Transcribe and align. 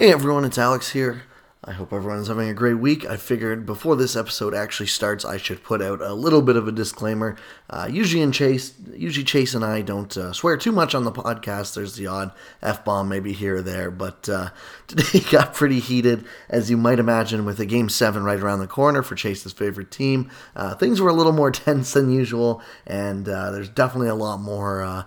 Hey 0.00 0.12
everyone, 0.12 0.44
it's 0.44 0.58
Alex 0.58 0.92
here. 0.92 1.24
I 1.64 1.72
hope 1.72 1.92
everyone's 1.92 2.28
having 2.28 2.48
a 2.48 2.54
great 2.54 2.78
week. 2.78 3.04
I 3.04 3.16
figured 3.16 3.66
before 3.66 3.96
this 3.96 4.14
episode 4.14 4.54
actually 4.54 4.86
starts, 4.86 5.24
I 5.24 5.38
should 5.38 5.64
put 5.64 5.82
out 5.82 6.00
a 6.00 6.14
little 6.14 6.40
bit 6.40 6.54
of 6.54 6.68
a 6.68 6.72
disclaimer. 6.72 7.34
Uh, 7.68 7.88
usually, 7.90 8.22
in 8.22 8.30
Chase, 8.30 8.74
usually 8.94 9.24
Chase 9.24 9.54
and 9.54 9.64
I 9.64 9.82
don't 9.82 10.16
uh, 10.16 10.32
swear 10.32 10.56
too 10.56 10.70
much 10.70 10.94
on 10.94 11.02
the 11.02 11.10
podcast. 11.10 11.74
There's 11.74 11.96
the 11.96 12.06
odd 12.06 12.30
f 12.62 12.84
bomb 12.84 13.08
maybe 13.08 13.32
here 13.32 13.56
or 13.56 13.62
there, 13.62 13.90
but 13.90 14.28
uh, 14.28 14.50
today 14.86 15.18
got 15.32 15.52
pretty 15.52 15.80
heated, 15.80 16.24
as 16.48 16.70
you 16.70 16.76
might 16.76 17.00
imagine, 17.00 17.44
with 17.44 17.58
a 17.58 17.66
game 17.66 17.88
seven 17.88 18.22
right 18.22 18.38
around 18.38 18.60
the 18.60 18.68
corner 18.68 19.02
for 19.02 19.16
Chase's 19.16 19.52
favorite 19.52 19.90
team. 19.90 20.30
Uh, 20.54 20.76
things 20.76 21.00
were 21.00 21.10
a 21.10 21.12
little 21.12 21.32
more 21.32 21.50
tense 21.50 21.92
than 21.94 22.12
usual, 22.12 22.62
and 22.86 23.28
uh, 23.28 23.50
there's 23.50 23.68
definitely 23.68 24.10
a 24.10 24.14
lot 24.14 24.38
more 24.38 24.80
uh, 24.80 25.02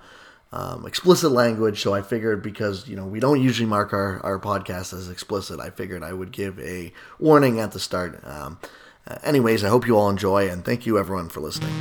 um, 0.53 0.85
explicit 0.85 1.31
language. 1.31 1.81
So 1.81 1.93
I 1.93 2.01
figured 2.01 2.41
because 2.43 2.87
you 2.87 2.95
know 2.95 3.05
we 3.05 3.19
don't 3.19 3.41
usually 3.41 3.67
mark 3.67 3.93
our 3.93 4.19
our 4.25 4.39
podcast 4.39 4.93
as 4.93 5.09
explicit, 5.09 5.59
I 5.59 5.69
figured 5.69 6.03
I 6.03 6.13
would 6.13 6.31
give 6.31 6.59
a 6.59 6.93
warning 7.19 7.59
at 7.59 7.71
the 7.71 7.79
start. 7.79 8.21
Um, 8.25 8.59
anyways, 9.23 9.63
I 9.63 9.69
hope 9.69 9.87
you 9.87 9.97
all 9.97 10.09
enjoy, 10.09 10.49
and 10.49 10.63
thank 10.63 10.85
you 10.85 10.97
everyone 10.97 11.29
for 11.29 11.41
listening. 11.41 11.73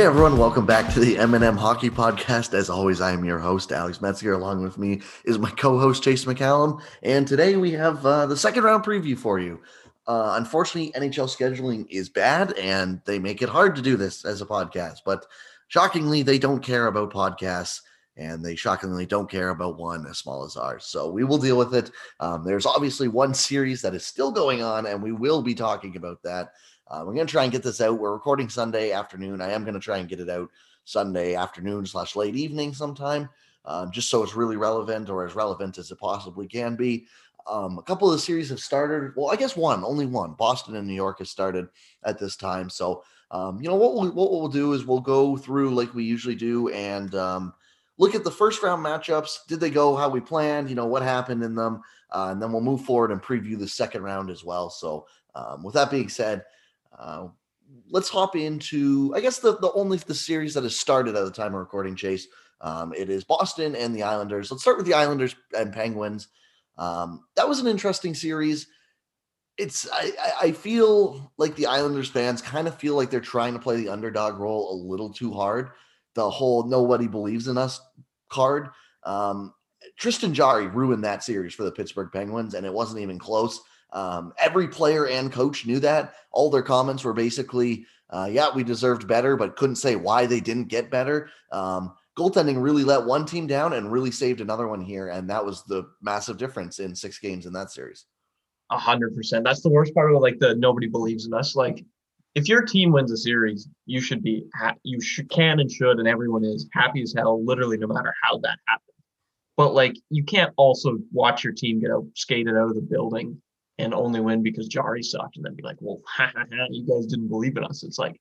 Hey 0.00 0.06
everyone, 0.06 0.38
welcome 0.38 0.64
back 0.64 0.90
to 0.94 0.98
the 0.98 1.18
M&M 1.18 1.58
Hockey 1.58 1.90
Podcast. 1.90 2.54
As 2.54 2.70
always, 2.70 3.02
I 3.02 3.12
am 3.12 3.22
your 3.22 3.38
host, 3.38 3.70
Alex 3.70 4.00
Metzger. 4.00 4.32
Along 4.32 4.62
with 4.62 4.78
me 4.78 5.02
is 5.26 5.38
my 5.38 5.50
co-host, 5.50 6.02
Chase 6.02 6.24
McCallum. 6.24 6.80
And 7.02 7.28
today 7.28 7.56
we 7.56 7.72
have 7.72 8.06
uh, 8.06 8.24
the 8.24 8.34
second 8.34 8.62
round 8.62 8.82
preview 8.82 9.18
for 9.18 9.38
you. 9.38 9.60
Uh, 10.06 10.36
unfortunately, 10.38 10.90
NHL 10.98 11.28
scheduling 11.28 11.86
is 11.90 12.08
bad, 12.08 12.54
and 12.54 13.02
they 13.04 13.18
make 13.18 13.42
it 13.42 13.50
hard 13.50 13.76
to 13.76 13.82
do 13.82 13.98
this 13.98 14.24
as 14.24 14.40
a 14.40 14.46
podcast. 14.46 15.00
But 15.04 15.26
shockingly, 15.68 16.22
they 16.22 16.38
don't 16.38 16.64
care 16.64 16.86
about 16.86 17.12
podcasts, 17.12 17.82
and 18.16 18.42
they 18.42 18.56
shockingly 18.56 19.04
don't 19.04 19.30
care 19.30 19.50
about 19.50 19.78
one 19.78 20.06
as 20.06 20.16
small 20.16 20.46
as 20.46 20.56
ours. 20.56 20.86
So 20.86 21.10
we 21.10 21.24
will 21.24 21.36
deal 21.36 21.58
with 21.58 21.74
it. 21.74 21.90
Um, 22.20 22.42
there's 22.42 22.64
obviously 22.64 23.08
one 23.08 23.34
series 23.34 23.82
that 23.82 23.94
is 23.94 24.06
still 24.06 24.32
going 24.32 24.62
on, 24.62 24.86
and 24.86 25.02
we 25.02 25.12
will 25.12 25.42
be 25.42 25.54
talking 25.54 25.96
about 25.96 26.22
that. 26.22 26.52
Uh, 26.90 27.04
we're 27.06 27.14
going 27.14 27.26
to 27.26 27.30
try 27.30 27.44
and 27.44 27.52
get 27.52 27.62
this 27.62 27.80
out. 27.80 28.00
We're 28.00 28.12
recording 28.12 28.48
Sunday 28.48 28.90
afternoon. 28.90 29.40
I 29.40 29.52
am 29.52 29.62
going 29.62 29.74
to 29.74 29.80
try 29.80 29.98
and 29.98 30.08
get 30.08 30.18
it 30.18 30.28
out 30.28 30.50
Sunday 30.84 31.36
afternoon 31.36 31.86
slash 31.86 32.16
late 32.16 32.34
evening 32.34 32.74
sometime, 32.74 33.28
um, 33.64 33.92
just 33.92 34.10
so 34.10 34.24
it's 34.24 34.34
really 34.34 34.56
relevant 34.56 35.08
or 35.08 35.24
as 35.24 35.36
relevant 35.36 35.78
as 35.78 35.92
it 35.92 36.00
possibly 36.00 36.48
can 36.48 36.74
be. 36.74 37.06
Um, 37.48 37.78
a 37.78 37.82
couple 37.82 38.08
of 38.08 38.14
the 38.14 38.20
series 38.20 38.50
have 38.50 38.58
started. 38.58 39.12
Well, 39.14 39.30
I 39.30 39.36
guess 39.36 39.56
one, 39.56 39.84
only 39.84 40.04
one. 40.04 40.32
Boston 40.32 40.74
and 40.74 40.86
New 40.86 40.94
York 40.94 41.20
has 41.20 41.30
started 41.30 41.68
at 42.02 42.18
this 42.18 42.34
time. 42.34 42.68
So, 42.68 43.04
um, 43.30 43.62
you 43.62 43.68
know, 43.68 43.76
what 43.76 43.94
we'll, 43.94 44.10
what 44.10 44.32
we'll 44.32 44.48
do 44.48 44.72
is 44.72 44.84
we'll 44.84 45.00
go 45.00 45.36
through 45.36 45.72
like 45.72 45.94
we 45.94 46.02
usually 46.02 46.34
do 46.34 46.70
and 46.70 47.14
um, 47.14 47.54
look 47.98 48.16
at 48.16 48.24
the 48.24 48.32
first 48.32 48.64
round 48.64 48.84
matchups. 48.84 49.46
Did 49.46 49.60
they 49.60 49.70
go 49.70 49.94
how 49.94 50.08
we 50.08 50.20
planned? 50.20 50.68
You 50.68 50.74
know, 50.74 50.86
what 50.86 51.02
happened 51.02 51.44
in 51.44 51.54
them? 51.54 51.82
Uh, 52.10 52.30
and 52.32 52.42
then 52.42 52.50
we'll 52.50 52.62
move 52.62 52.80
forward 52.80 53.12
and 53.12 53.22
preview 53.22 53.56
the 53.56 53.68
second 53.68 54.02
round 54.02 54.28
as 54.28 54.42
well. 54.42 54.70
So, 54.70 55.06
um, 55.36 55.62
with 55.62 55.74
that 55.74 55.92
being 55.92 56.08
said, 56.08 56.44
uh, 57.00 57.28
let's 57.90 58.08
hop 58.08 58.36
into, 58.36 59.12
I 59.16 59.20
guess, 59.20 59.38
the, 59.38 59.58
the 59.58 59.72
only 59.72 59.98
the 59.98 60.14
series 60.14 60.54
that 60.54 60.64
has 60.64 60.76
started 60.76 61.16
at 61.16 61.24
the 61.24 61.30
time 61.30 61.54
of 61.54 61.60
recording, 61.60 61.96
Chase. 61.96 62.28
Um, 62.60 62.92
it 62.96 63.08
is 63.08 63.24
Boston 63.24 63.74
and 63.74 63.94
the 63.94 64.02
Islanders. 64.02 64.50
Let's 64.50 64.62
start 64.62 64.76
with 64.76 64.86
the 64.86 64.94
Islanders 64.94 65.34
and 65.56 65.72
Penguins. 65.72 66.28
Um, 66.76 67.24
that 67.36 67.48
was 67.48 67.60
an 67.60 67.66
interesting 67.66 68.14
series. 68.14 68.66
It's 69.56 69.88
I, 69.92 70.12
I 70.40 70.52
feel 70.52 71.32
like 71.36 71.56
the 71.56 71.66
Islanders 71.66 72.08
fans 72.08 72.42
kind 72.42 72.68
of 72.68 72.76
feel 72.76 72.96
like 72.96 73.10
they're 73.10 73.20
trying 73.20 73.54
to 73.54 73.58
play 73.58 73.76
the 73.76 73.88
underdog 73.88 74.38
role 74.38 74.72
a 74.72 74.76
little 74.86 75.12
too 75.12 75.32
hard. 75.32 75.70
The 76.14 76.28
whole 76.28 76.64
nobody 76.64 77.06
believes 77.06 77.48
in 77.48 77.58
us 77.58 77.80
card. 78.30 78.68
Um, 79.04 79.54
Tristan 79.98 80.34
Jarry 80.34 80.66
ruined 80.66 81.04
that 81.04 81.24
series 81.24 81.54
for 81.54 81.64
the 81.64 81.72
Pittsburgh 81.72 82.10
Penguins, 82.12 82.54
and 82.54 82.64
it 82.64 82.72
wasn't 82.72 83.00
even 83.00 83.18
close. 83.18 83.60
Um, 83.92 84.32
every 84.38 84.68
player 84.68 85.06
and 85.06 85.32
coach 85.32 85.66
knew 85.66 85.80
that. 85.80 86.14
All 86.32 86.50
their 86.50 86.62
comments 86.62 87.04
were 87.04 87.12
basically, 87.12 87.86
uh, 88.10 88.28
yeah, 88.30 88.48
we 88.54 88.64
deserved 88.64 89.08
better, 89.08 89.36
but 89.36 89.56
couldn't 89.56 89.76
say 89.76 89.96
why 89.96 90.26
they 90.26 90.40
didn't 90.40 90.68
get 90.68 90.90
better. 90.90 91.30
Um, 91.52 91.94
goaltending 92.16 92.62
really 92.62 92.84
let 92.84 93.04
one 93.04 93.24
team 93.24 93.46
down 93.46 93.72
and 93.72 93.90
really 93.90 94.10
saved 94.10 94.40
another 94.40 94.68
one 94.68 94.80
here. 94.80 95.08
And 95.08 95.28
that 95.30 95.44
was 95.44 95.64
the 95.64 95.88
massive 96.02 96.38
difference 96.38 96.78
in 96.78 96.94
six 96.94 97.18
games 97.18 97.46
in 97.46 97.52
that 97.54 97.70
series. 97.70 98.06
A 98.70 98.78
hundred 98.78 99.16
percent. 99.16 99.44
That's 99.44 99.62
the 99.62 99.70
worst 99.70 99.94
part 99.94 100.14
of 100.14 100.20
like 100.20 100.38
the 100.38 100.54
nobody 100.54 100.86
believes 100.86 101.26
in 101.26 101.34
us. 101.34 101.56
Like 101.56 101.84
if 102.36 102.48
your 102.48 102.62
team 102.62 102.92
wins 102.92 103.10
a 103.10 103.16
series, 103.16 103.68
you 103.86 104.00
should 104.00 104.22
be 104.22 104.44
ha- 104.54 104.76
you 104.84 105.00
can 105.28 105.58
and 105.58 105.70
should, 105.70 105.98
and 105.98 106.06
everyone 106.06 106.44
is 106.44 106.68
happy 106.72 107.02
as 107.02 107.12
hell, 107.16 107.44
literally 107.44 107.76
no 107.76 107.88
matter 107.88 108.14
how 108.22 108.38
that 108.38 108.58
happened. 108.68 108.86
But 109.56 109.74
like 109.74 109.96
you 110.08 110.22
can't 110.22 110.52
also 110.56 110.98
watch 111.12 111.42
your 111.42 111.52
team 111.52 111.80
get 111.80 111.90
out 111.90 112.06
skated 112.14 112.56
out 112.56 112.68
of 112.68 112.74
the 112.76 112.80
building 112.80 113.40
and 113.80 113.94
only 113.94 114.20
win 114.20 114.42
because 114.42 114.68
Jarry 114.68 115.02
sucked, 115.02 115.36
and 115.36 115.44
then 115.44 115.54
be 115.54 115.62
like, 115.62 115.76
well, 115.80 116.00
you 116.70 116.86
guys 116.86 117.06
didn't 117.06 117.28
believe 117.28 117.56
in 117.56 117.64
us. 117.64 117.82
It's 117.82 117.98
like 117.98 118.20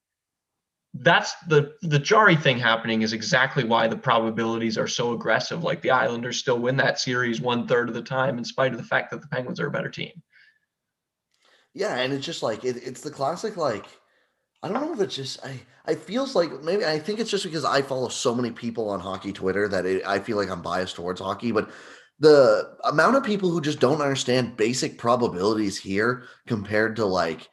that's 0.95 1.35
the 1.47 1.73
the 1.83 1.99
Jarry 1.99 2.35
thing 2.35 2.57
happening 2.57 3.03
is 3.03 3.13
exactly 3.13 3.63
why 3.63 3.87
the 3.87 3.97
probabilities 3.97 4.77
are 4.77 4.87
so 4.87 5.13
aggressive. 5.13 5.63
Like 5.63 5.81
the 5.81 5.91
Islanders 5.91 6.37
still 6.37 6.59
win 6.59 6.77
that 6.77 6.99
series 6.99 7.41
one 7.41 7.67
third 7.67 7.89
of 7.89 7.95
the 7.95 8.01
time, 8.01 8.37
in 8.37 8.45
spite 8.45 8.71
of 8.71 8.77
the 8.77 8.83
fact 8.83 9.11
that 9.11 9.21
the 9.21 9.27
Penguins 9.27 9.59
are 9.59 9.67
a 9.67 9.71
better 9.71 9.89
team. 9.89 10.21
Yeah, 11.73 11.95
and 11.95 12.11
it's 12.11 12.25
just 12.25 12.41
like 12.41 12.63
it, 12.65 12.77
it's 12.77 13.01
the 13.01 13.11
classic 13.11 13.55
like 13.55 13.85
I 14.63 14.67
don't 14.67 14.81
know 14.81 14.93
if 14.93 15.01
it's 15.01 15.15
just 15.15 15.45
I 15.45 15.59
I 15.85 15.95
feels 15.95 16.35
like 16.35 16.63
maybe 16.63 16.85
I 16.85 16.99
think 16.99 17.19
it's 17.19 17.31
just 17.31 17.45
because 17.45 17.65
I 17.65 17.81
follow 17.81 18.09
so 18.09 18.33
many 18.33 18.51
people 18.51 18.89
on 18.89 18.99
hockey 18.99 19.31
Twitter 19.31 19.67
that 19.67 19.85
it, 19.85 20.05
I 20.05 20.19
feel 20.19 20.37
like 20.37 20.49
I'm 20.49 20.61
biased 20.61 20.95
towards 20.95 21.21
hockey, 21.21 21.51
but 21.51 21.69
the 22.19 22.75
amount 22.83 23.15
of 23.15 23.23
people 23.23 23.49
who 23.49 23.61
just 23.61 23.79
don't 23.79 24.01
understand 24.01 24.57
basic 24.57 24.97
probabilities 24.97 25.77
here 25.77 26.23
compared 26.47 26.95
to 26.97 27.05
like 27.05 27.47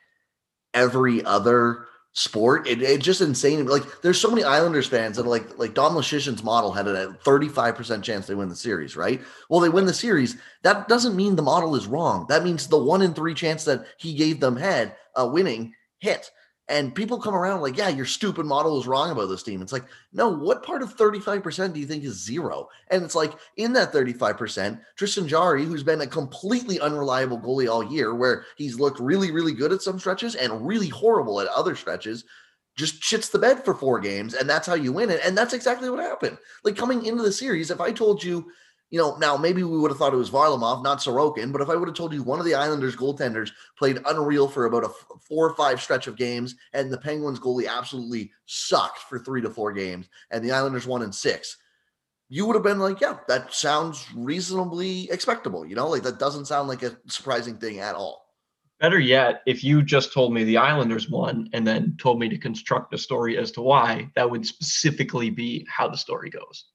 every 0.75 1.25
other 1.25 1.87
sport, 2.13 2.67
it, 2.67 2.83
it's 2.83 3.05
just 3.05 3.21
insane. 3.21 3.67
Like 3.67 3.85
there's 4.03 4.21
so 4.21 4.31
many 4.31 4.43
Islanders 4.43 4.89
fans 4.89 5.17
that 5.17 5.27
like 5.27 5.59
like 5.59 5.75
Dom 5.75 5.95
Luszczyszyn's 5.95 6.43
model 6.43 6.73
had 6.73 6.89
a 6.89 7.09
35% 7.25 8.03
chance 8.03 8.27
they 8.27 8.35
win 8.35 8.49
the 8.49 8.57
series, 8.57 8.97
right? 8.97 9.21
Well, 9.49 9.61
they 9.61 9.69
win 9.69 9.87
the 9.87 9.95
series. 9.95 10.37
That 10.63 10.89
doesn't 10.89 11.17
mean 11.17 11.37
the 11.37 11.43
model 11.43 11.77
is 11.77 11.87
wrong. 11.87 12.27
That 12.29 12.43
means 12.43 12.67
the 12.67 12.83
one 12.83 13.03
in 13.03 13.15
three 13.15 13.35
chance 13.35 13.65
that 13.65 13.87
he 13.99 14.15
gave 14.15 14.41
them 14.41 14.57
had 14.57 14.97
uh, 15.15 15.29
winning 15.31 15.75
hit. 15.99 16.31
And 16.69 16.95
people 16.95 17.21
come 17.21 17.35
around 17.35 17.61
like, 17.61 17.77
yeah, 17.77 17.89
your 17.89 18.05
stupid 18.05 18.45
model 18.45 18.81
is 18.81 18.89
wrong 18.89 19.13
about 19.13 19.27
this 19.27 19.45
team. 19.45 19.63
It's 19.63 19.73
like, 19.73 19.85
no, 20.13 20.29
what 20.29 20.65
part 20.65 20.83
of 20.83 20.97
35% 20.97 21.73
do 21.73 21.79
you 21.79 21.87
think 21.87 22.03
is 22.03 22.25
zero? 22.25 22.69
And 22.91 23.05
it's 23.05 23.15
like, 23.15 23.35
in 23.57 23.73
that 23.75 23.93
35%, 23.93 24.81
Tristan 24.97 25.29
Jarry, 25.29 25.65
who's 25.65 25.85
been 25.85 26.01
a 26.01 26.07
completely 26.07 26.81
unreliable 26.81 27.39
goalie 27.39 27.71
all 27.71 27.85
year, 27.85 28.17
where 28.17 28.47
he's 28.57 28.81
looked 28.81 28.99
really, 28.99 29.31
really 29.31 29.53
good 29.53 29.73
at 29.73 29.83
some 29.83 30.01
stretches 30.01 30.35
and 30.35 30.67
really 30.67 30.89
horrible 30.89 31.41
at 31.41 31.47
other 31.49 31.77
stretches, 31.77 32.25
just 32.77 33.01
shits 33.01 33.31
the 33.31 33.39
bed 33.39 33.65
for 33.65 33.73
four 33.73 34.01
games. 34.01 34.35
And 34.35 34.51
that's 34.51 34.67
how 34.67 34.75
you 34.75 34.93
win 34.93 35.11
it. 35.11 35.21
And 35.25 35.39
that's 35.39 35.55
exactly 35.55 35.89
what 35.89 36.01
happened. 36.01 36.37
Like 36.65 36.77
coming 36.77 37.07
into 37.07 37.23
the 37.23 37.33
series, 37.33 37.71
if 37.71 37.81
I 37.81 37.93
told 37.93 38.25
you, 38.25 38.51
you 38.91 38.99
know, 38.99 39.17
now 39.17 39.37
maybe 39.37 39.63
we 39.65 39.79
would 39.79 39.91
have 39.91 39.99
thought 39.99 40.15
it 40.15 40.19
was 40.19 40.31
Varlamov, 40.31 40.83
not 40.83 40.99
Sorokin, 40.99 41.53
but 41.53 41.61
if 41.61 41.69
I 41.69 41.75
would 41.75 41.89
have 41.89 41.97
told 41.97 42.13
you 42.13 42.23
one 42.23 42.39
of 42.39 42.45
the 42.45 42.55
Islanders 42.55 42.95
goaltenders 42.95 43.51
played 43.77 43.99
unreal 44.07 44.47
for 44.47 44.67
about 44.67 44.85
a 44.85 44.91
four 45.21 45.49
or 45.49 45.55
five 45.55 45.83
stretch 45.83 46.07
of 46.07 46.17
games, 46.17 46.55
and 46.73 46.93
the 46.93 46.99
Penguins 46.99 47.41
goalie 47.41 47.69
absolutely 47.69 48.31
sucked 48.47 48.99
for 48.99 49.19
three 49.19 49.43
to 49.43 49.51
four 49.51 49.73
games, 49.73 50.09
and 50.31 50.45
the 50.45 50.53
Islanders 50.53 50.87
won 50.87 51.03
in 51.03 51.13
six, 51.13 51.57
you 52.29 52.47
would 52.47 52.55
have 52.55 52.63
been 52.63 52.79
like, 52.79 53.01
yeah, 53.01 53.19
that 53.29 53.53
sounds 53.53 54.07
reasonably 54.15 55.11
expectable. 55.11 55.65
You 55.67 55.77
know, 55.77 55.89
like 55.89 56.03
that 56.03 56.19
doesn't 56.19 56.47
sound 56.47 56.69
like 56.69 56.83
a 56.83 56.97
surprising 57.09 57.57
thing 57.57 57.79
at 57.79 57.95
all. 57.95 58.27
Better 58.81 58.99
yet, 58.99 59.43
if 59.47 59.65
you 59.65 59.83
just 59.83 60.13
told 60.13 60.35
me 60.35 60.45
the 60.45 60.59
Islanders 60.59 61.09
won 61.09 61.49
and 61.53 61.67
then 61.67 61.97
told 61.99 62.19
me 62.19 62.29
to 62.29 62.37
construct 62.37 62.93
a 62.93 62.99
story 62.99 63.39
as 63.39 63.51
to 63.53 63.63
why, 63.63 64.11
that 64.17 64.31
would 64.31 64.47
specifically 64.47 65.31
be 65.31 65.67
how 65.69 65.89
the 65.89 65.97
story 65.97 66.29
goes. 66.29 66.67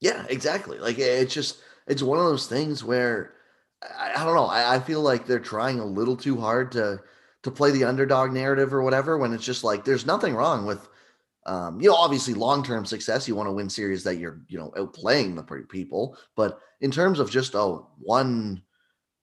Yeah, 0.00 0.24
exactly. 0.28 0.78
Like 0.78 0.98
it's 0.98 1.34
just 1.34 1.58
it's 1.86 2.02
one 2.02 2.18
of 2.18 2.24
those 2.24 2.46
things 2.46 2.84
where 2.84 3.34
I, 3.82 4.12
I 4.16 4.24
don't 4.24 4.34
know. 4.34 4.46
I, 4.46 4.76
I, 4.76 4.80
feel 4.80 5.00
like 5.00 5.26
they're 5.26 5.38
trying 5.38 5.78
a 5.78 5.84
little 5.84 6.16
too 6.16 6.38
hard 6.40 6.72
to 6.72 7.00
to 7.42 7.50
play 7.50 7.70
the 7.70 7.84
underdog 7.84 8.32
narrative 8.32 8.74
or 8.74 8.82
whatever. 8.82 9.18
When 9.18 9.32
it's 9.32 9.44
just 9.44 9.64
like 9.64 9.84
there's 9.84 10.06
nothing 10.06 10.34
wrong 10.34 10.66
with, 10.66 10.88
um, 11.46 11.80
you 11.80 11.88
know, 11.88 11.94
obviously 11.94 12.34
long 12.34 12.62
term 12.62 12.84
success. 12.84 13.26
You 13.28 13.36
want 13.36 13.48
to 13.48 13.52
win 13.52 13.70
series 13.70 14.04
that 14.04 14.16
you're 14.16 14.40
you 14.48 14.58
know 14.58 14.72
outplaying 14.76 15.36
the 15.36 15.64
people, 15.68 16.16
but 16.36 16.60
in 16.80 16.90
terms 16.90 17.18
of 17.18 17.30
just 17.30 17.54
a 17.54 17.78
one 17.98 18.62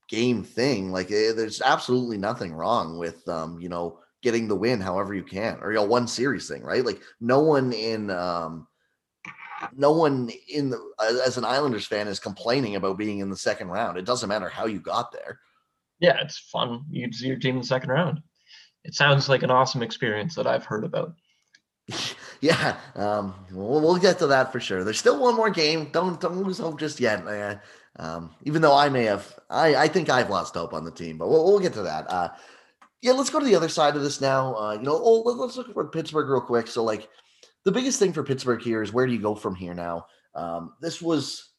game 0.09 0.43
thing, 0.43 0.91
like 0.91 1.11
eh, 1.11 1.33
there's 1.33 1.61
absolutely 1.61 2.17
nothing 2.17 2.53
wrong 2.53 2.97
with 2.97 3.27
um, 3.29 3.59
you 3.59 3.69
know 3.69 3.99
getting 4.21 4.47
the 4.47 4.55
win 4.55 4.79
however 4.79 5.13
you 5.13 5.23
can 5.23 5.57
or 5.61 5.71
you 5.71 5.77
know 5.77 5.83
one 5.83 6.07
series 6.07 6.47
thing, 6.47 6.63
right? 6.63 6.85
Like 6.85 7.01
no 7.19 7.41
one 7.41 7.73
in 7.73 8.09
um 8.09 8.67
no 9.75 9.92
one 9.92 10.31
in 10.48 10.69
the 10.69 10.80
as 11.25 11.38
an 11.38 11.45
Islanders 11.45 11.86
fan 11.86 12.07
is 12.07 12.19
complaining 12.19 12.75
about 12.75 12.98
being 12.98 13.19
in 13.19 13.30
the 13.30 13.38
second 13.38 13.69
round. 13.69 13.98
It 13.98 14.06
doesn't 14.06 14.30
matter 14.30 14.50
how 14.50 14.65
you 14.65 14.80
got 14.80 15.12
there. 15.12 15.39
Yeah, 16.00 16.18
it's 16.21 16.38
fun. 16.38 16.83
You 16.89 17.12
see 17.12 17.27
your 17.27 17.38
team 17.38 17.56
in 17.56 17.62
the 17.62 17.68
second 17.68 17.89
round. 17.89 18.21
It 18.83 18.94
sounds 18.94 19.30
like 19.30 19.44
an 19.44 19.51
awesome 19.51 19.81
experience 19.81 20.36
that 20.36 20.48
I've 20.48 20.65
heard 20.65 20.83
about. 20.83 21.13
yeah, 22.42 22.77
um, 22.95 23.33
we'll, 23.51 23.81
we'll, 23.81 23.98
get 23.98 24.19
to 24.19 24.27
that 24.27 24.51
for 24.51 24.60
sure. 24.60 24.83
There's 24.83 25.00
still 25.00 25.19
one 25.19 25.36
more 25.36 25.50
game. 25.50 25.89
Don't 25.92 26.19
don't 26.19 26.38
lose 26.38 26.59
hope 26.59 26.80
just 26.80 27.00
yet. 27.00 27.25
Uh, 27.25 27.56
um, 28.00 28.31
even 28.44 28.62
though 28.62 28.75
I 28.75 28.89
may 28.89 29.04
have, 29.04 29.38
I, 29.50 29.75
I 29.75 29.88
think 29.88 30.09
I've 30.09 30.30
lost 30.30 30.56
hope 30.56 30.74
on 30.74 30.83
the 30.83 30.92
team, 30.92 31.18
but 31.18 31.30
we'll, 31.30 31.44
we'll 31.45 31.59
get 31.59 31.74
to 31.74 31.83
that. 31.83 32.09
Uh, 32.09 32.30
yeah, 33.01 33.12
let's 33.12 33.30
go 33.30 33.39
to 33.39 33.45
the 33.45 33.56
other 33.56 33.69
side 33.69 33.95
of 33.95 34.01
this 34.01 34.21
now. 34.21 34.56
Uh, 34.56 34.74
you 34.74 34.81
know, 34.81 35.00
oh, 35.01 35.21
let's 35.21 35.57
look 35.57 35.69
at 35.69 35.92
Pittsburgh 35.92 36.30
real 36.30 36.42
quick. 36.42 36.68
So, 36.68 36.83
like, 36.83 37.09
the 37.65 37.71
biggest 37.71 38.00
thing 38.00 38.13
for 38.13 38.24
Pittsburgh 38.24 38.62
here 38.62 38.81
is 38.81 38.94
where 38.94 39.06
do 39.07 39.13
you 39.13 39.21
go 39.21 39.36
from 39.36 39.56
here 39.56 39.74
now? 39.74 40.06
Um, 40.36 40.74
this 40.81 41.01
was, 41.01 41.50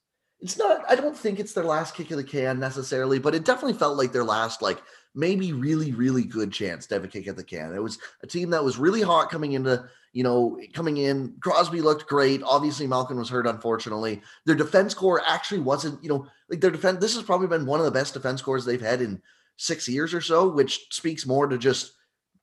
it's 0.41 0.59
not, 0.59 0.83
I 0.89 0.95
don't 0.97 1.17
think 1.17 1.39
it's 1.39 1.53
their 1.53 1.65
last 1.65 1.95
kick 1.95 2.11
of 2.11 2.17
the 2.17 2.25
can 2.25 2.59
necessarily, 2.59 3.19
but 3.19 3.35
it 3.35 3.45
definitely 3.45 3.79
felt 3.79 3.97
like 3.97 4.13
their 4.13 4.25
last, 4.25 4.61
like, 4.63 4.83
maybe 5.15 5.53
really, 5.53 5.93
really 5.93 6.25
good 6.25 6.53
chance 6.53 6.87
to 6.87 6.95
have 6.95 7.05
a 7.05 7.09
kick 7.09 7.29
at 7.29 7.37
the 7.37 7.45
can. 7.45 7.73
It 7.73 7.83
was 7.83 7.99
a 8.23 8.27
team 8.27 8.51
that 8.51 8.65
was 8.65 8.79
really 8.79 9.01
hot 9.01 9.31
coming 9.31 9.53
into, 9.53 9.85
you 10.13 10.25
know, 10.25 10.59
coming 10.73 10.97
in. 10.97 11.37
Crosby 11.41 11.81
looked 11.81 12.09
great. 12.09 12.43
Obviously, 12.43 12.87
Malkin 12.89 13.17
was 13.17 13.29
hurt, 13.29 13.47
unfortunately. 13.47 14.23
Their 14.45 14.57
defense 14.57 14.93
core 14.93 15.23
actually 15.25 15.61
wasn't, 15.61 16.03
you 16.03 16.09
know, 16.09 16.27
like 16.51 16.61
their 16.61 16.73
defense, 16.73 16.99
this 17.01 17.15
has 17.15 17.23
probably 17.23 17.47
been 17.47 17.65
one 17.65 17.79
of 17.79 17.87
the 17.87 17.93
best 17.93 18.13
defense 18.15 18.43
cores 18.43 18.65
they've 18.65 18.81
had 18.81 19.01
in 19.01 19.23
six 19.57 19.89
years 19.89 20.13
or 20.13 20.21
so, 20.21 20.49
which 20.49 20.89
speaks 20.91 21.27
more 21.27 21.47
to 21.47 21.59
just 21.59 21.93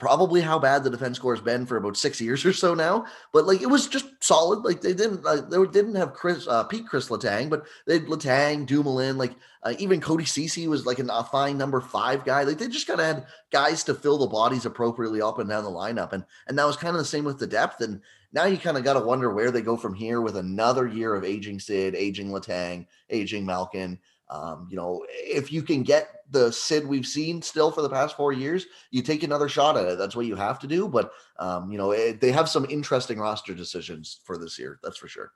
probably 0.01 0.41
how 0.41 0.57
bad 0.57 0.83
the 0.83 0.89
defense 0.89 1.19
core 1.19 1.35
has 1.35 1.43
been 1.43 1.63
for 1.63 1.77
about 1.77 1.95
six 1.95 2.19
years 2.19 2.43
or 2.43 2.51
so 2.51 2.73
now. 2.73 3.05
But 3.31 3.45
like 3.45 3.61
it 3.61 3.67
was 3.67 3.87
just 3.87 4.07
solid. 4.19 4.65
Like 4.65 4.81
they 4.81 4.95
didn't 4.95 5.23
uh, 5.23 5.41
they 5.41 5.63
didn't 5.67 5.93
have 5.93 6.13
Chris 6.13 6.47
uh, 6.47 6.63
Pete 6.63 6.87
Chris 6.87 7.09
Letang, 7.09 7.51
but 7.51 7.67
they 7.85 7.99
had 7.99 8.07
Letang, 8.07 8.65
Dumoulin, 8.65 9.19
like 9.19 9.35
uh, 9.61 9.75
even 9.77 10.01
Cody 10.01 10.25
Ceci 10.25 10.67
was 10.67 10.87
like 10.87 10.97
an, 10.97 11.11
a 11.11 11.23
fine 11.23 11.55
number 11.55 11.79
five 11.79 12.25
guy. 12.25 12.41
Like 12.41 12.57
they 12.57 12.67
just 12.67 12.87
kind 12.87 12.99
of 12.99 13.05
had 13.05 13.27
guys 13.51 13.83
to 13.83 13.93
fill 13.93 14.17
the 14.17 14.25
bodies 14.25 14.65
appropriately 14.65 15.21
up 15.21 15.37
and 15.37 15.47
down 15.47 15.63
the 15.63 15.69
lineup, 15.69 16.13
and 16.13 16.25
and 16.47 16.57
that 16.57 16.65
was 16.65 16.77
kind 16.77 16.95
of 16.95 16.99
the 16.99 17.05
same 17.05 17.23
with 17.23 17.37
the 17.37 17.45
depth. 17.45 17.81
And 17.81 18.01
now 18.33 18.45
you 18.45 18.57
kind 18.57 18.77
of 18.77 18.83
got 18.83 18.93
to 18.93 19.01
wonder 19.01 19.29
where 19.29 19.51
they 19.51 19.61
go 19.61 19.77
from 19.77 19.93
here 19.93 20.19
with 20.19 20.35
another 20.35 20.87
year 20.87 21.13
of 21.13 21.23
aging 21.23 21.59
Sid, 21.59 21.93
aging 21.93 22.29
Letang, 22.29 22.87
aging 23.11 23.45
Malkin. 23.45 23.99
Um, 24.31 24.67
you 24.71 24.77
know, 24.77 25.05
if 25.09 25.51
you 25.51 25.61
can 25.61 25.83
get 25.83 26.23
the 26.31 26.51
Sid 26.51 26.87
we've 26.87 27.05
seen 27.05 27.41
still 27.41 27.69
for 27.69 27.81
the 27.81 27.89
past 27.89 28.15
four 28.15 28.31
years, 28.31 28.65
you 28.89 29.01
take 29.01 29.23
another 29.23 29.49
shot 29.49 29.75
at 29.75 29.85
it. 29.85 29.97
That's 29.97 30.15
what 30.15 30.25
you 30.25 30.37
have 30.37 30.57
to 30.59 30.67
do. 30.67 30.87
But 30.87 31.11
um, 31.37 31.69
you 31.69 31.77
know, 31.77 31.91
it, 31.91 32.21
they 32.21 32.31
have 32.31 32.47
some 32.47 32.65
interesting 32.69 33.19
roster 33.19 33.53
decisions 33.53 34.21
for 34.23 34.37
this 34.37 34.57
year. 34.57 34.79
That's 34.81 34.97
for 34.97 35.09
sure. 35.09 35.33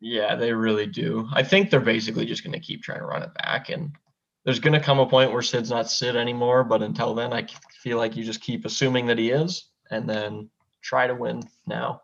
Yeah, 0.00 0.34
they 0.34 0.52
really 0.52 0.86
do. 0.86 1.28
I 1.32 1.44
think 1.44 1.70
they're 1.70 1.80
basically 1.80 2.26
just 2.26 2.42
going 2.42 2.52
to 2.52 2.66
keep 2.66 2.82
trying 2.82 2.98
to 2.98 3.06
run 3.06 3.22
it 3.22 3.32
back, 3.34 3.68
and 3.68 3.92
there's 4.44 4.60
going 4.60 4.74
to 4.74 4.84
come 4.84 4.98
a 4.98 5.06
point 5.06 5.32
where 5.32 5.42
Sid's 5.42 5.70
not 5.70 5.88
Sid 5.88 6.16
anymore. 6.16 6.64
But 6.64 6.82
until 6.82 7.14
then, 7.14 7.32
I 7.32 7.46
feel 7.80 7.98
like 7.98 8.16
you 8.16 8.24
just 8.24 8.40
keep 8.40 8.64
assuming 8.64 9.06
that 9.06 9.18
he 9.18 9.30
is, 9.30 9.68
and 9.92 10.10
then 10.10 10.50
try 10.82 11.06
to 11.06 11.14
win 11.14 11.44
now. 11.68 12.02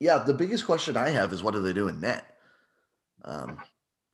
Yeah, 0.00 0.18
the 0.18 0.34
biggest 0.34 0.66
question 0.66 0.96
I 0.96 1.10
have 1.10 1.32
is 1.32 1.42
what 1.42 1.54
do 1.54 1.62
they 1.62 1.72
do 1.72 1.86
in 1.86 2.00
net? 2.00 2.24
Um, 3.24 3.58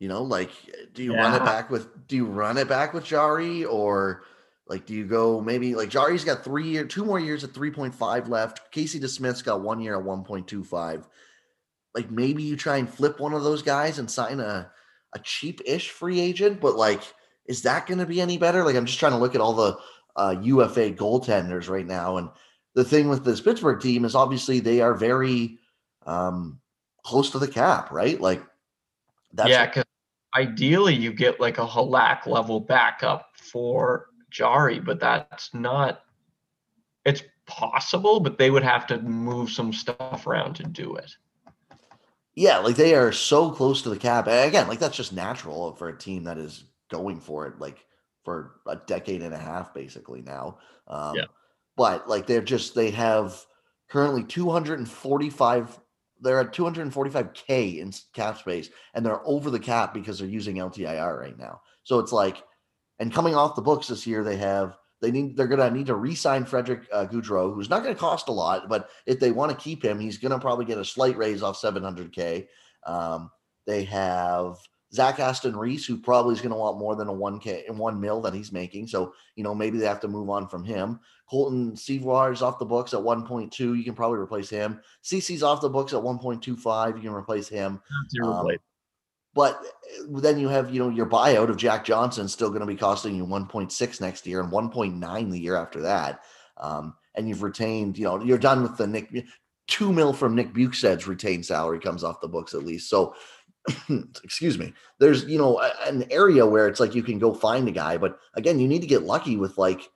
you 0.04 0.08
know, 0.08 0.22
like 0.22 0.50
do 0.92 1.02
you 1.02 1.14
yeah. 1.14 1.22
run 1.22 1.40
it 1.40 1.46
back 1.46 1.70
with 1.70 2.06
do 2.06 2.14
you 2.14 2.26
run 2.26 2.58
it 2.58 2.68
back 2.68 2.92
with 2.92 3.06
Jarry 3.06 3.64
or 3.64 4.24
like 4.66 4.84
do 4.84 4.92
you 4.92 5.06
go 5.06 5.40
maybe 5.40 5.74
like 5.74 5.88
Jarry's 5.88 6.24
got 6.24 6.44
three 6.44 6.68
year 6.68 6.84
two 6.84 7.06
more 7.06 7.18
years 7.18 7.42
at 7.42 7.54
3.5 7.54 8.28
left. 8.28 8.70
Casey 8.70 9.00
DeSmith's 9.00 9.40
got 9.40 9.62
one 9.62 9.80
year 9.80 9.98
at 9.98 10.04
1.25. 10.04 11.04
Like 11.94 12.10
maybe 12.10 12.42
you 12.42 12.54
try 12.54 12.76
and 12.76 12.86
flip 12.86 13.18
one 13.18 13.32
of 13.32 13.44
those 13.44 13.62
guys 13.62 13.98
and 13.98 14.10
sign 14.10 14.40
a 14.40 14.70
a 15.14 15.18
cheap-ish 15.20 15.88
free 15.88 16.20
agent, 16.20 16.60
but 16.60 16.76
like 16.76 17.00
is 17.46 17.62
that 17.62 17.86
going 17.86 17.98
to 17.98 18.04
be 18.04 18.20
any 18.20 18.36
better? 18.36 18.62
Like 18.62 18.76
I'm 18.76 18.84
just 18.84 18.98
trying 18.98 19.12
to 19.12 19.18
look 19.18 19.34
at 19.34 19.40
all 19.40 19.54
the 19.54 19.78
uh, 20.16 20.36
UFA 20.42 20.90
goaltenders 20.90 21.70
right 21.70 21.86
now, 21.86 22.18
and 22.18 22.28
the 22.74 22.84
thing 22.84 23.08
with 23.08 23.24
this 23.24 23.40
Pittsburgh 23.40 23.80
team 23.80 24.04
is 24.04 24.14
obviously 24.14 24.60
they 24.60 24.82
are 24.82 24.92
very 24.92 25.56
um, 26.04 26.60
close 27.04 27.30
to 27.30 27.38
the 27.38 27.48
cap, 27.48 27.90
right? 27.90 28.20
Like 28.20 28.42
that's 29.32 29.48
yeah, 29.48 29.66
because 29.66 29.84
ideally 30.34 30.94
you 30.94 31.12
get 31.12 31.40
like 31.40 31.58
a 31.58 31.66
Halak 31.66 32.26
level 32.26 32.60
backup 32.60 33.31
for 33.34 34.06
Jarry, 34.31 34.81
but 34.81 35.00
that's 35.00 35.54
not. 35.54 36.02
It's 37.04 37.22
possible, 37.46 38.20
but 38.20 38.38
they 38.38 38.50
would 38.50 38.62
have 38.62 38.86
to 38.88 39.00
move 39.02 39.50
some 39.50 39.72
stuff 39.72 40.26
around 40.26 40.54
to 40.54 40.64
do 40.64 40.96
it. 40.96 41.14
Yeah, 42.34 42.58
like 42.58 42.76
they 42.76 42.94
are 42.94 43.12
so 43.12 43.50
close 43.50 43.82
to 43.82 43.90
the 43.90 43.98
cap. 43.98 44.26
And 44.26 44.48
again, 44.48 44.66
like 44.66 44.81
that's 44.81 44.96
just 44.96 45.12
natural 45.12 45.75
for 45.76 45.88
a 45.88 45.98
team 45.98 46.25
that 46.25 46.38
is 46.38 46.64
going 46.90 47.20
for 47.20 47.46
it, 47.46 47.60
like 47.60 47.84
for 48.25 48.56
a 48.66 48.76
decade 48.76 49.22
and 49.22 49.34
a 49.34 49.38
half, 49.38 49.72
basically 49.72 50.22
now. 50.22 50.58
Um, 50.88 51.16
yeah. 51.16 51.25
But 51.76 52.08
like 52.08 52.26
they're 52.26 52.42
just 52.42 52.75
they 52.75 52.90
have 52.90 53.44
currently 53.88 54.25
245 54.25 55.81
they're 56.24 56.40
at 56.40 56.52
245k 56.52 57.78
in 57.78 57.92
cap 58.14 58.38
space 58.38 58.70
and 58.94 59.04
they're 59.04 59.26
over 59.26 59.50
the 59.50 59.60
cap 59.60 59.94
because 59.94 60.18
they're 60.18 60.28
using 60.28 60.56
LTIR 60.56 61.18
right 61.20 61.38
now. 61.38 61.60
So 61.84 61.98
it's 61.98 62.12
like, 62.12 62.42
and 62.98 63.12
coming 63.12 63.34
off 63.34 63.56
the 63.56 63.62
books 63.62 63.88
this 63.88 64.06
year, 64.06 64.24
they 64.24 64.36
have 64.36 64.76
they 65.02 65.10
need 65.10 65.36
they're 65.36 65.48
gonna 65.48 65.70
need 65.70 65.86
to 65.86 65.96
re-sign 65.96 66.44
Frederick 66.46 66.88
uh, 66.92 67.06
Gaudreau, 67.06 67.54
who's 67.54 67.68
not 67.68 67.82
going 67.82 67.94
to 67.94 68.00
cost 68.00 68.28
a 68.28 68.32
lot, 68.32 68.68
but 68.68 68.88
if 69.06 69.20
they 69.20 69.32
want 69.32 69.50
to 69.50 69.62
keep 69.62 69.84
him, 69.84 70.00
he's 70.00 70.18
going 70.18 70.32
to 70.32 70.38
probably 70.38 70.64
get 70.64 70.78
a 70.78 70.84
slight 70.84 71.16
raise 71.16 71.42
off 71.42 71.60
700k. 71.60 72.46
Um, 72.86 73.30
they 73.66 73.84
have 73.84 74.56
Zach 74.94 75.19
Aston 75.19 75.56
Reese, 75.56 75.85
who 75.85 75.99
probably 75.99 76.35
is 76.35 76.41
going 76.41 76.52
to 76.52 76.56
want 76.56 76.79
more 76.79 76.94
than 76.94 77.08
a 77.08 77.12
1K 77.12 77.69
and 77.69 77.76
one 77.76 78.00
mil 78.00 78.20
that 78.20 78.32
he's 78.32 78.52
making. 78.52 78.87
So, 78.87 79.12
you 79.35 79.43
know, 79.43 79.55
maybe 79.55 79.79
they 79.79 79.87
have 79.87 80.00
to 80.00 80.08
move 80.08 80.31
on 80.31 80.46
from 80.46 80.64
him. 80.64 81.00
Colton 81.29 81.73
Sceviour 81.73 82.32
is 82.32 82.43
off 82.43 82.61
the 82.61 82.64
books 82.64 82.94
at 82.94 83.00
1.2. 83.00 83.58
You 83.58 83.82
can 83.82 83.94
probably 83.94 84.19
replace 84.19 84.49
him. 84.49 84.81
Ceci's 85.02 85.43
off 85.43 85.61
the 85.61 85.69
books 85.69 85.93
at 85.93 86.00
1.25. 86.00 86.96
You 86.96 87.02
can 87.02 87.11
replace 87.11 87.49
him. 87.49 87.81
Um, 88.23 88.49
but 89.35 89.61
uh, 90.00 90.20
then 90.20 90.38
you 90.38 90.49
have, 90.49 90.73
you 90.73 90.79
know, 90.79 90.91
your 90.91 91.06
buyout 91.06 91.50
of 91.50 91.56
Jack 91.56 91.85
Johnson 91.85 92.29
still 92.29 92.50
going 92.50 92.61
to 92.61 92.67
be 92.67 92.76
costing 92.76 93.17
you 93.17 93.26
1.6 93.26 94.00
next 94.00 94.26
year 94.26 94.41
and 94.41 94.52
1.9 94.52 95.31
the 95.31 95.41
year 95.41 95.56
after 95.56 95.81
that. 95.81 96.20
Um, 96.56 96.94
and 97.17 97.29
you've 97.29 97.43
retained, 97.43 97.99
you 97.99 98.05
know, 98.05 98.23
you're 98.23 98.38
done 98.38 98.62
with 98.62 98.76
the 98.76 98.87
Nick 98.87 99.11
two 99.67 99.93
mil 99.93 100.12
from 100.12 100.35
Nick 100.35 100.52
Bjugstad's 100.52 101.06
retained 101.06 101.46
salary 101.46 101.81
comes 101.81 102.05
off 102.05 102.20
the 102.20 102.29
books 102.29 102.55
at 102.55 102.64
least. 102.64 102.91
So 102.91 103.14
excuse 104.22 104.58
me. 104.58 104.72
There's 104.99 105.25
you 105.25 105.38
know 105.38 105.61
an 105.87 106.05
area 106.11 106.44
where 106.46 106.69
it's 106.69 106.81
like 106.81 106.94
you 106.94 107.02
can 107.02 107.19
go 107.19 107.32
find 107.32 107.66
a 107.69 107.72
guy 107.72 107.96
but 107.96 108.19
again 108.34 108.58
you 108.58 108.69
need 108.69 108.82
to 108.82 108.86
get 108.86 109.03
lucky 109.03 109.36
with 109.36 109.56
like 109.58 109.91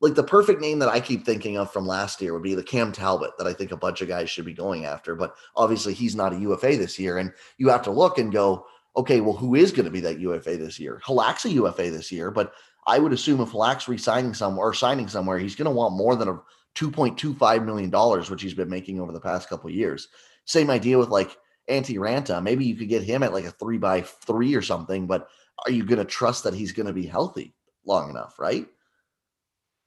like 0.00 0.14
the 0.14 0.22
perfect 0.22 0.60
name 0.62 0.78
that 0.78 0.88
i 0.88 0.98
keep 0.98 1.26
thinking 1.26 1.58
of 1.58 1.70
from 1.70 1.86
last 1.86 2.22
year 2.22 2.32
would 2.32 2.42
be 2.42 2.54
the 2.54 2.62
cam 2.62 2.90
talbot 2.90 3.32
that 3.36 3.46
i 3.46 3.52
think 3.52 3.70
a 3.70 3.76
bunch 3.76 4.00
of 4.00 4.08
guys 4.08 4.30
should 4.30 4.46
be 4.46 4.54
going 4.54 4.86
after 4.86 5.14
but 5.14 5.34
obviously 5.56 5.92
he's 5.92 6.16
not 6.16 6.32
a 6.32 6.38
ufa 6.38 6.76
this 6.78 6.98
year 6.98 7.18
and 7.18 7.32
you 7.58 7.68
have 7.68 7.82
to 7.82 7.90
look 7.90 8.16
and 8.16 8.32
go 8.32 8.64
okay 8.96 9.20
well 9.20 9.36
who 9.36 9.54
is 9.54 9.72
going 9.72 9.84
to 9.84 9.90
be 9.90 10.00
that 10.00 10.18
ufa 10.18 10.56
this 10.56 10.80
year? 10.80 11.02
Halak's 11.04 11.44
a 11.44 11.50
ufa 11.50 11.90
this 11.90 12.10
year 12.10 12.30
but 12.30 12.54
i 12.86 12.98
would 12.98 13.12
assume 13.12 13.40
if 13.40 13.50
halak's 13.50 13.88
resigning 13.88 14.32
somewhere 14.32 14.68
or 14.68 14.74
signing 14.74 15.06
somewhere 15.06 15.38
he's 15.38 15.56
going 15.56 15.66
to 15.66 15.70
want 15.70 15.94
more 15.94 16.16
than 16.16 16.28
a 16.28 16.40
2.25 16.76 17.64
million 17.64 17.90
dollars 17.90 18.30
which 18.30 18.42
he's 18.42 18.54
been 18.54 18.70
making 18.70 19.00
over 19.00 19.12
the 19.12 19.20
past 19.20 19.48
couple 19.48 19.68
years. 19.70 20.08
Same 20.44 20.70
idea 20.70 20.98
with 20.98 21.08
like 21.08 21.36
Antti 21.70 21.96
Raanta. 21.96 22.42
Maybe 22.42 22.64
you 22.64 22.74
could 22.76 22.88
get 22.88 23.02
him 23.02 23.22
at 23.22 23.32
like 23.32 23.44
a 23.44 23.50
three 23.50 23.78
by 23.78 24.02
three 24.02 24.54
or 24.54 24.62
something, 24.62 25.06
but 25.06 25.28
are 25.66 25.72
you 25.72 25.84
going 25.84 25.98
to 25.98 26.04
trust 26.04 26.44
that 26.44 26.54
he's 26.54 26.72
going 26.72 26.86
to 26.86 26.92
be 26.92 27.06
healthy 27.06 27.54
long 27.84 28.10
enough, 28.10 28.38
right? 28.38 28.66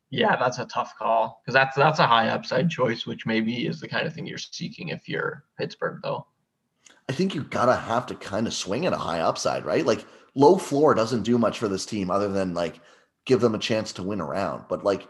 Yeah, 0.10 0.36
that's 0.36 0.60
a 0.60 0.66
tough 0.66 0.94
call 0.98 1.42
because 1.42 1.56
that's 1.56 1.76
that's 1.76 2.00
a 2.00 2.06
high 2.06 2.30
upside 2.30 2.70
choice, 2.70 3.08
which 3.08 3.26
maybe 3.26 3.66
is 3.66 3.80
the 3.80 3.88
kind 3.88 4.06
of 4.06 4.14
thing 4.14 4.28
you're 4.28 4.38
seeking 4.38 4.90
if 4.90 5.10
you're 5.10 5.44
Pittsburgh, 5.58 6.02
though. 6.04 6.28
I 7.10 7.14
think 7.14 7.34
you 7.34 7.44
gotta 7.44 7.76
have 7.76 8.06
to 8.08 8.16
kind 8.16 8.46
of 8.46 8.54
swing 8.54 8.86
at 8.86 8.94
a 8.94 8.98
high 8.98 9.22
upside, 9.22 9.66
right? 9.66 9.86
Like 9.86 10.06
low 10.36 10.58
floor 10.58 10.94
doesn't 10.94 11.24
do 11.24 11.38
much 11.38 11.58
for 11.58 11.68
this 11.68 11.86
team 11.86 12.12
other 12.12 12.28
than 12.28 12.54
like 12.54 12.80
give 13.26 13.42
them 13.42 13.56
a 13.56 13.60
chance 13.60 13.92
to 13.94 14.04
win 14.04 14.22
around, 14.22 14.66
but 14.70 14.84
like 14.84 15.08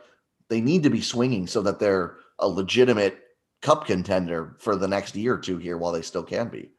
they 0.49 0.61
need 0.61 0.83
to 0.83 0.89
be 0.89 1.01
swinging 1.01 1.47
so 1.47 1.61
that 1.61 1.79
they're 1.79 2.15
a 2.39 2.47
legitimate 2.47 3.22
cup 3.63 3.87
contender 3.87 4.55
for 4.59 4.75
the 4.75 4.87
next 4.87 5.15
year 5.15 5.35
or 5.35 5.39
two 5.39 5.57
here 5.57 5.77
while 5.77 5.93
they 5.93 6.01
still 6.01 6.21
can 6.21 6.49
be. 6.49 6.69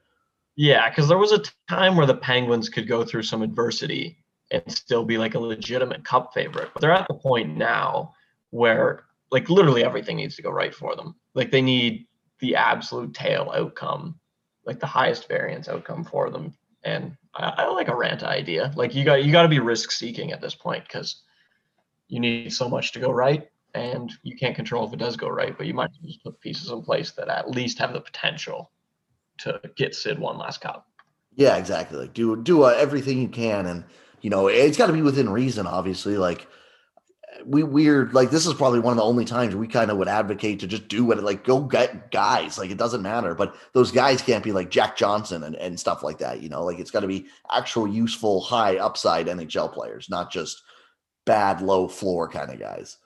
Yeah, 0.55 0.89
because 0.89 1.09
there 1.09 1.19
was 1.19 1.33
a 1.33 1.43
time 1.69 1.97
where 1.97 2.07
the 2.07 2.17
Penguins 2.17 2.69
could 2.69 2.87
go 2.87 3.05
through 3.05 3.23
some 3.25 3.43
adversity 3.43 4.23
and 4.53 4.63
still 4.71 5.05
be 5.05 5.19
like 5.19 5.35
a 5.35 5.41
legitimate 5.41 6.05
cup 6.05 6.33
favorite. 6.33 6.71
But 6.73 6.81
they're 6.81 6.93
at 6.93 7.09
the 7.09 7.15
point 7.15 7.57
now 7.57 8.15
where 8.51 9.07
like 9.33 9.51
literally 9.51 9.83
everything 9.83 10.19
needs 10.19 10.37
to 10.37 10.43
go 10.43 10.51
right 10.51 10.75
for 10.75 10.95
them. 10.95 11.17
Like 11.35 11.51
they 11.51 11.63
need 11.63 12.07
the 12.39 12.55
absolute 12.55 13.15
tail 13.15 13.51
outcome, 13.53 14.21
like 14.65 14.79
the 14.79 14.87
highest 14.87 15.27
variance 15.27 15.69
outcome 15.69 16.05
for 16.05 16.31
them. 16.31 16.55
And 16.85 17.17
I, 17.35 17.55
I 17.57 17.69
like 17.69 17.89
a 17.89 17.93
Raanta 17.93 18.25
idea. 18.25 18.73
Like 18.77 18.95
you 18.95 19.05
got 19.05 19.25
you 19.25 19.33
got 19.33 19.43
to 19.43 19.49
be 19.49 19.59
risk 19.59 19.91
seeking 19.91 20.33
at 20.33 20.43
this 20.43 20.55
point 20.55 20.85
because 20.87 21.23
you 22.09 22.21
need 22.21 22.53
so 22.53 22.69
much 22.69 22.93
to 22.93 23.01
go 23.01 23.11
right 23.11 23.49
and 23.75 24.13
you 24.23 24.37
can't 24.37 24.57
control 24.57 24.87
if 24.87 24.93
it 24.93 24.99
does 24.99 25.17
go 25.17 25.29
right, 25.29 25.57
but 25.57 25.67
you 25.67 25.75
might 25.75 25.91
just 26.05 26.23
put 26.23 26.41
pieces 26.41 26.71
in 26.71 26.83
place 26.83 27.11
that 27.13 27.29
at 27.29 27.51
least 27.51 27.79
have 27.79 27.93
the 27.93 28.01
potential. 28.01 28.71
to 29.39 29.61
get 29.77 29.95
Sid 29.95 30.19
one 30.19 30.39
last 30.39 30.61
cup. 30.61 30.87
Yeah, 31.35 31.57
exactly. 31.57 31.99
Like 31.99 32.15
do 32.15 32.41
do 32.41 32.63
uh, 32.63 32.75
everything 32.79 33.21
you 33.21 33.29
can, 33.29 33.67
and 33.67 33.85
you 34.21 34.31
know 34.31 34.47
it's 34.47 34.79
got 34.79 34.87
to 34.87 34.93
be 34.93 35.03
within 35.03 35.29
reason. 35.29 35.67
Obviously, 35.67 36.17
like 36.17 36.47
we 37.45 37.63
we're 37.63 38.07
like 38.13 38.31
this 38.31 38.47
is 38.47 38.55
probably 38.55 38.81
one 38.81 38.93
of 38.93 38.97
the 38.97 39.05
only 39.05 39.25
times 39.25 39.55
we 39.55 39.67
kind 39.67 39.91
of 39.91 39.97
would 39.97 40.09
advocate 40.09 40.61
to 40.61 40.67
just 40.67 40.89
do 40.89 41.05
what 41.05 41.23
like 41.23 41.45
go 41.45 41.61
get 41.61 42.11
guys 42.11 42.59
like 42.59 42.71
it 42.71 42.79
doesn't 42.79 43.03
matter 43.03 43.35
but 43.35 43.57
those 43.73 43.91
guys 43.91 44.23
can't 44.23 44.45
be 44.45 44.53
like 44.53 44.71
jack 44.71 44.97
johnson 44.97 45.43
and, 45.43 45.57
and 45.57 45.79
stuff 45.79 46.03
like 46.03 46.19
that 46.19 46.43
you 46.43 46.49
know 46.49 46.65
like 46.65 46.79
it's 46.79 46.91
got 46.91 47.01
to 47.01 47.07
be 47.07 47.27
actual 47.51 47.87
useful 47.89 48.41
high 48.41 48.77
upside 48.77 49.27
nhl 49.27 49.73
players 49.73 50.09
not 50.09 50.31
just 50.31 50.63
bad 51.27 51.61
low 51.61 51.89
floor 51.89 52.29
kind 52.29 52.51
of 52.51 52.59
guys 52.59 52.99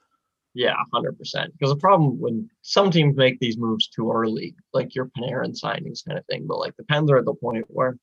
yeah 0.59 0.75
100% 0.93 1.17
because 1.53 1.71
the 1.71 1.77
problem 1.77 2.19
when 2.21 2.49
some 2.63 2.91
teams 2.91 3.17
make 3.17 3.39
these 3.39 3.57
moves 3.57 3.89
too 3.89 4.11
early 4.11 4.55
like 4.73 4.95
your 4.95 5.11
panarin 5.17 5.55
signings 5.59 6.05
kind 6.05 6.19
of 6.19 6.27
thing 6.27 6.47
but 6.47 6.59
like 6.59 6.77
the 6.77 6.85
pens 6.85 7.11
are 7.11 7.19
at 7.19 7.25
the 7.25 7.35
point 7.35 7.65
where 7.69 7.97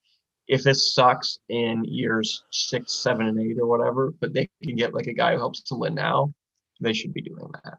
if 0.48 0.64
this 0.64 0.94
sucks 0.94 1.40
in 1.50 1.84
years 1.86 2.44
six, 2.52 2.94
seven, 2.94 3.28
and 3.28 3.40
eight 3.40 3.58
or 3.60 3.68
whatever, 3.68 4.14
but 4.20 4.34
they 4.34 4.50
can 4.64 4.76
get 4.76 4.94
like 4.94 5.08
a 5.08 5.14
guy 5.14 5.34
who 5.34 5.40
helps 5.40 5.62
to 5.64 5.76
win 5.76 5.96
now, 5.96 6.34
they 6.80 6.94
should 6.94 7.14
be 7.14 7.22
doing 7.22 7.52
that. 7.64 7.78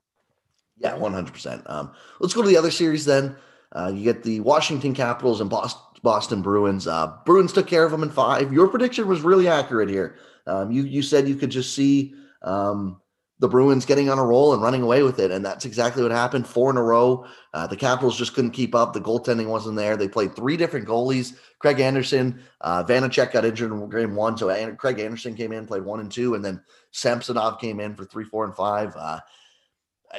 Yeah, 0.78 0.94
one 0.94 1.12
hundred 1.12 1.32
percent. 1.32 1.62
Um, 1.66 1.92
let's 2.20 2.34
go 2.34 2.42
to 2.42 2.48
the 2.48 2.56
other 2.56 2.70
series 2.70 3.04
then. 3.04 3.36
Uh, 3.72 3.92
you 3.94 4.04
get 4.04 4.22
the 4.22 4.40
Washington 4.40 4.94
Capitals 4.94 5.40
and 5.40 5.48
Boston, 5.48 5.80
Boston 6.02 6.42
Bruins. 6.42 6.86
Uh, 6.86 7.16
Bruins 7.24 7.52
took 7.52 7.66
care 7.66 7.84
of 7.84 7.90
them 7.90 8.02
in 8.02 8.10
five. 8.10 8.52
Your 8.52 8.68
prediction 8.68 9.06
was 9.06 9.22
really 9.22 9.48
accurate 9.48 9.88
here. 9.88 10.16
Um, 10.46 10.70
you 10.70 10.82
you 10.82 11.02
said 11.02 11.28
you 11.28 11.36
could 11.36 11.50
just 11.50 11.74
see 11.74 12.14
um, 12.42 13.00
the 13.38 13.48
Bruins 13.48 13.84
getting 13.84 14.08
on 14.08 14.18
a 14.18 14.24
roll 14.24 14.54
and 14.54 14.62
running 14.62 14.82
away 14.82 15.02
with 15.02 15.18
it. 15.18 15.30
And 15.30 15.44
that's 15.44 15.66
exactly 15.66 16.02
what 16.02 16.10
happened. 16.10 16.46
Four 16.46 16.70
in 16.70 16.78
a 16.78 16.82
row. 16.82 17.26
Uh, 17.52 17.66
the 17.66 17.76
Capitals 17.76 18.16
just 18.16 18.34
couldn't 18.34 18.52
keep 18.52 18.74
up. 18.74 18.92
The 18.92 19.00
goaltending 19.00 19.46
wasn't 19.46 19.76
there. 19.76 19.96
They 19.96 20.08
played 20.08 20.34
three 20.34 20.56
different 20.56 20.88
goalies. 20.88 21.36
Craig 21.58 21.80
Anderson, 21.80 22.40
uh, 22.62 22.82
Vanecek 22.84 23.32
got 23.32 23.44
injured 23.44 23.72
in 23.72 23.90
game 23.90 24.14
one. 24.14 24.38
So 24.38 24.74
Craig 24.76 25.00
Anderson 25.00 25.36
came 25.36 25.52
in, 25.52 25.66
played 25.66 25.84
one 25.84 26.00
and 26.00 26.10
two. 26.10 26.34
And 26.34 26.44
then 26.44 26.62
Samsonov 26.92 27.60
came 27.60 27.78
in 27.78 27.94
for 27.94 28.06
three, 28.06 28.24
four, 28.24 28.44
and 28.44 28.56
five. 28.56 28.94
Uh, 28.96 29.20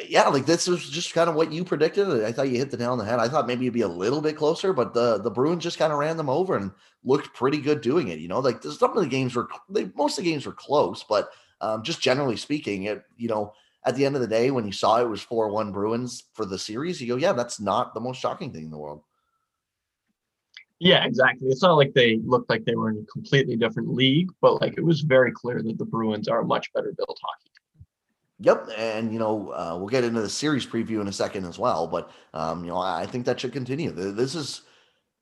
yeah, 0.08 0.28
like 0.28 0.46
this 0.46 0.68
was 0.68 0.88
just 0.90 1.14
kind 1.14 1.30
of 1.30 1.36
what 1.36 1.52
you 1.52 1.64
predicted. 1.64 2.24
I 2.24 2.32
thought 2.32 2.50
you 2.50 2.58
hit 2.58 2.72
the 2.72 2.78
nail 2.78 2.92
on 2.92 2.98
the 2.98 3.06
head. 3.06 3.20
I 3.20 3.30
thought 3.30 3.48
maybe 3.48 3.66
it'd 3.66 3.74
be 3.74 3.82
a 3.82 3.88
little 3.88 4.22
bit 4.22 4.38
closer, 4.38 4.74
but 4.74 4.94
the 4.94 5.18
the 5.20 5.32
Bruins 5.32 5.64
just 5.64 5.80
kind 5.80 5.94
of 5.94 6.00
ran 6.00 6.18
them 6.18 6.30
over 6.30 6.56
and 6.56 6.72
looked 7.04 7.34
pretty 7.34 7.58
good 7.60 7.82
doing 7.82 8.10
it. 8.10 8.20
You 8.20 8.28
know, 8.28 8.40
like 8.40 8.62
some 8.62 8.96
of 8.96 9.04
the 9.04 9.10
games 9.10 9.36
were 9.36 9.48
they 9.70 9.90
most 9.96 10.18
of 10.18 10.26
the 10.26 10.30
games 10.30 10.46
were 10.46 10.54
close, 10.54 11.04
but 11.08 11.30
um, 11.62 11.84
just 11.84 12.02
generally 12.02 12.38
speaking, 12.38 12.84
it 12.84 13.04
you 13.16 13.28
know 13.28 13.54
at 13.86 13.96
the 13.96 14.06
end 14.06 14.16
of 14.16 14.22
the 14.22 14.28
day, 14.28 14.52
when 14.52 14.66
you 14.66 14.74
saw 14.74 15.00
it 15.00 15.10
was 15.10 15.22
four 15.22 15.50
one 15.50 15.72
Bruins 15.72 16.24
for 16.34 16.46
the 16.46 16.60
series, 16.60 17.02
you 17.02 17.08
go, 17.08 17.16
yeah, 17.16 17.32
that's 17.32 17.60
not 17.60 17.94
the 17.94 18.02
most 18.02 18.20
shocking 18.20 18.52
thing 18.52 18.66
in 18.66 18.72
the 18.72 18.78
world. 18.78 19.02
Yeah, 20.80 21.06
exactly. 21.06 21.48
It's 21.48 21.64
not 21.64 21.74
like 21.74 21.94
they 21.94 22.18
looked 22.24 22.50
like 22.50 22.66
they 22.66 22.76
were 22.76 22.90
in 22.90 22.98
a 22.98 23.12
completely 23.12 23.56
different 23.56 23.94
league, 23.94 24.30
but 24.42 24.62
like 24.62 24.78
it 24.78 24.84
was 24.84 25.02
very 25.02 25.32
clear 25.32 25.64
that 25.64 25.78
the 25.78 25.86
Bruins 25.86 26.28
are 26.28 26.42
a 26.42 26.46
much 26.46 26.72
better 26.74 26.94
built 26.96 27.18
hockey 27.24 27.50
team. 27.50 27.86
Yep, 28.40 28.70
and 28.78 29.12
you 29.12 29.20
know 29.20 29.52
uh, 29.52 29.76
we'll 29.78 29.88
get 29.88 30.04
into 30.04 30.22
the 30.22 30.30
series 30.30 30.68
preview 30.68 31.02
in 31.02 31.08
a 31.08 31.14
second 31.14 31.46
as 31.46 31.58
well, 31.58 31.88
but 31.88 32.12
um, 32.34 32.64
you 32.64 32.70
know 32.70 32.78
I 32.78 33.06
think 33.08 33.26
that 33.26 33.40
should 33.40 33.54
continue. 33.54 33.90
This 33.92 34.36
is 34.36 34.62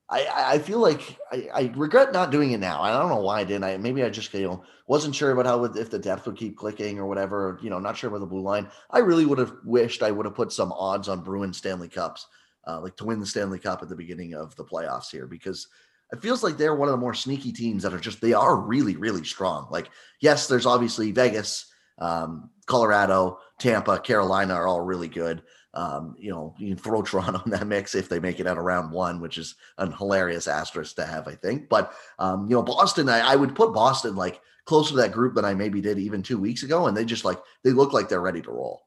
I, 0.10 0.54
I 0.54 0.60
feel 0.60 0.80
like 0.80 1.18
I, 1.32 1.50
I, 1.54 1.72
regret 1.76 2.14
not 2.14 2.32
doing 2.32 2.52
it 2.52 2.60
now. 2.60 2.82
I 2.82 2.92
don't 2.92 3.10
know 3.10 3.22
why 3.22 3.40
I 3.40 3.44
didn't. 3.44 3.64
I 3.64 3.78
maybe 3.78 4.04
I 4.04 4.10
just 4.10 4.32
you 4.36 4.44
know 4.44 4.64
wasn't 4.88 5.16
sure 5.16 5.32
about 5.32 5.48
how 5.48 5.64
if 5.64 5.90
the 5.90 5.98
depth 5.98 6.28
would 6.28 6.38
keep 6.38 6.56
clicking 6.58 7.00
or 7.00 7.08
whatever. 7.08 7.60
You 7.64 7.72
know, 7.72 7.80
not 7.80 7.98
sure 7.98 8.10
about 8.10 8.20
the 8.20 8.28
blue 8.28 8.42
line. 8.42 8.70
I 8.92 9.00
really 9.00 9.26
would 9.26 9.40
have 9.40 9.54
wished 9.64 10.04
I 10.04 10.12
would 10.12 10.26
have 10.26 10.36
put 10.36 10.54
some 10.54 10.72
odds 10.72 11.10
on 11.10 11.24
Bruins 11.24 11.58
Stanley 11.58 11.90
Cups, 11.90 12.28
uh, 12.68 12.82
like 12.82 12.96
to 12.98 13.06
win 13.06 13.20
the 13.20 13.26
Stanley 13.26 13.58
Cup 13.58 13.82
at 13.82 13.90
the 13.90 13.96
beginning 13.96 14.36
of 14.36 14.56
the 14.56 14.66
playoffs 14.66 15.10
here 15.10 15.26
because 15.26 15.68
it 16.12 16.22
feels 16.22 16.44
like 16.44 16.58
they're 16.58 16.76
one 16.76 16.88
of 16.88 16.94
the 16.94 16.98
more 16.98 17.16
sneaky 17.16 17.52
teams 17.52 17.82
that 17.82 17.94
are 17.94 18.00
just 18.00 18.22
they 18.22 18.34
are 18.34 18.56
really 18.56 18.98
really 18.98 19.24
strong. 19.24 19.68
Like 19.72 19.90
yes, 20.22 20.48
there's 20.48 20.68
obviously 20.68 21.12
Vegas, 21.14 21.74
um, 21.98 22.52
Colorado, 22.68 23.40
Tampa, 23.60 24.00
Carolina 24.00 24.54
are 24.54 24.68
all 24.68 24.82
really 24.82 25.08
good. 25.08 25.42
Um, 25.76 26.16
you 26.18 26.32
know, 26.32 26.56
you 26.58 26.70
can 26.70 26.78
throw 26.78 27.02
Toronto 27.04 27.42
in 27.46 27.52
that 27.52 27.68
mix 27.68 27.96
if 27.96 28.10
they 28.10 28.20
make 28.20 28.40
it 28.40 28.48
out 28.48 28.58
of 28.58 28.64
round 28.64 28.92
one, 28.92 29.20
which 29.20 29.38
is 29.38 29.56
an 29.78 29.92
hilarious 29.92 30.48
asterisk 30.48 30.96
to 30.96 31.06
have, 31.06 31.28
I 31.28 31.36
think. 31.36 31.70
But 31.70 31.94
um, 32.20 32.50
you 32.50 32.56
know, 32.56 32.64
Boston, 32.64 33.10
I, 33.10 33.20
I, 33.20 33.36
would 33.36 33.56
put 33.56 33.74
Boston 33.74 34.16
like 34.16 34.42
closer 34.66 34.92
to 34.92 34.98
that 34.98 35.12
group 35.12 35.36
than 35.36 35.46
I 35.46 35.54
maybe 35.54 35.82
did 35.82 36.00
even 36.00 36.24
two 36.24 36.40
weeks 36.40 36.64
ago, 36.64 36.88
and 36.88 36.96
they 36.96 37.06
just 37.06 37.26
like 37.26 37.40
they 37.64 37.72
look 37.72 37.94
like 37.94 38.10
they're 38.10 38.22
ready 38.22 38.42
to 38.42 38.52
roll. 38.52 38.84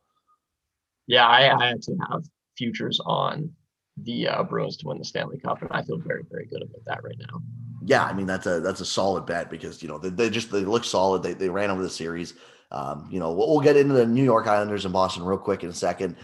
Yeah, 1.06 1.26
I, 1.26 1.46
I 1.46 1.70
actually 1.70 1.98
have 2.10 2.24
futures 2.56 3.00
on 3.04 3.50
the 4.02 4.28
uh, 4.28 4.42
Bruins 4.42 4.76
to 4.78 4.88
win 4.88 4.98
the 4.98 5.04
Stanley 5.04 5.38
Cup, 5.38 5.62
and 5.62 5.70
I 5.72 5.82
feel 5.82 5.98
very, 5.98 6.24
very 6.30 6.46
good 6.46 6.62
about 6.62 6.84
that 6.86 7.02
right 7.02 7.16
now. 7.18 7.42
Yeah, 7.84 8.04
I 8.04 8.12
mean 8.12 8.26
that's 8.26 8.46
a 8.46 8.60
that's 8.60 8.80
a 8.80 8.86
solid 8.86 9.24
bet 9.24 9.50
because 9.50 9.82
you 9.82 9.88
know 9.88 9.98
they, 9.98 10.10
they 10.10 10.30
just 10.30 10.50
they 10.50 10.60
look 10.60 10.84
solid. 10.84 11.22
They 11.22 11.32
they 11.32 11.48
ran 11.48 11.70
over 11.70 11.82
the 11.82 11.90
series. 11.90 12.34
Um, 12.70 13.08
you 13.10 13.18
know, 13.18 13.32
we'll, 13.32 13.48
we'll 13.48 13.60
get 13.60 13.76
into 13.76 13.94
the 13.94 14.06
New 14.06 14.24
York 14.24 14.46
Islanders 14.46 14.84
and 14.84 14.92
Boston 14.92 15.24
real 15.24 15.38
quick 15.38 15.62
in 15.62 15.70
a 15.70 15.74
second. 15.74 16.16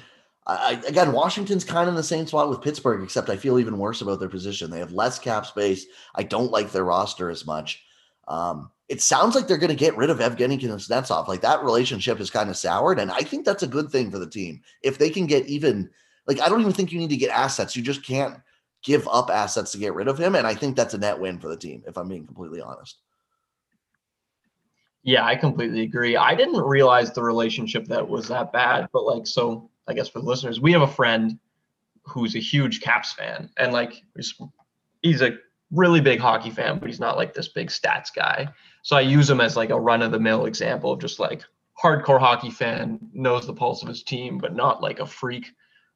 I, 0.47 0.83
again, 0.87 1.13
Washington's 1.13 1.65
kind 1.65 1.89
of 1.89 1.89
in 1.89 1.97
the 1.97 2.03
same 2.03 2.27
spot 2.27 2.51
with 2.51 2.61
Pittsburgh, 2.61 3.03
except 3.03 3.31
I 3.31 3.37
feel 3.37 3.59
even 3.59 3.79
worse 3.79 4.03
about 4.03 4.21
their 4.21 4.29
position. 4.29 4.71
They 4.71 4.79
have 4.79 4.93
less 4.93 5.19
cap 5.19 5.47
space. 5.47 5.87
I 6.15 6.23
don't 6.23 6.51
like 6.51 6.71
their 6.71 6.85
roster 6.85 7.31
as 7.31 7.47
much. 7.47 7.83
Um, 8.29 8.71
it 8.89 9.01
sounds 9.01 9.35
like 9.35 9.47
they're 9.47 9.57
going 9.57 9.71
to 9.71 9.75
get 9.75 9.97
rid 9.97 10.11
of 10.11 10.19
Evgeny 10.19 10.61
Kuznetsov. 10.61 11.29
Like 11.29 11.41
that 11.41 11.65
relationship 11.65 12.21
is 12.21 12.31
kind 12.31 12.51
of 12.51 12.57
soured, 12.57 12.99
and 12.99 13.11
I 13.11 13.21
think 13.21 13.45
that's 13.45 13.63
a 13.63 13.69
good 13.69 13.91
thing 13.91 14.11
for 14.11 14.19
the 14.19 14.29
team 14.29 14.61
if 14.83 14.99
they 14.99 15.11
can 15.11 15.27
get 15.27 15.47
even. 15.47 15.91
Like 16.27 16.41
I 16.41 16.49
don't 16.49 16.61
even 16.61 16.73
think 16.73 16.93
you 16.93 16.99
need 16.99 17.11
to 17.11 17.17
get 17.17 17.31
assets. 17.31 17.75
You 17.75 17.83
just 17.83 18.05
can't 18.05 18.37
give 18.83 19.09
up 19.09 19.31
assets 19.31 19.73
to 19.73 19.79
get 19.79 19.95
rid 19.95 20.09
of 20.09 20.19
him, 20.19 20.35
and 20.35 20.47
I 20.47 20.55
think 20.55 20.77
that's 20.77 20.95
a 20.95 20.99
net 20.99 21.19
win 21.19 21.39
for 21.39 21.49
the 21.49 21.57
team. 21.57 21.83
If 21.87 21.97
I'm 21.97 22.09
being 22.09 22.27
completely 22.27 22.61
honest. 22.61 22.99
Yeah, 25.03 25.25
I 25.25 25.37
completely 25.37 25.83
agree. 25.83 26.17
I 26.17 26.35
didn't 26.35 26.63
realize 26.63 27.13
the 27.13 27.23
relationship 27.23 27.87
that 27.87 28.07
was 28.07 28.29
that 28.29 28.53
bad, 28.53 28.89
but 28.93 29.05
like 29.05 29.27
so 29.27 29.71
I 29.87 29.95
guess 29.95 30.09
for 30.09 30.21
the 30.21 30.27
listeners, 30.27 30.61
we 30.61 30.73
have 30.73 30.83
a 30.83 30.87
friend 30.87 31.39
who's 32.05 32.35
a 32.37 32.41
huge 32.41 32.81
Caps 32.81 33.13
fan, 33.13 33.51
and 33.57 33.73
like 33.73 34.03
he's, 34.17 34.35
he's 35.03 35.23
a 35.23 35.39
really 35.71 36.01
big 36.01 36.21
hockey 36.21 36.51
fan, 36.51 36.79
but 36.79 36.89
he's 36.89 37.01
not 37.01 37.17
like 37.17 37.35
this 37.35 37.49
big 37.49 37.69
stats 37.69 38.15
guy. 38.15 38.49
So 38.83 38.97
I 38.97 39.01
use 39.01 39.29
him 39.29 39.41
as 39.41 39.57
like 39.57 39.71
a 39.71 39.81
run 39.81 40.03
of 40.03 40.13
the 40.13 40.21
mill 40.21 40.47
example 40.47 40.93
of 40.93 41.01
just 41.01 41.19
like 41.19 41.43
hardcore 41.83 42.21
hockey 42.21 42.51
fan, 42.51 42.99
knows 43.13 43.47
the 43.47 43.53
pulse 43.53 43.83
of 43.83 43.89
his 43.89 44.03
team, 44.03 44.39
but 44.39 44.55
not 44.55 44.83
like 44.83 45.01
a 45.01 45.07
freak 45.07 45.51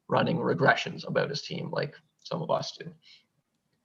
running 0.07 0.37
regressions 0.37 1.07
about 1.07 1.29
his 1.29 1.41
team 1.43 1.69
like 1.71 1.95
some 2.23 2.41
of 2.41 2.51
us 2.51 2.75
do. 2.77 2.91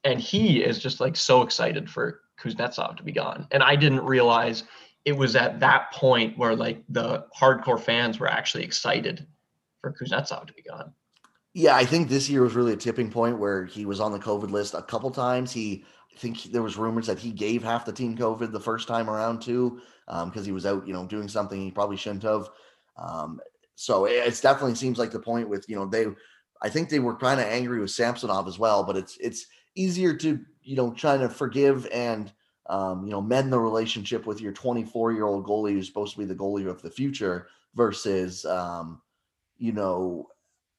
And 0.05 0.21
he 0.21 0.63
is 0.63 0.79
just 0.79 1.01
like 1.01 1.17
so 1.17 1.43
excited 1.43 1.89
for 1.89 2.23
Kuznetsov 2.41 2.97
to 2.97 3.03
be 3.03 3.13
gone. 3.13 3.47
And 3.53 3.63
I 3.63 3.77
didn't 3.77 4.05
realize 4.05 4.65
it 5.05 5.13
was 5.13 5.37
at 5.37 5.61
that 5.61 5.93
point 5.93 6.37
where 6.37 6.57
like 6.57 6.83
the 6.89 7.27
hardcore 7.39 7.81
fans 7.81 8.19
were 8.19 8.29
actually 8.29 8.65
excited 8.65 9.27
for 9.85 9.93
Kuznetsov 9.93 10.47
to 10.47 10.53
be 10.53 10.63
gone. 10.63 10.93
Yeah, 11.53 11.77
I 11.77 11.85
think 11.85 12.09
this 12.09 12.29
year 12.29 12.43
was 12.43 12.55
really 12.55 12.73
a 12.73 12.77
tipping 12.77 13.11
point 13.11 13.39
where 13.39 13.65
he 13.65 13.87
was 13.87 14.01
on 14.01 14.13
the 14.13 14.19
COVID 14.19 14.51
list 14.51 14.75
a 14.75 14.83
couple 14.83 15.11
times. 15.11 15.53
He, 15.53 15.85
I 16.13 16.19
think 16.19 16.45
there 16.45 16.63
was 16.63 16.77
rumors 16.77 17.07
that 17.07 17.19
he 17.19 17.31
gave 17.31 17.63
half 17.63 17.85
the 17.85 17.93
team 17.93 18.17
COVID 18.17 18.51
the 18.51 18.61
first 18.61 18.89
time 18.89 19.09
around 19.09 19.41
too, 19.41 19.81
because 20.07 20.37
um, 20.37 20.45
he 20.45 20.53
was 20.53 20.67
out, 20.67 20.87
you 20.87 20.93
know, 20.93 21.07
doing 21.07 21.29
something 21.29 21.61
he 21.61 21.71
probably 21.71 21.97
shouldn't 21.97 22.25
have. 22.25 22.49
Um, 22.97 23.41
so 23.77 24.07
it, 24.07 24.41
definitely 24.43 24.75
seems 24.75 24.99
like 24.99 25.13
the 25.13 25.21
point 25.21 25.49
with, 25.49 25.69
you 25.69 25.77
know, 25.77 25.87
they, 25.87 26.07
I 26.63 26.69
think 26.69 26.89
they 26.89 26.99
were 26.99 27.17
kind 27.17 27.41
of 27.41 27.47
angry 27.47 27.81
with 27.81 27.91
Samsonov 27.91 28.49
as 28.49 28.59
well, 28.59 28.83
but 28.83 28.97
it's 28.97 29.17
it's 29.19 29.47
easier 29.77 30.15
to, 30.15 30.41
you 30.63 30.77
know, 30.77 30.93
trying 30.93 31.21
to 31.21 31.29
forgive 31.29 31.87
and 31.93 32.33
um, 32.71 33.05
you 33.05 33.11
know, 33.11 33.21
mend 33.21 33.53
the 33.53 33.59
relationship 33.59 34.27
with 34.27 34.41
your 34.41 34.53
24 34.53 35.13
year 35.13 35.27
old 35.27 35.45
goalie 35.45 35.73
who's 35.73 35.87
supposed 35.87 36.15
to 36.15 36.19
be 36.19 36.25
the 36.25 36.35
goalie 36.35 36.69
of 36.69 36.81
the 36.81 36.91
future 36.91 37.49
versus 37.75 38.45
um, 38.47 39.03
you 39.59 39.73
know, 39.73 40.29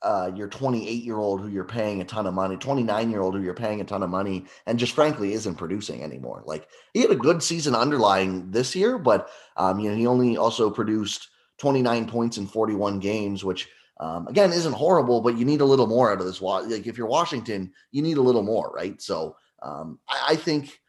uh, 0.02 0.32
your 0.36 0.48
28 0.48 1.04
year 1.04 1.18
old 1.18 1.42
who 1.42 1.48
you're 1.48 1.64
paying 1.64 2.02
a 2.02 2.06
ton 2.06 2.28
of 2.28 2.34
money, 2.34 2.56
29 2.58 3.10
year 3.10 3.22
old 3.22 3.34
who 3.34 3.42
you're 3.42 3.54
paying 3.54 3.82
a 3.82 3.84
ton 3.84 4.04
of 4.04 4.10
money, 4.10 4.46
and 4.68 4.78
just 4.78 4.94
frankly 4.94 5.34
isn't 5.34 5.56
producing 5.56 6.04
anymore. 6.04 6.44
Like 6.46 6.68
he 6.94 7.02
had 7.02 7.12
a 7.12 7.16
good 7.16 7.42
season 7.42 7.76
underlying 7.76 8.52
this 8.52 8.76
year, 8.76 8.98
but 9.00 9.30
um, 9.58 9.80
you 9.80 9.90
know 9.90 9.96
he 9.96 10.06
only 10.06 10.38
also 10.38 10.70
produced 10.70 11.30
29 11.58 12.08
points 12.08 12.38
in 12.38 12.46
41 12.46 13.00
games, 13.00 13.44
which 13.44 13.68
um, 14.00 14.28
again 14.28 14.52
isn't 14.52 14.74
horrible, 14.74 15.22
but 15.22 15.38
you 15.38 15.46
need 15.46 15.62
a 15.62 15.66
little 15.66 15.88
more 15.88 16.12
out 16.12 16.20
of 16.20 16.26
this. 16.28 16.42
Like 16.42 16.86
if 16.86 16.98
you're 16.98 17.08
Washington, 17.08 17.72
you 17.92 18.02
need 18.02 18.18
a 18.18 18.22
little 18.22 18.44
more, 18.44 18.72
right? 18.76 19.02
So 19.02 19.36
um, 19.64 20.00
I, 20.08 20.26
I 20.30 20.36
think 20.36 20.80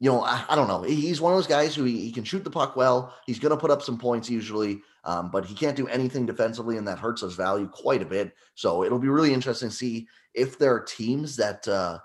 you 0.00 0.10
know, 0.10 0.22
I, 0.22 0.44
I, 0.48 0.54
don't 0.56 0.68
know. 0.68 0.82
He's 0.82 1.20
one 1.20 1.32
of 1.32 1.38
those 1.38 1.46
guys 1.46 1.74
who 1.74 1.84
he, 1.84 2.00
he 2.00 2.12
can 2.12 2.24
shoot 2.24 2.44
the 2.44 2.50
puck 2.50 2.76
well. 2.76 3.14
He's 3.26 3.38
going 3.38 3.50
to 3.50 3.56
put 3.56 3.70
up 3.70 3.80
some 3.80 3.96
points 3.96 4.28
usually, 4.28 4.82
um, 5.04 5.30
but 5.30 5.44
he 5.44 5.54
can't 5.54 5.76
do 5.76 5.86
anything 5.88 6.26
defensively, 6.26 6.76
and 6.76 6.88
that 6.88 6.98
hurts 6.98 7.22
his 7.22 7.34
value 7.34 7.68
quite 7.68 8.02
a 8.02 8.06
bit. 8.06 8.34
So 8.54 8.84
it'll 8.84 8.98
be 8.98 9.08
really 9.08 9.34
interesting 9.34 9.68
to 9.68 9.74
see 9.74 10.08
if 10.34 10.58
there 10.58 10.74
are 10.74 10.80
teams 10.80 11.36
that 11.36 11.66
uh, 11.68 11.98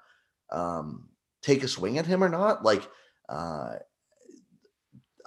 um, 0.52 1.10
take 1.42 1.64
a 1.64 1.68
swing 1.68 1.98
at 1.98 2.06
him 2.06 2.24
or 2.24 2.30
not. 2.30 2.64
Like, 2.64 2.88
uh, 3.30 3.76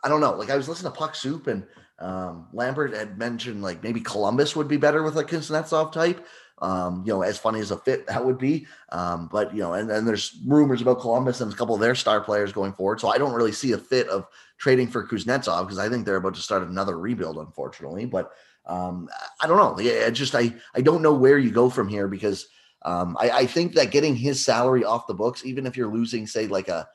I 0.04 0.08
don't 0.08 0.20
know. 0.20 0.32
Like 0.32 0.50
I 0.50 0.56
was 0.56 0.68
listening 0.68 0.92
to 0.92 0.98
Puck 0.98 1.14
Soup 1.14 1.46
and 1.46 1.64
um, 1.98 2.48
Lambert 2.52 2.94
had 2.94 3.18
mentioned 3.18 3.62
like 3.62 3.82
maybe 3.82 4.00
Columbus 4.00 4.56
would 4.56 4.68
be 4.68 4.76
better 4.76 5.02
with 5.02 5.16
a 5.16 5.24
Kuznetsov 5.24 5.92
type. 5.92 6.26
Um, 6.58 7.02
you 7.04 7.12
know, 7.12 7.22
as 7.22 7.38
funny 7.38 7.58
as 7.58 7.72
a 7.72 7.76
fit 7.76 8.06
that 8.06 8.24
would 8.24 8.38
be. 8.38 8.66
Um, 8.90 9.28
but 9.32 9.52
you 9.52 9.60
know, 9.60 9.72
and 9.72 9.90
then 9.90 10.04
there's 10.04 10.38
rumors 10.46 10.80
about 10.80 11.00
Columbus 11.00 11.40
and 11.40 11.52
a 11.52 11.56
couple 11.56 11.74
of 11.74 11.80
their 11.80 11.94
star 11.94 12.20
players 12.20 12.52
going 12.52 12.72
forward. 12.72 13.00
So 13.00 13.08
I 13.08 13.18
don't 13.18 13.32
really 13.32 13.52
see 13.52 13.72
a 13.72 13.78
fit 13.78 14.08
of 14.08 14.26
trading 14.58 14.86
for 14.86 15.06
Kuznetsov 15.06 15.62
because 15.62 15.78
I 15.78 15.88
think 15.88 16.06
they're 16.06 16.16
about 16.16 16.34
to 16.34 16.40
start 16.40 16.62
another 16.62 16.98
rebuild, 16.98 17.38
unfortunately. 17.38 18.04
But 18.06 18.32
um, 18.66 19.08
I 19.40 19.46
don't 19.48 19.56
know. 19.56 19.82
Yeah, 19.82 20.08
just 20.10 20.34
I 20.34 20.54
I 20.74 20.82
don't 20.82 21.02
know 21.02 21.14
where 21.14 21.38
you 21.38 21.50
go 21.50 21.68
from 21.68 21.88
here 21.88 22.06
because 22.06 22.46
um, 22.82 23.16
I, 23.18 23.30
I 23.30 23.46
think 23.46 23.74
that 23.74 23.90
getting 23.90 24.14
his 24.14 24.44
salary 24.44 24.84
off 24.84 25.06
the 25.06 25.14
books, 25.14 25.44
even 25.44 25.66
if 25.66 25.76
you're 25.76 25.92
losing, 25.92 26.26
say, 26.26 26.46
like 26.46 26.68
a 26.68 26.88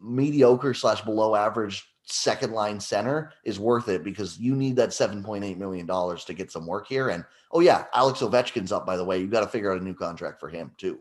mediocre 0.00 0.74
slash 0.74 1.00
below 1.02 1.34
average 1.34 1.84
second 2.04 2.52
line 2.52 2.78
center 2.78 3.32
is 3.44 3.58
worth 3.58 3.88
it 3.88 4.04
because 4.04 4.38
you 4.38 4.54
need 4.54 4.76
that 4.76 4.90
$7.8 4.90 5.56
million 5.56 5.86
to 5.86 6.34
get 6.34 6.52
some 6.52 6.66
work 6.66 6.86
here. 6.86 7.08
And 7.08 7.24
oh, 7.56 7.60
yeah, 7.60 7.84
Alex 7.94 8.20
Ovechkin's 8.20 8.70
up, 8.70 8.84
by 8.84 8.96
the 8.96 9.04
way. 9.04 9.18
You 9.18 9.26
got 9.26 9.40
to 9.40 9.48
figure 9.48 9.72
out 9.72 9.80
a 9.80 9.84
new 9.84 9.94
contract 9.94 10.38
for 10.38 10.48
him, 10.50 10.72
too. 10.76 10.98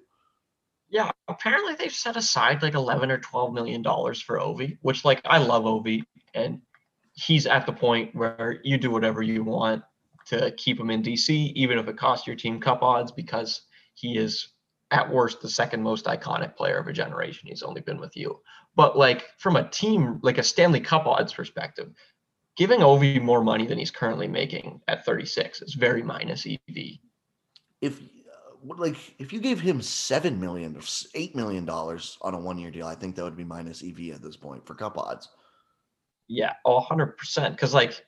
Yeah, 0.90 1.12
apparently 1.28 1.76
they've 1.76 1.92
set 1.92 2.16
aside 2.16 2.62
like 2.62 2.76
11 2.76 3.12
or 3.12 3.18
12 3.18 3.54
million 3.54 3.82
dollars 3.82 4.22
for 4.22 4.38
Ovi, 4.38 4.78
which 4.82 5.04
like 5.04 5.20
I 5.26 5.40
love 5.40 5.64
Ovi 5.64 6.04
and 6.34 6.62
he's 7.14 7.46
at 7.48 7.66
the 7.66 7.74
point 7.74 8.16
where 8.16 8.60
you 8.64 8.78
do 8.78 8.92
whatever 8.92 9.22
you 9.22 9.44
want 9.44 9.84
to 10.28 10.52
keep 10.52 10.80
him 10.80 10.92
in 10.92 11.04
DC 11.04 11.52
even 11.54 11.78
if 11.80 11.88
it 11.88 11.98
costs 11.98 12.28
your 12.28 12.36
team 12.36 12.60
cup 12.60 12.82
odds 12.82 13.12
because 13.12 13.64
he 13.96 14.18
is 14.18 14.50
at 14.92 15.12
worst 15.12 15.42
the 15.42 15.50
second 15.50 15.82
most 15.82 16.06
iconic 16.06 16.56
player 16.56 16.78
of 16.78 16.88
a 16.88 16.94
generation. 16.94 17.50
He's 17.50 17.64
only 17.64 17.82
been 17.82 18.00
with 18.00 18.16
you. 18.16 18.40
But 18.76 18.98
like 18.98 19.26
from 19.38 19.56
a 19.56 19.68
team, 19.70 20.20
like 20.22 20.38
a 20.38 20.44
Stanley 20.44 20.80
Cup 20.80 21.08
odds 21.08 21.34
perspective, 21.34 21.92
giving 22.56 22.80
Ovi 22.80 23.22
more 23.22 23.44
money 23.44 23.66
than 23.66 23.78
he's 23.78 23.92
currently 23.92 24.28
making 24.28 24.82
at 24.88 25.06
36 25.06 25.62
is 25.62 25.74
very 25.74 26.04
minus 26.04 26.46
EV. 26.46 27.00
If 27.82 28.00
uh, 28.00 28.76
like 28.78 29.16
if 29.20 29.34
you 29.34 29.40
gave 29.40 29.60
him 29.60 29.82
seven 29.82 30.40
million 30.40 30.76
or 30.76 30.82
eight 31.14 31.36
million 31.36 31.66
dollars 31.66 32.18
on 32.22 32.34
a 32.34 32.40
one 32.40 32.58
year 32.58 32.72
deal, 32.72 32.88
I 32.88 32.96
think 32.96 33.16
that 33.16 33.24
would 33.24 33.38
be 33.38 33.44
minus 33.44 33.84
EV 33.84 34.14
at 34.14 34.22
this 34.22 34.38
point 34.38 34.66
for 34.66 34.76
cup 34.76 34.98
odds. 34.98 35.30
Yeah, 36.28 36.54
oh, 36.64 36.76
100 36.76 37.18
percent. 37.18 37.56
Because 37.56 37.74
like, 37.74 38.06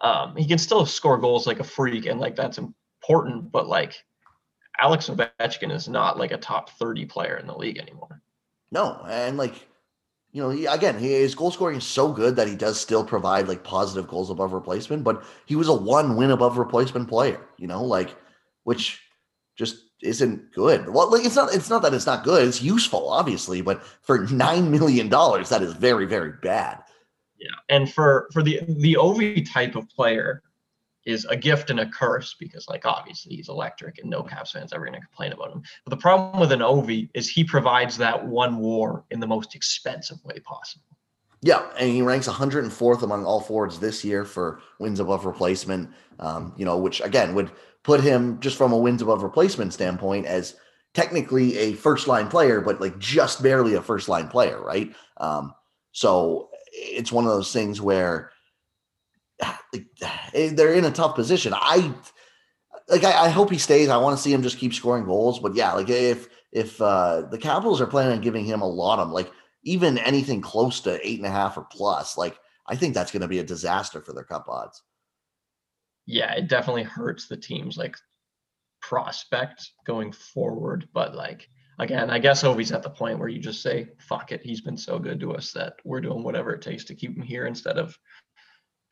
um, 0.00 0.36
he 0.36 0.46
can 0.46 0.58
still 0.58 0.86
score 0.86 1.18
goals 1.18 1.46
like 1.46 1.60
a 1.60 1.64
freak, 1.64 2.06
and 2.06 2.20
like 2.20 2.36
that's 2.36 2.58
important. 2.58 3.50
But 3.50 3.66
like, 3.66 4.02
Alex 4.80 5.10
Ovechkin 5.10 5.72
is 5.72 5.88
not 5.88 6.18
like 6.18 6.30
a 6.30 6.38
top 6.38 6.70
30 6.70 7.04
player 7.06 7.36
in 7.36 7.46
the 7.46 7.56
league 7.56 7.78
anymore. 7.78 8.22
No, 8.70 9.04
and 9.08 9.36
like 9.36 9.68
you 10.36 10.42
know, 10.42 10.50
he, 10.50 10.66
again, 10.66 10.98
his 10.98 11.34
goal 11.34 11.50
scoring 11.50 11.78
is 11.78 11.86
so 11.86 12.12
good 12.12 12.36
that 12.36 12.46
he 12.46 12.54
does 12.54 12.78
still 12.78 13.02
provide 13.02 13.48
like 13.48 13.64
positive 13.64 14.06
goals 14.06 14.28
above 14.28 14.52
replacement, 14.52 15.02
but 15.02 15.24
he 15.46 15.56
was 15.56 15.66
a 15.66 15.72
one 15.72 16.14
win 16.14 16.30
above 16.30 16.58
replacement 16.58 17.08
player, 17.08 17.40
you 17.56 17.66
know, 17.66 17.82
like 17.82 18.14
which 18.64 19.00
just 19.56 19.78
isn't 20.02 20.52
good. 20.52 20.90
Well, 20.90 21.10
like 21.10 21.24
it's 21.24 21.36
not 21.36 21.54
it's 21.54 21.70
not 21.70 21.80
that 21.80 21.94
it's 21.94 22.04
not 22.04 22.22
good, 22.22 22.46
it's 22.46 22.60
useful, 22.60 23.08
obviously, 23.08 23.62
but 23.62 23.82
for 24.02 24.26
nine 24.30 24.70
million 24.70 25.08
dollars, 25.08 25.48
that 25.48 25.62
is 25.62 25.72
very, 25.72 26.04
very 26.04 26.32
bad. 26.42 26.82
Yeah. 27.38 27.56
And 27.70 27.90
for 27.90 28.28
for 28.30 28.42
the 28.42 28.60
the 28.68 28.98
Ovi 29.00 29.50
type 29.50 29.74
of 29.74 29.88
player, 29.88 30.42
is 31.06 31.24
a 31.26 31.36
gift 31.36 31.70
and 31.70 31.80
a 31.80 31.88
curse 31.88 32.34
because 32.38 32.68
like 32.68 32.84
obviously 32.84 33.36
he's 33.36 33.48
electric 33.48 33.98
and 33.98 34.10
no 34.10 34.22
Caps 34.22 34.50
fans 34.50 34.72
ever 34.72 34.84
going 34.84 35.00
to 35.00 35.06
complain 35.06 35.32
about 35.32 35.52
him. 35.52 35.62
But 35.84 35.90
the 35.90 35.96
problem 35.96 36.40
with 36.40 36.52
an 36.52 36.60
Ovi 36.60 37.08
is 37.14 37.28
he 37.28 37.44
provides 37.44 37.96
that 37.98 38.26
one 38.26 38.58
war 38.58 39.04
in 39.10 39.20
the 39.20 39.26
most 39.26 39.54
expensive 39.54 40.22
way 40.24 40.40
possible. 40.40 40.84
Yeah, 41.42 41.64
and 41.78 41.88
he 41.88 42.02
ranks 42.02 42.26
104th 42.26 43.02
among 43.02 43.24
all 43.24 43.40
forwards 43.40 43.78
this 43.78 44.04
year 44.04 44.24
for 44.24 44.60
wins 44.80 45.00
above 45.00 45.24
replacement. 45.24 45.90
Um, 46.18 46.54
you 46.56 46.64
know, 46.64 46.76
which 46.78 47.00
again 47.00 47.34
would 47.34 47.52
put 47.82 48.00
him 48.00 48.40
just 48.40 48.56
from 48.56 48.72
a 48.72 48.76
wins 48.76 49.00
above 49.00 49.22
replacement 49.22 49.72
standpoint 49.72 50.26
as 50.26 50.56
technically 50.92 51.56
a 51.58 51.74
first 51.74 52.08
line 52.08 52.26
player, 52.26 52.60
but 52.60 52.80
like 52.80 52.98
just 52.98 53.42
barely 53.42 53.74
a 53.74 53.82
first 53.82 54.08
line 54.08 54.28
player, 54.28 54.60
right? 54.60 54.92
Um, 55.18 55.54
so 55.92 56.48
it's 56.72 57.12
one 57.12 57.24
of 57.24 57.30
those 57.30 57.52
things 57.52 57.80
where 57.80 58.32
they're 60.34 60.74
in 60.74 60.84
a 60.84 60.90
tough 60.90 61.14
position. 61.14 61.52
I 61.54 61.94
like 62.88 63.04
I, 63.04 63.26
I, 63.26 63.28
hope 63.28 63.50
he 63.50 63.58
stays. 63.58 63.88
I 63.88 63.96
want 63.96 64.16
to 64.16 64.22
see 64.22 64.32
him 64.32 64.42
just 64.42 64.58
keep 64.58 64.72
scoring 64.72 65.04
goals. 65.04 65.40
But 65.40 65.54
yeah, 65.54 65.72
like 65.72 65.88
if 65.88 66.28
if 66.52 66.80
uh 66.80 67.22
the 67.30 67.38
Capitals 67.38 67.80
are 67.80 67.86
planning 67.86 68.12
on 68.12 68.20
giving 68.20 68.44
him 68.44 68.62
a 68.62 68.68
lot 68.68 68.98
of 68.98 69.10
like 69.10 69.30
even 69.64 69.98
anything 69.98 70.40
close 70.40 70.80
to 70.80 71.06
eight 71.06 71.18
and 71.18 71.26
a 71.26 71.30
half 71.30 71.56
or 71.56 71.64
plus, 71.64 72.16
like 72.16 72.38
I 72.66 72.76
think 72.76 72.94
that's 72.94 73.12
going 73.12 73.22
to 73.22 73.28
be 73.28 73.38
a 73.38 73.44
disaster 73.44 74.00
for 74.00 74.12
their 74.12 74.24
cup 74.24 74.46
odds. 74.48 74.82
Yeah, 76.06 76.32
it 76.34 76.48
definitely 76.48 76.84
hurts 76.84 77.26
the 77.26 77.36
team's 77.36 77.76
like 77.76 77.96
prospect 78.80 79.70
going 79.84 80.12
forward. 80.12 80.88
But 80.92 81.14
like 81.14 81.48
again, 81.78 82.10
I 82.10 82.18
guess 82.18 82.44
Ovi's 82.44 82.72
at 82.72 82.82
the 82.82 82.90
point 82.90 83.18
where 83.18 83.28
you 83.28 83.40
just 83.40 83.62
say, 83.62 83.88
fuck 83.98 84.32
it. 84.32 84.42
He's 84.42 84.60
been 84.60 84.76
so 84.76 84.98
good 84.98 85.20
to 85.20 85.34
us 85.34 85.52
that 85.52 85.74
we're 85.84 86.00
doing 86.00 86.22
whatever 86.22 86.52
it 86.52 86.62
takes 86.62 86.84
to 86.84 86.94
keep 86.94 87.16
him 87.16 87.22
here 87.22 87.46
instead 87.46 87.78
of 87.78 87.98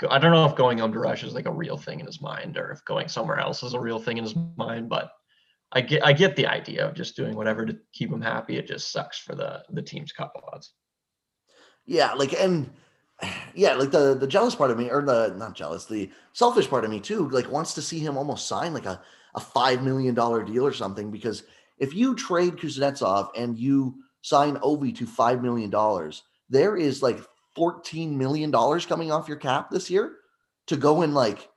I 0.08 0.18
don't 0.18 0.32
know 0.32 0.44
if 0.44 0.56
going 0.56 0.80
under 0.80 1.00
rush 1.00 1.22
is 1.22 1.34
like 1.34 1.46
a 1.46 1.52
real 1.52 1.76
thing 1.76 2.00
in 2.00 2.06
his 2.06 2.20
mind 2.20 2.56
or 2.56 2.70
if 2.72 2.84
going 2.84 3.08
somewhere 3.08 3.38
else 3.38 3.62
is 3.62 3.74
a 3.74 3.80
real 3.80 3.98
thing 3.98 4.18
in 4.18 4.24
his 4.24 4.34
mind, 4.56 4.88
but 4.88 5.12
I 5.72 5.80
get 5.80 6.04
I 6.04 6.12
get 6.12 6.36
the 6.36 6.46
idea 6.46 6.86
of 6.86 6.94
just 6.94 7.16
doing 7.16 7.36
whatever 7.36 7.66
to 7.66 7.76
keep 7.92 8.10
him 8.10 8.20
happy. 8.20 8.56
It 8.56 8.66
just 8.66 8.92
sucks 8.92 9.18
for 9.18 9.34
the 9.34 9.62
the 9.70 9.82
team's 9.82 10.12
cup 10.12 10.32
odds. 10.52 10.72
Yeah, 11.86 12.12
like 12.14 12.32
and 12.32 12.70
yeah, 13.54 13.74
like 13.74 13.90
the 13.90 14.14
the 14.14 14.26
jealous 14.26 14.54
part 14.54 14.70
of 14.70 14.78
me, 14.78 14.90
or 14.90 15.02
the 15.02 15.34
not 15.36 15.54
jealous, 15.54 15.84
the 15.86 16.10
selfish 16.32 16.68
part 16.68 16.84
of 16.84 16.90
me 16.90 17.00
too, 17.00 17.28
like 17.28 17.50
wants 17.50 17.74
to 17.74 17.82
see 17.82 17.98
him 17.98 18.16
almost 18.16 18.48
sign 18.48 18.72
like 18.74 18.86
a 18.86 19.00
a 19.34 19.40
five 19.40 19.82
million 19.82 20.14
dollar 20.14 20.44
deal 20.44 20.66
or 20.66 20.72
something. 20.72 21.10
Because 21.10 21.42
if 21.78 21.94
you 21.94 22.14
trade 22.14 22.56
Kuznetsov 22.56 23.30
and 23.36 23.58
you 23.58 23.96
sign 24.22 24.56
Ovi 24.56 24.94
to 24.96 25.06
five 25.06 25.42
million 25.42 25.70
dollars, 25.70 26.22
there 26.48 26.76
is 26.76 27.02
like 27.02 27.20
$14 27.56 28.12
million 28.12 28.52
coming 28.52 29.12
off 29.12 29.28
your 29.28 29.36
cap 29.36 29.70
this 29.70 29.90
year 29.90 30.12
to 30.66 30.76
go 30.76 31.02
and 31.02 31.14
like 31.14 31.48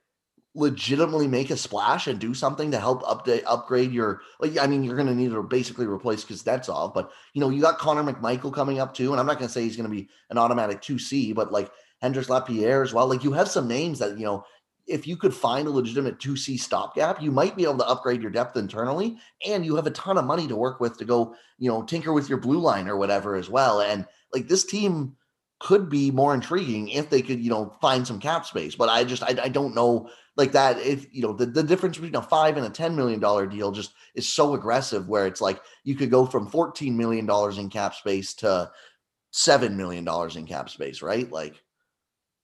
legitimately 0.57 1.27
make 1.27 1.51
a 1.51 1.57
splash 1.57 2.07
and 2.07 2.19
do 2.19 2.33
something 2.33 2.71
to 2.71 2.79
help 2.79 3.03
update 3.03 3.43
upgrade 3.45 3.91
your 3.91 4.21
like 4.39 4.57
I 4.57 4.65
mean 4.65 4.83
you're 4.83 4.97
gonna 4.97 5.13
need 5.13 5.29
to 5.29 5.43
basically 5.43 5.85
replace 5.85 6.25
Kuznetsov, 6.25 6.93
but 6.93 7.11
you 7.33 7.41
know 7.41 7.49
you 7.49 7.61
got 7.61 7.77
Connor 7.77 8.03
McMichael 8.03 8.53
coming 8.53 8.79
up 8.79 8.93
too, 8.93 9.11
and 9.11 9.19
I'm 9.19 9.27
not 9.27 9.37
gonna 9.37 9.49
say 9.49 9.61
he's 9.61 9.77
gonna 9.77 9.89
be 9.89 10.09
an 10.31 10.37
automatic 10.37 10.81
2C, 10.81 11.35
but 11.35 11.51
like 11.51 11.71
Hendrix 12.01 12.27
Lapierre 12.27 12.81
as 12.81 12.93
well. 12.93 13.07
Like 13.07 13.23
you 13.23 13.33
have 13.33 13.47
some 13.47 13.67
names 13.67 13.99
that 13.99 14.17
you 14.17 14.25
know 14.25 14.43
if 14.87 15.05
you 15.05 15.17
could 15.17 15.33
find 15.33 15.67
a 15.67 15.71
legitimate 15.71 16.17
2C 16.17 16.59
stopgap, 16.59 17.21
you 17.21 17.29
might 17.29 17.55
be 17.55 17.63
able 17.63 17.77
to 17.77 17.87
upgrade 17.87 18.21
your 18.21 18.31
depth 18.31 18.57
internally, 18.57 19.17
and 19.45 19.65
you 19.65 19.75
have 19.75 19.85
a 19.85 19.91
ton 19.91 20.17
of 20.17 20.25
money 20.25 20.47
to 20.47 20.55
work 20.55 20.79
with 20.79 20.97
to 20.97 21.05
go, 21.05 21.35
you 21.59 21.69
know, 21.69 21.83
tinker 21.83 22.13
with 22.13 22.29
your 22.29 22.39
blue 22.39 22.59
line 22.59 22.87
or 22.87 22.97
whatever 22.97 23.35
as 23.35 23.49
well. 23.49 23.81
And 23.81 24.05
like 24.33 24.47
this 24.47 24.65
team 24.65 25.15
could 25.59 25.89
be 25.89 26.11
more 26.11 26.33
intriguing 26.33 26.89
if 26.89 27.09
they 27.09 27.21
could, 27.21 27.41
you 27.41 27.49
know, 27.49 27.75
find 27.81 28.05
some 28.05 28.19
cap 28.19 28.45
space. 28.45 28.75
But 28.75 28.89
I 28.89 29.03
just 29.03 29.23
I, 29.23 29.35
I 29.43 29.49
don't 29.49 29.75
know 29.75 30.09
like 30.35 30.51
that 30.51 30.79
if 30.79 31.07
you 31.11 31.23
know 31.23 31.33
the, 31.33 31.47
the 31.47 31.63
difference 31.63 31.97
between 31.97 32.15
a 32.15 32.21
five 32.21 32.57
and 32.57 32.65
a 32.65 32.69
ten 32.69 32.95
million 32.95 33.19
dollar 33.19 33.47
deal 33.47 33.71
just 33.71 33.93
is 34.13 34.29
so 34.29 34.53
aggressive 34.53 35.07
where 35.07 35.25
it's 35.25 35.41
like 35.41 35.59
you 35.83 35.95
could 35.95 36.11
go 36.11 36.25
from 36.25 36.47
fourteen 36.47 36.95
million 36.95 37.25
dollars 37.25 37.57
in 37.57 37.69
cap 37.69 37.95
space 37.95 38.35
to 38.35 38.71
seven 39.31 39.75
million 39.75 40.03
dollars 40.03 40.35
in 40.35 40.45
cap 40.45 40.69
space, 40.69 41.01
right? 41.01 41.31
Like 41.31 41.61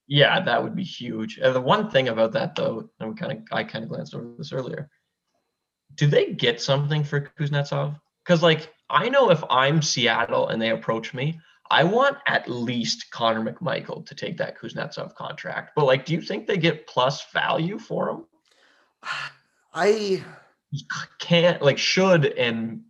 yeah, 0.07 0.41
that 0.43 0.61
would 0.61 0.75
be 0.75 0.83
huge. 0.83 1.37
And 1.37 1.55
the 1.55 1.61
one 1.61 1.89
thing 1.89 2.09
about 2.09 2.33
that 2.33 2.55
though, 2.55 2.89
we 2.99 3.13
kind 3.13 3.31
of 3.31 3.37
I 3.51 3.63
kind 3.63 3.83
of 3.83 3.89
glanced 3.89 4.15
over 4.15 4.33
this 4.37 4.51
earlier. 4.51 4.89
Do 5.95 6.07
they 6.07 6.33
get 6.33 6.59
something 6.59 7.03
for 7.03 7.31
Kuznetsov? 7.39 7.99
Because 8.25 8.41
like 8.41 8.73
I 8.89 9.09
know 9.09 9.29
if 9.29 9.43
I'm 9.49 9.81
Seattle 9.81 10.49
and 10.49 10.61
they 10.61 10.71
approach 10.71 11.13
me, 11.13 11.39
I 11.71 11.83
want 11.83 12.17
at 12.27 12.49
least 12.49 13.09
Connor 13.11 13.41
McMichael 13.41 14.05
to 14.05 14.15
take 14.15 14.37
that 14.37 14.57
Kuznetsov 14.59 15.15
contract. 15.15 15.71
But 15.75 15.85
like, 15.85 16.05
do 16.05 16.13
you 16.13 16.21
think 16.21 16.45
they 16.45 16.57
get 16.57 16.87
plus 16.87 17.31
value 17.31 17.79
for 17.79 18.09
him? 18.09 18.25
I 19.73 20.23
can't 21.19 21.61
like 21.63 21.79
should 21.79 22.25
and 22.25 22.83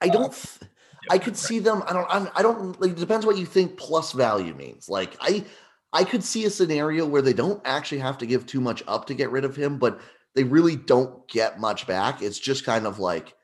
I 0.00 0.08
don't. 0.08 0.32
Uh, 0.32 0.66
I 1.10 1.18
could 1.18 1.36
see 1.36 1.58
them. 1.58 1.82
I 1.86 1.92
don't. 1.92 2.06
I'm, 2.08 2.28
I 2.34 2.42
don't. 2.42 2.80
Like, 2.80 2.92
it 2.92 2.96
depends 2.96 3.26
what 3.26 3.36
you 3.36 3.46
think 3.46 3.76
plus 3.76 4.12
value 4.12 4.54
means. 4.54 4.88
Like 4.88 5.16
I, 5.20 5.44
I 5.92 6.04
could 6.04 6.22
see 6.22 6.44
a 6.44 6.50
scenario 6.50 7.06
where 7.06 7.22
they 7.22 7.32
don't 7.32 7.60
actually 7.64 7.98
have 7.98 8.18
to 8.18 8.26
give 8.26 8.46
too 8.46 8.60
much 8.60 8.82
up 8.86 9.06
to 9.06 9.14
get 9.14 9.30
rid 9.30 9.44
of 9.44 9.56
him, 9.56 9.78
but 9.78 10.00
they 10.34 10.44
really 10.44 10.76
don't 10.76 11.26
get 11.28 11.60
much 11.60 11.86
back. 11.86 12.22
It's 12.22 12.38
just 12.38 12.64
kind 12.64 12.86
of 12.86 12.98
like 12.98 13.34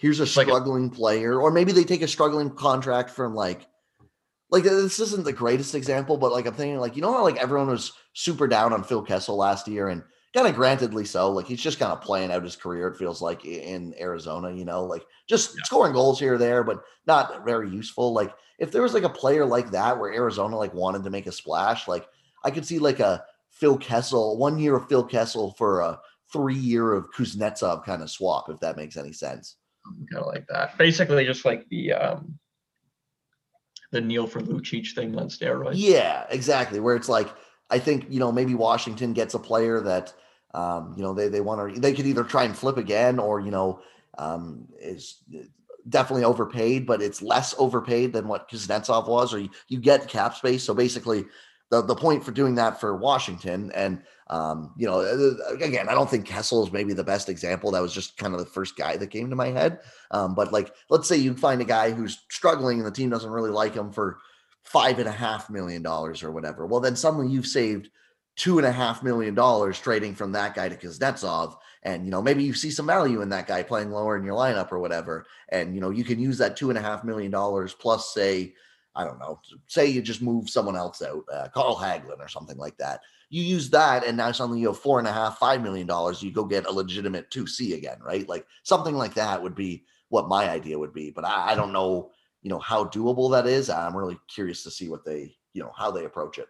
here's 0.00 0.20
a 0.20 0.26
struggling 0.26 0.84
like 0.84 0.92
a, 0.92 0.94
player, 0.96 1.40
or 1.40 1.50
maybe 1.50 1.72
they 1.72 1.84
take 1.84 2.02
a 2.02 2.08
struggling 2.08 2.50
contract 2.50 3.10
from 3.10 3.34
like 3.34 3.66
like 4.50 4.64
this 4.64 4.98
isn't 4.98 5.24
the 5.24 5.32
greatest 5.32 5.74
example, 5.74 6.16
but 6.16 6.32
like 6.32 6.46
I'm 6.46 6.54
thinking 6.54 6.78
like 6.78 6.96
you 6.96 7.02
know 7.02 7.12
how 7.12 7.22
like 7.22 7.36
everyone 7.36 7.68
was 7.68 7.92
super 8.14 8.48
down 8.48 8.72
on 8.72 8.82
Phil 8.82 9.02
Kessel 9.02 9.36
last 9.36 9.68
year 9.68 9.88
and 9.88 10.02
kind 10.34 10.46
of 10.46 10.54
grantedly 10.54 11.04
so 11.04 11.30
like 11.30 11.46
he's 11.46 11.60
just 11.60 11.80
kind 11.80 11.90
of 11.90 12.00
playing 12.00 12.30
out 12.30 12.44
his 12.44 12.54
career 12.54 12.86
it 12.86 12.96
feels 12.96 13.20
like 13.20 13.44
in 13.44 13.94
Arizona, 14.00 14.50
you 14.50 14.64
know, 14.64 14.84
like 14.84 15.04
just 15.28 15.54
yeah. 15.56 15.64
scoring 15.64 15.92
goals 15.92 16.18
here 16.18 16.34
or 16.34 16.38
there 16.38 16.64
but 16.64 16.82
not 17.06 17.44
very 17.44 17.68
useful. 17.68 18.12
Like 18.12 18.32
if 18.58 18.70
there 18.72 18.82
was 18.82 18.94
like 18.94 19.02
a 19.02 19.08
player 19.08 19.44
like 19.44 19.70
that 19.72 19.98
where 19.98 20.12
Arizona 20.12 20.56
like 20.56 20.72
wanted 20.72 21.04
to 21.04 21.10
make 21.10 21.26
a 21.26 21.32
splash, 21.32 21.88
like 21.88 22.06
I 22.44 22.50
could 22.50 22.64
see 22.64 22.78
like 22.78 23.00
a 23.00 23.24
Phil 23.50 23.76
Kessel, 23.76 24.38
one 24.38 24.58
year 24.58 24.76
of 24.76 24.88
Phil 24.88 25.04
Kessel 25.04 25.54
for 25.58 25.80
a 25.80 26.00
three 26.32 26.54
year 26.54 26.92
of 26.92 27.10
Kuznetsov 27.10 27.84
kind 27.84 28.02
of 28.02 28.10
swap, 28.10 28.48
if 28.48 28.60
that 28.60 28.76
makes 28.76 28.96
any 28.96 29.12
sense. 29.12 29.56
Kind 29.84 30.22
of 30.22 30.26
like 30.26 30.46
that. 30.48 30.76
Basically, 30.78 31.24
just 31.24 31.44
like 31.44 31.68
the 31.68 31.92
um, 31.92 32.38
the 33.92 34.00
Neal 34.00 34.26
for 34.26 34.40
Lucic 34.40 34.94
thing 34.94 35.18
on 35.18 35.28
steroids. 35.28 35.72
Yeah, 35.74 36.26
exactly. 36.30 36.80
Where 36.80 36.96
it's 36.96 37.08
like, 37.08 37.28
I 37.70 37.78
think 37.78 38.06
you 38.08 38.20
know 38.20 38.32
maybe 38.32 38.54
Washington 38.54 39.12
gets 39.12 39.34
a 39.34 39.38
player 39.38 39.80
that 39.80 40.12
um, 40.54 40.94
you 40.96 41.02
know 41.02 41.14
they 41.14 41.28
they 41.28 41.40
want 41.40 41.74
to 41.74 41.80
they 41.80 41.92
could 41.92 42.06
either 42.06 42.24
try 42.24 42.44
and 42.44 42.56
flip 42.56 42.76
again 42.76 43.18
or 43.18 43.40
you 43.40 43.50
know 43.50 43.80
um, 44.18 44.68
is 44.80 45.22
definitely 45.88 46.24
overpaid, 46.24 46.86
but 46.86 47.02
it's 47.02 47.22
less 47.22 47.54
overpaid 47.58 48.12
than 48.12 48.28
what 48.28 48.50
Kuznetsov 48.50 49.08
was, 49.08 49.32
or 49.32 49.38
you, 49.38 49.50
you 49.68 49.78
get 49.78 50.08
cap 50.08 50.34
space. 50.34 50.62
So 50.62 50.74
basically, 50.74 51.24
the 51.70 51.82
the 51.82 51.94
point 51.94 52.24
for 52.24 52.32
doing 52.32 52.56
that 52.56 52.80
for 52.80 52.96
Washington, 52.96 53.72
and 53.74 54.02
um, 54.30 54.72
you 54.76 54.86
know, 54.86 55.00
uh, 55.00 55.52
again, 55.52 55.88
I 55.88 55.94
don't 55.94 56.08
think 56.08 56.24
Kessel 56.24 56.64
is 56.64 56.72
maybe 56.72 56.92
the 56.92 57.04
best 57.04 57.28
example. 57.28 57.72
That 57.72 57.82
was 57.82 57.92
just 57.92 58.16
kind 58.16 58.32
of 58.32 58.38
the 58.38 58.46
first 58.46 58.76
guy 58.76 58.96
that 58.96 59.08
came 59.08 59.28
to 59.28 59.36
my 59.36 59.48
head. 59.48 59.80
Um, 60.12 60.36
but 60.36 60.52
like, 60.52 60.72
let's 60.88 61.08
say 61.08 61.16
you 61.16 61.34
find 61.34 61.60
a 61.60 61.64
guy 61.64 61.90
who's 61.90 62.20
struggling 62.30 62.78
and 62.78 62.86
the 62.86 62.92
team 62.92 63.10
doesn't 63.10 63.30
really 63.30 63.50
like 63.50 63.74
him 63.74 63.90
for 63.90 64.18
five 64.62 65.00
and 65.00 65.08
a 65.08 65.12
half 65.12 65.50
million 65.50 65.82
dollars 65.82 66.22
or 66.22 66.30
whatever. 66.30 66.64
Well, 66.64 66.80
then 66.80 66.94
suddenly 66.94 67.28
you've 67.28 67.46
saved 67.46 67.90
two 68.36 68.58
and 68.58 68.66
a 68.66 68.72
half 68.72 69.02
million 69.02 69.34
dollars 69.34 69.80
trading 69.80 70.14
from 70.14 70.30
that 70.32 70.54
guy 70.54 70.68
to 70.68 70.76
Kuznetsov. 70.76 71.56
And 71.82 72.04
you 72.04 72.12
know, 72.12 72.22
maybe 72.22 72.44
you 72.44 72.54
see 72.54 72.70
some 72.70 72.86
value 72.86 73.22
in 73.22 73.30
that 73.30 73.48
guy 73.48 73.64
playing 73.64 73.90
lower 73.90 74.16
in 74.16 74.24
your 74.24 74.36
lineup 74.36 74.70
or 74.70 74.78
whatever. 74.78 75.26
And 75.48 75.74
you 75.74 75.80
know, 75.80 75.90
you 75.90 76.04
can 76.04 76.20
use 76.20 76.38
that 76.38 76.56
two 76.56 76.70
and 76.70 76.78
a 76.78 76.82
half 76.82 77.02
million 77.02 77.32
dollars 77.32 77.74
plus 77.74 78.14
say, 78.14 78.54
I 78.94 79.02
don't 79.02 79.18
know, 79.18 79.40
say 79.66 79.86
you 79.86 80.02
just 80.02 80.22
move 80.22 80.48
someone 80.48 80.76
else 80.76 81.02
out, 81.02 81.24
uh, 81.32 81.48
Carl 81.48 81.76
Hagelin 81.76 82.20
or 82.20 82.28
something 82.28 82.56
like 82.58 82.76
that. 82.78 83.00
You 83.30 83.42
use 83.42 83.70
that, 83.70 84.04
and 84.04 84.16
now 84.16 84.32
suddenly 84.32 84.60
you 84.60 84.66
have 84.66 84.78
four 84.78 84.98
and 84.98 85.06
a 85.06 85.12
half, 85.12 85.38
five 85.38 85.62
million 85.62 85.86
dollars. 85.86 86.22
You 86.22 86.32
go 86.32 86.44
get 86.44 86.66
a 86.66 86.72
legitimate 86.72 87.30
2C 87.30 87.74
again, 87.74 87.98
right? 88.02 88.28
Like 88.28 88.44
something 88.64 88.96
like 88.96 89.14
that 89.14 89.40
would 89.40 89.54
be 89.54 89.84
what 90.08 90.28
my 90.28 90.50
idea 90.50 90.78
would 90.78 90.92
be. 90.92 91.10
But 91.10 91.24
I, 91.24 91.52
I 91.52 91.54
don't 91.54 91.72
know, 91.72 92.10
you 92.42 92.50
know, 92.50 92.58
how 92.58 92.84
doable 92.84 93.30
that 93.30 93.46
is. 93.46 93.70
I'm 93.70 93.96
really 93.96 94.18
curious 94.28 94.64
to 94.64 94.70
see 94.70 94.88
what 94.88 95.04
they, 95.04 95.36
you 95.52 95.62
know, 95.62 95.72
how 95.76 95.92
they 95.92 96.04
approach 96.04 96.38
it. 96.38 96.48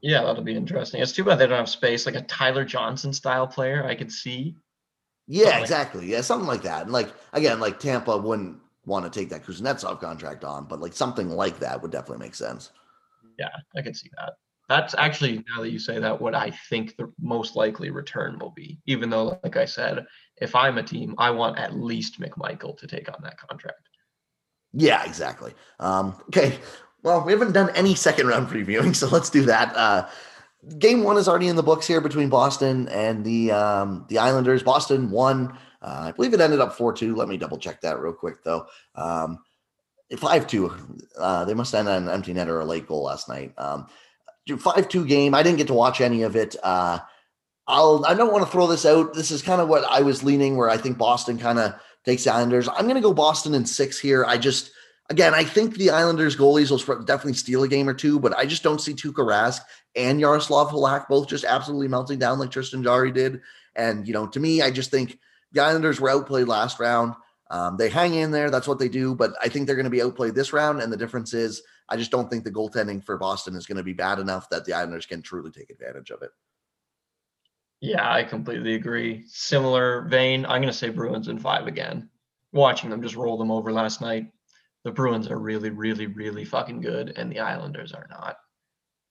Yeah, 0.00 0.22
that'll 0.24 0.42
be 0.42 0.54
interesting. 0.54 1.02
It's 1.02 1.12
too 1.12 1.24
bad 1.24 1.38
they 1.38 1.46
don't 1.46 1.58
have 1.58 1.68
space. 1.68 2.06
Like 2.06 2.14
a 2.14 2.22
Tyler 2.22 2.64
Johnson 2.64 3.12
style 3.12 3.46
player, 3.46 3.84
I 3.84 3.94
could 3.94 4.10
see. 4.10 4.54
Yeah, 5.26 5.58
exactly. 5.58 6.06
Yeah, 6.06 6.20
something 6.20 6.48
like 6.48 6.62
that. 6.62 6.82
And 6.82 6.92
like 6.92 7.12
again, 7.32 7.60
like 7.60 7.78
Tampa 7.78 8.16
wouldn't 8.16 8.58
want 8.84 9.10
to 9.10 9.20
take 9.20 9.28
that 9.30 9.44
Kuznetsov 9.44 10.00
contract 10.00 10.44
on, 10.44 10.64
but 10.64 10.80
like 10.80 10.92
something 10.92 11.30
like 11.30 11.58
that 11.60 11.80
would 11.80 11.92
definitely 11.92 12.24
make 12.24 12.34
sense. 12.34 12.70
Yeah, 13.38 13.50
I 13.76 13.82
could 13.82 13.96
see 13.96 14.10
that. 14.18 14.34
That's 14.72 14.94
actually 14.96 15.44
now 15.50 15.60
that 15.60 15.70
you 15.70 15.78
say 15.78 15.98
that, 15.98 16.18
what 16.18 16.34
I 16.34 16.50
think 16.70 16.96
the 16.96 17.12
most 17.20 17.56
likely 17.56 17.90
return 17.90 18.38
will 18.38 18.52
be. 18.52 18.80
Even 18.86 19.10
though, 19.10 19.38
like 19.44 19.58
I 19.58 19.66
said, 19.66 20.06
if 20.38 20.54
I'm 20.54 20.78
a 20.78 20.82
team, 20.82 21.14
I 21.18 21.30
want 21.30 21.58
at 21.58 21.78
least 21.78 22.18
McMichael 22.18 22.78
to 22.78 22.86
take 22.86 23.06
on 23.10 23.22
that 23.22 23.36
contract. 23.36 23.90
Yeah, 24.72 25.04
exactly. 25.04 25.52
Um, 25.78 26.16
okay, 26.28 26.58
well, 27.02 27.22
we 27.22 27.32
haven't 27.32 27.52
done 27.52 27.68
any 27.74 27.94
second 27.94 28.28
round 28.28 28.48
previewing, 28.52 28.96
so 28.96 29.08
let's 29.08 29.28
do 29.28 29.44
that. 29.44 29.76
Uh, 29.76 30.08
game 30.78 31.04
one 31.04 31.18
is 31.18 31.28
already 31.28 31.48
in 31.48 31.56
the 31.56 31.62
books 31.62 31.86
here 31.86 32.00
between 32.00 32.30
Boston 32.30 32.88
and 32.88 33.22
the 33.26 33.52
um, 33.52 34.06
the 34.08 34.16
Islanders. 34.16 34.62
Boston 34.62 35.10
won. 35.10 35.58
Uh, 35.82 36.04
I 36.06 36.12
believe 36.12 36.32
it 36.32 36.40
ended 36.40 36.60
up 36.60 36.72
four 36.72 36.94
two. 36.94 37.14
Let 37.14 37.28
me 37.28 37.36
double 37.36 37.58
check 37.58 37.82
that 37.82 38.00
real 38.00 38.14
quick 38.14 38.42
though. 38.42 38.64
Um, 38.94 39.38
five 40.16 40.46
two. 40.46 40.72
Uh, 41.18 41.44
they 41.44 41.52
must 41.52 41.74
end 41.74 41.90
on 41.90 42.04
an 42.04 42.08
empty 42.08 42.32
net 42.32 42.48
or 42.48 42.60
a 42.60 42.64
late 42.64 42.86
goal 42.86 43.02
last 43.02 43.28
night. 43.28 43.52
Um, 43.58 43.86
five 44.58 44.88
two 44.88 45.06
game. 45.06 45.34
I 45.34 45.42
didn't 45.42 45.58
get 45.58 45.68
to 45.68 45.74
watch 45.74 46.00
any 46.00 46.22
of 46.22 46.36
it. 46.36 46.56
Uh, 46.62 46.98
I'll. 47.66 48.04
I 48.06 48.14
don't 48.14 48.32
want 48.32 48.44
to 48.44 48.50
throw 48.50 48.66
this 48.66 48.86
out. 48.86 49.14
This 49.14 49.30
is 49.30 49.42
kind 49.42 49.60
of 49.60 49.68
what 49.68 49.84
I 49.84 50.02
was 50.02 50.22
leaning 50.22 50.56
where 50.56 50.70
I 50.70 50.76
think 50.76 50.98
Boston 50.98 51.38
kind 51.38 51.58
of 51.58 51.74
takes 52.04 52.24
the 52.24 52.32
Islanders. 52.32 52.68
I'm 52.68 52.84
going 52.84 52.96
to 52.96 53.00
go 53.00 53.14
Boston 53.14 53.54
in 53.54 53.64
six 53.66 53.98
here. 53.98 54.24
I 54.24 54.36
just 54.38 54.72
again, 55.10 55.34
I 55.34 55.44
think 55.44 55.76
the 55.76 55.90
Islanders 55.90 56.36
goalies 56.36 56.70
will 56.70 57.04
definitely 57.04 57.34
steal 57.34 57.62
a 57.62 57.68
game 57.68 57.88
or 57.88 57.94
two, 57.94 58.18
but 58.18 58.36
I 58.36 58.46
just 58.46 58.62
don't 58.62 58.80
see 58.80 58.94
Tuukka 58.94 59.24
Rask 59.24 59.60
and 59.94 60.18
Yaroslav 60.18 60.70
Halak 60.70 61.06
both 61.08 61.28
just 61.28 61.44
absolutely 61.44 61.88
melting 61.88 62.18
down 62.18 62.38
like 62.38 62.50
Tristan 62.50 62.82
Jarry 62.82 63.12
did. 63.12 63.40
And, 63.76 64.06
you 64.06 64.14
know, 64.14 64.26
to 64.28 64.40
me, 64.40 64.62
I 64.62 64.70
just 64.70 64.90
think 64.90 65.18
the 65.52 65.62
Islanders 65.62 66.00
were 66.00 66.10
outplayed 66.10 66.48
last 66.48 66.80
round. 66.80 67.14
Um, 67.50 67.76
they 67.76 67.90
hang 67.90 68.14
in 68.14 68.30
there. 68.30 68.50
That's 68.50 68.66
what 68.66 68.78
they 68.78 68.88
do. 68.88 69.14
But 69.14 69.34
I 69.42 69.48
think 69.48 69.66
they're 69.66 69.76
going 69.76 69.84
to 69.84 69.90
be 69.90 70.02
outplayed 70.02 70.34
this 70.34 70.52
round. 70.52 70.80
And 70.80 70.90
the 70.90 70.96
difference 70.96 71.34
is, 71.34 71.62
I 71.92 71.96
just 71.96 72.10
don't 72.10 72.30
think 72.30 72.44
the 72.44 72.50
goaltending 72.50 73.04
for 73.04 73.16
Boston 73.18 73.54
is 73.54 73.66
going 73.66 73.76
to 73.76 73.82
be 73.82 73.92
bad 73.92 74.18
enough 74.18 74.48
that 74.50 74.64
the 74.64 74.72
Islanders 74.72 75.06
can 75.06 75.22
truly 75.22 75.50
take 75.50 75.70
advantage 75.70 76.10
of 76.10 76.22
it. 76.22 76.30
Yeah, 77.80 78.12
I 78.12 78.22
completely 78.24 78.74
agree. 78.74 79.24
Similar 79.26 80.02
vein. 80.02 80.44
I'm 80.44 80.60
going 80.60 80.72
to 80.72 80.72
say 80.72 80.88
Bruins 80.88 81.28
in 81.28 81.38
five 81.38 81.66
again. 81.66 82.08
Watching 82.52 82.90
them 82.90 83.02
just 83.02 83.16
roll 83.16 83.36
them 83.36 83.50
over 83.50 83.72
last 83.72 84.00
night 84.00 84.26
the 84.84 84.90
Bruins 84.90 85.30
are 85.30 85.38
really, 85.38 85.70
really, 85.70 86.06
really 86.06 86.44
fucking 86.44 86.80
good, 86.80 87.12
and 87.16 87.30
the 87.30 87.40
Islanders 87.40 87.92
are 87.92 88.06
not. 88.10 88.36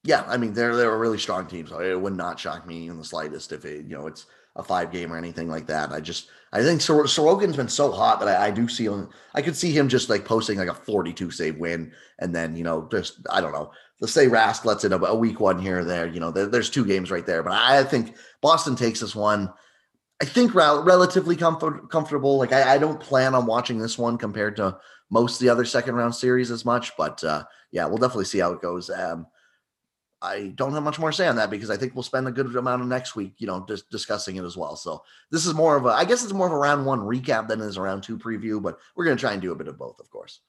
Yeah, 0.03 0.23
I 0.27 0.37
mean 0.37 0.53
they're 0.53 0.75
they're 0.75 0.93
a 0.93 0.97
really 0.97 1.19
strong 1.19 1.45
team, 1.45 1.67
so 1.67 1.79
it 1.79 1.99
would 1.99 2.15
not 2.15 2.39
shock 2.39 2.65
me 2.65 2.87
in 2.87 2.97
the 2.97 3.05
slightest 3.05 3.51
if 3.51 3.65
it 3.65 3.85
you 3.85 3.95
know 3.95 4.07
it's 4.07 4.25
a 4.55 4.63
five 4.63 4.91
game 4.91 5.11
or 5.11 5.17
anything 5.17 5.47
like 5.47 5.67
that. 5.67 5.91
I 5.91 5.99
just 5.99 6.29
I 6.53 6.61
think 6.61 6.81
Sor- 6.81 7.05
Sorokin's 7.05 7.55
been 7.55 7.69
so 7.69 7.91
hot 7.91 8.19
that 8.19 8.27
I, 8.27 8.47
I, 8.47 8.51
do 8.51 8.67
see 8.67 8.85
him. 8.85 9.09
I 9.33 9.41
could 9.41 9.55
see 9.55 9.71
him 9.71 9.87
just 9.87 10.09
like 10.09 10.25
posting 10.25 10.57
like 10.57 10.67
a 10.67 10.73
42 10.73 11.31
save 11.31 11.57
win, 11.57 11.93
and 12.19 12.35
then 12.35 12.55
you 12.55 12.63
know 12.63 12.87
just 12.91 13.19
I 13.29 13.39
don't 13.39 13.53
know. 13.53 13.71
Let's 14.01 14.13
say 14.13 14.27
Rask 14.27 14.65
lets 14.65 14.83
in 14.83 14.93
a, 14.93 14.97
a 14.97 15.15
weak 15.15 15.39
one 15.39 15.59
here 15.59 15.79
or 15.79 15.85
there. 15.85 16.07
You 16.07 16.19
know, 16.19 16.31
there, 16.31 16.47
there's 16.47 16.69
two 16.69 16.85
games 16.85 17.11
right 17.11 17.25
there, 17.25 17.43
but 17.43 17.53
I 17.53 17.83
think 17.83 18.15
Boston 18.41 18.75
takes 18.75 18.99
this 18.99 19.15
one. 19.15 19.53
I 20.21 20.25
think 20.25 20.53
rel- 20.53 20.83
relatively 20.83 21.35
comfort- 21.35 21.89
comfortable. 21.89 22.37
Like 22.37 22.51
I, 22.51 22.75
I, 22.75 22.77
don't 22.77 22.99
plan 22.99 23.33
on 23.33 23.45
watching 23.45 23.79
this 23.79 23.97
one 23.97 24.17
compared 24.17 24.55
to 24.57 24.77
most 25.09 25.35
of 25.35 25.39
the 25.39 25.49
other 25.49 25.65
second 25.65 25.95
round 25.95 26.13
series 26.13 26.51
as 26.51 26.65
much. 26.65 26.95
But 26.97 27.23
uh, 27.23 27.43
yeah, 27.71 27.85
we'll 27.85 27.97
definitely 27.97 28.25
see 28.25 28.39
how 28.39 28.51
it 28.51 28.61
goes. 28.61 28.89
Um, 28.89 29.27
I 30.21 30.53
don't 30.55 30.73
have 30.73 30.83
much 30.83 30.99
more 30.99 31.11
to 31.11 31.17
say 31.17 31.27
on 31.27 31.35
that 31.37 31.49
because 31.49 31.69
I 31.69 31.77
think 31.77 31.95
we'll 31.95 32.03
spend 32.03 32.27
a 32.27 32.31
good 32.31 32.55
amount 32.55 32.81
of 32.81 32.87
next 32.87 33.15
week, 33.15 33.33
you 33.39 33.47
know, 33.47 33.65
just 33.67 33.89
discussing 33.89 34.35
it 34.35 34.43
as 34.43 34.55
well. 34.55 34.75
So 34.75 35.03
this 35.31 35.45
is 35.45 35.53
more 35.53 35.75
of 35.75 35.85
a, 35.85 35.89
I 35.89 36.05
guess 36.05 36.23
it's 36.23 36.33
more 36.33 36.47
of 36.47 36.53
a 36.53 36.57
round 36.57 36.85
one 36.85 36.99
recap 36.99 37.47
than 37.47 37.61
it 37.61 37.65
is 37.65 37.77
a 37.77 37.81
round 37.81 38.03
two 38.03 38.17
preview, 38.17 38.61
but 38.61 38.77
we're 38.95 39.05
going 39.05 39.17
to 39.17 39.21
try 39.21 39.33
and 39.33 39.41
do 39.41 39.51
a 39.51 39.55
bit 39.55 39.67
of 39.67 39.77
both, 39.77 39.99
of 39.99 40.09
course. 40.11 40.41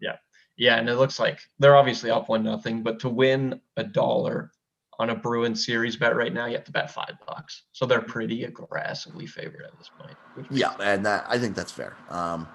Yeah. 0.00 0.16
Yeah. 0.56 0.76
And 0.76 0.88
it 0.88 0.96
looks 0.96 1.20
like 1.20 1.40
they're 1.58 1.76
obviously 1.76 2.10
up 2.10 2.28
one 2.28 2.42
nothing, 2.42 2.82
but 2.82 2.98
to 3.00 3.08
win 3.08 3.60
a 3.76 3.84
dollar 3.84 4.50
on 4.98 5.10
a 5.10 5.14
Bruin 5.14 5.54
series 5.54 5.96
bet 5.96 6.16
right 6.16 6.34
now, 6.34 6.46
you 6.46 6.54
have 6.54 6.64
to 6.64 6.72
bet 6.72 6.90
five 6.90 7.14
bucks. 7.26 7.62
So 7.72 7.86
they're 7.86 8.02
pretty 8.02 8.44
aggressively 8.44 9.26
favored 9.26 9.64
at 9.64 9.78
this 9.78 9.90
point. 9.98 10.16
Yeah. 10.50 10.74
And 10.82 11.06
that, 11.06 11.24
I 11.28 11.38
think 11.38 11.54
that's 11.54 11.72
fair. 11.72 11.96
Um, 12.08 12.48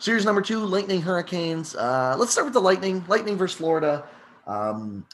Series 0.00 0.24
number 0.24 0.42
two, 0.42 0.58
Lightning 0.58 1.00
Hurricanes. 1.00 1.76
Uh, 1.76 2.16
let's 2.18 2.32
start 2.32 2.46
with 2.46 2.54
the 2.54 2.60
Lightning. 2.60 3.04
Lightning 3.08 3.36
versus 3.36 3.56
Florida. 3.56 4.04
Um, 4.46 5.06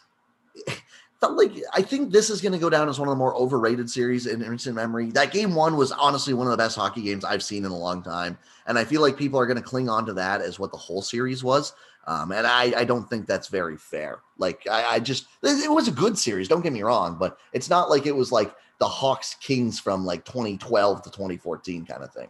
felt 1.21 1.37
like 1.37 1.53
I 1.73 1.83
think 1.83 2.11
this 2.11 2.31
is 2.31 2.41
going 2.41 2.53
to 2.53 2.59
go 2.59 2.71
down 2.71 2.89
as 2.89 2.99
one 2.99 3.09
of 3.09 3.13
the 3.13 3.19
more 3.19 3.35
overrated 3.35 3.91
series 3.91 4.27
in 4.27 4.41
recent 4.41 4.75
memory. 4.75 5.11
That 5.11 5.33
game 5.33 5.55
one 5.55 5.77
was 5.77 5.93
honestly 5.93 6.33
one 6.33 6.47
of 6.47 6.51
the 6.51 6.57
best 6.57 6.77
hockey 6.77 7.03
games 7.03 7.25
I've 7.25 7.43
seen 7.43 7.65
in 7.65 7.71
a 7.71 7.77
long 7.77 8.03
time, 8.03 8.39
and 8.67 8.79
I 8.79 8.85
feel 8.85 9.03
like 9.03 9.17
people 9.17 9.39
are 9.39 9.47
going 9.47 9.59
to 9.59 9.63
cling 9.63 9.89
on 9.89 10.07
to 10.07 10.15
that 10.15 10.41
as 10.41 10.59
what 10.59 10.73
the 10.73 10.79
whole 10.79 11.03
series 11.03 11.45
was. 11.45 11.75
Um, 12.07 12.33
and 12.33 12.47
I, 12.47 12.73
I 12.77 12.85
don't 12.85 13.09
think 13.09 13.27
that's 13.27 13.49
very 13.49 13.77
fair. 13.77 14.21
Like 14.39 14.67
I, 14.71 14.95
I 14.95 15.01
just 15.01 15.27
it 15.43 15.71
was 15.71 15.87
a 15.87 15.93
good 15.93 16.17
series. 16.17 16.49
Don't 16.49 16.63
get 16.63 16.73
me 16.73 16.83
wrong, 16.83 17.17
but 17.21 17.37
it's 17.53 17.69
not 17.69 17.91
like 17.91 18.07
it 18.07 18.17
was 18.17 18.33
like 18.33 18.55
the 18.79 18.89
Hawks 18.89 19.37
Kings 19.41 19.79
from 19.79 20.07
like 20.07 20.25
2012 20.25 21.03
to 21.03 21.11
2014 21.11 21.85
kind 21.85 22.03
of 22.03 22.13
thing. 22.13 22.29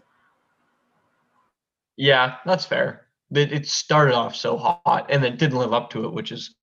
Yeah, 1.97 2.37
that's 2.45 2.65
fair. 2.65 3.07
It 3.31 3.69
started 3.69 4.15
off 4.15 4.35
so 4.35 4.57
hot 4.57 5.07
and 5.09 5.23
then 5.23 5.37
didn't 5.37 5.59
live 5.59 5.73
up 5.73 5.91
to 5.91 6.05
it, 6.05 6.13
which 6.13 6.33
is 6.33 6.57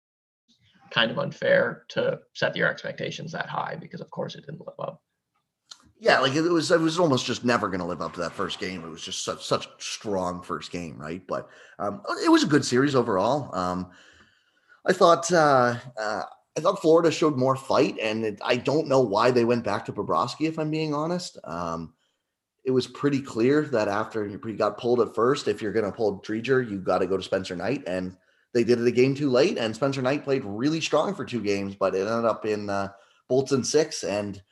kind 0.90 1.10
of 1.10 1.18
unfair 1.18 1.84
to 1.88 2.20
set 2.34 2.56
your 2.56 2.68
expectations 2.68 3.32
that 3.32 3.48
high 3.48 3.76
because, 3.80 4.00
of 4.00 4.10
course, 4.10 4.34
it 4.34 4.46
didn't 4.46 4.66
live 4.66 4.78
up. 4.78 5.02
Yeah, 5.98 6.20
like 6.20 6.34
it 6.34 6.42
was, 6.42 6.70
it 6.70 6.80
was 6.80 6.98
almost 6.98 7.24
just 7.24 7.44
never 7.44 7.68
going 7.68 7.80
to 7.80 7.86
live 7.86 8.02
up 8.02 8.12
to 8.14 8.20
that 8.20 8.32
first 8.32 8.58
game. 8.58 8.84
It 8.84 8.90
was 8.90 9.02
just 9.02 9.24
such 9.24 9.44
such 9.44 9.66
strong 9.78 10.42
first 10.42 10.70
game, 10.70 10.98
right? 10.98 11.26
But 11.26 11.48
um, 11.78 12.02
it 12.22 12.30
was 12.30 12.42
a 12.42 12.48
good 12.48 12.64
series 12.64 12.94
overall. 12.94 13.54
Um, 13.54 13.90
I 14.84 14.92
thought 14.92 15.32
uh, 15.32 15.76
uh, 15.98 16.22
I 16.56 16.60
thought 16.60 16.82
Florida 16.82 17.10
showed 17.10 17.36
more 17.36 17.56
fight, 17.56 17.98
and 18.00 18.24
it, 18.24 18.38
I 18.42 18.56
don't 18.56 18.88
know 18.88 19.00
why 19.00 19.30
they 19.30 19.44
went 19.44 19.64
back 19.64 19.86
to 19.86 19.92
Bobrovsky. 19.92 20.48
If 20.48 20.58
I'm 20.58 20.70
being 20.70 20.92
honest, 20.92 21.38
um, 21.44 21.94
it 22.66 22.72
was 22.72 22.86
pretty 22.86 23.20
clear 23.20 23.62
that 23.62 23.88
after 23.88 24.26
he 24.26 24.52
got 24.54 24.76
pulled 24.76 25.00
at 25.00 25.14
first, 25.14 25.48
if 25.48 25.62
you're 25.62 25.72
going 25.72 25.84
to 25.84 25.92
pull 25.92 26.20
Driedger, 26.20 26.68
you 26.68 26.78
got 26.78 26.98
to 26.98 27.06
go 27.06 27.16
to 27.16 27.22
Spencer 27.22 27.54
Knight. 27.54 27.84
And 27.86 28.16
they 28.56 28.64
did 28.64 28.80
it 28.80 28.86
a 28.86 28.90
game 28.90 29.14
too 29.14 29.28
late. 29.28 29.58
And 29.58 29.74
Spencer 29.74 30.00
Knight 30.00 30.24
played 30.24 30.42
really 30.42 30.80
strong 30.80 31.14
for 31.14 31.26
two 31.26 31.42
games, 31.42 31.74
but 31.74 31.94
it 31.94 32.06
ended 32.08 32.24
up 32.24 32.46
in 32.46 32.70
uh, 32.70 32.88
Bolts 33.28 33.52
and 33.52 33.66
six. 33.66 34.02
And 34.02 34.42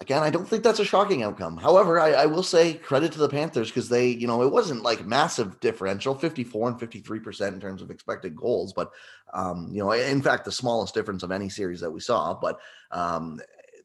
again, 0.00 0.22
I 0.22 0.30
don't 0.30 0.48
think 0.48 0.62
that's 0.62 0.78
a 0.78 0.84
shocking 0.84 1.22
outcome. 1.22 1.58
However, 1.58 2.00
I, 2.00 2.12
I 2.12 2.24
will 2.26 2.42
say 2.42 2.72
credit 2.72 3.12
to 3.12 3.18
the 3.18 3.28
Panthers 3.28 3.68
because 3.68 3.90
they, 3.90 4.08
you 4.08 4.26
know, 4.26 4.42
it 4.42 4.50
wasn't 4.50 4.82
like 4.82 5.04
massive 5.04 5.60
differential 5.60 6.14
54 6.14 6.68
and 6.70 6.80
53% 6.80 7.48
in 7.48 7.60
terms 7.60 7.82
of 7.82 7.90
expected 7.90 8.34
goals. 8.34 8.72
But, 8.72 8.92
um, 9.34 9.68
you 9.70 9.80
know, 9.84 9.92
in 9.92 10.22
fact, 10.22 10.46
the 10.46 10.52
smallest 10.52 10.94
difference 10.94 11.22
of 11.22 11.30
any 11.30 11.50
series 11.50 11.80
that 11.80 11.90
we 11.90 12.00
saw. 12.00 12.32
But, 12.32 12.58
um, 12.92 13.40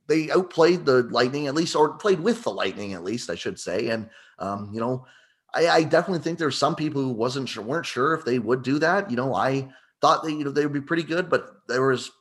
they 0.07 0.31
outplayed 0.31 0.85
the 0.85 1.03
Lightning 1.03 1.47
at 1.47 1.55
least, 1.55 1.75
or 1.75 1.93
played 1.93 2.19
with 2.19 2.43
the 2.43 2.51
Lightning 2.51 2.93
at 2.93 3.03
least, 3.03 3.29
I 3.29 3.35
should 3.35 3.59
say. 3.59 3.89
And 3.89 4.09
um, 4.39 4.69
you 4.73 4.79
know, 4.79 5.05
I, 5.53 5.67
I 5.67 5.83
definitely 5.83 6.23
think 6.23 6.39
there's 6.39 6.57
some 6.57 6.75
people 6.75 7.01
who 7.01 7.09
wasn't 7.09 7.49
sure, 7.49 7.63
weren't 7.63 7.85
sure 7.85 8.13
if 8.13 8.25
they 8.25 8.39
would 8.39 8.63
do 8.63 8.79
that. 8.79 9.09
You 9.09 9.17
know, 9.17 9.35
I 9.35 9.69
thought 10.01 10.23
that 10.23 10.31
you 10.31 10.43
know 10.43 10.51
they 10.51 10.65
would 10.65 10.73
be 10.73 10.81
pretty 10.81 11.03
good, 11.03 11.29
but 11.29 11.49
there 11.67 11.85
was 11.85 12.11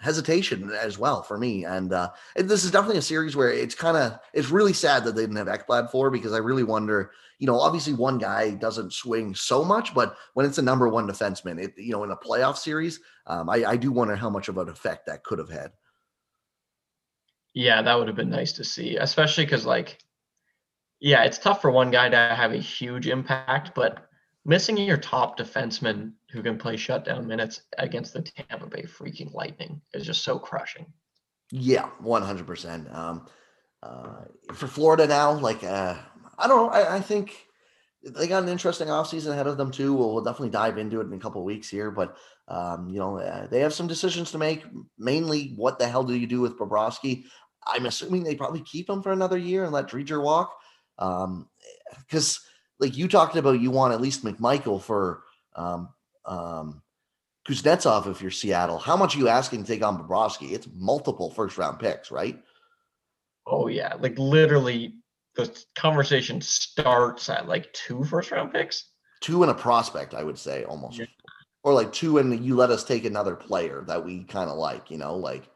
hesitation 0.00 0.70
as 0.70 0.98
well 0.98 1.22
for 1.22 1.36
me. 1.36 1.64
And 1.64 1.92
uh, 1.92 2.10
this 2.34 2.64
is 2.64 2.70
definitely 2.70 2.98
a 2.98 3.02
series 3.02 3.36
where 3.36 3.50
it's 3.50 3.74
kind 3.74 3.96
of 3.96 4.18
it's 4.32 4.50
really 4.50 4.72
sad 4.72 5.04
that 5.04 5.14
they 5.14 5.22
didn't 5.22 5.36
have 5.36 5.46
Ekblad 5.46 5.90
for 5.90 6.10
because 6.10 6.32
I 6.32 6.38
really 6.38 6.64
wonder. 6.64 7.12
You 7.38 7.46
know, 7.46 7.58
obviously 7.58 7.94
one 7.94 8.18
guy 8.18 8.50
doesn't 8.50 8.92
swing 8.92 9.34
so 9.34 9.64
much, 9.64 9.94
but 9.94 10.14
when 10.34 10.44
it's 10.44 10.58
a 10.58 10.62
number 10.62 10.88
one 10.88 11.08
defenseman, 11.08 11.58
it 11.58 11.72
you 11.78 11.92
know 11.92 12.04
in 12.04 12.10
a 12.10 12.16
playoff 12.16 12.58
series, 12.58 13.00
um, 13.26 13.48
I, 13.48 13.64
I 13.64 13.76
do 13.76 13.90
wonder 13.92 14.14
how 14.14 14.28
much 14.28 14.48
of 14.48 14.58
an 14.58 14.68
effect 14.68 15.06
that 15.06 15.24
could 15.24 15.38
have 15.38 15.48
had. 15.48 15.72
Yeah, 17.54 17.82
that 17.82 17.98
would 17.98 18.06
have 18.08 18.16
been 18.16 18.30
nice 18.30 18.52
to 18.54 18.64
see, 18.64 18.96
especially 18.96 19.44
because 19.44 19.66
like, 19.66 19.98
yeah, 21.00 21.24
it's 21.24 21.38
tough 21.38 21.62
for 21.62 21.70
one 21.70 21.90
guy 21.90 22.08
to 22.08 22.16
have 22.16 22.52
a 22.52 22.58
huge 22.58 23.08
impact, 23.08 23.72
but 23.74 24.06
missing 24.44 24.76
your 24.76 24.96
top 24.96 25.38
defenseman 25.38 26.12
who 26.30 26.42
can 26.42 26.58
play 26.58 26.76
shutdown 26.76 27.26
minutes 27.26 27.62
against 27.78 28.12
the 28.12 28.22
Tampa 28.22 28.66
Bay 28.66 28.82
freaking 28.82 29.32
Lightning 29.32 29.80
is 29.94 30.06
just 30.06 30.22
so 30.22 30.38
crushing. 30.38 30.86
Yeah, 31.50 31.88
one 31.98 32.22
hundred 32.22 32.46
percent. 32.46 32.88
Um, 32.94 33.26
uh, 33.82 34.24
for 34.52 34.66
Florida 34.66 35.06
now, 35.06 35.32
like 35.32 35.64
uh, 35.64 35.96
I 36.38 36.46
don't 36.46 36.56
know, 36.56 36.68
I, 36.68 36.96
I 36.96 37.00
think 37.00 37.46
they 38.04 38.28
got 38.28 38.42
an 38.42 38.48
interesting 38.48 38.88
offseason 38.88 39.32
ahead 39.32 39.46
of 39.46 39.56
them 39.56 39.70
too. 39.70 39.94
We'll, 39.94 40.14
we'll 40.14 40.24
definitely 40.24 40.50
dive 40.50 40.78
into 40.78 41.00
it 41.00 41.06
in 41.06 41.12
a 41.12 41.18
couple 41.18 41.42
weeks 41.44 41.68
here, 41.68 41.90
but 41.90 42.16
um, 42.48 42.88
you 42.88 42.98
know 42.98 43.18
uh, 43.18 43.46
they 43.48 43.60
have 43.60 43.74
some 43.74 43.86
decisions 43.86 44.30
to 44.32 44.38
make. 44.38 44.64
Mainly, 44.98 45.54
what 45.56 45.78
the 45.78 45.88
hell 45.88 46.04
do 46.04 46.14
you 46.14 46.26
do 46.26 46.40
with 46.40 46.58
Bobrovsky? 46.58 47.24
I'm 47.66 47.86
assuming 47.86 48.22
they 48.22 48.36
probably 48.36 48.62
keep 48.62 48.88
him 48.88 49.02
for 49.02 49.12
another 49.12 49.38
year 49.38 49.64
and 49.64 49.72
let 49.72 49.88
Driedger 49.88 50.22
walk. 50.22 50.54
Um, 51.00 51.48
because 51.98 52.40
like 52.78 52.96
you 52.96 53.08
talked 53.08 53.36
about, 53.36 53.60
you 53.60 53.70
want 53.70 53.92
at 53.92 54.00
least 54.00 54.24
McMichael 54.24 54.80
for 54.80 55.22
um, 55.56 55.88
um, 56.24 56.82
Kuznetsov 57.48 58.06
if 58.06 58.22
you're 58.22 58.30
Seattle. 58.30 58.78
How 58.78 58.96
much 58.96 59.16
are 59.16 59.18
you 59.18 59.28
asking 59.28 59.64
to 59.64 59.68
take 59.68 59.84
on 59.84 59.98
Bobrovsky? 59.98 60.52
It's 60.52 60.68
multiple 60.74 61.30
first 61.30 61.58
round 61.58 61.78
picks, 61.78 62.10
right? 62.10 62.40
Oh 63.46 63.66
yeah, 63.66 63.94
like 63.98 64.18
literally 64.18 64.94
the 65.34 65.64
conversation 65.74 66.40
starts 66.40 67.28
at 67.28 67.48
like 67.48 67.72
two 67.72 68.04
first 68.04 68.30
round 68.30 68.52
picks. 68.52 68.84
Two 69.20 69.42
and 69.42 69.50
a 69.50 69.54
prospect, 69.54 70.14
I 70.14 70.22
would 70.22 70.38
say 70.38 70.64
almost. 70.64 70.98
Yeah. 70.98 71.06
Or 71.62 71.74
like 71.74 71.92
two 71.92 72.18
and 72.18 72.44
you 72.44 72.56
let 72.56 72.70
us 72.70 72.84
take 72.84 73.04
another 73.04 73.34
player 73.34 73.84
that 73.86 74.04
we 74.04 74.24
kind 74.24 74.48
of 74.48 74.56
like, 74.56 74.90
you 74.90 74.96
know, 74.96 75.16
like 75.16 75.49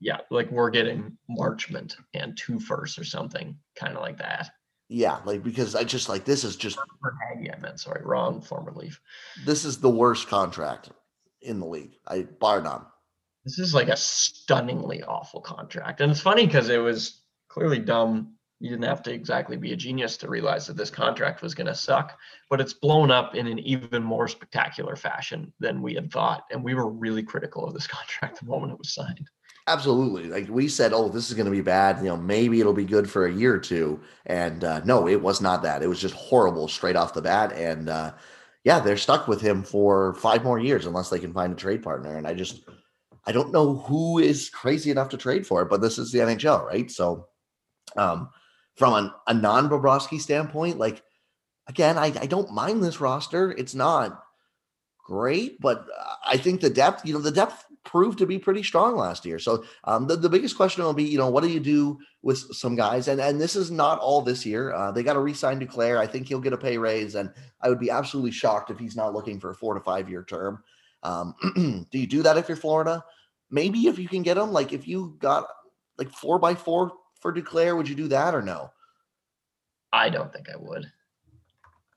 yeah, 0.00 0.18
like 0.30 0.50
we're 0.50 0.70
getting 0.70 1.16
Marchment 1.30 1.96
and 2.14 2.36
two 2.36 2.60
firsts 2.60 2.98
or 2.98 3.04
something, 3.04 3.56
kind 3.76 3.96
of 3.96 4.02
like 4.02 4.18
that. 4.18 4.50
Yeah, 4.88 5.18
like 5.24 5.42
because 5.42 5.74
I 5.74 5.84
just 5.84 6.08
like 6.08 6.24
this 6.24 6.44
is 6.44 6.56
just 6.56 6.78
Haggy, 6.78 7.54
I 7.54 7.60
meant 7.60 7.80
sorry, 7.80 8.02
wrong 8.04 8.40
former 8.40 8.72
leaf. 8.72 9.00
This 9.44 9.64
is 9.64 9.78
the 9.78 9.90
worst 9.90 10.28
contract 10.28 10.90
in 11.42 11.60
the 11.60 11.66
league. 11.66 11.96
I 12.06 12.22
bar 12.22 12.62
none. 12.62 12.86
This 13.44 13.58
is 13.58 13.74
like 13.74 13.88
a 13.88 13.96
stunningly 13.96 15.02
awful 15.02 15.40
contract. 15.40 16.00
And 16.00 16.10
it's 16.10 16.20
funny 16.20 16.46
because 16.46 16.68
it 16.68 16.78
was 16.78 17.22
clearly 17.48 17.78
dumb. 17.78 18.34
You 18.60 18.70
didn't 18.70 18.84
have 18.84 19.02
to 19.04 19.12
exactly 19.12 19.56
be 19.56 19.72
a 19.72 19.76
genius 19.76 20.16
to 20.18 20.28
realize 20.28 20.66
that 20.66 20.76
this 20.76 20.90
contract 20.90 21.42
was 21.42 21.54
going 21.54 21.68
to 21.68 21.74
suck, 21.74 22.18
but 22.50 22.60
it's 22.60 22.72
blown 22.72 23.10
up 23.10 23.36
in 23.36 23.46
an 23.46 23.58
even 23.60 24.02
more 24.02 24.26
spectacular 24.26 24.96
fashion 24.96 25.52
than 25.60 25.80
we 25.80 25.94
had 25.94 26.10
thought. 26.10 26.44
And 26.50 26.64
we 26.64 26.74
were 26.74 26.88
really 26.90 27.22
critical 27.22 27.64
of 27.64 27.74
this 27.74 27.86
contract 27.86 28.40
the 28.40 28.46
moment 28.46 28.72
it 28.72 28.78
was 28.78 28.94
signed. 28.94 29.28
Absolutely. 29.68 30.28
Like 30.28 30.48
we 30.48 30.66
said, 30.66 30.94
oh, 30.94 31.10
this 31.10 31.28
is 31.28 31.34
going 31.34 31.44
to 31.44 31.52
be 31.52 31.60
bad. 31.60 31.98
You 31.98 32.08
know, 32.08 32.16
maybe 32.16 32.58
it'll 32.58 32.72
be 32.72 32.86
good 32.86 33.08
for 33.10 33.26
a 33.26 33.32
year 33.32 33.54
or 33.54 33.58
two. 33.58 34.00
And 34.24 34.64
uh, 34.64 34.80
no, 34.84 35.06
it 35.06 35.20
was 35.20 35.42
not 35.42 35.62
that. 35.62 35.82
It 35.82 35.88
was 35.88 36.00
just 36.00 36.14
horrible 36.14 36.68
straight 36.68 36.96
off 36.96 37.12
the 37.12 37.20
bat. 37.20 37.52
And 37.52 37.90
uh, 37.90 38.12
yeah, 38.64 38.80
they're 38.80 38.96
stuck 38.96 39.28
with 39.28 39.42
him 39.42 39.62
for 39.62 40.14
five 40.14 40.42
more 40.42 40.58
years 40.58 40.86
unless 40.86 41.10
they 41.10 41.18
can 41.18 41.34
find 41.34 41.52
a 41.52 41.56
trade 41.56 41.82
partner. 41.82 42.16
And 42.16 42.26
I 42.26 42.32
just, 42.32 42.62
I 43.26 43.32
don't 43.32 43.52
know 43.52 43.76
who 43.76 44.18
is 44.18 44.48
crazy 44.48 44.90
enough 44.90 45.10
to 45.10 45.18
trade 45.18 45.46
for 45.46 45.60
it, 45.60 45.68
but 45.68 45.82
this 45.82 45.98
is 45.98 46.10
the 46.12 46.20
NHL, 46.20 46.64
right? 46.64 46.90
So, 46.90 47.26
um, 47.94 48.30
from 48.76 48.94
an, 48.94 49.12
a 49.26 49.34
non 49.34 49.68
Bobrovsky 49.68 50.18
standpoint, 50.18 50.78
like 50.78 51.02
again, 51.66 51.98
I, 51.98 52.06
I 52.06 52.26
don't 52.26 52.54
mind 52.54 52.82
this 52.82 53.02
roster. 53.02 53.52
It's 53.52 53.74
not 53.74 54.22
great, 55.08 55.58
but 55.58 55.86
I 56.26 56.36
think 56.36 56.60
the 56.60 56.68
depth, 56.68 57.06
you 57.06 57.14
know, 57.14 57.20
the 57.20 57.30
depth 57.30 57.64
proved 57.82 58.18
to 58.18 58.26
be 58.26 58.38
pretty 58.38 58.62
strong 58.62 58.94
last 58.94 59.24
year. 59.24 59.38
So 59.38 59.64
um, 59.84 60.06
the, 60.06 60.16
the 60.16 60.28
biggest 60.28 60.54
question 60.54 60.84
will 60.84 60.92
be, 60.92 61.04
you 61.04 61.16
know, 61.16 61.30
what 61.30 61.42
do 61.42 61.48
you 61.48 61.60
do 61.60 61.98
with 62.20 62.38
some 62.54 62.76
guys? 62.76 63.08
And 63.08 63.18
and 63.18 63.40
this 63.40 63.56
is 63.56 63.70
not 63.70 63.98
all 64.00 64.20
this 64.20 64.44
year. 64.44 64.74
Uh, 64.74 64.92
they 64.92 65.02
got 65.02 65.14
to 65.14 65.20
re-sign 65.20 65.58
Duclair. 65.58 65.96
I 65.96 66.06
think 66.06 66.28
he'll 66.28 66.40
get 66.40 66.52
a 66.52 66.58
pay 66.58 66.76
raise, 66.76 67.14
and 67.14 67.32
I 67.62 67.70
would 67.70 67.80
be 67.80 67.90
absolutely 67.90 68.32
shocked 68.32 68.70
if 68.70 68.78
he's 68.78 68.96
not 68.96 69.14
looking 69.14 69.40
for 69.40 69.50
a 69.50 69.54
four 69.54 69.72
to 69.72 69.80
five 69.80 70.10
year 70.10 70.22
term. 70.22 70.62
Um, 71.02 71.34
do 71.90 71.98
you 71.98 72.06
do 72.06 72.22
that 72.22 72.36
if 72.36 72.48
you're 72.48 72.56
Florida? 72.58 73.02
Maybe 73.50 73.86
if 73.86 73.98
you 73.98 74.08
can 74.08 74.22
get 74.22 74.36
him, 74.36 74.52
like 74.52 74.74
if 74.74 74.86
you 74.86 75.16
got 75.18 75.46
like 75.96 76.10
four 76.10 76.38
by 76.38 76.54
four 76.54 76.92
for 77.20 77.32
Duclair, 77.32 77.74
would 77.74 77.88
you 77.88 77.94
do 77.94 78.08
that 78.08 78.34
or 78.34 78.42
no? 78.42 78.70
I 79.90 80.10
don't 80.10 80.30
think 80.30 80.50
I 80.50 80.56
would. 80.58 80.92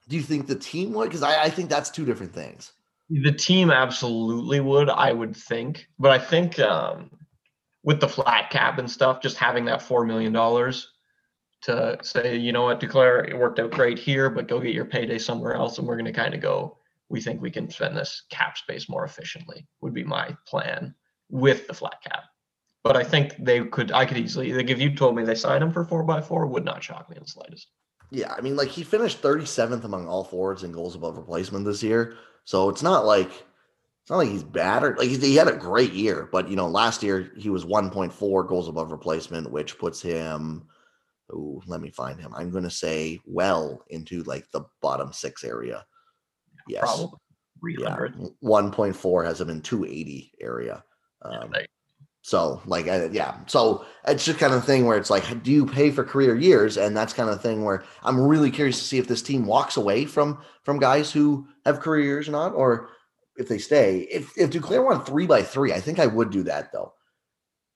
Do 0.08 0.16
you 0.16 0.22
think 0.22 0.46
the 0.46 0.56
team 0.56 0.94
would? 0.94 1.10
Because 1.10 1.22
I, 1.22 1.42
I 1.42 1.50
think 1.50 1.68
that's 1.68 1.90
two 1.90 2.06
different 2.06 2.32
things. 2.32 2.72
The 3.20 3.32
team 3.32 3.70
absolutely 3.70 4.60
would, 4.60 4.88
I 4.88 5.12
would 5.12 5.36
think. 5.36 5.86
But 5.98 6.12
I 6.12 6.18
think 6.18 6.58
um, 6.58 7.10
with 7.82 8.00
the 8.00 8.08
flat 8.08 8.50
cap 8.50 8.78
and 8.78 8.90
stuff, 8.90 9.20
just 9.20 9.36
having 9.36 9.64
that 9.66 9.80
$4 9.80 10.06
million 10.06 10.32
to 11.62 11.98
say, 12.02 12.36
you 12.36 12.52
know 12.52 12.62
what, 12.62 12.80
Duclair 12.80 13.28
it 13.28 13.36
worked 13.36 13.58
out 13.58 13.70
great 13.70 13.98
here, 13.98 14.30
but 14.30 14.48
go 14.48 14.60
get 14.60 14.74
your 14.74 14.84
payday 14.84 15.18
somewhere 15.18 15.54
else. 15.54 15.78
And 15.78 15.86
we're 15.86 15.96
going 15.96 16.06
to 16.06 16.12
kind 16.12 16.34
of 16.34 16.40
go, 16.40 16.78
we 17.08 17.20
think 17.20 17.42
we 17.42 17.50
can 17.50 17.70
spend 17.70 17.96
this 17.96 18.22
cap 18.30 18.56
space 18.56 18.88
more 18.88 19.04
efficiently, 19.04 19.66
would 19.80 19.94
be 19.94 20.04
my 20.04 20.34
plan 20.46 20.94
with 21.28 21.66
the 21.66 21.74
flat 21.74 22.02
cap. 22.02 22.24
But 22.82 22.96
I 22.96 23.04
think 23.04 23.36
they 23.38 23.62
could, 23.64 23.92
I 23.92 24.06
could 24.06 24.16
easily, 24.16 24.52
like 24.54 24.70
if 24.70 24.80
you 24.80 24.94
told 24.94 25.14
me 25.14 25.22
they 25.22 25.34
signed 25.34 25.62
him 25.62 25.72
for 25.72 25.84
four 25.84 26.02
by 26.02 26.20
four, 26.20 26.46
would 26.46 26.64
not 26.64 26.82
shock 26.82 27.10
me 27.10 27.16
in 27.16 27.22
the 27.22 27.28
slightest. 27.28 27.68
Yeah. 28.10 28.32
I 28.36 28.40
mean, 28.40 28.56
like 28.56 28.68
he 28.68 28.82
finished 28.82 29.22
37th 29.22 29.84
among 29.84 30.08
all 30.08 30.24
forwards 30.24 30.64
in 30.64 30.72
goals 30.72 30.96
above 30.96 31.16
replacement 31.16 31.64
this 31.64 31.82
year. 31.82 32.16
So 32.44 32.68
it's 32.68 32.82
not 32.82 33.04
like 33.04 33.28
it's 33.28 34.10
not 34.10 34.18
like 34.18 34.28
he's 34.28 34.42
bad 34.42 34.82
or 34.82 34.96
like 34.96 35.08
he 35.08 35.36
had 35.36 35.48
a 35.48 35.56
great 35.56 35.92
year, 35.92 36.28
but 36.32 36.48
you 36.48 36.56
know, 36.56 36.68
last 36.68 37.02
year 37.02 37.30
he 37.36 37.50
was 37.50 37.64
1.4 37.64 38.48
goals 38.48 38.68
above 38.68 38.90
replacement, 38.90 39.50
which 39.50 39.78
puts 39.78 40.02
him. 40.02 40.66
Oh, 41.32 41.62
let 41.66 41.80
me 41.80 41.90
find 41.90 42.20
him. 42.20 42.34
I'm 42.34 42.50
going 42.50 42.64
to 42.64 42.70
say 42.70 43.20
well 43.24 43.84
into 43.88 44.22
like 44.24 44.50
the 44.50 44.62
bottom 44.80 45.12
six 45.12 45.44
area. 45.44 45.84
Yes, 46.68 46.82
probably 46.82 47.18
300. 47.60 48.16
Yeah, 48.18 48.26
1.4 48.42 49.24
has 49.24 49.40
him 49.40 49.50
in 49.50 49.62
280 49.62 50.32
area. 50.40 50.84
Um, 51.22 51.52
yeah, 51.54 51.62
so 52.22 52.62
like 52.66 52.86
uh, 52.86 53.08
yeah, 53.10 53.36
so 53.46 53.84
it's 54.06 54.24
just 54.24 54.38
kind 54.38 54.54
of 54.54 54.64
thing 54.64 54.86
where 54.86 54.96
it's 54.96 55.10
like, 55.10 55.42
do 55.42 55.50
you 55.50 55.66
pay 55.66 55.90
for 55.90 56.04
career 56.04 56.36
years? 56.36 56.76
And 56.76 56.96
that's 56.96 57.12
kind 57.12 57.28
of 57.28 57.42
thing 57.42 57.64
where 57.64 57.84
I'm 58.04 58.20
really 58.20 58.50
curious 58.50 58.78
to 58.78 58.84
see 58.84 58.98
if 58.98 59.08
this 59.08 59.22
team 59.22 59.44
walks 59.44 59.76
away 59.76 60.04
from 60.06 60.40
from 60.62 60.78
guys 60.78 61.10
who 61.10 61.48
have 61.64 61.80
career 61.80 62.04
years 62.04 62.28
or 62.28 62.32
not, 62.32 62.54
or 62.54 62.90
if 63.36 63.48
they 63.48 63.58
stay. 63.58 64.00
If 64.10 64.36
if 64.36 64.50
Duclair 64.50 64.84
won 64.84 65.04
three 65.04 65.26
by 65.26 65.42
three, 65.42 65.72
I 65.72 65.80
think 65.80 65.98
I 65.98 66.06
would 66.06 66.30
do 66.30 66.42
that 66.44 66.72
though. 66.72 66.94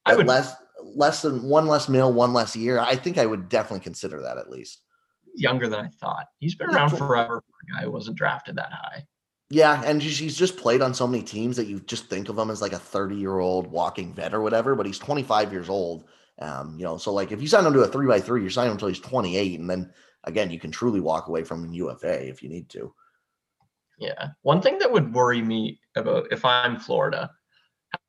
I 0.04 0.14
would 0.14 0.26
less 0.26 0.54
less 0.82 1.22
than 1.22 1.42
one 1.42 1.66
less 1.66 1.88
mil, 1.88 2.12
one 2.12 2.32
less 2.32 2.54
year. 2.54 2.78
I 2.78 2.96
think 2.96 3.18
I 3.18 3.26
would 3.26 3.48
definitely 3.48 3.84
consider 3.84 4.22
that 4.22 4.38
at 4.38 4.50
least. 4.50 4.82
Younger 5.34 5.68
than 5.68 5.80
I 5.80 5.88
thought. 6.00 6.26
He's 6.38 6.54
been 6.54 6.70
around 6.70 6.90
forever 6.90 7.42
for 7.42 7.76
a 7.76 7.78
guy 7.78 7.84
who 7.84 7.90
wasn't 7.90 8.16
drafted 8.16 8.56
that 8.56 8.72
high. 8.72 9.04
Yeah, 9.48 9.82
and 9.84 10.02
he's 10.02 10.36
just 10.36 10.56
played 10.56 10.82
on 10.82 10.92
so 10.92 11.06
many 11.06 11.22
teams 11.22 11.56
that 11.56 11.68
you 11.68 11.78
just 11.80 12.06
think 12.06 12.28
of 12.28 12.36
him 12.36 12.50
as 12.50 12.60
like 12.60 12.72
a 12.72 12.78
30 12.78 13.14
year 13.14 13.38
old 13.38 13.68
walking 13.68 14.12
vet 14.12 14.34
or 14.34 14.40
whatever, 14.40 14.74
but 14.74 14.86
he's 14.86 14.98
25 14.98 15.52
years 15.52 15.68
old. 15.68 16.04
Um, 16.40 16.76
you 16.78 16.84
know, 16.84 16.96
so 16.96 17.12
like 17.12 17.32
if 17.32 17.40
you 17.40 17.48
sign 17.48 17.64
him 17.64 17.72
to 17.72 17.80
a 17.80 17.86
three 17.86 18.06
by 18.06 18.20
three, 18.20 18.40
you're 18.40 18.50
signing 18.50 18.70
him 18.70 18.74
until 18.74 18.88
he's 18.88 19.00
28, 19.00 19.60
and 19.60 19.70
then 19.70 19.92
again, 20.24 20.50
you 20.50 20.58
can 20.58 20.70
truly 20.70 21.00
walk 21.00 21.28
away 21.28 21.44
from 21.44 21.72
UFA 21.72 22.28
if 22.28 22.42
you 22.42 22.48
need 22.48 22.68
to. 22.70 22.92
Yeah. 23.98 24.28
One 24.42 24.60
thing 24.60 24.78
that 24.78 24.92
would 24.92 25.14
worry 25.14 25.42
me 25.42 25.80
about 25.96 26.28
if 26.30 26.44
I'm 26.44 26.78
Florida, 26.78 27.30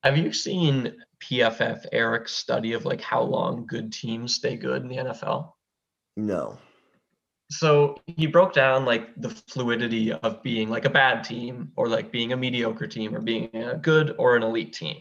have 0.02 0.18
you 0.18 0.32
seen 0.32 0.94
PFF 1.20 1.86
Eric's 1.92 2.32
study 2.32 2.74
of 2.74 2.84
like 2.84 3.00
how 3.00 3.22
long 3.22 3.66
good 3.66 3.92
teams 3.92 4.34
stay 4.34 4.56
good 4.56 4.82
in 4.82 4.88
the 4.88 4.96
NFL? 4.96 5.52
No 6.16 6.58
so 7.50 7.96
he 8.06 8.26
broke 8.26 8.52
down 8.52 8.84
like 8.84 9.08
the 9.16 9.30
fluidity 9.30 10.12
of 10.12 10.42
being 10.42 10.68
like 10.68 10.84
a 10.84 10.90
bad 10.90 11.24
team 11.24 11.72
or 11.76 11.88
like 11.88 12.12
being 12.12 12.32
a 12.32 12.36
mediocre 12.36 12.86
team 12.86 13.14
or 13.14 13.20
being 13.20 13.48
a 13.54 13.76
good 13.76 14.14
or 14.18 14.36
an 14.36 14.42
elite 14.42 14.72
team 14.72 15.00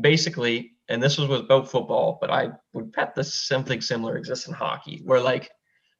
basically 0.00 0.72
and 0.88 1.02
this 1.02 1.18
was 1.18 1.40
about 1.40 1.68
football 1.68 2.18
but 2.20 2.30
i 2.30 2.48
would 2.72 2.92
bet 2.92 3.14
that 3.14 3.24
something 3.24 3.80
similar 3.80 4.16
exists 4.16 4.46
in 4.46 4.54
hockey 4.54 5.02
where 5.04 5.20
like 5.20 5.50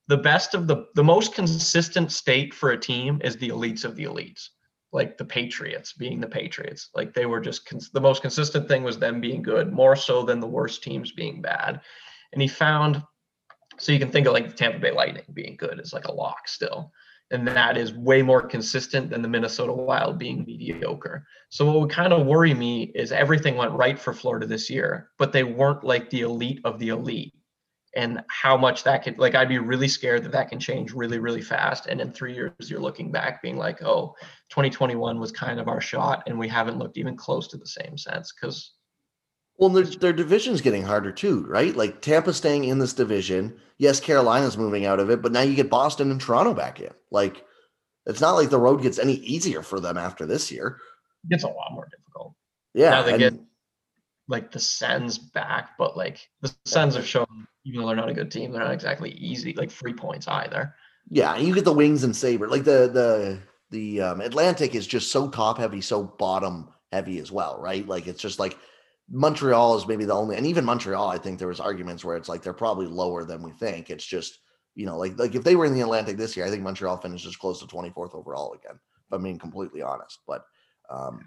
the 0.08 0.16
best 0.16 0.54
of 0.54 0.66
the 0.66 0.86
the 0.94 1.04
most 1.04 1.34
consistent 1.34 2.10
state 2.10 2.52
for 2.52 2.70
a 2.70 2.80
team 2.80 3.20
is 3.22 3.36
the 3.36 3.50
elites 3.50 3.84
of 3.84 3.94
the 3.94 4.04
elites 4.04 4.48
like 4.92 5.18
the 5.18 5.24
Patriots 5.24 5.92
being 5.92 6.20
the 6.20 6.26
Patriots. 6.26 6.90
Like 6.94 7.12
they 7.12 7.26
were 7.26 7.40
just 7.40 7.66
cons- 7.66 7.90
the 7.90 8.00
most 8.00 8.22
consistent 8.22 8.68
thing 8.68 8.82
was 8.82 8.98
them 8.98 9.20
being 9.20 9.42
good, 9.42 9.72
more 9.72 9.96
so 9.96 10.22
than 10.22 10.40
the 10.40 10.46
worst 10.46 10.82
teams 10.82 11.12
being 11.12 11.42
bad. 11.42 11.80
And 12.32 12.40
he 12.40 12.48
found 12.48 13.02
so 13.78 13.92
you 13.92 13.98
can 13.98 14.10
think 14.10 14.26
of 14.26 14.32
like 14.32 14.48
the 14.48 14.54
Tampa 14.54 14.78
Bay 14.78 14.90
Lightning 14.90 15.24
being 15.34 15.56
good 15.56 15.78
is 15.80 15.92
like 15.92 16.06
a 16.06 16.12
lock 16.12 16.48
still. 16.48 16.90
And 17.30 17.46
that 17.46 17.76
is 17.76 17.92
way 17.92 18.22
more 18.22 18.42
consistent 18.42 19.10
than 19.10 19.20
the 19.20 19.28
Minnesota 19.28 19.72
Wild 19.72 20.18
being 20.18 20.44
mediocre. 20.46 21.26
So 21.50 21.66
what 21.66 21.80
would 21.80 21.90
kind 21.90 22.12
of 22.12 22.26
worry 22.26 22.54
me 22.54 22.90
is 22.94 23.12
everything 23.12 23.54
went 23.56 23.72
right 23.72 23.98
for 23.98 24.14
Florida 24.14 24.46
this 24.46 24.70
year, 24.70 25.10
but 25.18 25.32
they 25.32 25.44
weren't 25.44 25.84
like 25.84 26.08
the 26.08 26.22
elite 26.22 26.60
of 26.64 26.78
the 26.78 26.88
elite 26.88 27.34
and 27.98 28.22
how 28.28 28.56
much 28.56 28.84
that 28.84 29.02
could 29.02 29.18
like 29.18 29.34
i'd 29.34 29.48
be 29.48 29.58
really 29.58 29.88
scared 29.88 30.22
that 30.22 30.30
that 30.30 30.48
can 30.48 30.60
change 30.60 30.92
really 30.92 31.18
really 31.18 31.42
fast. 31.42 31.86
And 31.86 32.00
in 32.00 32.12
three 32.12 32.32
years 32.32 32.52
you're 32.70 32.80
looking 32.80 33.10
back 33.10 33.42
being 33.42 33.56
like 33.56 33.82
oh 33.82 34.14
2021 34.50 35.18
was 35.18 35.32
kind 35.32 35.58
of 35.58 35.66
our 35.66 35.80
shot 35.80 36.22
and 36.26 36.38
we 36.38 36.48
haven't 36.48 36.78
looked 36.78 36.96
even 36.96 37.16
close 37.16 37.48
to 37.48 37.56
the 37.56 37.66
same 37.66 37.98
sense 37.98 38.32
because 38.32 38.74
well 39.56 39.68
their, 39.68 39.84
their 39.84 40.12
division's 40.12 40.60
getting 40.60 40.84
harder 40.84 41.10
too 41.10 41.44
right? 41.48 41.74
Like 41.76 42.00
tampa 42.00 42.32
staying 42.32 42.64
in 42.64 42.78
this 42.78 42.92
division. 42.94 43.58
Yes 43.78 43.98
carolina's 43.98 44.56
moving 44.56 44.86
out 44.86 45.00
of 45.00 45.10
it 45.10 45.20
but 45.20 45.32
now 45.32 45.40
you 45.40 45.56
get 45.56 45.68
boston 45.68 46.12
and 46.12 46.20
toronto 46.20 46.54
back 46.54 46.80
in. 46.80 46.92
Like 47.10 47.44
it's 48.06 48.20
not 48.20 48.36
like 48.36 48.48
the 48.48 48.60
road 48.60 48.80
gets 48.80 49.00
any 49.00 49.14
easier 49.14 49.62
for 49.62 49.80
them 49.80 49.98
after 49.98 50.24
this 50.24 50.52
year. 50.52 50.78
It 51.24 51.30
gets 51.30 51.42
a 51.42 51.48
lot 51.48 51.72
more 51.72 51.88
difficult. 51.90 52.34
Yeah 52.74 52.90
now 52.90 53.02
they 53.02 53.10
and, 53.14 53.18
get 53.18 53.47
like 54.28 54.52
the 54.52 54.60
sens 54.60 55.18
back 55.18 55.70
but 55.78 55.96
like 55.96 56.28
the 56.42 56.54
sens 56.66 56.94
have 56.94 57.06
shown 57.06 57.46
even 57.68 57.80
though 57.80 57.86
they're 57.88 57.96
not 57.96 58.08
a 58.08 58.14
good 58.14 58.30
team, 58.30 58.50
they're 58.50 58.64
not 58.64 58.72
exactly 58.72 59.10
easy, 59.10 59.52
like 59.52 59.70
free 59.70 59.92
points 59.92 60.26
either. 60.26 60.74
Yeah, 61.10 61.36
you 61.36 61.54
get 61.54 61.64
the 61.64 61.72
wings 61.72 62.02
and 62.02 62.16
saber. 62.16 62.48
Like 62.48 62.64
the 62.64 62.88
the 62.88 63.40
the 63.70 64.00
um, 64.00 64.20
Atlantic 64.22 64.74
is 64.74 64.86
just 64.86 65.12
so 65.12 65.28
top 65.28 65.58
heavy, 65.58 65.82
so 65.82 66.02
bottom 66.02 66.70
heavy 66.92 67.18
as 67.18 67.30
well, 67.30 67.60
right? 67.60 67.86
Like 67.86 68.06
it's 68.06 68.22
just 68.22 68.38
like 68.38 68.58
Montreal 69.10 69.76
is 69.76 69.86
maybe 69.86 70.06
the 70.06 70.14
only, 70.14 70.36
and 70.36 70.46
even 70.46 70.64
Montreal, 70.64 71.08
I 71.08 71.18
think 71.18 71.38
there 71.38 71.48
was 71.48 71.60
arguments 71.60 72.04
where 72.04 72.16
it's 72.16 72.28
like 72.28 72.42
they're 72.42 72.54
probably 72.54 72.86
lower 72.86 73.24
than 73.24 73.42
we 73.42 73.52
think. 73.52 73.90
It's 73.90 74.06
just 74.06 74.38
you 74.74 74.86
know, 74.86 74.96
like 74.96 75.18
like 75.18 75.34
if 75.34 75.44
they 75.44 75.56
were 75.56 75.66
in 75.66 75.74
the 75.74 75.82
Atlantic 75.82 76.16
this 76.16 76.36
year, 76.36 76.46
I 76.46 76.50
think 76.50 76.62
Montreal 76.62 76.96
finishes 76.96 77.36
close 77.36 77.60
to 77.60 77.66
24th 77.66 78.14
overall 78.14 78.54
again. 78.54 78.76
If 78.76 79.12
I'm 79.12 79.22
being 79.22 79.38
completely 79.38 79.82
honest, 79.82 80.20
but 80.26 80.44
um, 80.90 81.20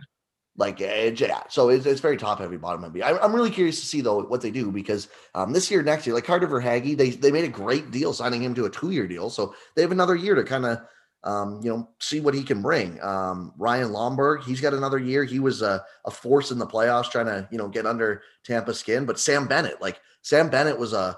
like 0.57 0.79
yeah, 0.79 1.43
so 1.49 1.69
it's, 1.69 1.85
it's 1.85 2.01
very 2.01 2.17
top 2.17 2.39
heavy, 2.39 2.57
bottom 2.57 2.83
heavy. 2.83 3.01
I, 3.01 3.17
I'm 3.17 3.33
really 3.33 3.49
curious 3.49 3.79
to 3.79 3.85
see 3.85 4.01
though 4.01 4.23
what 4.23 4.41
they 4.41 4.51
do 4.51 4.71
because 4.71 5.07
um, 5.33 5.53
this 5.53 5.71
year, 5.71 5.81
next 5.81 6.05
year, 6.05 6.13
like 6.13 6.25
Carter 6.25 6.47
Verhaeghe, 6.47 6.97
they 6.97 7.11
they 7.11 7.31
made 7.31 7.45
a 7.45 7.49
great 7.49 7.89
deal 7.91 8.11
signing 8.11 8.43
him 8.43 8.53
to 8.55 8.65
a 8.65 8.69
two 8.69 8.91
year 8.91 9.07
deal, 9.07 9.29
so 9.29 9.55
they 9.75 9.81
have 9.81 9.93
another 9.93 10.15
year 10.15 10.35
to 10.35 10.43
kind 10.43 10.65
of 10.65 10.79
um, 11.23 11.61
you 11.63 11.69
know 11.69 11.89
see 11.99 12.19
what 12.19 12.33
he 12.33 12.43
can 12.43 12.61
bring. 12.61 13.01
Um, 13.01 13.53
Ryan 13.57 13.91
Lomberg, 13.91 14.43
he's 14.43 14.59
got 14.59 14.73
another 14.73 14.99
year. 14.99 15.23
He 15.23 15.39
was 15.39 15.61
a, 15.61 15.83
a 16.05 16.11
force 16.11 16.51
in 16.51 16.59
the 16.59 16.67
playoffs, 16.67 17.09
trying 17.09 17.27
to 17.27 17.47
you 17.49 17.57
know 17.57 17.69
get 17.69 17.85
under 17.85 18.21
Tampa 18.43 18.73
skin. 18.73 19.05
But 19.05 19.19
Sam 19.19 19.47
Bennett, 19.47 19.81
like 19.81 20.01
Sam 20.21 20.49
Bennett, 20.49 20.77
was 20.77 20.91
a 20.91 21.17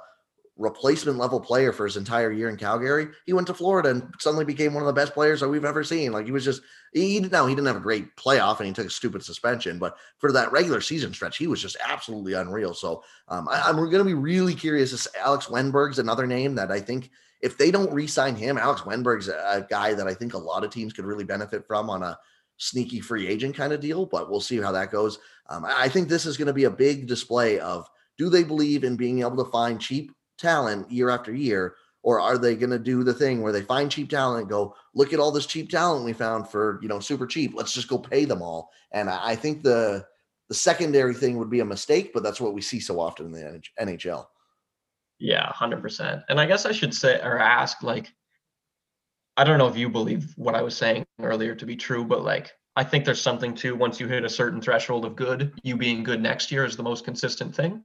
replacement 0.58 1.18
level 1.18 1.40
player 1.40 1.74
for 1.74 1.86
his 1.86 1.98
entire 1.98 2.32
year 2.32 2.50
in 2.50 2.58
Calgary. 2.58 3.08
He 3.26 3.34
went 3.34 3.48
to 3.48 3.54
Florida 3.54 3.90
and 3.90 4.14
suddenly 4.20 4.46
became 4.46 4.74
one 4.74 4.84
of 4.84 4.88
the 4.88 4.94
best 4.94 5.14
players 5.14 5.40
that 5.40 5.50
we've 5.50 5.66
ever 5.66 5.84
seen. 5.84 6.12
Like 6.12 6.26
he 6.26 6.32
was 6.32 6.46
just 6.46 6.62
he 6.94 7.20
now 7.20 7.48
he 7.48 7.56
didn't 7.56 7.68
have 7.68 7.76
a 7.76 7.82
great 7.82 8.16
playoff 8.16 8.60
and 8.60 8.68
he 8.68 8.74
took 8.74 8.88
a 8.88 8.92
stupid 8.92 9.24
suspension, 9.24 9.80
but 9.80 9.98
for 10.20 10.32
that 10.32 10.52
regular 10.52 10.80
season 10.80 11.14
stretch, 11.14 11.38
he 11.38 11.48
was 11.48 11.62
just 11.62 11.78
absolutely 11.84 12.34
unreal. 12.34 12.74
So 12.74 13.04
um, 13.30 13.48
I, 13.50 13.70
am 13.70 13.78
going 13.78 13.92
to 13.92 14.04
be 14.04 14.14
really 14.14 14.54
curious. 14.54 15.08
Alex 15.20 15.48
Wennberg's 15.48 16.00
another 16.00 16.28
name 16.28 16.54
that 16.56 16.72
I 16.72 16.80
think 16.80 17.10
if 17.42 17.58
they 17.58 17.72
don't 17.72 17.92
re-sign 17.92 18.36
him, 18.36 18.58
Alex 18.58 18.82
Wennberg's 18.82 19.30
a, 19.30 19.34
a 19.34 19.68
guy 19.70 19.94
that 19.96 20.08
I 20.08 20.14
think 20.14 20.34
a 20.34 20.38
lot 20.38 20.64
of 20.64 20.70
teams 20.70 20.94
could 20.94 21.06
really 21.06 21.26
benefit 21.26 21.66
from 21.66 21.90
on 21.90 22.04
a 22.04 22.18
sneaky 22.58 23.00
free 23.02 23.28
agent 23.28 23.56
kind 23.56 23.74
of 23.74 23.82
deal. 23.82 24.06
But 24.06 24.30
we'll 24.30 24.40
see 24.40 24.62
how 24.62 24.72
that 24.72 24.92
goes. 24.92 25.18
Um, 25.50 25.66
I 25.68 25.90
think 25.90 26.08
this 26.08 26.28
is 26.28 26.38
going 26.38 26.48
to 26.48 26.54
be 26.54 26.66
a 26.66 26.72
big 26.72 27.08
display 27.08 27.60
of 27.60 27.90
do 28.20 28.30
they 28.30 28.44
believe 28.44 28.84
in 28.84 28.96
being 28.96 29.22
able 29.22 29.44
to 29.44 29.52
find 29.52 29.82
cheap 29.82 30.12
talent 30.38 30.92
year 30.92 31.10
after 31.10 31.34
year? 31.34 31.76
Or 32.04 32.20
are 32.20 32.38
they 32.38 32.56
going 32.56 32.70
to 32.72 32.80
do 32.80 33.04
the 33.04 33.14
thing 33.14 33.42
where 33.42 33.54
they 33.54 33.62
find 33.62 33.90
cheap 33.90 34.10
talent 34.10 34.42
and 34.42 34.50
go, 34.50 34.76
look 34.94 35.14
at 35.14 35.20
all 35.20 35.32
this 35.32 35.46
cheap 35.46 35.70
talent 35.70 36.04
we 36.04 36.12
found 36.12 36.50
for, 36.50 36.80
you 36.82 36.90
know, 36.90 37.00
super 37.00 37.26
cheap. 37.26 37.54
Let's 37.56 37.74
just 37.74 37.88
go 37.88 37.98
pay 37.98 38.26
them 38.26 38.42
all. 38.42 38.70
And 38.92 39.10
I 39.10 39.36
think 39.36 39.64
the 39.64 40.06
the 40.50 40.54
secondary 40.54 41.14
thing 41.14 41.38
would 41.38 41.50
be 41.50 41.62
a 41.62 41.66
mistake, 41.66 42.12
but 42.14 42.22
that's 42.22 42.42
what 42.42 42.54
we 42.54 42.62
see 42.62 42.80
so 42.80 43.00
often 43.00 43.28
in 43.28 43.32
the 43.32 43.62
NHL. 43.80 44.26
Yeah, 45.18 45.50
100%. 45.54 46.26
And 46.28 46.40
I 46.40 46.46
guess 46.46 46.66
I 46.66 46.74
should 46.74 46.94
say 46.94 47.22
or 47.22 47.40
ask 47.40 47.82
like 47.82 48.12
I 49.38 49.44
don't 49.44 49.58
know 49.58 49.68
if 49.68 49.78
you 49.78 49.90
believe 49.90 50.34
what 50.36 50.54
I 50.54 50.62
was 50.62 50.78
saying 50.78 51.06
earlier 51.20 51.56
to 51.56 51.66
be 51.66 51.76
true, 51.76 52.04
but 52.04 52.24
like 52.24 52.52
I 52.76 52.84
think 52.84 53.06
there's 53.06 53.22
something 53.22 53.56
to 53.56 53.76
once 53.76 54.00
you 54.00 54.08
hit 54.08 54.26
a 54.26 54.30
certain 54.30 54.62
threshold 54.62 55.06
of 55.06 55.16
good, 55.16 55.54
you 55.64 55.78
being 55.78 56.04
good 56.04 56.22
next 56.22 56.52
year 56.52 56.66
is 56.66 56.76
the 56.76 56.84
most 56.84 57.06
consistent 57.06 57.56
thing 57.56 57.84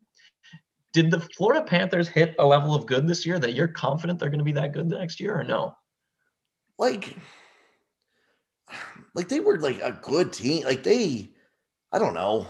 did 0.93 1.11
the 1.11 1.21
Florida 1.37 1.65
Panthers 1.65 2.09
hit 2.09 2.35
a 2.39 2.47
level 2.47 2.75
of 2.75 2.87
good 2.87 3.07
this 3.07 3.27
year 3.27 3.39
that 3.39 3.55
you're 3.55 3.69
confident 3.69 4.19
they're 4.19 4.31
going 4.31 4.39
to 4.39 4.45
be 4.45 4.53
that 4.53 4.73
good 4.73 4.87
next 4.87 5.21
year 5.21 5.39
or 5.39 5.45
no? 5.45 5.75
Like, 6.79 7.17
like 9.15 9.29
they 9.29 9.41
were 9.41 9.59
like 9.59 9.81
a 9.83 9.99
good 10.03 10.33
team. 10.33 10.65
Like 10.65 10.83
they, 10.83 11.31
I 11.93 11.99
don't 11.99 12.15
know. 12.15 12.47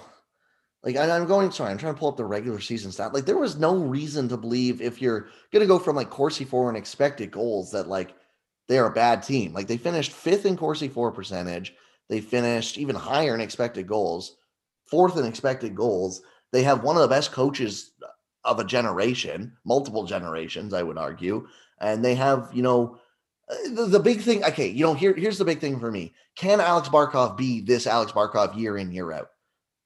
Like 0.85 0.96
I, 0.96 1.16
am 1.16 1.27
going, 1.27 1.51
sorry, 1.51 1.70
I'm 1.70 1.79
trying 1.79 1.94
to 1.94 1.98
pull 1.98 2.09
up 2.09 2.16
the 2.16 2.24
regular 2.24 2.61
season 2.61 2.92
stat. 2.92 3.12
Like 3.12 3.27
there 3.27 3.38
was 3.38 3.59
no 3.59 3.77
reason 3.77 4.29
to 4.29 4.37
believe 4.37 4.81
if 4.81 5.03
you're 5.03 5.29
going 5.53 5.61
to 5.61 5.66
go 5.66 5.79
from 5.79 5.96
like 5.96 6.11
Corsi 6.11 6.44
for 6.44 6.68
and 6.68 6.79
expected 6.79 7.31
goals 7.31 7.72
that 7.72 7.88
like 7.88 8.14
they're 8.68 8.87
a 8.87 8.92
bad 8.92 9.22
team. 9.22 9.53
Like 9.53 9.66
they 9.66 9.77
finished 9.77 10.12
fifth 10.12 10.46
in 10.46 10.57
Corsi 10.57 10.88
for 10.88 11.11
percentage. 11.11 11.74
They 12.09 12.20
finished 12.20 12.79
even 12.79 12.94
higher 12.94 13.35
in 13.35 13.40
expected 13.40 13.87
goals, 13.87 14.37
fourth 14.85 15.16
in 15.16 15.27
expected 15.27 15.74
goals. 15.74 16.22
They 16.53 16.62
have 16.62 16.85
one 16.85 16.96
of 16.96 17.03
the 17.03 17.09
best 17.09 17.33
coaches 17.33 17.92
of 18.44 18.59
a 18.59 18.64
generation, 18.64 19.53
multiple 19.64 20.05
generations, 20.05 20.72
I 20.72 20.83
would 20.83 20.98
argue. 20.98 21.46
And 21.81 22.05
they 22.05 22.14
have, 22.14 22.51
you 22.53 22.62
know, 22.62 22.98
uh, 23.51 23.55
the, 23.74 23.87
the 23.87 24.01
big 24.01 24.20
thing. 24.20 24.44
Okay, 24.44 24.68
you 24.68 24.85
know, 24.85 24.94
here 24.94 25.14
here's 25.14 25.38
the 25.38 25.44
big 25.44 25.61
thing 25.61 25.79
for 25.79 25.90
me. 25.90 26.14
Can 26.37 26.61
Alex 26.61 26.88
Barkov 26.88 27.37
be 27.37 27.61
this 27.61 27.87
Alex 27.87 28.12
Barkov 28.12 28.57
year 28.57 28.77
in 28.77 28.92
year 28.92 29.12
out? 29.12 29.31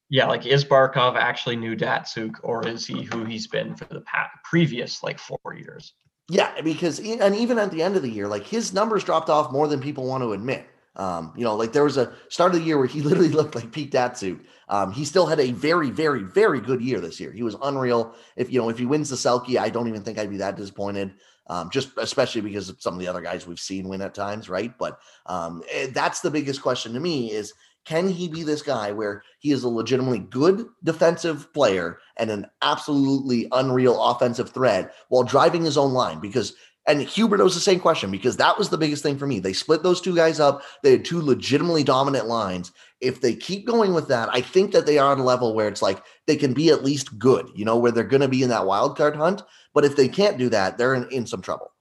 Yeah, 0.09 0.27
like 0.27 0.45
is 0.45 0.65
Barkov 0.65 1.15
actually 1.15 1.55
new 1.55 1.75
Datsyuk, 1.75 2.35
or 2.43 2.67
is 2.67 2.85
he 2.85 3.03
who 3.03 3.25
he's 3.25 3.47
been 3.47 3.75
for 3.75 3.85
the 3.85 4.01
past, 4.01 4.31
previous 4.43 5.01
like 5.01 5.17
four 5.17 5.55
years? 5.55 5.93
Yeah, 6.29 6.61
because 6.61 6.99
and 6.99 7.35
even 7.35 7.57
at 7.57 7.71
the 7.71 7.81
end 7.81 7.95
of 7.95 8.01
the 8.01 8.09
year, 8.09 8.27
like 8.27 8.45
his 8.45 8.73
numbers 8.73 9.03
dropped 9.03 9.29
off 9.29 9.51
more 9.51 9.67
than 9.67 9.81
people 9.81 10.05
want 10.05 10.23
to 10.23 10.33
admit. 10.33 10.67
Um, 10.95 11.33
you 11.35 11.43
know, 11.43 11.55
like 11.55 11.73
there 11.73 11.83
was 11.83 11.97
a 11.97 12.13
start 12.29 12.53
of 12.53 12.59
the 12.59 12.65
year 12.65 12.77
where 12.77 12.87
he 12.87 13.01
literally 13.01 13.29
looked 13.29 13.55
like 13.55 13.71
Pete 13.71 13.91
Datsyuk. 13.91 14.39
Um, 14.69 14.91
he 14.91 15.05
still 15.05 15.25
had 15.25 15.39
a 15.39 15.51
very, 15.51 15.89
very, 15.89 16.23
very 16.23 16.61
good 16.61 16.81
year 16.81 16.99
this 16.99 17.19
year. 17.19 17.31
He 17.31 17.43
was 17.43 17.55
unreal. 17.61 18.15
If 18.35 18.51
you 18.51 18.59
know, 18.61 18.69
if 18.69 18.77
he 18.77 18.85
wins 18.85 19.09
the 19.09 19.15
Selke, 19.15 19.57
I 19.57 19.69
don't 19.69 19.87
even 19.87 20.03
think 20.03 20.17
I'd 20.17 20.29
be 20.29 20.37
that 20.37 20.55
disappointed. 20.55 21.13
Um, 21.47 21.69
just 21.69 21.89
especially 21.97 22.39
because 22.39 22.69
of 22.69 22.81
some 22.81 22.93
of 22.93 23.01
the 23.01 23.07
other 23.07 23.19
guys 23.19 23.45
we've 23.45 23.59
seen 23.59 23.89
win 23.89 24.01
at 24.01 24.15
times, 24.15 24.47
right? 24.47 24.75
But 24.77 24.99
um, 25.25 25.61
eh, 25.69 25.87
that's 25.93 26.21
the 26.21 26.31
biggest 26.31 26.61
question 26.61 26.93
to 26.93 27.01
me 27.01 27.31
is 27.31 27.53
can 27.85 28.07
he 28.07 28.29
be 28.29 28.43
this 28.43 28.61
guy 28.61 28.91
where 28.93 29.23
he 29.39 29.51
is 29.51 29.63
a 29.63 29.69
legitimately 29.69 30.19
good 30.19 30.65
defensive 30.83 31.51
player 31.53 31.99
and 32.15 32.31
an 32.31 32.47
absolutely 32.61 33.47
unreal 33.51 34.01
offensive 34.01 34.51
threat 34.51 34.93
while 35.09 35.23
driving 35.23 35.65
his 35.65 35.77
own 35.77 35.91
line? 35.91 36.19
Because 36.21 36.53
and 36.85 37.01
Huberdeau 37.01 37.45
was 37.45 37.55
the 37.55 37.61
same 37.61 37.79
question 37.79 38.11
because 38.11 38.35
that 38.37 38.57
was 38.57 38.69
the 38.69 38.77
biggest 38.77 39.03
thing 39.03 39.17
for 39.17 39.25
me. 39.25 39.39
They 39.39 39.53
split 39.53 39.83
those 39.83 40.01
two 40.01 40.15
guys 40.15 40.39
up. 40.39 40.63
They 40.83 40.91
had 40.91 41.05
two 41.05 41.21
legitimately 41.21 41.83
dominant 41.83 42.27
lines. 42.27 42.73
If 42.99 43.21
they 43.21 43.35
keep 43.35 43.65
going 43.65 43.93
with 43.93 44.09
that, 44.09 44.29
I 44.31 44.41
think 44.41 44.73
that 44.73 44.85
they 44.85 44.97
are 44.97 45.11
on 45.11 45.19
a 45.19 45.23
level 45.23 45.55
where 45.55 45.69
it's 45.69 45.81
like 45.81 46.03
they 46.27 46.35
can 46.35 46.53
be 46.53 46.69
at 46.69 46.83
least 46.83 47.17
good, 47.17 47.49
you 47.55 47.63
know, 47.63 47.77
where 47.77 47.91
they're 47.91 48.03
going 48.03 48.21
to 48.21 48.27
be 48.27 48.43
in 48.43 48.49
that 48.49 48.65
wild 48.65 48.97
card 48.97 49.15
hunt. 49.15 49.43
But 49.73 49.85
if 49.85 49.95
they 49.95 50.09
can't 50.09 50.37
do 50.37 50.49
that, 50.49 50.77
they're 50.77 50.93
in, 50.93 51.09
in 51.09 51.25
some 51.25 51.41
trouble. 51.41 51.71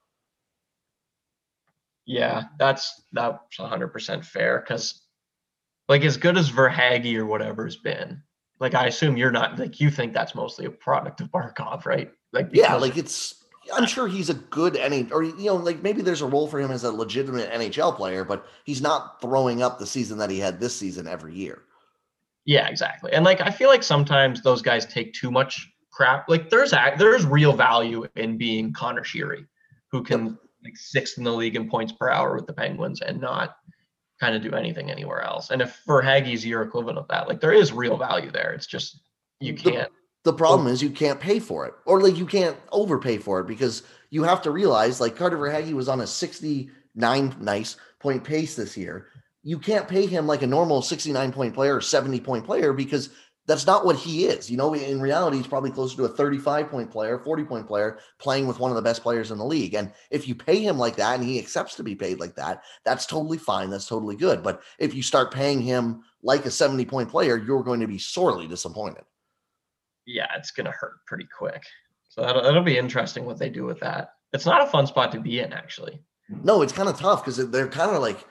Yeah, 2.06 2.44
that's 2.58 3.02
that's 3.12 3.38
100% 3.58 4.24
fair 4.24 4.60
because, 4.60 5.02
like, 5.88 6.02
as 6.02 6.16
good 6.16 6.36
as 6.36 6.50
Verhaeghe 6.50 7.16
or 7.16 7.26
whatever 7.26 7.64
has 7.64 7.76
been, 7.76 8.22
like, 8.60 8.74
I 8.74 8.86
assume 8.86 9.16
you're 9.16 9.30
not 9.30 9.58
like 9.58 9.80
you 9.80 9.90
think 9.90 10.12
that's 10.12 10.34
mostly 10.34 10.66
a 10.66 10.70
product 10.70 11.20
of 11.20 11.30
Barkov, 11.30 11.86
right? 11.86 12.10
Like, 12.32 12.50
yeah, 12.52 12.74
like 12.74 12.96
it's 12.96 13.41
I'm 13.72 13.86
sure 13.86 14.06
he's 14.08 14.30
a 14.30 14.34
good 14.34 14.76
any 14.76 15.10
or 15.10 15.22
you 15.22 15.46
know 15.46 15.56
like 15.56 15.82
maybe 15.82 16.02
there's 16.02 16.20
a 16.20 16.26
role 16.26 16.48
for 16.48 16.60
him 16.60 16.70
as 16.70 16.84
a 16.84 16.92
legitimate 16.92 17.50
NHL 17.50 17.96
player, 17.96 18.24
but 18.24 18.46
he's 18.64 18.82
not 18.82 19.20
throwing 19.20 19.62
up 19.62 19.78
the 19.78 19.86
season 19.86 20.18
that 20.18 20.30
he 20.30 20.38
had 20.38 20.60
this 20.60 20.76
season 20.76 21.06
every 21.06 21.34
year. 21.34 21.62
Yeah, 22.44 22.68
exactly. 22.68 23.12
And 23.12 23.24
like 23.24 23.40
I 23.40 23.50
feel 23.50 23.68
like 23.68 23.82
sometimes 23.82 24.42
those 24.42 24.62
guys 24.62 24.86
take 24.86 25.14
too 25.14 25.30
much 25.30 25.70
crap. 25.90 26.28
Like 26.28 26.50
there's 26.50 26.72
there's 26.98 27.24
real 27.24 27.52
value 27.52 28.06
in 28.16 28.36
being 28.36 28.72
Conor 28.72 29.02
Sheary, 29.02 29.46
who 29.90 30.02
can 30.02 30.38
like 30.64 30.76
sixth 30.76 31.18
in 31.18 31.24
the 31.24 31.32
league 31.32 31.56
in 31.56 31.68
points 31.68 31.92
per 31.92 32.08
hour 32.08 32.34
with 32.34 32.46
the 32.46 32.52
Penguins 32.52 33.00
and 33.00 33.20
not 33.20 33.56
kind 34.20 34.34
of 34.36 34.42
do 34.42 34.52
anything 34.54 34.90
anywhere 34.90 35.22
else. 35.22 35.50
And 35.50 35.60
if 35.62 35.74
for 35.84 36.02
Verhaeghe's 36.02 36.46
your 36.46 36.62
equivalent 36.62 36.98
of 36.98 37.08
that, 37.08 37.28
like 37.28 37.40
there 37.40 37.52
is 37.52 37.72
real 37.72 37.96
value 37.96 38.30
there. 38.30 38.52
It's 38.52 38.66
just 38.66 39.00
you 39.40 39.54
can't. 39.54 39.90
The- 39.90 40.01
the 40.24 40.32
problem 40.32 40.68
is 40.68 40.82
you 40.82 40.90
can't 40.90 41.20
pay 41.20 41.38
for 41.38 41.66
it, 41.66 41.74
or 41.84 42.00
like 42.00 42.16
you 42.16 42.26
can't 42.26 42.56
overpay 42.70 43.18
for 43.18 43.40
it 43.40 43.46
because 43.46 43.82
you 44.10 44.22
have 44.22 44.42
to 44.42 44.50
realize 44.50 45.00
like 45.00 45.16
Carter 45.16 45.38
Verhaeghe 45.38 45.72
was 45.72 45.88
on 45.88 46.00
a 46.00 46.06
69 46.06 47.36
nice 47.40 47.76
point 47.98 48.22
pace 48.22 48.54
this 48.54 48.76
year. 48.76 49.08
you 49.44 49.58
can't 49.58 49.88
pay 49.88 50.06
him 50.06 50.26
like 50.26 50.42
a 50.42 50.46
normal 50.46 50.82
69 50.82 51.32
point 51.32 51.54
player 51.54 51.76
or 51.76 51.80
70 51.80 52.20
point 52.20 52.44
player 52.44 52.72
because 52.72 53.10
that's 53.46 53.66
not 53.66 53.84
what 53.84 53.96
he 53.96 54.26
is. 54.26 54.48
You 54.50 54.56
know, 54.56 54.72
in 54.72 55.00
reality, 55.00 55.38
he's 55.38 55.48
probably 55.48 55.72
closer 55.72 55.96
to 55.96 56.04
a 56.04 56.08
35 56.08 56.68
point 56.68 56.90
player, 56.90 57.18
40 57.18 57.44
point 57.44 57.66
player 57.66 57.98
playing 58.20 58.46
with 58.46 58.60
one 58.60 58.70
of 58.70 58.76
the 58.76 58.82
best 58.82 59.02
players 59.02 59.32
in 59.32 59.38
the 59.38 59.44
league. 59.44 59.74
And 59.74 59.92
if 60.10 60.28
you 60.28 60.34
pay 60.34 60.60
him 60.60 60.78
like 60.78 60.96
that 60.96 61.18
and 61.18 61.28
he 61.28 61.38
accepts 61.38 61.74
to 61.76 61.82
be 61.82 61.96
paid 61.96 62.20
like 62.20 62.36
that, 62.36 62.62
that's 62.84 63.06
totally 63.06 63.38
fine. 63.38 63.70
That's 63.70 63.88
totally 63.88 64.14
good. 64.14 64.42
But 64.42 64.62
if 64.78 64.94
you 64.94 65.02
start 65.02 65.34
paying 65.34 65.60
him 65.60 66.02
like 66.22 66.46
a 66.46 66.50
70 66.50 66.84
point 66.84 67.08
player, 67.08 67.36
you're 67.36 67.64
going 67.64 67.80
to 67.80 67.88
be 67.88 67.98
sorely 67.98 68.46
disappointed. 68.46 69.02
Yeah, 70.06 70.28
it's 70.36 70.50
going 70.50 70.66
to 70.66 70.72
hurt 70.72 71.04
pretty 71.06 71.26
quick. 71.36 71.62
So 72.08 72.22
that'll, 72.22 72.42
that'll 72.42 72.62
be 72.62 72.78
interesting 72.78 73.24
what 73.24 73.38
they 73.38 73.48
do 73.48 73.64
with 73.64 73.80
that. 73.80 74.14
It's 74.32 74.46
not 74.46 74.62
a 74.62 74.70
fun 74.70 74.86
spot 74.86 75.12
to 75.12 75.20
be 75.20 75.40
in, 75.40 75.52
actually. 75.52 76.00
No, 76.28 76.62
it's 76.62 76.72
kind 76.72 76.88
of 76.88 76.98
tough 76.98 77.24
because 77.24 77.36
they're 77.50 77.68
kind 77.68 77.90
of 77.90 78.02
like, 78.02 78.24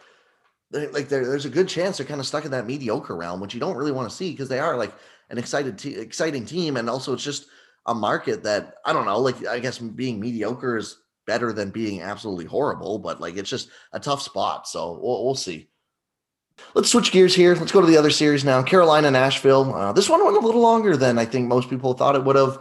they're, 0.71 0.91
like 0.91 1.09
there's 1.09 1.45
a 1.45 1.49
good 1.49 1.67
chance 1.67 1.97
they're 1.97 2.05
kind 2.05 2.19
of 2.19 2.25
stuck 2.25 2.45
in 2.45 2.51
that 2.51 2.65
mediocre 2.65 3.15
realm, 3.15 3.39
which 3.39 3.53
you 3.53 3.59
don't 3.59 3.75
really 3.75 3.91
want 3.91 4.09
to 4.09 4.15
see 4.15 4.31
because 4.31 4.49
they 4.49 4.59
are 4.59 4.77
like 4.77 4.93
an 5.29 5.37
excited, 5.37 5.77
te- 5.77 5.95
exciting 5.95 6.45
team, 6.45 6.77
and 6.77 6.89
also 6.89 7.13
it's 7.13 7.23
just 7.23 7.47
a 7.87 7.93
market 7.93 8.43
that 8.43 8.75
I 8.85 8.93
don't 8.93 9.05
know. 9.05 9.19
Like 9.19 9.45
I 9.47 9.59
guess 9.59 9.77
being 9.79 10.19
mediocre 10.19 10.77
is 10.77 10.97
better 11.27 11.53
than 11.53 11.71
being 11.71 12.01
absolutely 12.01 12.45
horrible, 12.45 12.99
but 12.99 13.19
like 13.19 13.37
it's 13.37 13.49
just 13.49 13.69
a 13.93 13.99
tough 13.99 14.21
spot. 14.21 14.67
So 14.67 14.99
we'll, 15.01 15.25
we'll 15.25 15.35
see. 15.35 15.69
Let's 16.73 16.89
switch 16.89 17.11
gears 17.11 17.35
here. 17.35 17.55
Let's 17.55 17.71
go 17.71 17.81
to 17.81 17.87
the 17.87 17.97
other 17.97 18.09
series 18.09 18.45
now. 18.45 18.63
Carolina, 18.63 19.11
Nashville. 19.11 19.73
Uh, 19.73 19.91
this 19.91 20.09
one 20.09 20.23
went 20.23 20.37
a 20.37 20.45
little 20.45 20.61
longer 20.61 20.95
than 20.95 21.17
I 21.19 21.25
think 21.25 21.47
most 21.47 21.69
people 21.69 21.93
thought 21.93 22.15
it 22.15 22.23
would 22.23 22.35
have. 22.35 22.59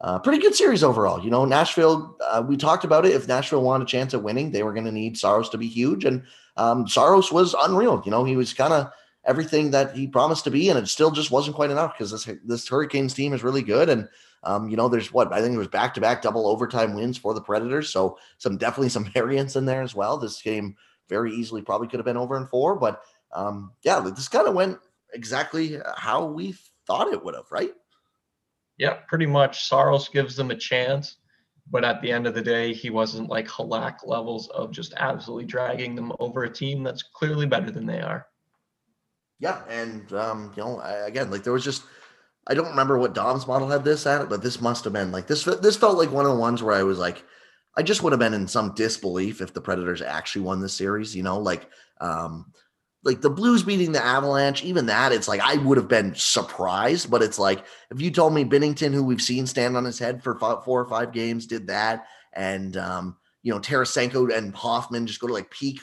Uh, 0.00 0.16
pretty 0.16 0.40
good 0.40 0.54
series 0.54 0.84
overall. 0.84 1.24
You 1.24 1.28
know, 1.28 1.44
Nashville, 1.44 2.16
uh, 2.24 2.40
we 2.46 2.56
talked 2.56 2.84
about 2.84 3.04
it. 3.04 3.16
If 3.16 3.26
Nashville 3.26 3.64
wanted 3.64 3.84
a 3.84 3.90
chance 3.90 4.14
at 4.14 4.22
winning, 4.22 4.52
they 4.52 4.62
were 4.62 4.72
going 4.72 4.84
to 4.84 4.92
need 4.92 5.18
Saros 5.18 5.48
to 5.48 5.58
be 5.58 5.66
huge. 5.66 6.04
And 6.04 6.22
um, 6.56 6.86
Saros 6.86 7.32
was 7.32 7.54
unreal. 7.62 8.00
You 8.04 8.12
know, 8.12 8.22
he 8.22 8.36
was 8.36 8.54
kind 8.54 8.72
of 8.72 8.92
everything 9.24 9.72
that 9.72 9.96
he 9.96 10.06
promised 10.06 10.44
to 10.44 10.50
be, 10.50 10.68
and 10.68 10.78
it 10.78 10.86
still 10.88 11.10
just 11.10 11.32
wasn't 11.32 11.56
quite 11.56 11.70
enough 11.70 11.98
because 11.98 12.12
this 12.12 12.28
this 12.44 12.68
Hurricanes 12.68 13.12
team 13.12 13.32
is 13.32 13.42
really 13.42 13.62
good. 13.62 13.88
And 13.88 14.08
um, 14.44 14.68
you 14.68 14.76
know, 14.76 14.88
there's 14.88 15.12
what 15.12 15.32
I 15.32 15.40
think 15.40 15.54
it 15.54 15.58
was 15.58 15.68
back 15.68 15.94
to 15.94 16.00
back 16.00 16.22
double 16.22 16.46
overtime 16.46 16.94
wins 16.94 17.18
for 17.18 17.34
the 17.34 17.40
Predators. 17.40 17.90
So 17.90 18.18
some 18.38 18.56
definitely 18.56 18.90
some 18.90 19.04
variance 19.12 19.56
in 19.56 19.66
there 19.66 19.82
as 19.82 19.94
well. 19.94 20.16
This 20.16 20.40
game 20.40 20.76
very 21.08 21.32
easily 21.32 21.62
probably 21.62 21.88
could 21.88 21.98
have 21.98 22.06
been 22.06 22.16
over 22.16 22.36
in 22.36 22.46
four, 22.46 22.76
but 22.76 23.02
um, 23.32 23.72
yeah, 23.82 24.00
this 24.00 24.28
kind 24.28 24.48
of 24.48 24.54
went 24.54 24.78
exactly 25.12 25.78
how 25.96 26.26
we 26.26 26.54
thought 26.86 27.12
it 27.12 27.24
would 27.24 27.34
have, 27.34 27.50
right? 27.50 27.72
Yeah, 28.78 28.94
pretty 29.08 29.26
much. 29.26 29.68
Saros 29.68 30.08
gives 30.08 30.36
them 30.36 30.50
a 30.50 30.56
chance, 30.56 31.16
but 31.70 31.84
at 31.84 32.00
the 32.00 32.12
end 32.12 32.26
of 32.26 32.34
the 32.34 32.42
day, 32.42 32.72
he 32.72 32.90
wasn't 32.90 33.28
like 33.28 33.48
Halak 33.48 34.06
levels 34.06 34.48
of 34.50 34.70
just 34.70 34.94
absolutely 34.96 35.46
dragging 35.46 35.94
them 35.94 36.12
over 36.20 36.44
a 36.44 36.52
team 36.52 36.82
that's 36.82 37.02
clearly 37.02 37.46
better 37.46 37.70
than 37.70 37.86
they 37.86 38.00
are. 38.00 38.26
Yeah, 39.40 39.62
and 39.68 40.12
um, 40.12 40.52
you 40.56 40.62
know, 40.62 40.80
I, 40.80 41.06
again, 41.06 41.30
like 41.30 41.42
there 41.42 41.52
was 41.52 41.64
just 41.64 41.82
I 42.48 42.54
don't 42.54 42.70
remember 42.70 42.98
what 42.98 43.14
Dom's 43.14 43.46
model 43.46 43.68
had 43.68 43.84
this 43.84 44.06
at, 44.06 44.28
but 44.28 44.42
this 44.42 44.60
must 44.60 44.84
have 44.84 44.92
been 44.92 45.12
like 45.12 45.26
this. 45.26 45.44
This 45.44 45.76
felt 45.76 45.98
like 45.98 46.10
one 46.10 46.24
of 46.24 46.32
the 46.32 46.38
ones 46.38 46.62
where 46.62 46.74
I 46.74 46.82
was 46.82 46.98
like, 46.98 47.22
I 47.76 47.82
just 47.82 48.02
would 48.02 48.12
have 48.12 48.18
been 48.18 48.34
in 48.34 48.48
some 48.48 48.74
disbelief 48.74 49.40
if 49.40 49.52
the 49.52 49.60
Predators 49.60 50.00
actually 50.00 50.42
won 50.42 50.60
the 50.60 50.68
series. 50.68 51.14
You 51.14 51.22
know, 51.22 51.38
like 51.38 51.68
um, 52.00 52.52
like 53.04 53.20
the 53.20 53.30
Blues 53.30 53.62
beating 53.62 53.92
the 53.92 54.04
Avalanche, 54.04 54.64
even 54.64 54.86
that, 54.86 55.12
it's 55.12 55.28
like 55.28 55.40
I 55.40 55.56
would 55.56 55.78
have 55.78 55.88
been 55.88 56.14
surprised. 56.14 57.10
But 57.10 57.22
it's 57.22 57.38
like 57.38 57.64
if 57.90 58.00
you 58.00 58.10
told 58.10 58.34
me 58.34 58.44
Binnington, 58.44 58.92
who 58.92 59.04
we've 59.04 59.22
seen 59.22 59.46
stand 59.46 59.76
on 59.76 59.84
his 59.84 59.98
head 59.98 60.22
for 60.22 60.38
five, 60.38 60.64
four 60.64 60.80
or 60.80 60.88
five 60.88 61.12
games, 61.12 61.46
did 61.46 61.68
that, 61.68 62.06
and 62.32 62.76
um, 62.76 63.16
you 63.42 63.52
know 63.52 63.60
Tarasenko 63.60 64.36
and 64.36 64.54
Hoffman 64.54 65.06
just 65.06 65.20
go 65.20 65.28
to 65.28 65.32
like 65.32 65.50
peak 65.50 65.80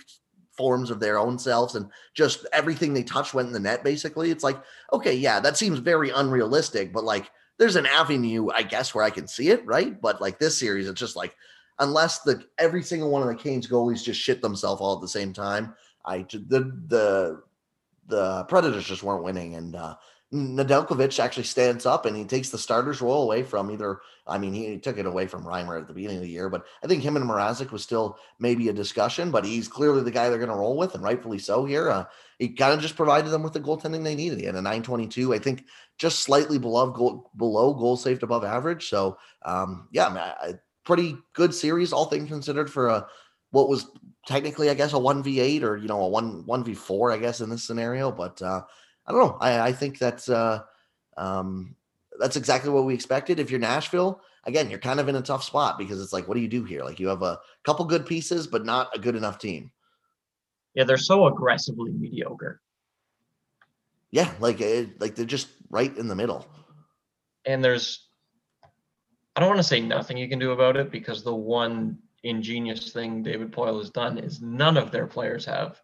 forms 0.57 0.89
of 0.89 0.99
their 0.99 1.18
own 1.18 1.38
selves 1.38 1.76
and 1.76 1.89
just 2.16 2.45
everything 2.53 2.93
they 2.93 3.03
touch 3.03 3.34
went 3.34 3.47
in 3.47 3.53
the 3.53 3.59
net. 3.59 3.84
Basically, 3.84 4.30
it's 4.30 4.43
like 4.43 4.61
okay, 4.91 5.13
yeah, 5.13 5.39
that 5.39 5.57
seems 5.57 5.80
very 5.80 6.09
unrealistic, 6.09 6.91
but 6.91 7.05
like 7.05 7.32
there's 7.57 7.78
an 7.78 7.86
avenue, 7.86 8.49
I 8.53 8.63
guess, 8.63 8.93
where 8.93 9.05
I 9.05 9.09
can 9.09 9.28
see 9.28 9.49
it, 9.49 9.66
right? 9.66 9.99
But 10.01 10.20
like 10.20 10.38
this 10.38 10.57
series, 10.57 10.89
it's 10.89 10.99
just 10.99 11.16
like 11.16 11.34
unless 11.80 12.20
the 12.20 12.43
every 12.57 12.84
single 12.84 13.09
one 13.09 13.22
of 13.22 13.30
the 13.30 13.36
Canes 13.36 13.68
goalies 13.68 14.03
just 14.03 14.20
shit 14.20 14.41
themselves 14.41 14.82
all 14.82 14.95
at 14.95 15.01
the 15.01 15.07
same 15.07 15.32
time 15.32 15.74
I 16.06 16.20
the 16.30 16.72
the 16.88 17.41
the 18.08 18.43
Predators 18.45 18.86
just 18.86 19.03
weren't 19.03 19.24
winning, 19.24 19.56
and 19.56 19.76
uh, 19.76 19.95
Nedeljkovic 20.34 21.20
actually 21.20 21.43
stands 21.43 21.86
up 21.86 22.06
and 22.06 22.16
he 22.16 22.26
takes 22.26 22.49
the 22.49 22.58
starter's 22.58 22.99
role 22.99 23.24
away 23.24 23.43
from 23.43 23.72
either. 23.72 24.01
I 24.28 24.38
mean, 24.38 24.53
he 24.53 24.78
took 24.80 24.97
it 24.97 25.06
away 25.06 25.28
from 25.28 25.45
Reimer 25.45 25.80
at 25.80 25.88
the 25.88 25.93
beginning 25.93 26.18
of 26.18 26.24
the 26.24 26.30
year, 26.30 26.49
but 26.49 26.66
I 26.84 26.88
think 26.88 27.03
him 27.03 27.16
and 27.16 27.30
Mrazek 27.30 27.72
was 27.72 27.84
still 27.84 28.18
maybe 28.39 28.68
a 28.70 28.74
discussion. 28.74 29.30
But 29.30 29.45
he's 29.45 29.68
clearly 29.68 30.01
the 30.01 30.12
guy 30.12 30.30
they're 30.30 30.39
going 30.39 30.49
to 30.49 30.56
roll 30.56 30.78
with, 30.78 30.95
and 30.95 31.03
rightfully 31.03 31.38
so. 31.38 31.64
Here, 31.64 31.89
uh, 31.89 32.06
he 32.39 32.49
kind 32.49 32.74
of 32.74 32.82
just 32.82 32.95
provided 32.95 33.30
them 33.30 33.43
with 33.43 33.53
the 33.53 33.60
goaltending 33.60 34.03
they 34.03 34.16
needed. 34.16 34.41
Had 34.41 34.56
a 34.56 34.62
922, 34.62 35.34
I 35.34 35.39
think, 35.39 35.66
just 35.97 36.20
slightly 36.20 36.58
below 36.58 36.89
goal 36.89 37.32
below 37.38 37.74
goal 37.74 37.95
saved 37.95 38.24
above 38.24 38.43
average. 38.43 38.89
So, 38.89 39.18
um, 39.43 39.88
yeah, 39.91 40.10
man, 40.10 40.60
pretty 40.86 41.18
good 41.34 41.53
series, 41.53 41.93
all 41.93 42.06
things 42.06 42.30
considered, 42.30 42.72
for 42.72 42.88
a 42.88 43.08
what 43.56 43.70
was 43.70 43.89
technically, 44.28 44.70
I 44.70 44.74
guess, 44.74 44.91
a 44.91 44.99
one 44.99 45.24
v 45.24 45.39
eight 45.39 45.64
or 45.64 45.78
you 45.78 45.88
know 45.88 46.01
a 46.01 46.10
one 46.10 46.45
one 46.45 46.64
v 46.64 46.74
four, 46.74 47.14
I 47.14 47.18
guess, 47.18 47.39
in 47.39 47.49
this 47.49 47.64
scenario. 47.64 48.12
But 48.12 48.41
uh, 48.41 48.62
I 49.08 49.12
don't 49.12 49.22
know. 49.22 49.38
I, 49.39 49.70
I 49.70 49.72
think 49.72 49.97
that's 49.97 50.28
uh, 50.28 50.60
um, 51.16 51.74
that's 52.20 52.36
exactly 52.36 52.70
what 52.70 52.84
we 52.84 52.93
expected. 52.93 53.39
If 53.39 53.49
you're 53.49 53.60
Nashville, 53.62 54.22
again, 54.43 54.70
you're 54.70 54.80
kind 54.80 54.99
of 54.99 55.08
in 55.08 55.16
a 55.16 55.22
tough 55.22 55.43
spot 55.43 55.78
because 55.78 56.01
it's 56.01 56.12
like, 56.12 56.28
what 56.28 56.36
do 56.36 56.41
you 56.41 56.49
do 56.49 56.66
here? 56.66 56.84
Like 56.84 56.99
you 56.99 57.08
have 57.08 57.22
a 57.22 57.39
couple 57.64 57.86
good 57.86 58.06
pieces, 58.06 58.45
but 58.45 58.66
not 58.66 58.89
a 58.93 58.99
good 58.99 59.16
enough 59.16 59.39
team. 59.39 59.72
Yeah, 60.74 60.84
they're 60.84 60.97
so 60.97 61.28
aggressively 61.28 61.91
mediocre. 61.93 62.60
Yeah, 64.12 64.30
like 64.41 64.60
it, 64.60 64.99
like 64.99 65.16
they're 65.16 65.26
just 65.26 65.47
right 65.70 65.95
in 65.97 66.10
the 66.10 66.16
middle. 66.16 66.45
And 67.45 67.64
there's, 67.64 68.10
I 69.36 69.39
don't 69.39 69.49
want 69.49 69.60
to 69.60 69.64
say 69.64 69.80
nothing 69.80 70.18
you 70.18 70.28
can 70.28 70.39
do 70.39 70.51
about 70.51 70.76
it 70.76 70.91
because 70.91 71.24
the 71.24 71.34
one 71.36 71.99
ingenious 72.26 72.91
thing 72.91 73.23
David 73.23 73.51
Poile 73.51 73.80
has 73.80 73.91
done 73.91 74.17
is 74.17 74.41
none 74.41 74.78
of 74.78 74.91
their 74.91 75.07
players 75.07 75.45
have 75.45 75.80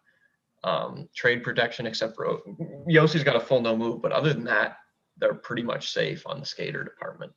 um, 0.64 1.08
trade 1.14 1.42
protection 1.42 1.86
except 1.86 2.16
for 2.16 2.40
Josi's 2.88 3.24
got 3.24 3.36
a 3.36 3.40
full 3.40 3.60
no 3.60 3.76
move, 3.76 4.02
but 4.02 4.12
other 4.12 4.32
than 4.32 4.44
that, 4.44 4.76
they're 5.16 5.34
pretty 5.34 5.62
much 5.62 5.92
safe 5.92 6.26
on 6.26 6.40
the 6.40 6.46
skater 6.46 6.84
department. 6.84 7.32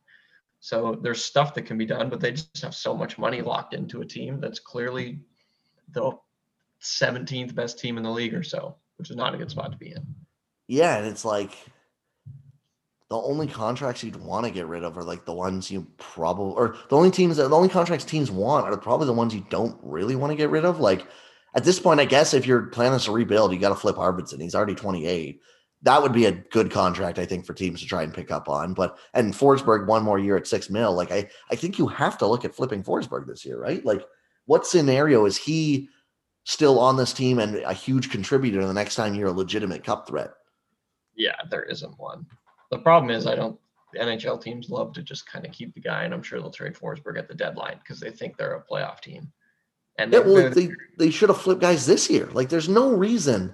So 0.59 0.97
there's 1.01 1.23
stuff 1.23 1.53
that 1.53 1.63
can 1.63 1.77
be 1.77 1.85
done, 1.85 2.09
but 2.09 2.19
they 2.19 2.31
just 2.31 2.61
have 2.63 2.73
so 2.73 2.95
much 2.95 3.17
money 3.17 3.41
locked 3.41 3.73
into 3.73 4.01
a 4.01 4.05
team 4.05 4.39
that's 4.39 4.59
clearly 4.59 5.19
the 5.91 6.11
17th 6.81 7.53
best 7.53 7.79
team 7.79 7.97
in 7.97 8.03
the 8.03 8.09
league 8.09 8.33
or 8.33 8.43
so, 8.43 8.75
which 8.97 9.11
is 9.11 9.15
not 9.15 9.35
a 9.35 9.37
good 9.37 9.51
spot 9.51 9.71
to 9.71 9.77
be 9.77 9.91
in. 9.91 10.05
Yeah, 10.67 10.97
and 10.97 11.07
it's 11.07 11.25
like 11.25 11.55
the 13.09 13.17
only 13.17 13.47
contracts 13.47 14.03
you'd 14.03 14.15
want 14.15 14.45
to 14.45 14.51
get 14.51 14.65
rid 14.67 14.83
of 14.83 14.97
are 14.97 15.03
like 15.03 15.25
the 15.25 15.33
ones 15.33 15.69
you 15.69 15.85
probably 15.97 16.55
or 16.55 16.75
the 16.89 16.95
only 16.95 17.11
teams 17.11 17.37
that 17.37 17.49
the 17.49 17.55
only 17.55 17.69
contracts 17.69 18.05
teams 18.05 18.31
want 18.31 18.65
are 18.65 18.77
probably 18.77 19.05
the 19.05 19.13
ones 19.13 19.33
you 19.33 19.45
don't 19.49 19.77
really 19.83 20.15
want 20.15 20.31
to 20.31 20.37
get 20.37 20.49
rid 20.49 20.65
of. 20.65 20.79
Like 20.79 21.05
at 21.53 21.63
this 21.63 21.79
point, 21.79 21.99
I 21.99 22.05
guess 22.05 22.33
if 22.33 22.47
you're 22.47 22.63
planning 22.63 22.99
to 22.99 23.11
rebuild, 23.11 23.53
you 23.53 23.59
got 23.59 23.69
to 23.69 23.75
flip 23.75 23.97
Arvidsson. 23.97 24.41
He's 24.41 24.55
already 24.55 24.75
28. 24.75 25.39
That 25.83 26.01
would 26.01 26.13
be 26.13 26.25
a 26.25 26.31
good 26.31 26.71
contract, 26.71 27.19
I 27.19 27.25
think, 27.25 27.45
for 27.45 27.53
teams 27.53 27.79
to 27.81 27.85
try 27.85 28.01
and 28.01 28.13
pick 28.13 28.31
up 28.31 28.49
on. 28.49 28.73
But 28.73 28.97
and 29.13 29.33
Forsberg 29.33 29.85
one 29.85 30.03
more 30.03 30.17
year 30.17 30.35
at 30.35 30.47
six 30.47 30.71
mil. 30.71 30.93
Like 30.93 31.11
I, 31.11 31.29
I 31.51 31.55
think 31.55 31.77
you 31.77 31.87
have 31.87 32.17
to 32.19 32.27
look 32.27 32.43
at 32.43 32.55
flipping 32.55 32.83
Forsberg 32.83 33.27
this 33.27 33.45
year, 33.45 33.59
right? 33.59 33.85
Like 33.85 34.03
what 34.45 34.65
scenario 34.65 35.25
is 35.25 35.37
he 35.37 35.89
still 36.43 36.79
on 36.79 36.97
this 36.97 37.13
team 37.13 37.37
and 37.37 37.57
a 37.57 37.73
huge 37.73 38.09
contributor 38.09 38.65
the 38.65 38.73
next 38.73 38.95
time 38.95 39.13
you're 39.13 39.27
a 39.27 39.31
legitimate 39.31 39.83
cup 39.83 40.07
threat? 40.07 40.31
Yeah, 41.15 41.35
there 41.51 41.63
isn't 41.63 41.99
one. 41.99 42.25
The 42.75 42.81
problem 42.81 43.09
is, 43.09 43.25
I 43.25 43.35
don't. 43.35 43.57
NHL 43.95 44.41
teams 44.41 44.69
love 44.69 44.91
to 44.93 45.01
just 45.01 45.25
kind 45.25 45.45
of 45.45 45.53
keep 45.53 45.73
the 45.73 45.79
guy, 45.79 46.03
and 46.03 46.13
I'm 46.13 46.21
sure 46.21 46.41
they'll 46.41 46.51
trade 46.51 46.73
Forsberg 46.73 47.17
at 47.17 47.29
the 47.29 47.33
deadline 47.33 47.79
because 47.79 48.01
they 48.01 48.11
think 48.11 48.35
they're 48.35 48.55
a 48.55 48.63
playoff 48.63 48.99
team. 48.99 49.31
And 49.97 50.11
yeah, 50.11 50.19
well, 50.19 50.49
they 50.49 50.71
they 50.97 51.09
should 51.09 51.29
have 51.29 51.39
flipped 51.39 51.61
guys 51.61 51.85
this 51.85 52.09
year. 52.09 52.27
Like, 52.33 52.49
there's 52.49 52.67
no 52.67 52.91
reason 52.91 53.53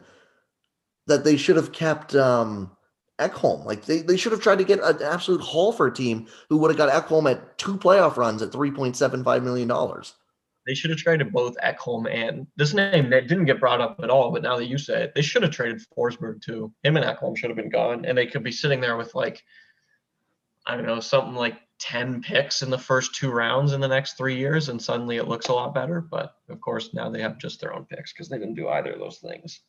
that 1.06 1.24
they 1.24 1.38
should 1.38 1.56
have 1.56 1.72
kept 1.72 2.16
um, 2.16 2.72
Ekholm. 3.20 3.64
Like, 3.64 3.86
they, 3.86 4.00
they 4.02 4.18
should 4.18 4.32
have 4.32 4.42
tried 4.42 4.58
to 4.58 4.64
get 4.64 4.80
an 4.80 5.04
absolute 5.04 5.42
haul 5.42 5.72
for 5.72 5.86
a 5.86 5.94
team 5.94 6.26
who 6.50 6.58
would 6.58 6.72
have 6.72 6.78
got 6.78 6.90
Ekholm 6.92 7.30
at 7.30 7.60
two 7.60 7.78
playoff 7.78 8.18
runs 8.18 8.42
at 8.42 8.52
three 8.52 8.72
point 8.72 8.98
seven 8.98 9.24
five 9.24 9.44
million 9.44 9.68
dollars. 9.68 10.16
They 10.66 10.76
should 10.76 10.92
have 10.92 11.00
traded 11.00 11.32
both 11.32 11.58
Ekholm 11.64 12.10
and 12.10 12.46
this 12.56 12.74
name 12.74 13.10
that 13.10 13.28
didn't 13.28 13.46
get 13.46 13.60
brought 13.60 13.82
up 13.82 14.00
at 14.04 14.10
all, 14.10 14.32
but 14.32 14.44
now 14.44 14.58
that 14.58 14.68
you 14.68 14.78
say 14.78 15.04
it, 15.04 15.16
they 15.16 15.22
should 15.22 15.42
have 15.44 15.52
traded 15.52 15.82
Forsberg 15.98 16.42
too. 16.42 16.72
Him 16.84 16.98
and 16.98 17.06
Ekholm 17.06 17.36
should 17.36 17.50
have 17.50 17.58
been 17.58 17.70
gone, 17.70 18.06
and 18.06 18.18
they 18.18 18.28
could 18.28 18.44
be 18.44 18.52
sitting 18.52 18.80
there 18.80 18.98
with 18.98 19.16
like, 19.16 19.44
I 20.68 20.76
don't 20.76 20.86
know, 20.86 21.00
something 21.00 21.34
like 21.34 21.58
10 21.80 22.22
picks 22.22 22.62
in 22.62 22.70
the 22.70 22.78
first 22.78 23.16
two 23.16 23.32
rounds 23.32 23.74
in 23.74 23.82
the 23.82 23.88
next 23.88 24.18
three 24.18 24.38
years, 24.38 24.70
and 24.70 24.82
suddenly 24.82 25.18
it 25.18 25.28
looks 25.28 25.48
a 25.48 25.54
lot 25.54 25.74
better. 25.74 26.00
But 26.00 26.36
of 26.50 26.62
course, 26.62 26.94
now 26.94 27.10
they 27.10 27.22
have 27.22 27.40
just 27.40 27.60
their 27.60 27.74
own 27.74 27.86
picks 27.86 28.14
because 28.14 28.30
they 28.30 28.38
didn't 28.38 28.56
do 28.56 28.70
either 28.70 28.92
of 28.92 29.00
those 29.00 29.18
things. 29.18 29.62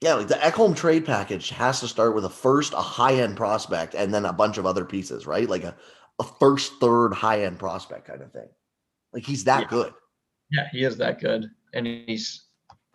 Yeah, 0.00 0.14
like 0.14 0.28
the 0.28 0.34
Ekholm 0.34 0.74
trade 0.74 1.04
package 1.04 1.50
has 1.50 1.80
to 1.80 1.88
start 1.88 2.14
with 2.14 2.24
a 2.24 2.30
first, 2.30 2.72
a 2.72 2.76
high 2.76 3.16
end 3.16 3.36
prospect, 3.36 3.94
and 3.94 4.12
then 4.12 4.24
a 4.24 4.32
bunch 4.32 4.58
of 4.58 4.66
other 4.66 4.84
pieces, 4.84 5.26
right? 5.26 5.48
Like 5.48 5.62
a, 5.62 5.76
a 6.18 6.24
first, 6.24 6.80
third, 6.80 7.12
high 7.12 7.44
end 7.44 7.58
prospect 7.58 8.06
kind 8.06 8.22
of 8.22 8.32
thing. 8.32 8.48
Like 9.12 9.24
he's 9.24 9.44
that 9.44 9.62
yeah. 9.62 9.68
good. 9.68 9.94
Yeah, 10.50 10.68
he 10.72 10.84
is 10.84 10.96
that 10.98 11.20
good, 11.20 11.50
and 11.74 11.86
he's 11.86 12.44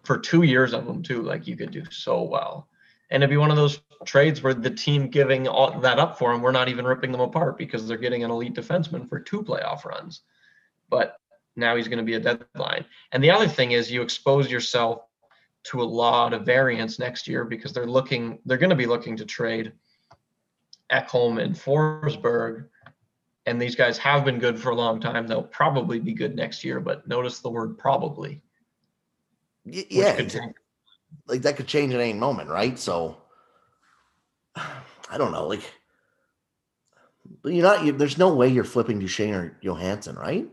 for 0.04 0.18
two 0.18 0.44
years 0.44 0.74
of 0.74 0.86
them 0.86 1.02
too, 1.02 1.22
like 1.22 1.48
you 1.48 1.56
could 1.56 1.72
do 1.72 1.84
so 1.90 2.22
well. 2.22 2.70
And 3.10 3.24
it'd 3.24 3.30
be 3.30 3.38
one 3.38 3.52
of 3.52 3.58
those 3.58 3.82
trades 4.06 4.42
where 4.42 4.54
the 4.54 4.70
team 4.70 5.10
giving 5.10 5.48
all 5.48 5.80
that 5.80 6.00
up 6.00 6.18
for 6.18 6.34
him, 6.34 6.42
we're 6.42 6.52
not 6.52 6.70
even 6.70 6.86
ripping 6.86 7.12
them 7.12 7.22
apart 7.22 7.58
because 7.58 7.88
they're 7.88 7.98
getting 7.98 8.24
an 8.24 8.32
elite 8.32 8.56
defenseman 8.56 9.08
for 9.08 9.20
two 9.20 9.42
playoff 9.42 9.86
runs. 9.86 10.22
But 10.90 11.18
now 11.56 11.76
he's 11.76 11.88
going 11.88 12.00
to 12.00 12.04
be 12.04 12.16
a 12.16 12.20
deadline. 12.20 12.86
And 13.12 13.24
the 13.24 13.32
other 13.32 13.48
thing 13.48 13.72
is 13.72 13.92
you 13.92 14.02
expose 14.02 14.52
yourself 14.52 15.02
to 15.66 15.82
a 15.82 15.84
lot 15.84 16.34
of 16.34 16.46
variance 16.46 17.00
next 17.00 17.28
year 17.28 17.46
because 17.46 17.74
they're 17.74 17.88
looking, 17.88 18.40
they're 18.46 18.58
going 18.58 18.70
to 18.70 18.76
be 18.76 18.86
looking 18.86 19.18
to 19.18 19.26
trade 19.26 19.72
Ekholm 20.92 21.42
and 21.42 21.56
Forsberg. 21.56 22.68
And 23.46 23.62
these 23.62 23.76
guys 23.76 23.98
have 24.00 24.26
been 24.26 24.40
good 24.40 24.60
for 24.60 24.70
a 24.72 24.76
long 24.76 25.00
time. 25.00 25.28
They'll 25.28 25.44
probably 25.44 26.00
be 26.00 26.14
good 26.14 26.36
next 26.36 26.64
year, 26.64 26.80
but 26.80 27.08
notice 27.08 27.40
the 27.40 27.50
word 27.50 27.78
probably. 27.78 28.42
Yeah. 29.66 30.28
Like 31.28 31.44
that 31.44 31.56
could 31.56 31.68
change 31.68 31.94
at 31.94 32.00
any 32.00 32.14
moment, 32.14 32.50
right? 32.50 32.78
So 32.78 33.18
I 34.56 35.18
don't 35.18 35.32
know. 35.32 35.48
Like, 35.48 35.62
you're 37.44 37.64
not, 37.64 37.84
you, 37.84 37.92
there's 37.92 38.18
no 38.18 38.34
way 38.34 38.48
you're 38.48 38.64
flipping 38.64 39.00
Duchene 39.00 39.34
or 39.34 39.58
Johansson, 39.62 40.16
right? 40.16 40.48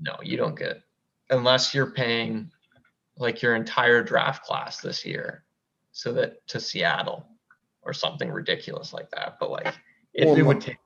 No, 0.00 0.16
you 0.22 0.36
don't 0.36 0.58
get 0.58 0.82
unless 1.30 1.74
you're 1.74 1.90
paying 1.90 2.50
like 3.18 3.42
your 3.42 3.54
entire 3.54 4.02
draft 4.02 4.44
class 4.44 4.80
this 4.80 5.04
year 5.04 5.44
so 5.92 6.12
that 6.12 6.46
to 6.48 6.60
Seattle 6.60 7.26
or 7.82 7.92
something 7.92 8.30
ridiculous 8.30 8.92
like 8.92 9.10
that. 9.10 9.36
But 9.40 9.50
like 9.50 9.74
it, 10.14 10.26
well, 10.26 10.36
it 10.36 10.42
would 10.42 10.60
take 10.60 10.76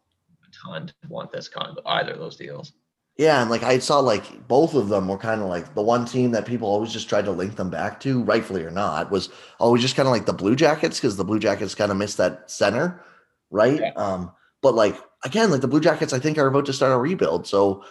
ton 0.65 0.87
to 0.87 0.95
want 1.09 1.33
this 1.33 1.49
kind 1.49 1.69
of 1.69 1.79
either 1.87 2.13
of 2.13 2.19
those 2.19 2.37
deals. 2.37 2.73
Yeah, 3.17 3.43
and 3.43 3.51
like 3.51 3.63
I 3.63 3.79
saw 3.81 4.01
like 4.01 4.49
both 4.49 4.75
of 4.75 4.89
them 4.89 5.07
were 5.07 5.19
kind 5.19 5.43
of 5.43 5.49
like 5.49 5.75
the 5.75 5.83
one 5.83 6.07
team 6.07 6.31
that 6.31 6.47
people 6.47 6.69
always 6.69 6.93
just 6.93 7.09
tried 7.09 7.27
to 7.27 7.33
link 7.33 7.57
them 7.57 7.69
back 7.69 8.01
to, 8.01 8.23
rightfully 8.23 8.65
or 8.65 8.71
not, 8.71 9.11
was 9.11 9.29
always 9.59 9.83
just 9.83 9.95
kind 9.95 10.09
of 10.09 10.13
like 10.13 10.25
the 10.25 10.33
Blue 10.33 10.57
Jackets 10.57 10.99
because 10.99 11.17
the 11.17 11.25
Blue 11.25 11.39
Jackets 11.39 11.75
kind 11.75 11.91
of 11.91 11.99
missed 11.99 12.17
that 12.17 12.51
center, 12.51 13.03
right? 13.51 13.79
Yeah. 13.79 13.93
Um, 13.97 14.33
but 14.63 14.75
like 14.75 14.97
again, 15.25 15.51
like 15.51 15.61
the 15.61 15.69
Blue 15.69 15.81
Jackets, 15.81 16.13
I 16.13 16.19
think 16.19 16.39
are 16.39 16.47
about 16.47 16.65
to 16.67 16.73
start 16.73 16.93
a 16.93 16.97
rebuild. 16.97 17.47
So 17.47 17.85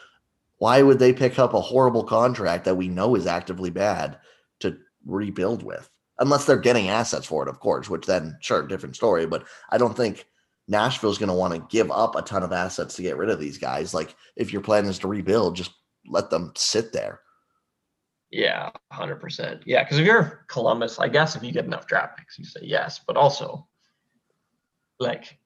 why 0.57 0.81
would 0.81 0.99
they 0.99 1.13
pick 1.13 1.37
up 1.37 1.53
a 1.53 1.61
horrible 1.61 2.03
contract 2.03 2.65
that 2.65 2.75
we 2.75 2.87
know 2.87 3.15
is 3.15 3.27
actively 3.27 3.69
bad 3.69 4.17
to 4.61 4.77
rebuild 5.05 5.63
with? 5.63 5.89
Unless 6.17 6.45
they're 6.45 6.57
getting 6.57 6.89
assets 6.89 7.27
for 7.27 7.43
it, 7.43 7.49
of 7.49 7.59
course, 7.59 7.89
which 7.89 8.05
then 8.07 8.37
sure, 8.41 8.65
different 8.65 8.95
story. 8.95 9.25
But 9.25 9.45
I 9.69 9.77
don't 9.77 9.95
think 9.95 10.25
Nashville's 10.69 11.17
going 11.17 11.29
to 11.29 11.35
want 11.35 11.53
to 11.53 11.75
give 11.75 11.91
up 11.91 12.15
a 12.15 12.21
ton 12.21 12.43
of 12.43 12.53
assets 12.53 12.95
to 12.95 13.01
get 13.01 13.17
rid 13.17 13.29
of 13.29 13.39
these 13.39 13.57
guys. 13.57 13.93
Like 13.93 14.15
if 14.35 14.53
your 14.53 14.61
plan 14.61 14.85
is 14.85 14.99
to 14.99 15.07
rebuild, 15.07 15.55
just 15.55 15.71
let 16.07 16.29
them 16.29 16.53
sit 16.55 16.93
there. 16.93 17.21
Yeah, 18.31 18.69
hundred 18.91 19.15
percent. 19.15 19.63
Yeah, 19.65 19.83
because 19.83 19.97
if 19.97 20.05
you're 20.05 20.45
Columbus, 20.47 20.99
I 20.99 21.07
guess 21.07 21.35
if 21.35 21.43
you 21.43 21.51
get 21.51 21.65
enough 21.65 21.87
draft 21.87 22.19
picks, 22.19 22.37
you 22.37 22.45
say 22.45 22.59
yes. 22.61 22.99
But 23.05 23.17
also, 23.17 23.67
like, 24.99 25.39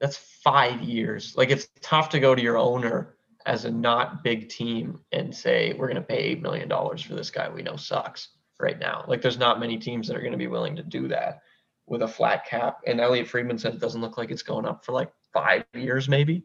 that's 0.00 0.18
five 0.44 0.82
years. 0.82 1.34
Like, 1.34 1.48
it's 1.48 1.68
tough 1.80 2.10
to 2.10 2.20
go 2.20 2.34
to 2.34 2.42
your 2.42 2.58
owner 2.58 3.14
as 3.46 3.64
a 3.64 3.70
not 3.70 4.22
big 4.22 4.50
team 4.50 5.00
and 5.12 5.34
say 5.34 5.72
we're 5.78 5.86
going 5.86 5.96
to 5.96 6.02
pay 6.02 6.18
eight 6.18 6.42
million 6.42 6.68
dollars 6.68 7.00
for 7.00 7.14
this 7.14 7.30
guy 7.30 7.48
we 7.48 7.62
know 7.62 7.76
sucks 7.76 8.28
right 8.60 8.78
now. 8.78 9.06
Like, 9.08 9.22
there's 9.22 9.38
not 9.38 9.58
many 9.58 9.78
teams 9.78 10.06
that 10.06 10.16
are 10.16 10.20
going 10.20 10.32
to 10.32 10.38
be 10.38 10.46
willing 10.46 10.76
to 10.76 10.82
do 10.82 11.08
that 11.08 11.40
with 11.86 12.02
a 12.02 12.08
flat 12.08 12.44
cap. 12.46 12.80
And 12.86 13.00
Elliotte 13.00 13.28
Friedman 13.28 13.58
said 13.58 13.74
it 13.74 13.80
doesn't 13.80 14.00
look 14.00 14.18
like 14.18 14.30
it's 14.30 14.42
going 14.42 14.66
up 14.66 14.84
for 14.84 14.92
like 14.92 15.12
five 15.32 15.64
years, 15.74 16.08
maybe. 16.08 16.44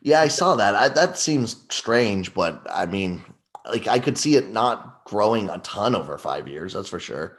Yeah, 0.00 0.20
I 0.20 0.28
saw 0.28 0.56
that. 0.56 0.74
I, 0.74 0.88
that 0.88 1.18
seems 1.18 1.64
strange, 1.70 2.34
but 2.34 2.66
I 2.70 2.86
mean, 2.86 3.22
like 3.66 3.86
I 3.86 3.98
could 3.98 4.18
see 4.18 4.36
it 4.36 4.50
not 4.50 5.04
growing 5.04 5.48
a 5.48 5.58
ton 5.58 5.94
over 5.94 6.18
five 6.18 6.48
years. 6.48 6.72
That's 6.72 6.88
for 6.88 6.98
sure. 6.98 7.38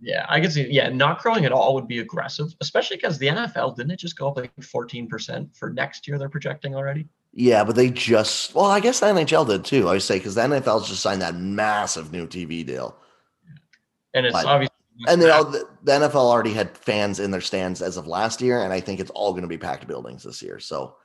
Yeah, 0.00 0.26
I 0.28 0.40
could 0.40 0.52
see. 0.52 0.66
Yeah, 0.68 0.88
not 0.88 1.22
growing 1.22 1.44
at 1.44 1.52
all 1.52 1.74
would 1.74 1.86
be 1.86 2.00
aggressive, 2.00 2.48
especially 2.60 2.96
because 2.96 3.18
the 3.18 3.28
NFL 3.28 3.76
didn't 3.76 3.92
it 3.92 4.00
just 4.00 4.18
go 4.18 4.28
up 4.28 4.36
like 4.36 4.50
fourteen 4.60 5.08
percent 5.08 5.54
for 5.54 5.70
next 5.70 6.08
year? 6.08 6.18
They're 6.18 6.28
projecting 6.28 6.74
already. 6.74 7.06
Yeah, 7.32 7.62
but 7.62 7.76
they 7.76 7.90
just 7.90 8.54
well, 8.54 8.66
I 8.66 8.80
guess 8.80 8.98
the 8.98 9.06
NHL 9.06 9.46
did 9.46 9.64
too. 9.64 9.88
I 9.88 9.92
would 9.92 10.02
say 10.02 10.18
because 10.18 10.34
the 10.34 10.42
NFL's 10.42 10.88
just 10.88 11.02
signed 11.02 11.22
that 11.22 11.36
massive 11.36 12.10
new 12.10 12.26
TV 12.26 12.66
deal, 12.66 12.96
and 14.12 14.26
it's 14.26 14.32
but, 14.32 14.44
obviously 14.44 14.71
and 15.08 15.20
they 15.20 15.30
all 15.30 15.44
the, 15.44 15.66
the, 15.82 15.92
NFL 15.92 16.14
already 16.14 16.52
had 16.52 16.76
fans 16.76 17.20
in 17.20 17.30
their 17.30 17.40
stands 17.40 17.82
as 17.82 17.96
of 17.96 18.06
last 18.06 18.40
year, 18.40 18.62
and 18.62 18.72
I 18.72 18.80
think 18.80 19.00
it's 19.00 19.10
all 19.10 19.32
going 19.32 19.42
to 19.42 19.48
be 19.48 19.58
packed 19.58 19.86
buildings 19.86 20.22
this 20.22 20.42
year. 20.42 20.58
So 20.58 20.96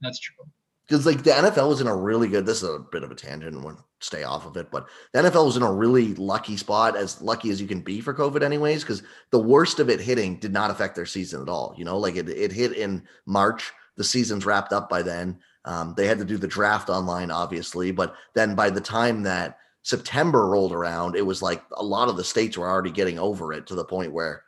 that's 0.00 0.20
true. 0.20 0.46
Because 0.86 1.04
like 1.04 1.22
the 1.22 1.30
NFL 1.30 1.68
was 1.68 1.80
in 1.80 1.88
a 1.88 1.96
really 1.96 2.28
good. 2.28 2.46
This 2.46 2.62
is 2.62 2.68
a 2.68 2.78
bit 2.78 3.02
of 3.02 3.10
a 3.10 3.14
tangent, 3.14 3.54
and 3.54 3.64
we'll 3.64 3.84
stay 4.00 4.22
off 4.22 4.46
of 4.46 4.56
it. 4.56 4.70
But 4.70 4.86
the 5.12 5.20
NFL 5.20 5.46
was 5.46 5.56
in 5.56 5.62
a 5.62 5.72
really 5.72 6.14
lucky 6.14 6.56
spot, 6.56 6.96
as 6.96 7.20
lucky 7.20 7.50
as 7.50 7.60
you 7.60 7.66
can 7.66 7.80
be 7.80 8.00
for 8.00 8.14
COVID, 8.14 8.42
anyways. 8.42 8.82
Because 8.82 9.02
the 9.30 9.40
worst 9.40 9.80
of 9.80 9.90
it 9.90 10.00
hitting 10.00 10.36
did 10.36 10.52
not 10.52 10.70
affect 10.70 10.94
their 10.94 11.06
season 11.06 11.42
at 11.42 11.48
all. 11.48 11.74
You 11.76 11.84
know, 11.84 11.98
like 11.98 12.16
it, 12.16 12.28
it 12.28 12.52
hit 12.52 12.72
in 12.72 13.02
March. 13.26 13.72
The 13.96 14.04
season's 14.04 14.46
wrapped 14.46 14.72
up 14.72 14.88
by 14.88 15.02
then. 15.02 15.40
Um, 15.64 15.94
they 15.96 16.06
had 16.06 16.18
to 16.18 16.24
do 16.24 16.36
the 16.36 16.46
draft 16.46 16.88
online, 16.88 17.32
obviously, 17.32 17.90
but 17.90 18.14
then 18.34 18.54
by 18.54 18.70
the 18.70 18.80
time 18.80 19.24
that 19.24 19.58
September 19.86 20.48
rolled 20.48 20.72
around, 20.72 21.14
it 21.14 21.24
was 21.24 21.42
like 21.42 21.62
a 21.76 21.82
lot 21.82 22.08
of 22.08 22.16
the 22.16 22.24
states 22.24 22.58
were 22.58 22.68
already 22.68 22.90
getting 22.90 23.20
over 23.20 23.52
it 23.52 23.68
to 23.68 23.76
the 23.76 23.84
point 23.84 24.12
where 24.12 24.42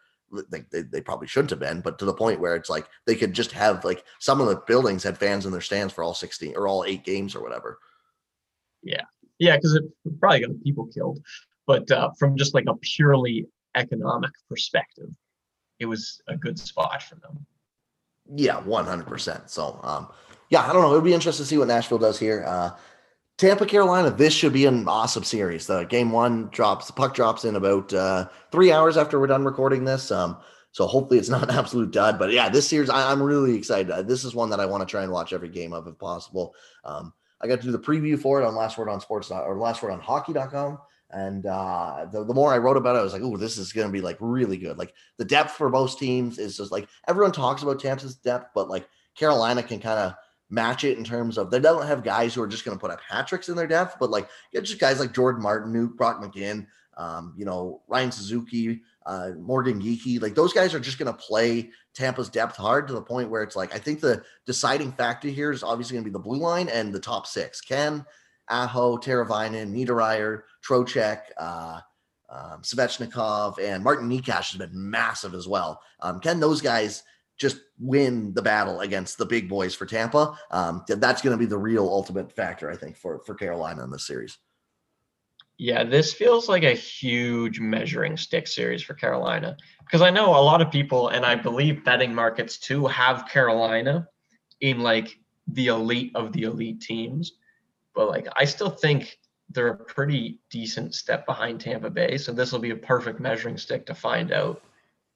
they, 0.51 0.65
they, 0.73 0.83
they, 0.83 1.01
probably 1.01 1.29
shouldn't 1.29 1.51
have 1.51 1.61
been, 1.61 1.81
but 1.81 1.97
to 2.01 2.05
the 2.05 2.13
point 2.13 2.41
where 2.41 2.57
it's 2.57 2.69
like 2.69 2.89
they 3.07 3.15
could 3.15 3.35
just 3.35 3.53
have 3.53 3.85
like 3.85 4.05
some 4.19 4.41
of 4.41 4.49
the 4.49 4.61
buildings 4.67 5.05
had 5.05 5.17
fans 5.17 5.47
in 5.47 5.53
their 5.53 5.61
stands 5.61 5.95
for 5.95 6.03
all 6.03 6.13
16 6.13 6.57
or 6.57 6.67
all 6.67 6.85
eight 6.85 7.05
games 7.05 7.37
or 7.37 7.41
whatever. 7.41 7.79
Yeah. 8.83 9.03
Yeah. 9.39 9.57
Cause 9.61 9.75
it 9.75 9.85
probably 10.19 10.41
got 10.41 10.65
people 10.65 10.89
killed. 10.93 11.21
But 11.69 11.89
uh, 11.89 12.11
from 12.19 12.37
just 12.37 12.53
like 12.53 12.67
a 12.67 12.75
purely 12.75 13.47
economic 13.77 14.33
perspective, 14.49 15.11
it 15.79 15.87
was 15.87 16.21
a 16.27 16.37
good 16.37 16.59
spot 16.59 17.01
for 17.01 17.15
them. 17.15 17.47
Yeah. 18.35 18.61
100%. 18.63 19.49
So, 19.49 19.79
um, 19.85 20.09
yeah, 20.51 20.69
I 20.69 20.73
don't 20.73 20.83
know. 20.83 20.91
It 20.91 20.97
would 20.97 21.05
be 21.05 21.15
interesting 21.15 21.45
to 21.45 21.49
see 21.49 21.59
what 21.59 21.69
Nashville 21.69 21.99
does 21.99 22.19
here. 22.19 22.45
Uh, 22.45 22.71
Tampa, 23.39 23.67
Carolina, 23.67 24.11
this 24.11 24.35
should 24.35 24.53
be 24.53 24.67
an 24.67 24.89
awesome 24.89 25.23
series. 25.23 25.69
The 25.69 25.85
game 25.85 26.11
one 26.11 26.49
drops, 26.49 26.89
the 26.89 26.93
puck 26.93 27.15
drops 27.15 27.45
in 27.45 27.55
about 27.55 27.95
uh, 27.95 28.29
three 28.51 28.73
hours 28.73 28.97
after 28.97 29.21
we're 29.21 29.29
done 29.29 29.45
recording 29.45 29.85
this. 29.85 30.11
Um, 30.11 30.37
so 30.73 30.89
hopefully 30.89 31.21
it's 31.21 31.29
not 31.31 31.45
an 31.45 31.57
absolute 31.57 31.93
dud. 31.93 32.19
But 32.19 32.33
yeah, 32.33 32.49
this 32.49 32.69
series, 32.69 32.91
I, 32.91 33.13
am 33.13 33.23
really 33.23 33.55
excited. 33.55 33.93
Uh, 33.93 34.03
this 34.03 34.25
is 34.25 34.35
one 34.35 34.51
that 34.51 34.59
I 34.59 34.67
want 34.67 34.81
to 34.81 34.91
try 34.91 35.05
and 35.05 35.13
watch 35.13 35.33
every 35.33 35.49
game 35.49 35.73
of 35.73 35.87
if 35.87 35.97
possible. 35.99 36.53
Um, 36.85 37.13
I 37.41 37.47
got 37.47 37.61
to 37.61 37.67
do 37.67 37.73
the 37.73 37.79
preview 37.79 38.19
for 38.19 38.43
it 38.43 38.45
on 38.45 38.57
Last 38.57 38.77
Word 38.77 38.89
on 38.89 39.01
Sports 39.01 39.31
or 39.31 39.57
Last 39.57 39.85
Word 39.85 39.93
on 39.93 40.01
Hockey.com. 40.01 40.79
And 41.11 41.47
uh, 41.47 42.07
the, 42.11 42.25
the 42.25 42.35
more 42.35 42.53
I 42.53 42.59
wrote 42.59 42.77
about 42.77 42.97
it, 42.97 42.99
I 42.99 43.03
was 43.03 43.13
like, 43.13 43.23
oh, 43.23 43.37
this 43.37 43.57
is 43.57 43.73
going 43.73 43.87
to 43.87 43.93
be 43.93 44.01
like 44.01 44.17
really 44.19 44.57
good. 44.57 44.79
Like 44.79 44.93
the 45.17 45.25
depth 45.25 45.53
for 45.53 45.71
both 45.71 45.97
teams 45.97 46.39
is 46.39 46.57
just 46.57 46.73
like 46.73 46.89
everyone 47.07 47.33
talks 47.33 47.63
about 47.63 47.79
Tampa's 47.79 48.17
depth, 48.17 48.51
but 48.53 48.69
like 48.69 48.89
Carolina 49.15 49.63
can 49.63 49.79
kind 49.79 50.01
of 50.01 50.15
match 50.51 50.85
it 50.85 50.99
in 50.99 51.05
terms 51.05 51.39
of 51.39 51.51
they 51.51 51.61
don't 51.61 51.87
have 51.87 52.03
guys 52.03 52.35
who 52.35 52.43
are 52.43 52.49
just 52.49 52.65
going 52.65 52.77
to 52.77 52.81
put 52.81 52.91
up 52.91 53.01
hat 53.07 53.29
tricks 53.29 53.49
in 53.49 53.57
their 53.57 53.67
depth, 53.67 53.97
but 54.01 54.11
like 54.11 54.29
just 54.55 54.79
guys 54.79 55.01
like 55.01 55.15
Jordan 55.15 55.43
Martinook, 55.43 55.97
Brock 55.97 56.23
McGinn, 56.23 56.67
um, 56.97 57.35
you 57.37 57.45
know, 57.45 57.83
Ryan 57.87 58.11
Suzuki, 58.11 58.81
uh, 59.07 59.31
Morgan 59.39 59.81
Geekie. 59.81 60.21
like 60.21 60.35
those 60.35 60.53
guys 60.53 60.75
are 60.75 60.81
just 60.81 60.99
going 60.99 61.13
to 61.13 61.19
play 61.19 61.71
Tampa's 61.95 62.29
depth 62.29 62.57
hard 62.57 62.87
to 62.89 62.95
the 62.95 63.03
point 63.03 63.31
where 63.31 63.43
it's 63.43 63.57
like 63.57 63.75
I 63.75 63.79
think 63.79 64.01
the 64.01 64.23
deciding 64.47 64.93
factor 64.93 65.29
here 65.29 65.51
is 65.51 65.63
obviously 65.63 65.95
going 65.95 66.05
to 66.05 66.11
be 66.11 66.13
the 66.13 66.19
blue 66.19 66.39
line 66.39 66.69
and 66.69 66.93
the 66.93 67.01
top 67.01 67.27
six: 67.27 67.61
Ken, 67.61 68.05
Aho, 68.49 68.99
Teravainen, 68.99 69.73
Niederreiter, 69.73 70.43
Trocheck, 70.67 71.21
uh, 71.39 71.81
um, 72.29 72.63
Svechnikov, 72.63 73.59
and 73.59 73.83
Martin 73.83 74.11
Necas 74.11 74.51
has 74.51 74.57
been 74.57 74.71
massive 74.73 75.35
as 75.35 75.47
well. 75.47 75.81
Um, 76.01 76.21
can 76.21 76.41
those 76.41 76.61
guys 76.61 77.03
just 77.39 77.59
win 77.79 78.35
the 78.35 78.43
battle 78.43 78.81
against 78.81 79.17
the 79.17 79.27
big 79.27 79.49
boys 79.49 79.75
for 79.75 79.87
Tampa. 79.87 80.37
Um, 80.51 80.85
that's 80.89 81.23
going 81.23 81.33
to 81.33 81.39
be 81.39 81.47
the 81.47 81.59
real 81.59 81.87
ultimate 81.87 82.33
factor, 82.33 82.71
I 82.71 82.77
think, 82.77 82.97
for 82.97 83.21
for 83.25 83.35
Carolina 83.35 83.85
in 83.85 83.91
this 83.91 84.07
series. 84.07 84.39
Yeah, 85.57 85.83
this 85.83 86.13
feels 86.13 86.49
like 86.49 86.63
a 86.63 86.75
huge 86.75 87.59
measuring 87.59 88.17
stick 88.17 88.47
series 88.47 88.83
for 88.83 88.95
Carolina 88.95 89.57
because 89.81 90.03
I 90.03 90.11
know 90.11 90.31
a 90.31 90.43
lot 90.43 90.63
of 90.63 90.71
people, 90.71 91.09
and 91.09 91.25
I 91.25 91.35
believe 91.35 91.85
betting 91.85 92.15
markets 92.15 92.59
too, 92.59 92.87
have 92.87 93.29
Carolina 93.29 94.09
in 94.61 94.81
like 94.81 95.19
the 95.49 95.69
elite 95.69 96.13
of 96.15 96.33
the 96.33 96.43
elite 96.43 96.81
teams. 96.81 97.33
But 97.95 98.09
like, 98.09 98.29
I 98.37 98.45
still 98.45 98.71
think 98.71 99.19
they're 99.51 99.69
a 99.69 99.77
pretty 99.77 100.39
decent 100.51 100.95
step 100.95 101.27
behind 101.27 101.61
Tampa 101.61 101.91
Bay. 101.91 102.19
So 102.19 102.33
this 102.33 102.53
will 102.53 102.59
be 102.61 102.71
a 102.71 102.77
perfect 102.77 103.19
measuring 103.19 103.57
stick 103.57 103.87
to 103.87 103.95
find 103.95 104.31
out 104.31 104.63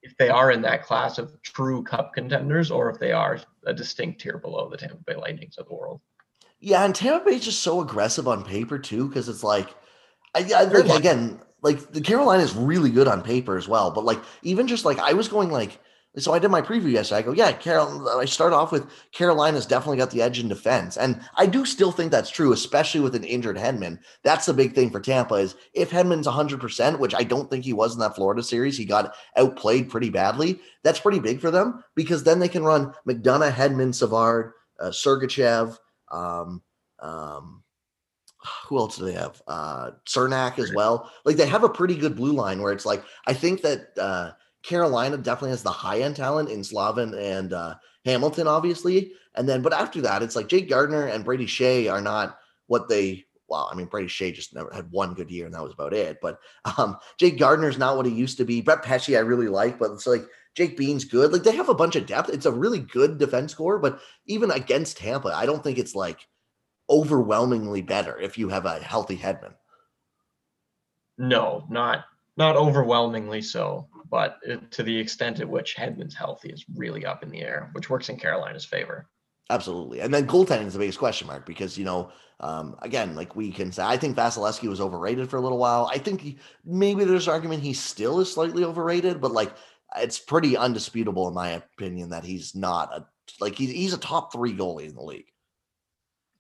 if 0.03 0.17
they 0.17 0.29
are 0.29 0.51
in 0.51 0.63
that 0.63 0.83
class 0.83 1.19
of 1.19 1.41
true 1.43 1.83
cup 1.83 2.13
contenders 2.15 2.71
or 2.71 2.91
if 2.91 2.99
they 2.99 3.13
are 3.13 3.39
a 3.67 3.73
distinct 3.73 4.21
tier 4.21 4.39
below 4.39 4.69
the 4.69 4.77
Tampa 4.77 5.03
Bay 5.07 5.15
Lightnings 5.15 5.59
of 5.59 5.69
the 5.69 5.75
world. 5.75 6.01
Yeah, 6.61 6.85
and 6.85 6.95
Tampa 6.95 7.25
Bay 7.25 7.37
is 7.37 7.45
just 7.45 7.61
so 7.61 7.81
aggressive 7.81 8.29
on 8.29 8.45
paper 8.45 8.79
too, 8.79 9.09
because 9.09 9.29
it's 9.29 9.45
like, 9.45 9.69
I, 10.35 10.41
I 10.41 10.67
think 10.67 10.89
again, 10.89 11.41
like 11.63 11.93
the 11.93 12.01
Carolina 12.01 12.43
is 12.43 12.55
really 12.55 12.91
good 12.91 13.09
on 13.09 13.23
paper 13.23 13.57
as 13.57 13.69
well, 13.69 13.91
but 13.91 14.05
like 14.05 14.21
even 14.43 14.67
just 14.67 14.85
like 14.85 14.99
I 14.99 15.13
was 15.13 15.29
going 15.29 15.51
like 15.51 15.79
so 16.19 16.35
I 16.35 16.39
did 16.39 16.51
my 16.51 16.61
preview 16.61 16.91
yesterday. 16.93 17.21
I 17.21 17.23
go, 17.23 17.33
yeah, 17.33 17.53
Carol. 17.53 18.07
I 18.09 18.27
start 18.27 18.53
off 18.53 18.71
with 18.71 18.87
Carolina's 19.13 19.65
definitely 19.65 19.97
got 19.97 20.11
the 20.11 20.21
edge 20.21 20.39
in 20.39 20.49
defense, 20.49 20.99
and 20.99 21.19
I 21.37 21.47
do 21.47 21.65
still 21.65 21.91
think 21.91 22.11
that's 22.11 22.29
true, 22.29 22.53
especially 22.53 23.01
with 23.01 23.15
an 23.15 23.25
injured 23.25 23.57
Hedman. 23.57 23.99
That's 24.23 24.45
the 24.45 24.53
big 24.53 24.75
thing 24.75 24.91
for 24.91 25.01
Tampa 25.01 25.37
is 25.37 25.55
if 25.73 25.91
Hedman's 25.91 26.27
100, 26.27 26.61
percent 26.61 26.99
which 27.01 27.15
I 27.15 27.23
don't 27.23 27.49
think 27.49 27.65
he 27.65 27.73
was 27.73 27.95
in 27.95 28.01
that 28.01 28.15
Florida 28.15 28.43
series, 28.43 28.77
he 28.77 28.85
got 28.85 29.15
outplayed 29.39 29.89
pretty 29.89 30.11
badly. 30.11 30.61
That's 30.85 31.01
pretty 31.01 31.19
big 31.19 31.41
for 31.41 31.51
them 31.51 31.83
because 31.95 32.25
then 32.25 32.41
they 32.41 32.49
can 32.49 32.63
run 32.63 32.93
McDonagh, 33.09 33.53
Hedman, 33.53 33.95
Savard, 33.95 34.53
uh, 34.81 34.91
Sergachev. 34.91 35.79
Um, 36.11 36.61
um, 37.01 37.63
who 38.69 38.77
else 38.77 38.99
do 38.99 39.07
they 39.07 39.15
have? 39.15 39.41
Uh, 39.47 39.93
Cernak 40.07 40.59
as 40.59 40.75
well. 40.75 41.11
Like 41.25 41.37
they 41.37 41.47
have 41.47 41.65
a 41.65 41.71
pretty 41.71 41.97
good 41.97 42.17
blue 42.17 42.33
line 42.33 42.61
where 42.61 42.73
it's 42.73 42.85
like 42.85 43.03
I 43.27 43.33
think 43.33 43.63
that. 43.63 43.87
Uh, 43.99 44.33
Carolina 44.63 45.17
definitely 45.17 45.51
has 45.51 45.63
the 45.63 45.71
high 45.71 46.01
end 46.01 46.17
talent 46.17 46.51
in 46.51 46.63
Slavin 46.63 47.15
and 47.15 47.53
uh, 47.53 47.75
Hamilton, 48.05 48.47
obviously. 48.47 49.13
And 49.35 49.49
then, 49.49 49.63
but 49.63 49.73
after 49.73 50.01
that, 50.03 50.23
it's 50.23 50.37
like 50.37 50.49
Jake 50.49 50.69
Gardiner 50.69 51.07
and 51.07 51.25
Brady 51.25 51.47
Skjei 51.47 51.91
are 51.91 52.01
not 52.01 52.39
what 52.67 52.89
they. 52.89 53.25
Well, 53.49 53.69
I 53.71 53.75
mean, 53.75 53.87
Brady 53.87 54.09
Skjei 54.09 54.33
just 54.33 54.55
never 54.55 54.73
had 54.73 54.91
one 54.91 55.15
good 55.15 55.31
year, 55.31 55.45
and 55.45 55.55
that 55.55 55.63
was 55.63 55.75
about 55.75 55.93
it. 55.93 56.19
But 56.23 56.39
um, 56.79 56.97
Jake 57.19 57.39
Gardiner's 57.39 57.79
not 57.79 57.97
what 57.97 58.07
he 58.07 58.13
used 58.13 58.39
to 58.39 58.45
be. 58.45 58.63
Brett 58.63 58.83
Pesce, 58.83 59.17
I 59.17 59.21
really 59.21 59.49
like, 59.49 59.79
but 59.79 59.91
it's 59.91 60.07
like 60.07 60.25
Jake 60.55 60.77
Bean's 60.77 61.05
good. 61.05 61.33
Like 61.33 61.43
they 61.43 61.57
have 61.57 61.69
a 61.69 61.75
bunch 61.75 61.97
of 61.97 62.07
depth. 62.07 62.31
It's 62.31 62.47
a 62.47 62.53
really 62.53 62.79
good 62.79 63.19
defense 63.19 63.55
core, 63.55 63.79
but 63.79 64.01
even 64.27 64.51
against 64.51 64.99
Tampa, 64.99 65.29
I 65.29 65.47
don't 65.47 65.63
think 65.63 65.79
it's 65.79 65.95
like 65.95 66.27
overwhelmingly 66.89 67.83
better 67.83 68.19
if 68.19 68.37
you 68.37 68.49
have 68.49 68.67
a 68.67 68.79
healthy 68.81 69.17
Hedman. 69.17 69.55
No, 71.19 71.65
not 71.69 72.05
not 72.37 72.57
overwhelmingly 72.57 73.43
so 73.43 73.89
but 74.13 74.41
to 74.71 74.83
the 74.83 74.95
extent 74.95 75.41
at 75.41 75.49
which 75.49 75.75
Hedman's 75.75 76.15
healthy 76.15 76.51
is 76.51 76.67
really 76.75 77.07
up 77.07 77.23
in 77.23 77.31
the 77.31 77.41
air, 77.41 77.71
which 77.73 77.89
works 77.89 78.11
in 78.11 78.19
Carolina's 78.19 78.67
favor. 78.67 79.09
Absolutely. 79.49 80.01
And 80.01 80.13
then 80.13 80.27
goaltending 80.27 80.67
is 80.67 80.75
the 80.75 80.79
biggest 80.79 80.99
question 80.99 81.27
mark 81.27 81.47
because, 81.47 81.79
you 81.79 81.87
know, 81.87 82.11
um, 82.41 82.77
again, 82.83 83.15
like 83.15 83.35
we 83.35 83.51
can 83.51 83.73
say, 83.73 83.83
I 83.83 83.97
think 83.97 84.15
Vasilevskiy 84.15 84.69
was 84.69 84.83
overrated 84.83 85.31
for 85.31 85.39
a 85.39 85.41
little 85.41 85.57
while. 85.57 85.89
I 85.91 85.97
think 85.97 86.21
he, 86.21 86.39
maybe 86.63 87.05
there's 87.05 87.27
argument 87.27 87.63
he 87.63 87.73
still 87.73 88.21
is 88.21 88.31
slightly 88.31 88.65
overrated, 88.65 89.19
but 89.19 89.33
like 89.33 89.55
it's 89.97 90.19
pretty 90.19 90.59
undisputable 90.59 91.27
in 91.27 91.33
my 91.35 91.49
opinion 91.49 92.11
that 92.11 92.25
he's 92.25 92.55
not 92.55 92.95
a, 92.95 93.07
like 93.41 93.57
he's, 93.57 93.71
he's 93.71 93.95
a 93.95 93.99
top 93.99 94.31
three 94.31 94.53
goalie 94.53 94.91
in 94.91 94.95
the 94.95 95.03
league. 95.03 95.33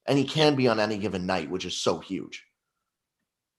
And 0.07 0.19
he 0.19 0.25
can 0.27 0.57
be 0.57 0.69
on 0.69 0.79
any 0.79 0.99
given 0.99 1.25
night, 1.25 1.49
which 1.49 1.65
is 1.65 1.75
so 1.75 2.01
huge. 2.01 2.45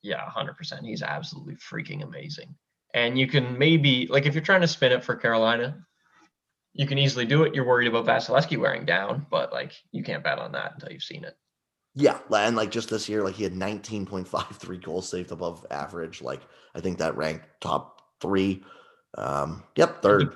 Yeah, 0.03 0.24
100%. 0.30 0.86
He's 0.86 1.01
absolutely 1.01 1.55
freaking 1.55 2.03
amazing. 2.03 2.53
And 2.93 3.17
you 3.17 3.27
can 3.27 3.57
maybe 3.57 4.07
like 4.07 4.25
if 4.25 4.33
you're 4.33 4.43
trying 4.43 4.61
to 4.61 4.67
spin 4.67 4.91
it 4.91 5.03
for 5.03 5.15
Carolina, 5.15 5.83
you 6.73 6.87
can 6.87 6.97
easily 6.97 7.25
do 7.25 7.43
it. 7.43 7.53
You're 7.53 7.65
worried 7.65 7.87
about 7.87 8.05
Vasilevskiy 8.05 8.57
wearing 8.57 8.85
down, 8.85 9.25
but 9.29 9.51
like 9.51 9.73
you 9.91 10.03
can't 10.03 10.23
bet 10.23 10.39
on 10.39 10.51
that 10.53 10.73
until 10.73 10.91
you've 10.91 11.03
seen 11.03 11.23
it. 11.23 11.37
Yeah, 11.95 12.19
and 12.31 12.55
like 12.55 12.71
just 12.71 12.89
this 12.89 13.07
year, 13.07 13.23
like 13.23 13.35
he 13.35 13.43
had 13.43 13.53
19.53 13.53 14.83
goals 14.83 15.09
saved 15.09 15.31
above 15.31 15.65
average. 15.69 16.21
Like 16.21 16.41
I 16.73 16.81
think 16.81 16.97
that 16.97 17.15
ranked 17.15 17.45
top 17.61 18.01
three. 18.19 18.63
Um, 19.15 19.63
yep, 19.75 20.01
third. 20.01 20.35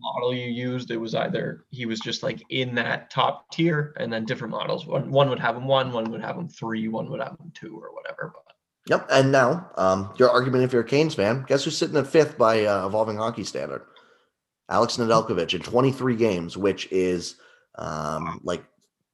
Model 0.00 0.34
you 0.34 0.50
used, 0.50 0.90
it 0.90 0.96
was 0.96 1.14
either 1.14 1.66
he 1.70 1.86
was 1.86 2.00
just 2.00 2.22
like 2.22 2.42
in 2.48 2.74
that 2.76 3.10
top 3.10 3.50
tier, 3.52 3.94
and 3.98 4.12
then 4.12 4.24
different 4.24 4.52
models. 4.52 4.86
One 4.86 5.10
one 5.10 5.28
would 5.28 5.38
have 5.38 5.56
him 5.56 5.66
one, 5.66 5.92
one 5.92 6.10
would 6.10 6.22
have 6.22 6.36
him 6.36 6.48
three, 6.48 6.88
one 6.88 7.10
would 7.10 7.20
have 7.20 7.38
him 7.38 7.52
two, 7.54 7.78
or 7.78 7.92
whatever. 7.94 8.32
But 8.34 8.53
Yep. 8.86 9.06
And 9.10 9.32
now, 9.32 9.70
um, 9.76 10.12
your 10.18 10.30
argument 10.30 10.64
if 10.64 10.72
you're 10.72 10.82
a 10.82 10.86
Canes 10.86 11.14
fan, 11.14 11.44
guess 11.48 11.64
who's 11.64 11.76
sitting 11.76 11.96
at 11.96 12.06
fifth 12.06 12.36
by 12.36 12.64
uh, 12.66 12.86
evolving 12.86 13.16
hockey 13.16 13.44
standard? 13.44 13.82
Alex 14.68 14.96
Nedeljkovic 14.96 15.54
in 15.54 15.60
23 15.60 16.16
games, 16.16 16.56
which 16.56 16.90
is 16.90 17.36
um, 17.76 18.40
like, 18.44 18.64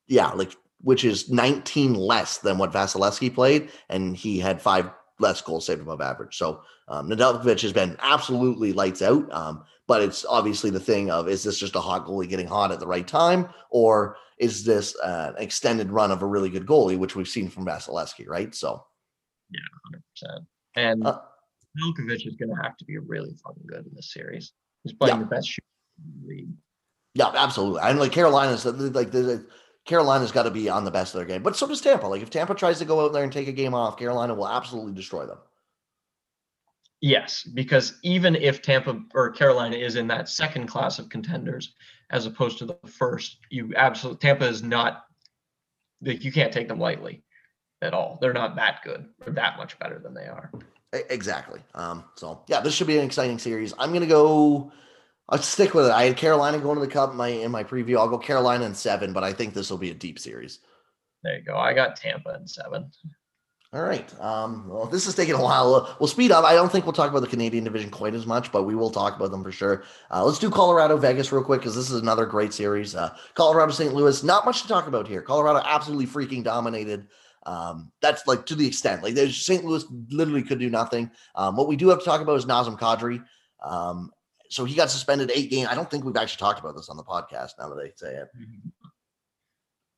yeah, 0.06 0.30
like 0.30 0.56
which 0.82 1.04
is 1.04 1.28
19 1.30 1.94
less 1.94 2.38
than 2.38 2.58
what 2.58 2.72
Vasilevskiy 2.72 3.34
played, 3.34 3.70
and 3.88 4.16
he 4.16 4.38
had 4.38 4.60
five 4.60 4.90
less 5.18 5.40
goals 5.40 5.66
saved 5.66 5.82
above 5.82 6.00
average. 6.00 6.36
So 6.36 6.62
um, 6.88 7.08
Nedeljkovic 7.08 7.60
has 7.62 7.72
been 7.72 7.96
absolutely 8.00 8.72
lights 8.72 9.02
out. 9.02 9.30
Um, 9.32 9.64
but 9.86 10.02
it's 10.02 10.24
obviously 10.24 10.70
the 10.70 10.78
thing 10.78 11.10
of 11.10 11.28
is 11.28 11.42
this 11.42 11.58
just 11.58 11.74
a 11.74 11.80
hot 11.80 12.06
goalie 12.06 12.28
getting 12.28 12.46
hot 12.46 12.70
at 12.70 12.78
the 12.78 12.86
right 12.86 13.06
time, 13.06 13.48
or 13.70 14.16
is 14.38 14.64
this 14.64 14.96
uh, 15.00 15.32
an 15.36 15.42
extended 15.42 15.90
run 15.90 16.12
of 16.12 16.22
a 16.22 16.26
really 16.26 16.48
good 16.48 16.64
goalie, 16.64 16.96
which 16.96 17.16
we've 17.16 17.28
seen 17.28 17.48
from 17.48 17.66
Vasilevskiy, 17.66 18.28
right? 18.28 18.54
So 18.54 18.84
yeah, 19.52 19.60
hundred 19.84 20.02
percent. 20.10 20.46
And 20.76 21.06
uh, 21.06 21.20
Milkovic 21.78 22.26
is 22.26 22.36
going 22.36 22.50
to 22.50 22.62
have 22.62 22.76
to 22.78 22.84
be 22.84 22.98
really 22.98 23.34
fucking 23.44 23.64
good 23.66 23.86
in 23.86 23.94
this 23.94 24.12
series. 24.12 24.52
He's 24.84 24.92
playing 24.92 25.16
yeah. 25.16 25.24
the 25.24 25.28
best 25.28 25.48
shooter 25.48 25.66
in 25.98 26.22
the 26.22 26.28
league. 26.28 26.54
Yeah, 27.14 27.30
absolutely. 27.34 27.80
And 27.82 27.98
like 27.98 28.12
Carolina's 28.12 28.64
like 28.64 29.10
the 29.10 29.46
Carolina's 29.84 30.32
got 30.32 30.44
to 30.44 30.50
be 30.50 30.68
on 30.68 30.84
the 30.84 30.90
best 30.90 31.14
of 31.14 31.18
their 31.18 31.26
game, 31.26 31.42
but 31.42 31.56
so 31.56 31.66
does 31.66 31.80
Tampa. 31.80 32.06
Like 32.06 32.22
if 32.22 32.30
Tampa 32.30 32.54
tries 32.54 32.78
to 32.78 32.84
go 32.84 33.04
out 33.04 33.12
there 33.12 33.24
and 33.24 33.32
take 33.32 33.48
a 33.48 33.52
game 33.52 33.74
off, 33.74 33.98
Carolina 33.98 34.34
will 34.34 34.48
absolutely 34.48 34.92
destroy 34.92 35.26
them. 35.26 35.38
Yes, 37.00 37.42
because 37.42 37.98
even 38.02 38.36
if 38.36 38.60
Tampa 38.60 39.00
or 39.14 39.30
Carolina 39.30 39.76
is 39.76 39.96
in 39.96 40.06
that 40.08 40.28
second 40.28 40.66
class 40.66 40.98
of 40.98 41.08
contenders 41.08 41.74
as 42.10 42.26
opposed 42.26 42.58
to 42.58 42.66
the 42.66 42.78
first, 42.86 43.38
you 43.50 43.72
absolutely 43.76 44.20
Tampa 44.20 44.46
is 44.46 44.62
not 44.62 45.04
like 46.02 46.24
you 46.24 46.30
can't 46.30 46.52
take 46.52 46.68
them 46.68 46.78
lightly 46.78 47.24
at 47.82 47.94
all. 47.94 48.18
They're 48.20 48.32
not 48.32 48.56
that 48.56 48.82
good. 48.84 49.06
They're 49.20 49.34
that 49.34 49.56
much 49.56 49.78
better 49.78 49.98
than 49.98 50.14
they 50.14 50.26
are. 50.26 50.50
Exactly. 50.92 51.60
Um, 51.74 52.04
so 52.16 52.42
yeah, 52.48 52.60
this 52.60 52.74
should 52.74 52.86
be 52.86 52.98
an 52.98 53.04
exciting 53.04 53.38
series. 53.38 53.72
I'm 53.78 53.92
gonna 53.92 54.06
go. 54.06 54.72
I'll 55.28 55.38
stick 55.38 55.74
with 55.74 55.86
it. 55.86 55.92
I 55.92 56.04
had 56.04 56.16
Carolina 56.16 56.58
going 56.58 56.74
to 56.74 56.84
the 56.84 56.90
cup 56.90 57.12
in 57.12 57.16
my 57.16 57.28
in 57.28 57.50
my 57.50 57.62
preview. 57.62 57.98
I'll 57.98 58.08
go 58.08 58.18
Carolina 58.18 58.64
in 58.64 58.74
seven, 58.74 59.12
but 59.12 59.22
I 59.22 59.32
think 59.32 59.54
this 59.54 59.70
will 59.70 59.78
be 59.78 59.90
a 59.90 59.94
deep 59.94 60.18
series. 60.18 60.58
There 61.22 61.38
you 61.38 61.44
go. 61.44 61.56
I 61.56 61.74
got 61.74 61.96
Tampa 61.96 62.34
in 62.34 62.48
seven. 62.48 62.90
All 63.72 63.82
right. 63.82 64.20
Um, 64.20 64.68
well, 64.68 64.86
this 64.86 65.06
is 65.06 65.14
taking 65.14 65.34
a 65.34 65.40
while. 65.40 65.96
We'll 66.00 66.08
speed 66.08 66.32
up. 66.32 66.44
I 66.44 66.54
don't 66.54 66.72
think 66.72 66.86
we'll 66.86 66.92
talk 66.92 67.08
about 67.08 67.20
the 67.20 67.28
Canadian 67.28 67.62
division 67.62 67.88
quite 67.88 68.14
as 68.14 68.26
much, 68.26 68.50
but 68.50 68.64
we 68.64 68.74
will 68.74 68.90
talk 68.90 69.14
about 69.14 69.30
them 69.30 69.44
for 69.44 69.52
sure. 69.52 69.84
Uh, 70.10 70.24
let's 70.24 70.40
do 70.40 70.50
Colorado 70.50 70.96
Vegas 70.96 71.30
real 71.30 71.44
quick 71.44 71.60
because 71.60 71.76
this 71.76 71.88
is 71.88 72.00
another 72.02 72.26
great 72.26 72.52
series. 72.52 72.96
Uh, 72.96 73.14
Colorado 73.34 73.70
St. 73.70 73.94
Louis, 73.94 74.24
not 74.24 74.44
much 74.44 74.62
to 74.62 74.68
talk 74.68 74.88
about 74.88 75.06
here. 75.06 75.22
Colorado 75.22 75.62
absolutely 75.64 76.06
freaking 76.06 76.42
dominated 76.42 77.06
um, 77.44 77.90
that's 78.02 78.26
like 78.26 78.46
to 78.46 78.54
the 78.54 78.66
extent 78.66 79.02
like 79.02 79.14
there's 79.14 79.36
St. 79.36 79.64
Louis 79.64 79.84
literally 80.10 80.42
could 80.42 80.58
do 80.58 80.70
nothing. 80.70 81.10
Um, 81.34 81.56
what 81.56 81.68
we 81.68 81.76
do 81.76 81.88
have 81.88 82.00
to 82.00 82.04
talk 82.04 82.20
about 82.20 82.36
is 82.36 82.46
Nazem 82.46 82.78
Kadri. 82.78 83.24
Um, 83.62 84.10
so 84.48 84.64
he 84.64 84.74
got 84.74 84.90
suspended 84.90 85.30
eight 85.34 85.50
games. 85.50 85.68
I 85.70 85.74
don't 85.74 85.90
think 85.90 86.04
we've 86.04 86.16
actually 86.16 86.40
talked 86.40 86.60
about 86.60 86.76
this 86.76 86.88
on 86.88 86.96
the 86.96 87.04
podcast 87.04 87.52
now 87.58 87.68
that 87.68 87.76
they 87.76 87.92
say 87.94 88.14
it. 88.14 88.28
Mm-hmm. 88.36 88.68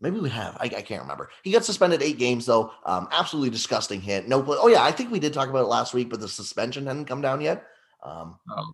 Maybe 0.01 0.19
we 0.19 0.31
have. 0.31 0.57
I, 0.61 0.65
I, 0.65 0.83
can't 0.83 1.01
remember. 1.01 1.31
He 1.45 1.53
got 1.53 1.65
suspended 1.65 2.03
eight 2.03 2.19
games 2.19 2.45
though. 2.45 2.73
Um, 2.85 3.09
absolutely 3.13 3.51
disgusting 3.51 4.01
hit. 4.01 4.29
No 4.29 4.43
play. 4.43 4.59
Oh 4.61 4.67
yeah, 4.67 4.83
I 4.83 4.91
think 4.91 5.13
we 5.13 5.21
did 5.21 5.33
talk 5.33 5.49
about 5.49 5.63
it 5.63 5.69
last 5.69 5.95
week, 5.95 6.11
but 6.11 6.21
the 6.21 6.29
suspension 6.29 6.87
hadn't 6.87 7.05
come 7.05 7.23
down 7.23 7.41
yet. 7.41 7.65
Um, 8.03 8.37
oh. 8.51 8.73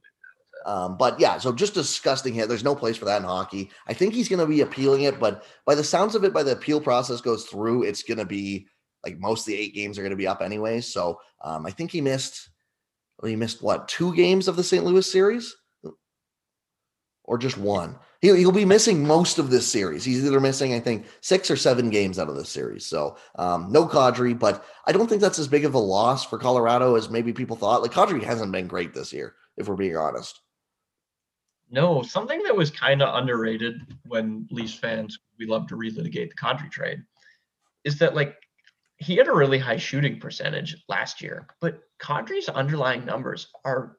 Um, 0.68 0.98
but 0.98 1.18
yeah, 1.18 1.38
so 1.38 1.50
just 1.50 1.72
disgusting 1.72 2.34
hit. 2.34 2.46
There's 2.46 2.62
no 2.62 2.74
place 2.74 2.98
for 2.98 3.06
that 3.06 3.22
in 3.22 3.26
hockey. 3.26 3.70
I 3.86 3.94
think 3.94 4.12
he's 4.12 4.28
going 4.28 4.40
to 4.40 4.46
be 4.46 4.60
appealing 4.60 5.04
it, 5.04 5.18
but 5.18 5.44
by 5.64 5.74
the 5.74 5.82
sounds 5.82 6.14
of 6.14 6.24
it, 6.24 6.34
by 6.34 6.42
the 6.42 6.52
appeal 6.52 6.78
process 6.78 7.22
goes 7.22 7.44
through, 7.44 7.84
it's 7.84 8.02
going 8.02 8.18
to 8.18 8.26
be 8.26 8.66
like 9.02 9.18
most 9.18 9.40
of 9.40 9.46
the 9.46 9.58
eight 9.58 9.74
games 9.74 9.98
are 9.98 10.02
going 10.02 10.10
to 10.10 10.16
be 10.16 10.26
up 10.26 10.42
anyway. 10.42 10.82
So 10.82 11.20
um, 11.42 11.64
I 11.64 11.70
think 11.70 11.90
he 11.90 12.02
missed. 12.02 12.50
He 13.24 13.34
missed 13.34 13.62
what 13.62 13.88
two 13.88 14.14
games 14.14 14.46
of 14.46 14.56
the 14.56 14.62
St. 14.62 14.84
Louis 14.84 15.10
series, 15.10 15.56
or 17.24 17.38
just 17.38 17.56
one. 17.56 17.98
He'll, 18.20 18.34
he'll 18.34 18.52
be 18.52 18.66
missing 18.66 19.06
most 19.06 19.38
of 19.38 19.48
this 19.48 19.66
series. 19.66 20.04
He's 20.04 20.22
either 20.22 20.38
missing, 20.38 20.74
I 20.74 20.80
think, 20.80 21.06
six 21.22 21.50
or 21.50 21.56
seven 21.56 21.88
games 21.88 22.18
out 22.18 22.28
of 22.28 22.36
this 22.36 22.50
series. 22.50 22.84
So 22.84 23.16
um, 23.36 23.72
no 23.72 23.86
Kadri, 23.86 24.38
but 24.38 24.66
I 24.86 24.92
don't 24.92 25.08
think 25.08 25.22
that's 25.22 25.38
as 25.38 25.48
big 25.48 25.64
of 25.64 25.72
a 25.72 25.78
loss 25.78 26.26
for 26.26 26.38
Colorado 26.38 26.94
as 26.94 27.08
maybe 27.08 27.32
people 27.32 27.56
thought. 27.56 27.80
Like 27.80 27.92
Kadri 27.92 28.22
hasn't 28.22 28.52
been 28.52 28.66
great 28.66 28.92
this 28.92 29.14
year, 29.14 29.34
if 29.56 29.66
we're 29.66 29.74
being 29.74 29.96
honest. 29.96 30.40
No, 31.70 32.02
something 32.02 32.42
that 32.44 32.56
was 32.56 32.70
kind 32.70 33.02
of 33.02 33.14
underrated 33.14 33.80
when 34.06 34.46
Leafs 34.50 34.74
fans 34.74 35.18
we 35.38 35.46
love 35.46 35.66
to 35.68 35.76
relitigate 35.76 36.30
the 36.30 36.36
Kadri 36.40 36.70
trade 36.70 37.02
is 37.84 37.98
that 37.98 38.14
like 38.14 38.36
he 38.96 39.16
had 39.16 39.28
a 39.28 39.34
really 39.34 39.58
high 39.58 39.76
shooting 39.76 40.18
percentage 40.18 40.76
last 40.88 41.22
year, 41.22 41.46
but 41.60 41.80
Kadri's 42.00 42.48
underlying 42.48 43.04
numbers 43.04 43.48
are 43.64 43.96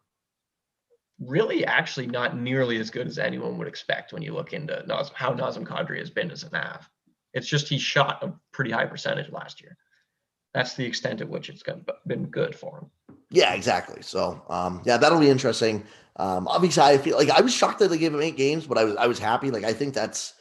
really 1.20 1.65
actually 1.65 2.07
not 2.07 2.38
nearly 2.38 2.80
as 2.80 2.89
good 2.89 3.07
as 3.07 3.17
anyone 3.17 3.57
would 3.57 3.67
expect 3.67 4.13
when 4.13 4.22
you 4.22 4.34
look 4.34 4.53
into 4.53 4.84
how 5.13 5.34
Nazem 5.34 5.65
Kadri 5.65 5.99
has 5.99 6.09
been 6.09 6.32
as 6.32 6.43
an 6.43 6.55
av. 6.55 6.89
It's 7.34 7.47
just 7.47 7.67
he 7.67 7.78
shot 7.78 8.24
a 8.24 8.34
pretty 8.51 8.72
high 8.72 8.86
percentage 8.86 9.32
last 9.32 9.61
year. 9.61 9.78
That's 10.53 10.74
the 10.74 10.86
extent 10.86 11.22
at 11.22 11.30
which 11.30 11.49
it's 11.49 11.63
been 12.07 12.26
good 12.26 12.55
for 12.55 12.80
him. 12.80 13.15
Yeah, 13.30 13.53
exactly. 13.53 14.01
So, 14.01 14.41
um, 14.49 14.82
yeah, 14.84 14.97
that'll 14.97 15.20
be 15.20 15.30
interesting. 15.30 15.84
Um, 16.20 16.49
obviously, 16.49 16.84
I 16.84 16.97
feel 16.97 17.17
like 17.17 17.30
I 17.30 17.39
was 17.41 17.53
shocked 17.53 17.80
that 17.80 17.88
they 17.88 17.97
gave 17.97 18.13
him 18.13 18.22
eight 18.22 18.36
games, 18.36 18.67
but 18.67 18.78
I 18.78 18.84
was 18.84 18.95
I 18.97 19.07
was 19.07 19.17
happy. 19.17 19.51
Like 19.51 19.63
I 19.63 19.72
think 19.74 19.93
that's 19.93 20.34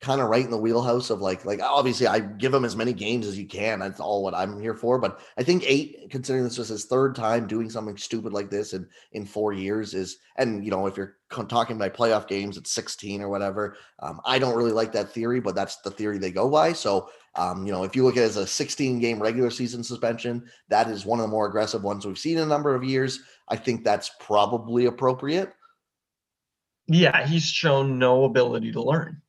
kind 0.00 0.20
of 0.20 0.28
right 0.28 0.44
in 0.44 0.50
the 0.50 0.58
wheelhouse 0.58 1.10
of 1.10 1.20
like 1.20 1.44
like 1.44 1.60
obviously 1.60 2.06
I 2.06 2.20
give 2.20 2.54
him 2.54 2.64
as 2.64 2.76
many 2.76 2.92
games 2.92 3.26
as 3.26 3.36
you 3.36 3.46
can. 3.46 3.80
That's 3.80 3.98
all 3.98 4.22
what 4.22 4.34
I'm 4.34 4.60
here 4.60 4.74
for. 4.74 4.98
But 5.00 5.20
I 5.36 5.42
think 5.42 5.64
eight, 5.66 6.10
considering 6.10 6.44
this 6.44 6.58
was 6.58 6.68
his 6.68 6.84
third 6.84 7.16
time 7.16 7.48
doing 7.48 7.68
something 7.68 7.96
stupid 7.96 8.32
like 8.32 8.50
this 8.50 8.72
in 8.72 8.86
in 9.12 9.26
four 9.26 9.52
years, 9.52 9.94
is 9.94 10.18
and 10.36 10.64
you 10.64 10.70
know 10.70 10.86
if 10.86 10.96
you're 10.96 11.16
talking 11.48 11.74
about 11.74 11.94
playoff 11.94 12.28
games, 12.28 12.56
it's 12.56 12.70
16 12.70 13.20
or 13.20 13.28
whatever. 13.28 13.76
Um, 13.98 14.20
I 14.24 14.38
don't 14.38 14.56
really 14.56 14.70
like 14.70 14.92
that 14.92 15.10
theory, 15.10 15.40
but 15.40 15.56
that's 15.56 15.78
the 15.78 15.90
theory 15.90 16.18
they 16.18 16.30
go 16.30 16.48
by. 16.48 16.72
So 16.72 17.10
um, 17.36 17.66
you 17.66 17.72
know 17.72 17.84
if 17.84 17.94
you 17.94 18.04
look 18.04 18.16
at 18.16 18.22
it 18.22 18.26
as 18.26 18.36
a 18.36 18.46
16 18.46 18.98
game 18.98 19.20
regular 19.20 19.50
season 19.50 19.84
suspension, 19.84 20.48
that 20.68 20.88
is 20.88 21.06
one 21.06 21.18
of 21.18 21.24
the 21.24 21.30
more 21.30 21.46
aggressive 21.46 21.82
ones 21.82 22.06
we've 22.06 22.18
seen 22.18 22.38
in 22.38 22.44
a 22.44 22.46
number 22.46 22.74
of 22.74 22.84
years. 22.84 23.20
I 23.48 23.56
think 23.56 23.84
that's 23.84 24.10
probably 24.20 24.86
appropriate. 24.86 25.52
Yeah, 26.88 27.26
he's 27.26 27.44
shown 27.44 27.98
no 27.98 28.24
ability 28.24 28.72
to 28.72 28.82
learn. 28.82 29.20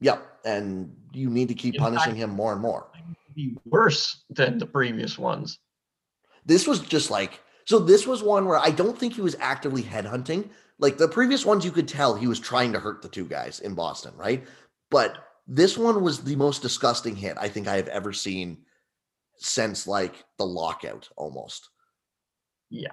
Yep, 0.00 0.26
and 0.44 0.94
you 1.12 1.30
need 1.30 1.48
to 1.48 1.54
keep 1.54 1.74
In 1.74 1.80
punishing 1.80 2.12
fact, 2.12 2.18
him 2.18 2.30
more 2.30 2.52
and 2.52 2.60
more. 2.60 2.88
Be 3.34 3.56
worse 3.64 4.24
than 4.30 4.58
the 4.58 4.66
previous 4.66 5.18
ones. 5.18 5.58
This 6.46 6.66
was 6.66 6.80
just 6.80 7.10
like 7.10 7.40
so. 7.66 7.78
This 7.78 8.06
was 8.06 8.22
one 8.22 8.46
where 8.46 8.58
I 8.58 8.70
don't 8.70 8.98
think 8.98 9.14
he 9.14 9.20
was 9.20 9.36
actively 9.40 9.82
headhunting. 9.82 10.48
Like 10.78 10.96
the 10.96 11.08
previous 11.08 11.44
ones, 11.44 11.64
you 11.64 11.70
could 11.70 11.88
tell 11.88 12.14
he 12.14 12.26
was 12.26 12.40
trying 12.40 12.72
to 12.72 12.80
hurt 12.80 13.02
the 13.02 13.08
two 13.08 13.24
guys 13.24 13.60
in 13.60 13.74
Boston, 13.74 14.12
right? 14.16 14.44
But 14.90 15.27
this 15.48 15.78
one 15.78 16.02
was 16.02 16.22
the 16.22 16.36
most 16.36 16.60
disgusting 16.60 17.16
hit 17.16 17.36
I 17.40 17.48
think 17.48 17.66
I 17.66 17.76
have 17.76 17.88
ever 17.88 18.12
seen 18.12 18.58
since 19.38 19.86
like 19.86 20.24
the 20.36 20.44
lockout 20.44 21.08
almost. 21.16 21.70
Yeah. 22.68 22.92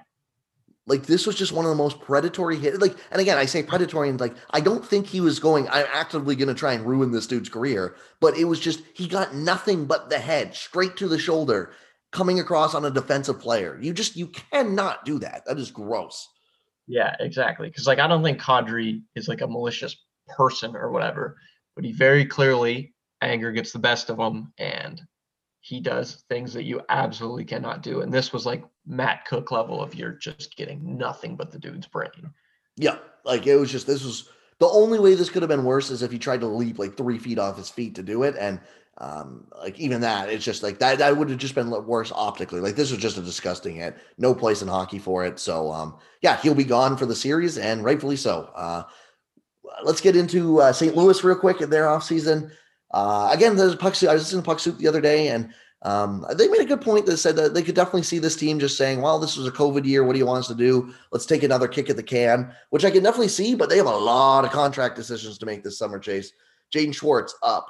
Like 0.87 1.05
this 1.05 1.27
was 1.27 1.35
just 1.35 1.51
one 1.51 1.65
of 1.65 1.69
the 1.69 1.75
most 1.75 1.99
predatory 1.99 2.57
hit. 2.57 2.79
Like, 2.79 2.95
and 3.11 3.19
again, 3.19 3.37
I 3.37 3.45
say 3.45 3.63
predatory, 3.63 4.07
and 4.07 4.19
like 4.19 4.35
I 4.51 4.61
don't 4.61 4.85
think 4.85 5.07
he 5.07 5.19
was 5.19 5.39
going. 5.39 5.67
I'm 5.69 5.87
actively 5.91 6.35
going 6.35 6.47
to 6.47 6.53
try 6.53 6.73
and 6.73 6.85
ruin 6.85 7.11
this 7.11 7.25
dude's 7.25 7.49
career, 7.49 7.95
but 8.21 8.37
it 8.37 8.43
was 8.45 8.59
just 8.59 8.83
he 8.93 9.07
got 9.07 9.33
nothing 9.33 9.85
but 9.85 10.09
the 10.09 10.19
head 10.19 10.53
straight 10.53 10.95
to 10.97 11.07
the 11.07 11.17
shoulder, 11.17 11.73
coming 12.11 12.39
across 12.39 12.75
on 12.75 12.85
a 12.85 12.91
defensive 12.91 13.39
player. 13.39 13.79
You 13.81 13.93
just 13.93 14.15
you 14.15 14.27
cannot 14.27 15.05
do 15.05 15.17
that. 15.19 15.43
That 15.47 15.57
is 15.57 15.71
gross. 15.71 16.29
Yeah, 16.87 17.15
exactly. 17.19 17.67
Because 17.67 17.87
like 17.87 17.99
I 17.99 18.07
don't 18.07 18.23
think 18.23 18.39
Kadri 18.39 19.01
is 19.15 19.27
like 19.27 19.41
a 19.41 19.47
malicious 19.47 19.97
person 20.27 20.75
or 20.75 20.91
whatever, 20.91 21.37
but 21.75 21.85
he 21.85 21.91
very 21.91 22.25
clearly 22.25 22.93
anger 23.21 23.51
gets 23.51 23.71
the 23.71 23.79
best 23.79 24.09
of 24.09 24.19
him, 24.19 24.53
and 24.57 25.01
he 25.61 25.79
does 25.79 26.23
things 26.29 26.53
that 26.53 26.63
you 26.63 26.79
absolutely 26.89 27.43
cannot 27.43 27.81
do. 27.81 28.01
And 28.01 28.13
this 28.13 28.31
was 28.31 28.45
like 28.45 28.63
Matt 28.85 29.25
Cooke 29.25 29.49
level 29.49 29.81
of 29.81 29.95
you're 29.95 30.11
just 30.11 30.55
getting 30.55 30.95
nothing 30.95 31.35
but 31.35 31.51
the 31.51 31.57
dude's 31.57 31.87
brain. 31.87 32.31
Yeah. 32.77 32.97
Like 33.23 33.47
it 33.47 33.55
was 33.55 33.71
just, 33.71 33.87
this 33.87 34.03
was 34.03 34.29
the 34.59 34.67
only 34.67 34.99
way 34.99 35.15
this 35.15 35.31
could 35.31 35.41
have 35.41 35.49
been 35.49 35.63
worse 35.63 35.89
is 35.89 36.03
if 36.03 36.11
he 36.11 36.19
tried 36.19 36.41
to 36.41 36.45
leap 36.45 36.77
like 36.77 36.95
three 36.95 37.17
feet 37.17 37.39
off 37.39 37.57
his 37.57 37.71
feet 37.71 37.95
to 37.95 38.03
do 38.03 38.21
it. 38.21 38.35
And 38.39 38.59
um, 38.99 39.47
like 39.57 39.79
even 39.79 40.01
that, 40.01 40.29
it's 40.29 40.45
just 40.45 40.61
like 40.61 40.77
that, 40.77 40.99
that 40.99 41.17
would 41.17 41.31
have 41.31 41.39
just 41.39 41.55
been 41.55 41.71
worse 41.71 42.11
optically. 42.13 42.59
Like 42.59 42.75
this 42.75 42.91
was 42.91 42.99
just 42.99 43.17
a 43.17 43.21
disgusting 43.21 43.77
hit. 43.77 43.97
No 44.19 44.35
place 44.35 44.61
in 44.61 44.67
hockey 44.67 44.99
for 44.99 45.25
it. 45.25 45.39
So 45.39 45.71
um, 45.71 45.97
yeah, 46.21 46.37
he'll 46.41 46.53
be 46.53 46.63
gone 46.63 46.95
for 46.95 47.07
the 47.07 47.15
series 47.15 47.57
and 47.57 47.83
rightfully 47.83 48.17
so. 48.17 48.51
Uh, 48.53 48.83
let's 49.83 50.01
get 50.01 50.15
into 50.15 50.61
uh, 50.61 50.73
St. 50.73 50.95
Louis 50.95 51.23
real 51.23 51.35
quick 51.35 51.61
in 51.61 51.69
their 51.69 51.85
offseason. 51.85 52.51
Uh, 52.91 53.29
again, 53.31 53.55
there's 53.55 53.75
puck 53.75 53.95
soup. 53.95 54.09
I 54.09 54.13
was 54.13 54.23
listening 54.23 54.43
to 54.43 54.45
puck 54.45 54.59
soup 54.59 54.77
the 54.77 54.87
other 54.87 55.01
day, 55.01 55.29
and 55.29 55.53
um, 55.81 56.25
they 56.35 56.47
made 56.47 56.61
a 56.61 56.65
good 56.65 56.81
point 56.81 57.05
that 57.05 57.17
said 57.17 57.35
that 57.35 57.53
they 57.53 57.61
could 57.61 57.75
definitely 57.75 58.03
see 58.03 58.19
this 58.19 58.35
team 58.35 58.59
just 58.59 58.77
saying, 58.77 59.01
"Well, 59.01 59.19
this 59.19 59.37
was 59.37 59.47
a 59.47 59.51
COVID 59.51 59.85
year. 59.85 60.03
What 60.03 60.13
do 60.13 60.19
you 60.19 60.25
want 60.25 60.39
us 60.39 60.47
to 60.47 60.55
do? 60.55 60.93
Let's 61.11 61.25
take 61.25 61.43
another 61.43 61.67
kick 61.67 61.89
at 61.89 61.95
the 61.95 62.03
can," 62.03 62.51
which 62.69 62.85
I 62.85 62.91
can 62.91 63.03
definitely 63.03 63.27
see. 63.27 63.53
But 63.53 63.69
they 63.69 63.77
have 63.77 63.85
a 63.85 63.97
lot 63.97 64.45
of 64.45 64.51
contract 64.51 64.95
decisions 64.95 65.37
to 65.37 65.45
make 65.45 65.63
this 65.63 65.77
summer. 65.77 65.99
Chase, 65.99 66.31
Jaden 66.73 66.95
Schwartz 66.95 67.35
up, 67.43 67.67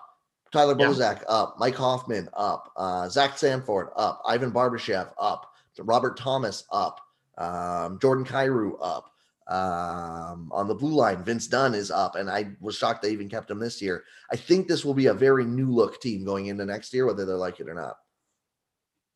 Tyler 0.52 0.76
yeah. 0.80 0.86
Bozak 0.86 1.24
up, 1.28 1.56
Mike 1.60 1.76
Hoffman 1.76 2.30
up, 2.34 2.72
uh, 2.78 3.10
Zach 3.10 3.38
Sanford 3.38 3.90
up, 3.98 4.22
Ivan 4.26 4.52
Barbashev 4.52 5.10
up, 5.20 5.52
Robert 5.80 6.18
Thomas 6.18 6.64
up, 6.72 7.02
um, 7.38 8.00
Jordan 8.00 8.26
Kyrou 8.26 8.78
up. 8.82 9.12
Um, 9.48 10.50
on 10.52 10.68
the 10.68 10.74
blue 10.74 10.94
line, 10.94 11.24
Vince 11.24 11.46
Dunn 11.48 11.76
is 11.76 11.92
up, 11.92 12.16
and 12.16 12.30
I 12.30 12.56
was 12.60 12.76
shocked 12.76 13.04
they 13.04 13.12
even 13.12 13.30
kept 13.30 13.52
him 13.52 13.60
this 13.60 13.82
year. 13.82 14.04
I 14.32 14.36
think 14.36 14.68
this 14.68 14.84
will 14.84 14.96
be 14.96 15.06
a 15.06 15.14
very 15.14 15.46
new 15.46 15.70
look 15.70 16.02
team 16.02 16.26
going 16.26 16.48
into 16.48 16.66
next 16.66 16.94
year, 16.94 17.06
whether 17.06 17.26
they 17.26 17.34
like 17.34 17.60
it 17.60 17.70
or 17.70 17.76
not. 17.76 17.98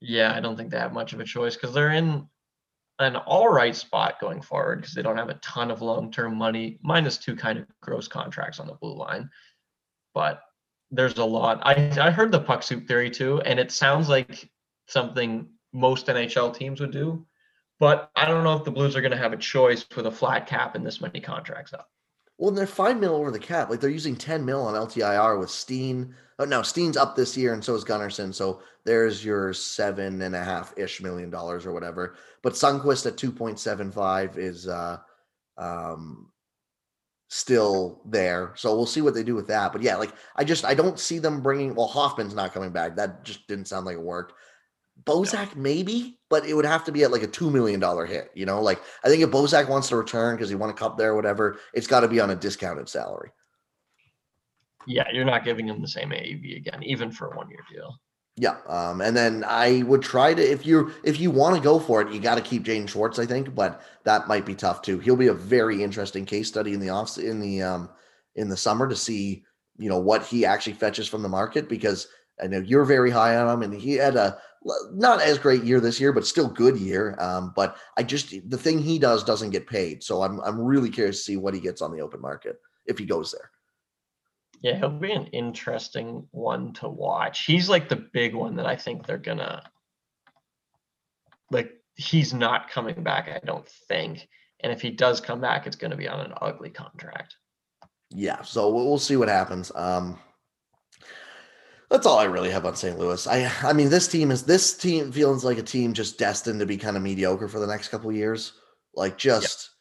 Yeah, 0.02 0.34
I 0.34 0.40
don't 0.40 0.56
think 0.56 0.70
they 0.70 0.78
have 0.78 0.94
much 0.94 1.14
of 1.14 1.20
a 1.20 1.26
choice 1.26 1.56
because 1.56 1.74
they're 1.74 1.94
in 1.94 2.28
an 3.00 3.16
all 3.16 3.50
right 3.50 3.76
spot 3.76 4.20
going 4.20 4.42
forward 4.42 4.82
because 4.82 4.94
they 4.94 5.02
don't 5.02 5.18
have 5.18 5.30
a 5.30 5.36
ton 5.36 5.72
of 5.72 5.82
long 5.82 6.12
term 6.12 6.38
money, 6.38 6.80
minus 6.84 7.18
two 7.18 7.36
kind 7.36 7.58
of 7.58 7.66
gross 7.82 8.08
contracts 8.08 8.60
on 8.60 8.68
the 8.68 8.74
blue 8.74 8.96
line. 8.96 9.30
But 10.14 10.42
there's 10.92 11.18
a 11.18 11.26
lot. 11.26 11.60
I, 11.64 11.92
I 12.00 12.12
heard 12.12 12.32
the 12.32 12.40
puck 12.40 12.62
soup 12.62 12.88
theory 12.88 13.10
too, 13.10 13.42
and 13.42 13.60
it 13.60 13.72
sounds 13.72 14.10
like 14.10 14.50
something 14.88 15.48
most 15.74 16.08
NHL 16.08 16.56
teams 16.56 16.80
would 16.82 16.92
do 16.92 17.26
but 17.80 18.12
I 18.16 18.26
don't 18.26 18.44
know 18.44 18.56
if 18.56 18.66
the 18.66 18.72
Blues 18.72 18.96
are 18.96 19.02
going 19.02 19.12
to 19.12 19.18
have 19.18 19.34
a 19.34 19.38
choice 19.38 19.86
with 19.96 20.06
a 20.06 20.12
flat 20.12 20.48
cap 20.48 20.76
and 20.76 20.86
this 20.86 21.02
many 21.02 21.22
contracts 21.22 21.74
up. 21.74 21.90
Well, 22.38 22.52
they're 22.52 22.68
five 22.68 23.00
mil 23.00 23.16
over 23.16 23.32
the 23.32 23.40
cap. 23.40 23.70
Like 23.70 23.80
they're 23.80 23.90
using 23.90 24.16
10 24.16 24.46
mil 24.46 24.62
on 24.62 24.74
LTIR 24.74 25.40
with 25.40 25.50
Steen. 25.50 26.16
Oh, 26.40 26.46
no, 26.46 26.62
Steen's 26.62 26.96
up 26.96 27.16
this 27.16 27.36
year, 27.36 27.54
and 27.54 27.64
so 27.64 27.76
is 27.76 27.84
Gunnarsson. 27.84 28.34
So 28.34 28.62
there's 28.86 29.26
your 29.26 29.54
seven 29.54 30.22
and 30.22 30.34
a 30.34 30.44
half 30.44 30.74
ish 30.78 31.02
million 31.02 31.30
dollars 31.30 31.66
or 31.66 31.74
whatever. 31.74 32.16
But 32.42 32.54
Sundqvist 32.54 33.06
at 33.06 33.18
2.75 33.18 34.38
is 34.38 34.68
uh, 34.70 35.00
um, 35.58 36.32
still 37.28 38.02
there. 38.06 38.54
So 38.56 38.76
we'll 38.76 38.86
see 38.86 39.02
what 39.02 39.14
they 39.14 39.24
do 39.24 39.36
with 39.36 39.48
that. 39.48 39.74
But 39.74 39.82
yeah, 39.82 39.98
like 39.98 40.14
I 40.36 40.44
just 40.44 40.64
I 40.66 40.74
don't 40.74 41.00
see 41.00 41.20
them 41.20 41.42
bringing. 41.42 41.76
Well, 41.76 41.88
Hoffman's 41.88 42.34
not 42.36 42.54
coming 42.54 42.72
back. 42.72 42.96
That 42.96 43.24
just 43.24 43.48
didn't 43.48 43.68
sound 43.68 43.86
like 43.86 43.96
it 43.96 44.02
worked. 44.02 44.34
Bozak 45.06 45.56
maybe, 45.56 46.18
but 46.30 46.46
it 46.46 46.54
would 46.54 46.66
have 46.66 46.84
to 46.86 46.92
be 46.92 47.04
at 47.04 47.12
like 47.12 47.24
a 47.24 47.28
two 47.28 47.50
million 47.50 47.80
dollar 47.80 48.06
hit. 48.06 48.32
You 48.34 48.46
know, 48.46 48.62
like 48.62 48.82
I 49.04 49.10
think 49.10 49.24
if 49.24 49.30
Bozak 49.30 49.70
wants 49.70 49.90
to 49.90 49.98
return 49.98 50.36
because 50.36 50.50
he 50.50 50.56
won 50.56 50.70
a 50.70 50.74
cup 50.74 50.98
there 50.98 51.12
or 51.12 51.16
whatever, 51.16 51.60
it's 51.74 51.88
got 51.88 52.02
to 52.02 52.08
be 52.08 52.20
on 52.20 52.30
a 52.30 52.36
discounted 52.36 52.90
salary. 52.90 53.32
Yeah, 54.88 55.06
you're 55.12 55.26
not 55.26 55.44
giving 55.44 55.68
him 55.68 55.82
the 55.82 55.88
same 55.88 56.10
AAV 56.10 56.58
again, 56.58 56.84
even 56.84 57.12
for 57.12 57.28
a 57.28 57.38
one 57.38 57.50
year 57.50 57.64
deal. 57.72 58.00
Yeah, 58.36 58.56
um, 58.68 59.02
and 59.02 59.18
then 59.18 59.44
I 59.46 59.84
would 59.84 60.02
try 60.02 60.34
to 60.34 60.42
if 60.42 60.66
you 60.66 60.94
if 61.04 61.20
you 61.20 61.30
want 61.30 61.56
to 61.56 61.62
go 61.62 61.78
for 61.78 62.02
it, 62.02 62.12
you 62.12 62.22
got 62.22 62.36
to 62.36 62.42
keep 62.42 62.64
Jaden 62.64 62.88
Schwartz, 62.88 63.20
I 63.20 63.26
think, 63.26 63.54
but 63.54 63.82
that 64.06 64.28
might 64.28 64.46
be 64.46 64.56
tough 64.56 64.82
too. 64.82 65.00
He'll 65.00 65.18
be 65.18 65.28
a 65.28 65.34
very 65.34 65.84
interesting 65.84 66.26
case 66.26 66.48
study 66.48 66.74
in 66.74 66.80
the 66.80 66.90
off 66.90 67.18
in 67.18 67.40
the 67.42 67.62
um 67.62 67.90
in 68.36 68.48
the 68.48 68.56
summer 68.56 68.88
to 68.88 68.96
see 68.96 69.44
you 69.78 69.90
know 69.90 70.00
what 70.00 70.26
he 70.26 70.46
actually 70.46 70.74
fetches 70.74 71.08
from 71.08 71.22
the 71.22 71.30
market 71.30 71.68
because 71.68 72.08
I 72.42 72.48
know 72.48 72.60
you're 72.60 72.86
very 72.86 73.12
high 73.12 73.36
on 73.36 73.54
him, 73.54 73.64
and 73.64 73.74
he 73.74 73.96
had 73.96 74.16
a 74.16 74.38
not 74.92 75.22
as 75.22 75.38
great 75.38 75.64
year 75.64 75.80
this 75.80 76.00
year, 76.00 76.12
but 76.12 76.26
still 76.26 76.48
good 76.48 76.78
year. 76.78 77.16
Um, 77.20 77.54
but 77.56 77.78
I 77.98 78.04
just 78.04 78.34
the 78.50 78.58
thing 78.58 78.80
he 78.80 79.00
does 79.00 79.24
doesn't 79.24 79.52
get 79.52 79.68
paid, 79.68 80.04
so 80.04 80.22
I'm 80.22 80.40
I'm 80.42 80.60
really 80.60 80.90
curious 80.90 81.18
to 81.18 81.24
see 81.24 81.38
what 81.38 81.54
he 81.54 81.60
gets 81.60 81.82
on 81.82 81.92
the 81.92 82.02
open 82.02 82.22
market 82.22 82.60
if 82.86 82.98
he 82.98 83.06
goes 83.06 83.32
there. 83.32 83.52
Yeah, 84.62 84.78
he'll 84.78 84.90
be 84.90 85.14
an 85.14 85.28
interesting 85.28 86.28
one 86.32 86.74
to 86.74 86.90
watch. 86.90 87.46
He's 87.46 87.70
like 87.70 87.88
the 87.88 87.96
big 87.96 88.36
one 88.36 88.56
that 88.58 88.66
I 88.66 88.76
think 88.76 89.06
they're 89.06 89.18
gonna 89.18 89.64
like. 91.52 91.74
He's 91.96 92.34
not 92.34 92.70
coming 92.70 93.04
back, 93.04 93.28
I 93.30 93.46
don't 93.46 93.68
think. 93.68 94.28
And 94.62 94.72
if 94.72 94.82
he 94.82 94.90
does 94.90 95.22
come 95.22 95.42
back, 95.42 95.68
it's 95.68 95.76
going 95.76 95.92
to 95.92 95.98
be 95.98 96.08
on 96.08 96.20
an 96.20 96.34
ugly 96.42 96.70
contract. 96.70 97.36
Yeah, 98.10 98.42
so 98.42 98.74
we'll 98.74 98.98
see 98.98 99.18
what 99.18 99.30
happens. 99.30 99.72
Um, 99.76 100.18
that's 101.90 102.06
all 102.06 102.20
I 102.20 102.26
really 102.26 102.52
have 102.52 102.66
on 102.66 102.76
St. 102.76 102.98
Louis. 102.98 103.26
I 103.28 103.52
I 103.64 103.74
mean 103.74 103.90
this 103.90 104.08
team 104.08 104.32
is 104.32 104.44
this 104.44 104.78
team 104.78 105.12
feels 105.12 105.44
like 105.44 105.58
a 105.58 105.64
team 105.64 105.94
just 105.94 106.18
destined 106.18 106.60
to 106.60 106.66
be 106.66 106.78
kind 106.78 106.96
of 106.96 107.04
mediocre 107.04 107.48
for 107.48 107.60
the 107.60 107.68
next 107.68 107.90
couple 107.90 108.12
years. 108.12 108.54
Like 108.96 109.18
just 109.18 109.72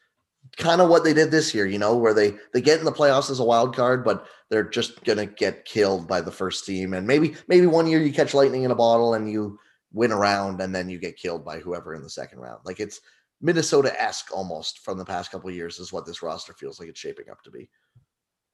kind 0.57 0.81
of 0.81 0.89
what 0.89 1.05
they 1.05 1.13
did 1.13 1.31
this 1.31 1.55
year, 1.55 1.67
you 1.67 1.79
know, 1.79 1.97
where 1.97 2.15
they 2.15 2.35
they 2.53 2.61
get 2.61 2.79
in 2.79 2.85
the 2.85 2.93
playoffs 2.93 3.31
as 3.31 3.41
a 3.41 3.45
wild 3.45 3.77
card, 3.77 4.05
but 4.05 4.27
they're 4.51 4.69
just 4.69 5.05
gonna 5.05 5.27
get 5.27 5.67
killed 5.67 6.09
by 6.09 6.21
the 6.21 6.33
first 6.33 6.65
team. 6.65 6.95
And 6.95 7.07
maybe 7.07 7.35
maybe 7.47 7.67
one 7.67 7.87
year 7.87 8.01
you 8.01 8.13
catch 8.13 8.35
lightning 8.35 8.63
in 8.63 8.71
a 8.71 8.77
bottle 8.77 9.15
and 9.15 9.31
you 9.31 9.59
win 9.93 10.13
a 10.13 10.17
round 10.17 10.61
and 10.61 10.75
then 10.75 10.89
you 10.89 10.99
get 10.99 11.17
killed 11.17 11.45
by 11.45 11.59
whoever 11.59 11.95
in 11.95 12.03
the 12.03 12.11
second 12.11 12.39
round. 12.39 12.61
Like 12.65 12.81
it's 12.81 13.01
Minnesota 13.41 14.01
esque 14.01 14.35
almost 14.35 14.81
from 14.81 14.99
the 14.99 15.05
past 15.05 15.31
couple 15.31 15.51
years 15.51 15.79
is 15.79 15.93
what 15.93 16.07
this 16.07 16.23
roster 16.23 16.55
feels 16.55 16.81
like 16.81 16.89
it's 16.89 16.99
shaping 16.99 17.31
up 17.31 17.43
to 17.45 17.51
be 17.51 17.69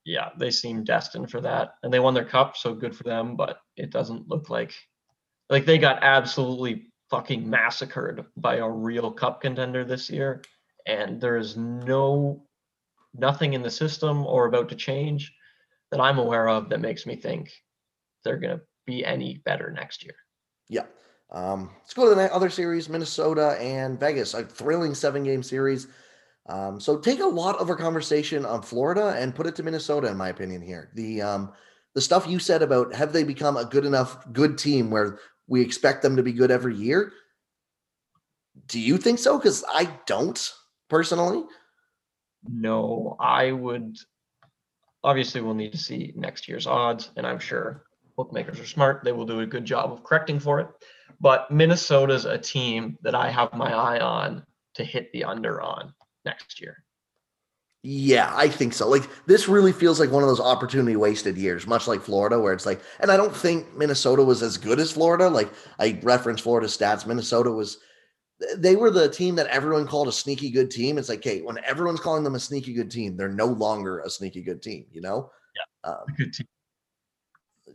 yeah, 0.05 0.31
they 0.39 0.51
seem 0.51 0.85
destined 0.85 1.31
for 1.31 1.41
that. 1.41 1.75
And 1.83 1.93
they 1.93 2.01
won 2.01 2.15
their 2.15 2.25
cup, 2.25 2.57
so 2.57 2.75
good 2.75 2.95
for 2.95 3.05
them, 3.05 3.37
but 3.37 3.59
it 3.77 3.91
doesn't 3.91 4.29
look 4.29 4.51
like 4.51 4.73
like 5.51 5.67
they 5.67 5.79
got 5.79 6.03
absolutely 6.03 6.91
fucking 7.11 7.49
massacred 7.49 8.25
by 8.37 8.57
a 8.57 8.69
real 8.69 9.11
cup 9.11 9.41
contender 9.41 9.85
this 9.85 10.09
year. 10.09 10.43
And 10.87 11.21
there 11.21 11.37
is 11.37 11.57
no 11.57 12.47
nothing 13.15 13.55
in 13.55 13.63
the 13.63 13.71
system 13.71 14.27
or 14.27 14.47
about 14.47 14.69
to 14.71 14.75
change 14.75 15.33
that 15.91 16.01
I'm 16.01 16.19
aware 16.19 16.49
of 16.49 16.69
that 16.71 16.81
makes 16.81 17.07
me 17.07 17.17
think 17.17 17.53
they're 18.25 18.39
gonna 18.39 18.61
be 18.87 19.05
any 19.05 19.39
better 19.45 19.71
next 19.71 20.03
year. 20.03 20.15
Yeah. 20.69 20.87
Um, 21.31 21.71
let's 21.81 21.95
go 21.95 22.09
to 22.09 22.15
the 22.15 22.33
other 22.35 22.51
series, 22.51 22.89
Minnesota 22.89 23.57
and 23.61 23.99
Vegas, 23.99 24.35
a 24.35 24.45
thrilling 24.45 24.95
seven 24.95 25.25
game 25.25 25.43
series. 25.43 25.89
Um, 26.47 26.79
so 26.79 26.99
take 26.99 27.21
a 27.21 27.27
lot 27.27 27.57
of 27.57 27.71
our 27.71 27.77
conversation 27.77 28.45
on 28.45 28.63
Florida 28.63 29.17
and 29.19 29.35
put 29.35 29.47
it 29.47 29.57
to 29.57 29.63
Minnesota, 29.63 30.09
in 30.09 30.17
my 30.17 30.29
opinion. 30.29 30.61
Here, 30.61 30.91
the 30.95 31.23
um, 31.23 31.53
the 31.95 32.01
stuff 32.01 32.27
you 32.27 32.39
said 32.39 32.63
about 32.63 32.95
have 32.95 33.13
they 33.13 33.25
become 33.25 33.57
a 33.57 33.65
good 33.65 33.87
enough 33.87 34.31
good 34.33 34.59
team 34.59 34.91
where 34.91 35.19
we 35.47 35.63
expect 35.63 36.03
them 36.03 36.17
to 36.17 36.23
be 36.23 36.33
good 36.33 36.51
every 36.51 36.75
year? 36.75 37.13
Do 38.69 38.79
you 38.79 38.99
think 38.99 39.19
so? 39.19 39.39
Because 39.39 39.65
I 39.69 39.91
don't 40.07 40.53
personally. 40.89 41.45
No, 42.47 43.17
I 43.19 43.53
would. 43.53 43.97
Obviously, 45.03 45.41
we'll 45.41 45.55
need 45.55 45.73
to 45.73 45.79
see 45.79 46.13
next 46.15 46.47
year's 46.47 46.67
odds, 46.67 47.11
and 47.17 47.27
I'm 47.27 47.39
sure 47.39 47.85
bookmakers 48.17 48.61
are 48.61 48.67
smart. 48.67 49.03
They 49.03 49.13
will 49.13 49.27
do 49.27 49.41
a 49.41 49.47
good 49.47 49.65
job 49.65 49.93
of 49.93 50.05
correcting 50.05 50.41
for 50.41 50.61
it. 50.61 50.69
But 51.21 51.51
Minnesota's 51.51 52.27
a 52.27 52.39
team 52.39 52.99
that 53.03 53.15
I 53.15 53.31
have 53.31 53.53
my 53.55 53.73
eye 53.73 54.01
on 54.01 54.45
to 54.75 54.85
hit 54.85 55.11
the 55.13 55.25
under 55.25 55.61
on 55.63 55.95
next 56.25 56.61
year. 56.61 56.85
Yeah, 57.87 58.33
I 58.35 58.49
think 58.49 58.73
so. 58.73 58.89
Like 58.89 59.03
this 59.27 59.47
really 59.47 59.73
feels 59.73 60.01
like 60.01 60.11
one 60.11 60.23
of 60.23 60.29
those 60.29 60.41
opportunity 60.41 60.97
wasted 60.97 61.37
years, 61.37 61.67
much 61.67 61.87
like 61.87 62.01
Florida, 62.01 62.41
where 62.41 62.55
it's 62.55 62.65
like, 62.65 62.81
and 63.01 63.11
I 63.11 63.19
don't 63.19 63.37
think 63.37 63.77
Minnesota 63.77 64.25
was 64.25 64.43
as 64.43 64.57
good 64.57 64.81
as 64.81 64.91
Florida. 64.91 65.29
Like 65.29 65.51
I 65.79 66.01
referenced 66.03 66.45
Florida 66.45 66.67
stats, 66.67 67.07
Minnesota 67.07 67.51
was 67.51 67.79
they 68.57 68.75
were 68.75 68.91
the 68.91 69.09
team 69.09 69.35
that 69.37 69.47
everyone 69.49 69.87
called 69.87 70.09
a 70.09 70.13
sneaky 70.13 70.51
good 70.51 70.71
team. 70.71 70.99
It's 70.99 71.09
like, 71.09 71.23
hey, 71.23 71.43
when 71.43 71.59
everyone's 71.65 72.01
calling 72.01 72.25
them 72.25 72.35
a 72.35 72.41
sneaky 72.41 72.73
good 72.73 72.91
team, 72.91 73.17
they're 73.17 73.29
no 73.29 73.47
longer 73.47 74.01
a 74.01 74.11
sneaky 74.11 74.43
good 74.43 74.63
team, 74.63 74.87
you 74.91 75.01
know? 75.01 75.31
Yeah. 75.55 75.91
Um, 75.91 76.05
good 76.17 76.33
team. 76.33 76.47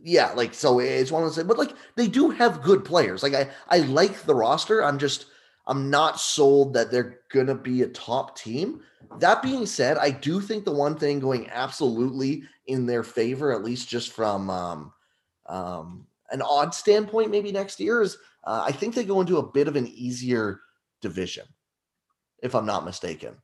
Yeah, 0.02 0.32
like 0.32 0.54
so 0.54 0.80
it's 0.80 1.12
one 1.12 1.22
of 1.22 1.34
those, 1.34 1.44
but 1.44 1.58
like 1.58 1.74
they 1.94 2.08
do 2.08 2.30
have 2.30 2.62
good 2.62 2.84
players. 2.84 3.22
Like 3.22 3.34
I, 3.34 3.48
I 3.68 3.78
like 3.78 4.22
the 4.22 4.34
roster. 4.34 4.82
I'm 4.82 4.98
just 4.98 5.26
I'm 5.70 5.88
not 5.88 6.18
sold 6.18 6.74
that 6.74 6.90
they're 6.90 7.20
gonna 7.32 7.54
be 7.54 7.82
a 7.82 7.88
top 7.88 8.36
team. 8.36 8.82
That 9.20 9.40
being 9.40 9.66
said, 9.66 9.98
I 9.98 10.10
do 10.10 10.40
think 10.40 10.64
the 10.64 10.72
one 10.72 10.96
thing 10.96 11.20
going 11.20 11.48
absolutely 11.48 12.42
in 12.66 12.86
their 12.86 13.04
favor, 13.04 13.52
at 13.52 13.62
least 13.62 13.88
just 13.88 14.10
from 14.10 14.50
um, 14.50 14.92
um, 15.46 16.06
an 16.32 16.42
odd 16.42 16.74
standpoint, 16.74 17.30
maybe 17.30 17.52
next 17.52 17.78
year 17.78 18.02
is 18.02 18.16
uh, 18.44 18.64
I 18.66 18.72
think 18.72 18.96
they 18.96 19.04
go 19.04 19.20
into 19.20 19.38
a 19.38 19.46
bit 19.52 19.68
of 19.68 19.76
an 19.76 19.86
easier 19.86 20.60
division, 21.00 21.46
if 22.42 22.56
I'm 22.56 22.66
not 22.66 22.84
mistaken. 22.84 23.36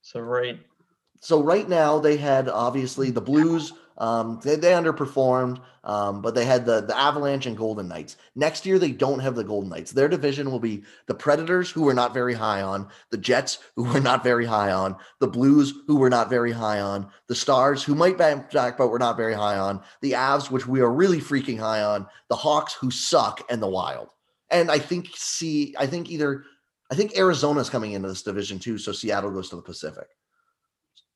So 0.00 0.20
right. 0.20 0.58
So 1.20 1.42
right 1.42 1.68
now 1.68 1.98
they 1.98 2.16
had 2.16 2.48
obviously 2.48 3.10
the 3.10 3.20
Blues. 3.20 3.74
Um, 3.96 4.40
they, 4.42 4.56
they 4.56 4.72
underperformed, 4.72 5.60
um, 5.84 6.20
but 6.20 6.34
they 6.34 6.44
had 6.44 6.66
the 6.66 6.80
the 6.80 6.96
Avalanche 6.96 7.46
and 7.46 7.56
Golden 7.56 7.86
Knights. 7.86 8.16
Next 8.34 8.66
year 8.66 8.78
they 8.78 8.90
don't 8.90 9.20
have 9.20 9.36
the 9.36 9.44
Golden 9.44 9.70
Knights. 9.70 9.92
Their 9.92 10.08
division 10.08 10.50
will 10.50 10.58
be 10.58 10.82
the 11.06 11.14
Predators, 11.14 11.70
who 11.70 11.82
we're 11.82 11.92
not 11.92 12.12
very 12.12 12.34
high 12.34 12.62
on, 12.62 12.88
the 13.10 13.18
Jets, 13.18 13.58
who 13.76 13.84
we're 13.84 14.00
not 14.00 14.24
very 14.24 14.46
high 14.46 14.72
on, 14.72 14.96
the 15.20 15.28
Blues, 15.28 15.72
who 15.86 15.96
we're 15.96 16.08
not 16.08 16.28
very 16.28 16.50
high 16.50 16.80
on, 16.80 17.08
the 17.28 17.34
Stars, 17.34 17.84
who 17.84 17.94
might 17.94 18.18
back, 18.18 18.50
but 18.50 18.88
we're 18.88 18.98
not 18.98 19.16
very 19.16 19.34
high 19.34 19.58
on, 19.58 19.80
the 20.00 20.12
Avs, 20.12 20.50
which 20.50 20.66
we 20.66 20.80
are 20.80 20.90
really 20.90 21.20
freaking 21.20 21.58
high 21.58 21.82
on, 21.82 22.06
the 22.28 22.36
Hawks, 22.36 22.74
who 22.74 22.90
suck, 22.90 23.42
and 23.48 23.62
the 23.62 23.68
Wild. 23.68 24.08
And 24.50 24.70
I 24.70 24.78
think 24.78 25.08
see, 25.14 25.74
I 25.78 25.86
think 25.86 26.10
either 26.10 26.44
I 26.90 26.96
think 26.96 27.16
Arizona's 27.16 27.70
coming 27.70 27.92
into 27.92 28.08
this 28.08 28.22
division 28.22 28.58
too, 28.58 28.78
so 28.78 28.92
Seattle 28.92 29.30
goes 29.30 29.50
to 29.50 29.56
the 29.56 29.62
Pacific 29.62 30.08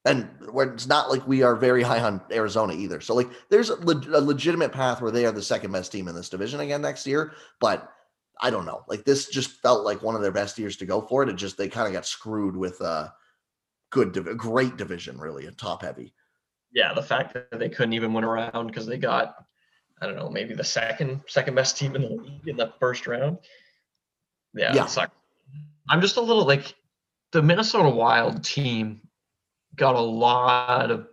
and 0.05 0.29
it's 0.73 0.87
not 0.87 1.11
like 1.11 1.27
we 1.27 1.43
are 1.43 1.57
very 1.57 1.83
high 1.83 2.01
on 2.01 2.21
Arizona 2.33 2.73
either. 2.73 3.01
So 3.01 3.15
like 3.15 3.29
there's 3.51 3.71
a, 3.71 3.75
a, 3.75 4.21
legitimate 4.21 4.73
path 4.73 5.01
where 5.01 5.11
they 5.11 5.27
are 5.27 5.33
the 5.33 5.43
second 5.43 5.73
best 5.73 5.93
team 5.93 6.09
in 6.09 6.15
this 6.15 6.29
division 6.29 6.61
again 6.61 6.81
next 6.81 7.07
year, 7.07 7.33
but 7.61 7.93
I 8.41 8.51
don't 8.51 8.67
know. 8.67 8.85
Like 8.89 9.05
this 9.05 9.29
just 9.29 9.61
felt 9.61 9.85
like 9.85 10.03
one 10.03 10.15
of 10.15 10.23
their 10.23 10.33
best 10.33 10.59
years 10.59 10.77
to 10.79 10.87
go 10.87 11.01
for 11.01 11.23
it. 11.23 11.29
It 11.29 11.37
just 11.37 11.59
they 11.59 11.69
kind 11.69 11.87
of 11.87 11.93
got 11.93 12.07
screwed 12.07 12.57
with 12.57 12.81
a 12.81 13.13
good, 13.91 14.13
div- 14.13 14.37
great 14.37 14.77
division, 14.77 15.19
really, 15.19 15.47
a 15.47 15.53
top 15.53 15.83
heavy. 15.83 16.15
Yeah, 16.73 16.95
the 16.95 17.03
fact 17.03 17.35
that 17.35 17.59
they 17.59 17.69
couldn't 17.69 17.95
even 17.95 18.13
win 18.13 18.25
around 18.25 18.69
because 18.69 18.87
they 18.87 18.99
got, 18.99 19.45
I 20.01 20.07
don't 20.07 20.17
know, 20.17 20.31
maybe 20.31 20.55
the 20.55 20.65
second 20.65 21.23
second 21.27 21.55
best 21.55 21.77
team 21.77 21.97
in 21.97 22.03
the 22.03 22.09
league 22.09 22.47
in 22.47 22.57
the 22.57 22.73
first 22.79 23.07
round. 23.07 23.39
Yeah, 24.55 24.75
yeah. 24.75 25.07
I'm 25.91 26.01
just 26.01 26.17
a 26.17 26.21
little 26.21 26.45
like 26.45 26.75
the 27.33 27.43
Minnesota 27.43 27.89
Wild 27.89 28.45
team 28.45 29.01
got 29.79 29.95
a 29.95 30.01
lot 30.01 30.91
of 30.91 31.07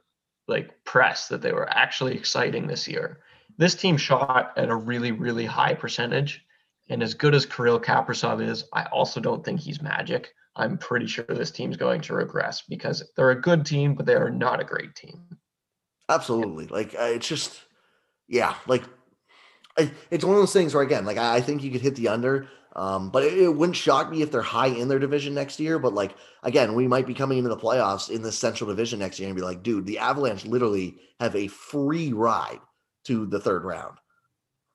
like 0.48 0.84
press 0.84 1.28
that 1.30 1.42
they 1.42 1.54
were 1.54 1.70
actually 1.70 2.16
exciting 2.16 2.68
this 2.68 2.88
year. 2.88 3.20
This 3.58 3.76
team 3.76 3.98
shot 3.98 4.52
at 4.58 4.70
a 4.70 4.76
really, 4.76 5.12
really 5.12 5.46
high 5.46 5.74
percentage. 5.74 6.44
And 6.90 7.02
as 7.02 7.14
good 7.14 7.34
as 7.34 7.46
Kirill 7.46 7.80
Kaprizov 7.80 8.48
is, 8.48 8.66
I 8.74 8.84
also 8.86 9.20
don't 9.20 9.44
think 9.44 9.60
he's 9.60 9.82
magic. 9.82 10.34
I'm 10.56 10.78
pretty 10.78 11.08
sure 11.08 11.26
this 11.28 11.52
team's 11.52 11.78
going 11.78 12.02
to 12.02 12.14
regress 12.14 12.62
because 12.68 13.04
they're 13.16 13.32
a 13.32 13.42
good 13.42 13.66
team, 13.66 13.96
but 13.96 14.06
they 14.06 14.14
are 14.14 14.30
not 14.30 14.62
a 14.62 14.66
great 14.66 14.96
team. 14.96 15.22
Absolutely. 16.10 16.68
Like 16.68 16.94
uh, 16.94 17.06
it's 17.06 17.28
just, 17.28 17.60
yeah, 18.28 18.56
like 18.68 18.84
it's 20.12 20.24
one 20.24 20.36
of 20.36 20.42
those 20.42 20.54
things 20.54 20.74
where 20.74 20.84
again, 20.84 21.06
like 21.06 21.18
I 21.18 21.42
think 21.42 21.64
you 21.64 21.72
could 21.72 21.82
hit 21.82 21.96
the 21.96 22.08
under. 22.08 22.48
Um, 22.76 23.10
but 23.10 23.24
it, 23.24 23.38
it, 23.38 23.56
wouldn't 23.56 23.78
shock 23.78 24.12
me 24.12 24.22
if 24.22 24.32
they're 24.32 24.42
high 24.42 24.68
in 24.68 24.90
their 24.90 25.00
division 25.00 25.34
next 25.34 25.60
year. 25.60 25.80
But 25.80 25.94
like 25.94 26.16
again, 26.44 26.74
we 26.76 26.88
might 26.88 27.08
be 27.08 27.14
coming 27.14 27.38
into 27.38 27.50
the 27.50 27.58
playoffs 27.58 28.10
in 28.10 28.22
the 28.22 28.32
Central 28.32 28.70
Division 28.70 29.00
next 29.00 29.20
year 29.20 29.30
and 29.30 29.36
be 29.36 29.42
like, 29.42 29.64
dude, 29.64 29.86
the 29.86 30.00
Avalanche 30.00 30.46
literally 30.46 30.98
have 31.20 31.36
a 31.36 31.48
free 31.48 32.12
ride 32.12 32.60
to 33.06 33.26
the 33.28 33.40
third 33.40 33.64
round. 33.64 33.98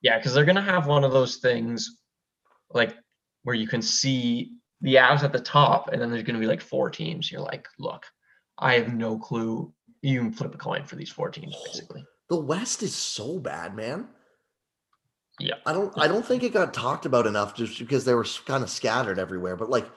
Yeah, 0.01 0.17
because 0.17 0.33
they're 0.33 0.45
gonna 0.45 0.61
have 0.61 0.87
one 0.87 1.03
of 1.03 1.11
those 1.11 1.37
things 1.37 1.99
like 2.71 2.95
where 3.43 3.55
you 3.55 3.67
can 3.67 3.83
see 3.83 4.53
the 4.81 4.95
Avs 4.95 5.23
at 5.23 5.31
the 5.31 5.39
top, 5.39 5.89
and 5.89 6.01
then 6.01 6.09
there's 6.09 6.23
gonna 6.23 6.39
be 6.39 6.47
like 6.47 6.61
four 6.61 6.89
teams. 6.89 7.31
You're 7.31 7.41
like, 7.41 7.67
look, 7.77 8.05
I 8.57 8.73
have 8.75 8.93
no 8.93 9.19
clue. 9.19 9.71
You 10.01 10.19
can 10.19 10.31
flip 10.31 10.55
a 10.55 10.57
coin 10.57 10.85
for 10.85 10.95
these 10.95 11.11
four 11.11 11.29
teams, 11.29 11.55
basically. 11.65 12.03
The 12.29 12.39
West 12.39 12.81
is 12.81 12.95
so 12.95 13.37
bad, 13.37 13.75
man. 13.75 14.07
Yeah. 15.41 15.55
I 15.65 15.73
don't 15.73 15.93
I 15.97 16.07
don't 16.07 16.25
think 16.25 16.43
it 16.43 16.53
got 16.53 16.73
talked 16.73 17.05
about 17.05 17.27
enough 17.27 17.55
just 17.55 17.79
because 17.79 18.05
they 18.05 18.13
were 18.13 18.25
kind 18.45 18.63
of 18.63 18.69
scattered 18.69 19.19
everywhere. 19.19 19.55
But 19.55 19.69
like 19.69 19.89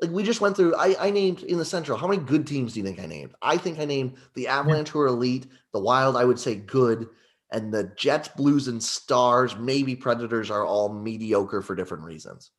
like 0.00 0.10
we 0.10 0.22
just 0.22 0.40
went 0.40 0.56
through 0.56 0.74
I, 0.76 0.96
I 0.98 1.10
named 1.10 1.42
in 1.42 1.58
the 1.58 1.64
central 1.64 1.98
how 1.98 2.08
many 2.08 2.22
good 2.22 2.46
teams 2.46 2.72
do 2.72 2.80
you 2.80 2.86
think 2.86 3.00
I 3.00 3.06
named? 3.06 3.34
I 3.42 3.56
think 3.56 3.78
I 3.78 3.84
named 3.84 4.16
the 4.34 4.48
Avalanche 4.48 4.88
who 4.88 5.00
are 5.00 5.06
elite, 5.06 5.46
the 5.72 5.80
Wild, 5.80 6.16
I 6.16 6.24
would 6.24 6.40
say 6.40 6.56
good, 6.56 7.08
and 7.52 7.72
the 7.72 7.92
Jets, 7.96 8.28
Blues, 8.28 8.68
and 8.68 8.82
Stars, 8.82 9.56
maybe 9.56 9.94
Predators 9.94 10.50
are 10.50 10.64
all 10.64 10.92
mediocre 10.92 11.62
for 11.62 11.74
different 11.74 12.04
reasons. 12.04 12.50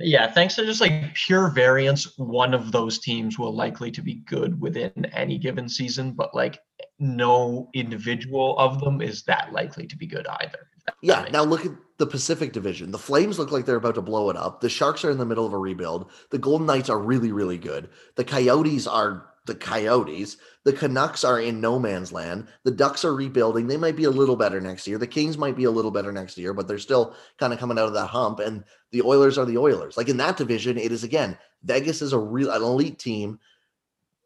Yeah, 0.00 0.30
thanks 0.30 0.56
to 0.56 0.66
just 0.66 0.80
like 0.80 1.14
pure 1.14 1.50
variance, 1.50 2.18
one 2.18 2.52
of 2.52 2.72
those 2.72 2.98
teams 2.98 3.38
will 3.38 3.54
likely 3.54 3.92
to 3.92 4.02
be 4.02 4.14
good 4.26 4.60
within 4.60 5.04
any 5.12 5.38
given 5.38 5.68
season, 5.68 6.12
but 6.12 6.34
like 6.34 6.58
no 6.98 7.70
individual 7.74 8.58
of 8.58 8.80
them 8.80 9.00
is 9.00 9.22
that 9.24 9.52
likely 9.52 9.86
to 9.86 9.96
be 9.96 10.06
good 10.06 10.26
either. 10.40 10.66
Yeah. 11.00 11.28
Now 11.30 11.44
look 11.44 11.64
at 11.64 11.72
the 11.98 12.06
Pacific 12.06 12.52
Division. 12.52 12.90
The 12.90 12.98
Flames 12.98 13.38
look 13.38 13.52
like 13.52 13.64
they're 13.66 13.76
about 13.76 13.94
to 13.94 14.02
blow 14.02 14.30
it 14.30 14.36
up. 14.36 14.60
The 14.60 14.68
Sharks 14.68 15.04
are 15.04 15.10
in 15.10 15.18
the 15.18 15.26
middle 15.26 15.46
of 15.46 15.52
a 15.52 15.58
rebuild. 15.58 16.10
The 16.30 16.38
Golden 16.38 16.66
Knights 16.66 16.90
are 16.90 16.98
really, 16.98 17.32
really 17.32 17.58
good. 17.58 17.88
The 18.16 18.24
Coyotes 18.24 18.86
are 18.86 19.26
the 19.46 19.54
Coyotes. 19.54 20.38
The 20.64 20.72
Canucks 20.72 21.22
are 21.22 21.38
in 21.38 21.60
no 21.60 21.78
man's 21.78 22.12
land. 22.12 22.48
The 22.64 22.70
Ducks 22.70 23.04
are 23.04 23.14
rebuilding. 23.14 23.66
They 23.66 23.76
might 23.76 23.96
be 23.96 24.04
a 24.04 24.10
little 24.10 24.36
better 24.36 24.60
next 24.60 24.86
year. 24.86 24.98
The 24.98 25.06
Kings 25.06 25.36
might 25.36 25.56
be 25.56 25.64
a 25.64 25.70
little 25.70 25.90
better 25.90 26.12
next 26.12 26.38
year, 26.38 26.54
but 26.54 26.66
they're 26.66 26.78
still 26.78 27.14
kind 27.38 27.52
of 27.52 27.58
coming 27.58 27.78
out 27.78 27.86
of 27.86 27.94
that 27.94 28.06
hump. 28.06 28.40
And 28.40 28.64
the 28.90 29.02
Oilers 29.02 29.36
are 29.36 29.44
the 29.44 29.58
Oilers. 29.58 29.96
Like 29.96 30.08
in 30.08 30.16
that 30.16 30.36
division, 30.36 30.78
it 30.78 30.92
is 30.92 31.04
again, 31.04 31.36
Vegas 31.62 32.02
is 32.02 32.12
a 32.12 32.18
real 32.18 32.50
an 32.50 32.62
elite 32.62 32.98
team. 32.98 33.38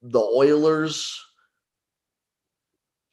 The 0.02 0.20
Oilers 0.20 1.20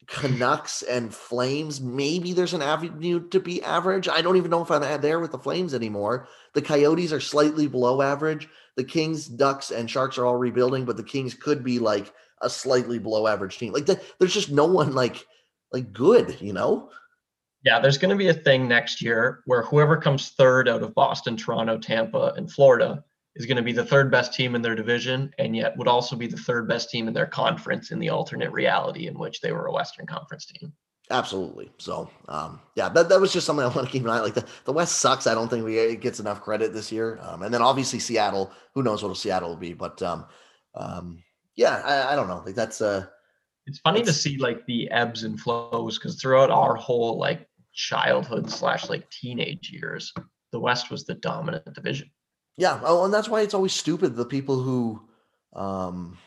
Canucks 0.06 0.82
and 0.82 1.12
Flames, 1.12 1.80
maybe 1.80 2.32
there's 2.32 2.54
an 2.54 2.62
avenue 2.62 3.28
to 3.28 3.40
be 3.40 3.62
average. 3.62 4.08
I 4.08 4.22
don't 4.22 4.36
even 4.36 4.50
know 4.50 4.62
if 4.62 4.70
I'm 4.70 5.00
there 5.00 5.20
with 5.20 5.32
the 5.32 5.38
Flames 5.38 5.74
anymore. 5.74 6.28
The 6.54 6.62
Coyotes 6.62 7.12
are 7.12 7.20
slightly 7.20 7.66
below 7.66 8.02
average. 8.02 8.48
The 8.76 8.84
Kings, 8.84 9.26
Ducks, 9.26 9.70
and 9.70 9.90
Sharks 9.90 10.16
are 10.18 10.26
all 10.26 10.36
rebuilding, 10.36 10.84
but 10.84 10.96
the 10.96 11.02
Kings 11.02 11.34
could 11.34 11.64
be 11.64 11.78
like 11.78 12.12
a 12.42 12.50
slightly 12.50 12.98
below 12.98 13.26
average 13.26 13.58
team. 13.58 13.72
Like 13.72 13.86
the, 13.86 14.00
there's 14.18 14.34
just 14.34 14.50
no 14.50 14.66
one 14.66 14.94
like 14.94 15.26
like 15.72 15.92
good, 15.92 16.40
you 16.40 16.52
know? 16.52 16.90
Yeah, 17.64 17.80
there's 17.80 17.98
going 17.98 18.10
to 18.10 18.16
be 18.16 18.28
a 18.28 18.34
thing 18.34 18.68
next 18.68 19.02
year 19.02 19.42
where 19.46 19.62
whoever 19.62 19.96
comes 19.96 20.30
third 20.30 20.68
out 20.68 20.82
of 20.82 20.94
Boston, 20.94 21.36
Toronto, 21.36 21.78
Tampa, 21.78 22.32
and 22.36 22.50
Florida 22.50 23.02
is 23.36 23.46
going 23.46 23.56
to 23.56 23.62
be 23.62 23.72
the 23.72 23.84
third 23.84 24.10
best 24.10 24.34
team 24.34 24.54
in 24.54 24.62
their 24.62 24.74
division 24.74 25.32
and 25.38 25.54
yet 25.54 25.76
would 25.76 25.88
also 25.88 26.16
be 26.16 26.26
the 26.26 26.36
third 26.36 26.66
best 26.66 26.90
team 26.90 27.06
in 27.06 27.14
their 27.14 27.26
conference 27.26 27.90
in 27.90 27.98
the 27.98 28.08
alternate 28.08 28.50
reality 28.50 29.06
in 29.06 29.18
which 29.18 29.40
they 29.40 29.52
were 29.52 29.66
a 29.66 29.72
Western 29.72 30.06
Conference 30.06 30.46
team. 30.46 30.72
Absolutely. 31.10 31.70
So, 31.78 32.10
um, 32.28 32.60
yeah, 32.74 32.88
that, 32.88 33.08
that 33.08 33.20
was 33.20 33.32
just 33.32 33.46
something 33.46 33.64
I 33.64 33.68
want 33.68 33.86
to 33.86 33.92
keep 33.92 34.02
an 34.02 34.10
eye. 34.10 34.20
Like 34.20 34.34
the, 34.34 34.44
the 34.64 34.72
West 34.72 34.98
sucks. 35.00 35.26
I 35.26 35.34
don't 35.34 35.48
think 35.48 35.64
we 35.64 35.78
it 35.78 36.00
gets 36.00 36.18
enough 36.18 36.40
credit 36.40 36.72
this 36.72 36.90
year. 36.90 37.18
Um, 37.22 37.42
and 37.42 37.54
then 37.54 37.62
obviously 37.62 38.00
Seattle. 38.00 38.50
Who 38.74 38.82
knows 38.82 39.02
what 39.02 39.16
Seattle 39.16 39.50
will 39.50 39.56
be? 39.56 39.72
But 39.72 40.02
um, 40.02 40.26
um, 40.74 41.22
yeah, 41.54 41.82
I, 41.84 42.12
I 42.12 42.16
don't 42.16 42.28
know. 42.28 42.42
Like 42.44 42.56
that's 42.56 42.80
uh, 42.80 43.06
it's 43.66 43.78
funny 43.78 44.02
to 44.02 44.12
see 44.12 44.36
like 44.38 44.64
the 44.66 44.90
ebbs 44.90 45.24
and 45.24 45.38
flows 45.38 45.98
because 45.98 46.20
throughout 46.20 46.50
our 46.50 46.74
whole 46.74 47.18
like 47.18 47.46
childhood 47.72 48.50
slash 48.50 48.88
like 48.88 49.08
teenage 49.10 49.70
years, 49.70 50.12
the 50.52 50.60
West 50.60 50.90
was 50.90 51.04
the 51.04 51.14
dominant 51.14 51.72
division. 51.72 52.10
Yeah, 52.56 52.80
oh, 52.84 53.04
and 53.04 53.12
that's 53.12 53.28
why 53.28 53.42
it's 53.42 53.54
always 53.54 53.72
stupid 53.74 54.16
the 54.16 54.24
people 54.24 54.60
who 54.62 55.02
um 55.54 56.18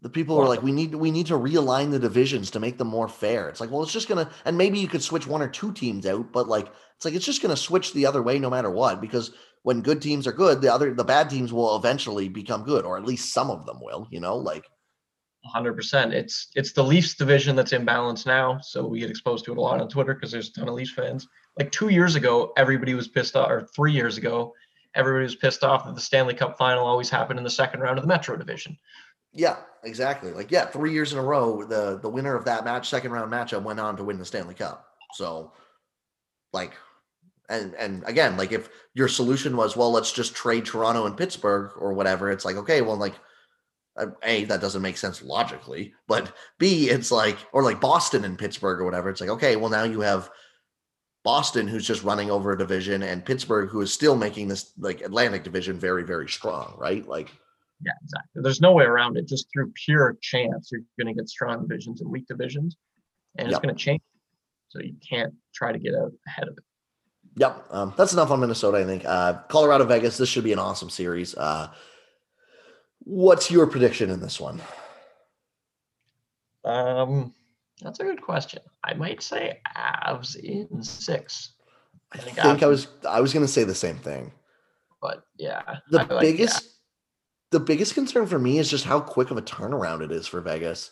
The 0.00 0.08
people 0.08 0.36
who 0.36 0.42
are 0.42 0.48
like, 0.48 0.62
we 0.62 0.70
need 0.70 0.94
we 0.94 1.10
need 1.10 1.26
to 1.26 1.34
realign 1.34 1.90
the 1.90 1.98
divisions 1.98 2.50
to 2.52 2.60
make 2.60 2.78
them 2.78 2.86
more 2.86 3.08
fair. 3.08 3.48
It's 3.48 3.60
like, 3.60 3.70
well, 3.70 3.82
it's 3.82 3.92
just 3.92 4.08
gonna 4.08 4.30
and 4.44 4.56
maybe 4.56 4.78
you 4.78 4.86
could 4.86 5.02
switch 5.02 5.26
one 5.26 5.42
or 5.42 5.48
two 5.48 5.72
teams 5.72 6.06
out, 6.06 6.30
but 6.32 6.46
like 6.48 6.68
it's 6.96 7.04
like 7.04 7.14
it's 7.14 7.26
just 7.26 7.42
gonna 7.42 7.56
switch 7.56 7.92
the 7.92 8.06
other 8.06 8.22
way 8.22 8.38
no 8.38 8.48
matter 8.50 8.70
what, 8.70 9.00
because 9.00 9.32
when 9.62 9.82
good 9.82 10.00
teams 10.00 10.26
are 10.28 10.32
good, 10.32 10.60
the 10.62 10.72
other 10.72 10.94
the 10.94 11.02
bad 11.04 11.28
teams 11.28 11.52
will 11.52 11.74
eventually 11.76 12.28
become 12.28 12.62
good, 12.62 12.84
or 12.84 12.96
at 12.96 13.04
least 13.04 13.32
some 13.32 13.50
of 13.50 13.66
them 13.66 13.78
will, 13.82 14.06
you 14.10 14.20
know, 14.20 14.36
like 14.36 14.64
100%. 15.54 16.12
It's 16.12 16.48
it's 16.54 16.72
the 16.72 16.82
Leafs 16.84 17.14
division 17.14 17.56
that's 17.56 17.72
imbalanced 17.72 18.26
now, 18.26 18.58
so 18.60 18.86
we 18.86 19.00
get 19.00 19.10
exposed 19.10 19.44
to 19.46 19.52
it 19.52 19.58
a 19.58 19.60
lot 19.60 19.80
on 19.80 19.88
Twitter 19.88 20.14
because 20.14 20.30
there's 20.30 20.48
a 20.50 20.52
ton 20.52 20.68
of 20.68 20.74
Leafs 20.74 20.92
fans. 20.92 21.26
Like 21.58 21.72
two 21.72 21.88
years 21.88 22.16
ago, 22.16 22.52
everybody 22.56 22.94
was 22.94 23.08
pissed 23.08 23.36
off, 23.36 23.50
or 23.50 23.68
three 23.74 23.92
years 23.92 24.16
ago, 24.18 24.52
everybody 24.94 25.24
was 25.24 25.36
pissed 25.36 25.64
off 25.64 25.84
that 25.84 25.94
the 25.94 26.00
Stanley 26.00 26.34
Cup 26.34 26.58
final 26.58 26.86
always 26.86 27.10
happened 27.10 27.38
in 27.38 27.44
the 27.44 27.50
second 27.50 27.80
round 27.80 27.98
of 27.98 28.02
the 28.02 28.08
Metro 28.08 28.36
division. 28.36 28.76
Yeah, 29.32 29.56
exactly. 29.84 30.32
Like, 30.32 30.50
yeah, 30.50 30.66
three 30.66 30.92
years 30.92 31.12
in 31.12 31.18
a 31.18 31.22
row, 31.22 31.64
the 31.64 31.98
the 32.00 32.08
winner 32.08 32.34
of 32.34 32.44
that 32.46 32.64
match, 32.64 32.88
second 32.88 33.12
round 33.12 33.30
matchup, 33.30 33.62
went 33.62 33.80
on 33.80 33.96
to 33.96 34.04
win 34.04 34.18
the 34.18 34.24
Stanley 34.24 34.54
Cup. 34.54 34.86
So, 35.14 35.52
like, 36.52 36.72
and 37.48 37.74
and 37.74 38.02
again, 38.06 38.36
like 38.36 38.52
if 38.52 38.70
your 38.94 39.08
solution 39.08 39.56
was, 39.56 39.76
well, 39.76 39.92
let's 39.92 40.12
just 40.12 40.34
trade 40.34 40.64
Toronto 40.64 41.06
and 41.06 41.16
Pittsburgh 41.16 41.72
or 41.76 41.92
whatever, 41.92 42.30
it's 42.30 42.44
like, 42.44 42.56
okay, 42.56 42.80
well, 42.80 42.96
like, 42.96 43.14
uh, 43.96 44.06
a 44.22 44.44
that 44.44 44.60
doesn't 44.60 44.82
make 44.82 44.96
sense 44.96 45.22
logically, 45.22 45.92
but 46.06 46.32
b 46.58 46.88
it's 46.88 47.10
like, 47.10 47.38
or 47.52 47.62
like 47.62 47.80
Boston 47.80 48.24
and 48.24 48.38
Pittsburgh 48.38 48.80
or 48.80 48.84
whatever, 48.84 49.10
it's 49.10 49.20
like, 49.20 49.30
okay, 49.30 49.56
well, 49.56 49.70
now 49.70 49.84
you 49.84 50.00
have 50.00 50.30
Boston 51.24 51.66
who's 51.68 51.86
just 51.86 52.04
running 52.04 52.30
over 52.30 52.52
a 52.52 52.58
division 52.58 53.02
and 53.02 53.24
Pittsburgh 53.24 53.68
who 53.68 53.80
is 53.80 53.92
still 53.92 54.16
making 54.16 54.48
this 54.48 54.72
like 54.78 55.00
Atlantic 55.02 55.44
division 55.44 55.78
very 55.78 56.02
very 56.04 56.28
strong, 56.28 56.74
right? 56.78 57.06
Like 57.06 57.30
yeah, 57.84 57.92
exactly. 58.02 58.42
There's 58.42 58.60
no 58.60 58.72
way 58.72 58.84
around 58.84 59.16
it. 59.16 59.26
Just 59.28 59.48
through 59.52 59.72
pure 59.74 60.16
chance, 60.20 60.70
you're 60.72 60.82
going 60.98 61.14
to 61.14 61.20
get 61.20 61.28
strong 61.28 61.62
divisions 61.66 62.00
and 62.00 62.10
weak 62.10 62.26
divisions, 62.26 62.76
and 63.36 63.46
it's 63.46 63.54
Yep. 63.54 63.62
going 63.62 63.74
to 63.74 63.80
change. 63.80 64.02
So 64.68 64.80
you 64.80 64.94
can't 65.08 65.32
try 65.54 65.70
to 65.72 65.78
get 65.78 65.94
out 65.94 66.12
ahead 66.26 66.48
of 66.48 66.58
it. 66.58 66.64
Yep, 67.36 67.66
um, 67.70 67.94
that's 67.96 68.12
enough 68.12 68.32
on 68.32 68.40
Minnesota. 68.40 68.78
I 68.78 68.84
think 68.84 69.04
uh, 69.04 69.34
Colorado 69.48 69.84
Vegas. 69.84 70.16
This 70.18 70.28
should 70.28 70.42
be 70.42 70.52
an 70.52 70.58
awesome 70.58 70.90
series. 70.90 71.36
Uh, 71.36 71.68
what's 73.00 73.48
your 73.48 73.66
prediction 73.68 74.10
in 74.10 74.18
this 74.20 74.40
one? 74.40 74.60
Um, 76.64 77.32
that's 77.80 78.00
a 78.00 78.04
good 78.04 78.22
question. 78.22 78.60
I 78.84 78.94
might 78.94 79.22
say 79.22 79.60
Avs 79.76 80.36
in 80.36 80.82
six, 80.82 81.52
I 82.12 82.18
I 82.18 82.20
think 82.20 82.36
think 82.38 82.62
I 82.62 82.66
was 82.66 82.88
I 83.08 83.20
was 83.20 83.32
going 83.32 83.44
to 83.46 83.52
say 83.52 83.64
the 83.64 83.74
same 83.74 83.98
thing. 83.98 84.32
but 85.00 85.24
yeah, 85.38 85.62
The 85.90 85.98
like 85.98 86.20
biggest 86.20 86.68
the 87.50 87.60
biggest 87.60 87.94
concern 87.94 88.26
for 88.26 88.38
me 88.38 88.58
is 88.58 88.70
just 88.70 88.84
how 88.84 89.00
quick 89.00 89.30
of 89.30 89.36
a 89.36 89.42
turnaround 89.42 90.02
it 90.02 90.12
is 90.12 90.26
for 90.26 90.40
Vegas. 90.40 90.90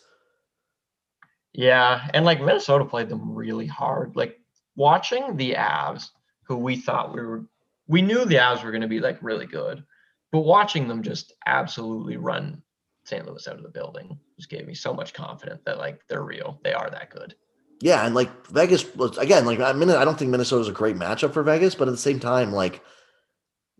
Yeah, 1.53 2.07
and 2.13 2.25
like 2.25 2.39
Minnesota 2.41 2.85
played 2.85 3.09
them 3.09 3.33
really 3.33 3.67
hard. 3.67 4.15
Like 4.15 4.39
watching 4.75 5.37
the 5.37 5.53
Avs, 5.53 6.09
who 6.43 6.57
we 6.57 6.75
thought 6.75 7.13
we 7.13 7.21
were, 7.21 7.45
we 7.87 8.01
knew 8.01 8.25
the 8.25 8.35
Avs 8.35 8.63
were 8.63 8.71
going 8.71 8.81
to 8.81 8.87
be 8.87 8.99
like 8.99 9.17
really 9.21 9.45
good, 9.47 9.83
but 10.31 10.41
watching 10.41 10.87
them 10.87 11.01
just 11.03 11.33
absolutely 11.45 12.17
run 12.17 12.61
St. 13.07 13.25
Louis 13.25 13.47
out 13.47 13.55
of 13.55 13.63
the 13.63 13.69
building 13.69 14.19
just 14.35 14.49
gave 14.49 14.67
me 14.67 14.73
so 14.73 14.93
much 14.93 15.13
confidence 15.13 15.61
that 15.65 15.77
like 15.77 16.05
they're 16.07 16.23
real. 16.23 16.59
They 16.63 16.73
are 16.73 16.89
that 16.89 17.09
good. 17.09 17.35
Yeah, 17.79 18.05
and 18.05 18.13
like 18.13 18.47
Vegas 18.47 18.93
was 18.95 19.17
again 19.17 19.45
like 19.45 19.59
I 19.59 19.71
mean 19.73 19.89
I 19.89 20.03
don't 20.03 20.19
think 20.19 20.31
Minnesota's 20.31 20.67
a 20.67 20.73
great 20.73 20.97
matchup 20.97 21.33
for 21.33 21.43
Vegas, 21.43 21.73
but 21.73 21.87
at 21.87 21.91
the 21.91 21.97
same 21.97 22.19
time 22.19 22.51
like 22.51 22.83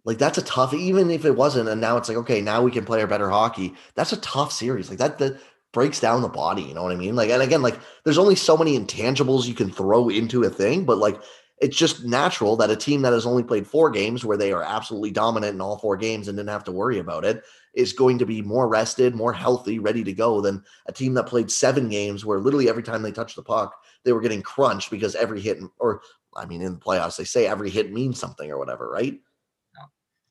like 0.05 0.17
that's 0.17 0.37
a 0.37 0.43
tough 0.43 0.73
even 0.73 1.11
if 1.11 1.25
it 1.25 1.35
wasn't 1.35 1.67
and 1.67 1.81
now 1.81 1.97
it's 1.97 2.07
like 2.07 2.17
okay, 2.19 2.41
now 2.41 2.61
we 2.61 2.71
can 2.71 2.85
play 2.85 3.01
our 3.01 3.07
better 3.07 3.29
hockey. 3.29 3.75
That's 3.95 4.13
a 4.13 4.21
tough 4.21 4.53
series. 4.53 4.89
Like 4.89 4.99
that 4.99 5.17
that 5.17 5.41
breaks 5.73 5.99
down 5.99 6.21
the 6.21 6.29
body, 6.29 6.63
you 6.63 6.73
know 6.73 6.83
what 6.83 6.93
I 6.93 6.95
mean? 6.95 7.15
Like 7.15 7.29
and 7.29 7.41
again 7.41 7.61
like 7.61 7.79
there's 8.05 8.17
only 8.17 8.35
so 8.35 8.55
many 8.55 8.79
intangibles 8.79 9.45
you 9.45 9.53
can 9.53 9.71
throw 9.71 10.07
into 10.07 10.43
a 10.43 10.49
thing, 10.49 10.85
but 10.85 10.99
like 10.99 11.21
it's 11.59 11.75
just 11.75 12.05
natural 12.05 12.55
that 12.57 12.69
a 12.69 12.75
team 12.75 13.01
that 13.01 13.13
has 13.13 13.25
only 13.25 13.43
played 13.43 13.67
four 13.67 13.89
games 13.89 14.23
where 14.23 14.37
they 14.37 14.51
are 14.51 14.63
absolutely 14.63 15.11
dominant 15.11 15.55
in 15.55 15.61
all 15.61 15.79
four 15.79 15.97
games 15.97 16.27
and 16.27 16.37
didn't 16.37 16.49
have 16.49 16.63
to 16.63 16.71
worry 16.71 16.99
about 16.99 17.25
it 17.25 17.43
is 17.77 17.93
going 17.93 18.17
to 18.17 18.25
be 18.25 18.41
more 18.41 18.67
rested, 18.67 19.13
more 19.13 19.31
healthy, 19.31 19.77
ready 19.77 20.03
to 20.03 20.11
go 20.11 20.41
than 20.41 20.63
a 20.87 20.91
team 20.91 21.13
that 21.13 21.27
played 21.27 21.51
seven 21.51 21.89
games 21.89 22.25
where 22.25 22.39
literally 22.39 22.67
every 22.67 22.81
time 22.81 23.03
they 23.03 23.11
touched 23.11 23.35
the 23.35 23.43
puck, 23.43 23.75
they 24.03 24.11
were 24.11 24.21
getting 24.21 24.41
crunched 24.41 24.89
because 24.89 25.13
every 25.13 25.39
hit, 25.39 25.59
or 25.77 26.01
I 26.35 26.45
mean, 26.45 26.63
in 26.63 26.73
the 26.73 26.79
playoffs, 26.79 27.17
they 27.17 27.23
say 27.23 27.45
every 27.45 27.69
hit 27.69 27.93
means 27.93 28.19
something 28.19 28.49
or 28.49 28.57
whatever, 28.57 28.89
right? 28.89 29.19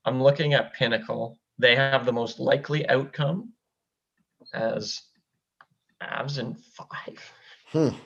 I'm 0.04 0.20
looking 0.20 0.54
at 0.54 0.74
Pinnacle. 0.74 1.38
They 1.58 1.76
have 1.76 2.04
the 2.04 2.12
most 2.12 2.40
likely 2.40 2.88
outcome 2.88 3.52
as 4.52 5.02
Avs 6.02 6.38
in 6.38 6.54
five. 6.54 7.32
Hmm. 7.68 7.96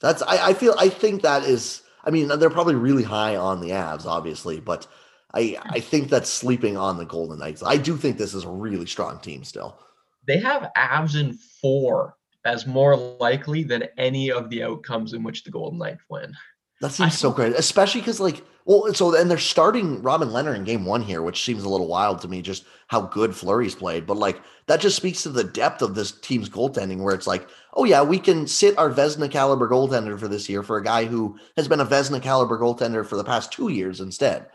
That's, 0.00 0.22
I, 0.22 0.48
I 0.48 0.54
feel, 0.54 0.74
I 0.78 0.90
think 0.90 1.22
that 1.22 1.42
is, 1.42 1.82
I 2.04 2.10
mean, 2.10 2.28
they're 2.28 2.50
probably 2.50 2.74
really 2.74 3.02
high 3.02 3.36
on 3.36 3.60
the 3.60 3.70
Avs, 3.70 4.04
obviously, 4.04 4.60
but 4.60 4.86
I, 5.34 5.58
I 5.60 5.80
think 5.80 6.08
that's 6.08 6.30
sleeping 6.30 6.76
on 6.76 6.96
the 6.96 7.04
Golden 7.04 7.38
Knights. 7.38 7.62
I 7.62 7.76
do 7.76 7.96
think 7.96 8.16
this 8.16 8.34
is 8.34 8.44
a 8.44 8.50
really 8.50 8.86
strong 8.86 9.20
team 9.20 9.44
still. 9.44 9.78
They 10.26 10.38
have 10.38 10.70
abs 10.74 11.16
in 11.16 11.34
four 11.60 12.16
as 12.44 12.66
more 12.66 12.96
likely 12.96 13.62
than 13.62 13.84
any 13.98 14.30
of 14.30 14.48
the 14.48 14.62
outcomes 14.62 15.12
in 15.12 15.22
which 15.22 15.44
the 15.44 15.50
Golden 15.50 15.78
Knights 15.78 16.02
win. 16.08 16.34
That 16.80 16.92
seems 16.92 17.18
so 17.18 17.32
great, 17.32 17.54
especially 17.54 18.00
because 18.00 18.20
like, 18.20 18.42
well, 18.64 18.92
so 18.94 19.14
and 19.16 19.30
they're 19.30 19.38
starting 19.38 20.00
Robin 20.00 20.28
Lehner 20.28 20.54
in 20.54 20.62
game 20.62 20.84
one 20.84 21.02
here, 21.02 21.22
which 21.22 21.44
seems 21.44 21.64
a 21.64 21.68
little 21.68 21.88
wild 21.88 22.20
to 22.20 22.28
me, 22.28 22.40
just 22.40 22.64
how 22.86 23.00
good 23.00 23.34
Fleury's 23.34 23.74
played. 23.74 24.06
But 24.06 24.16
like, 24.16 24.40
that 24.66 24.80
just 24.80 24.94
speaks 24.94 25.22
to 25.24 25.30
the 25.30 25.42
depth 25.42 25.82
of 25.82 25.94
this 25.94 26.12
team's 26.12 26.48
goaltending, 26.48 27.02
where 27.02 27.14
it's 27.14 27.26
like, 27.26 27.48
oh 27.74 27.84
yeah, 27.84 28.02
we 28.02 28.18
can 28.18 28.46
sit 28.46 28.78
our 28.78 28.90
Vezina 28.90 29.30
caliber 29.30 29.68
goaltender 29.68 30.18
for 30.18 30.28
this 30.28 30.48
year 30.48 30.62
for 30.62 30.76
a 30.76 30.84
guy 30.84 31.04
who 31.04 31.36
has 31.56 31.66
been 31.66 31.80
a 31.80 31.86
Vezina 31.86 32.22
caliber 32.22 32.58
goaltender 32.58 33.04
for 33.04 33.16
the 33.16 33.24
past 33.24 33.50
two 33.50 33.70
years 33.70 34.00
instead. 34.00 34.46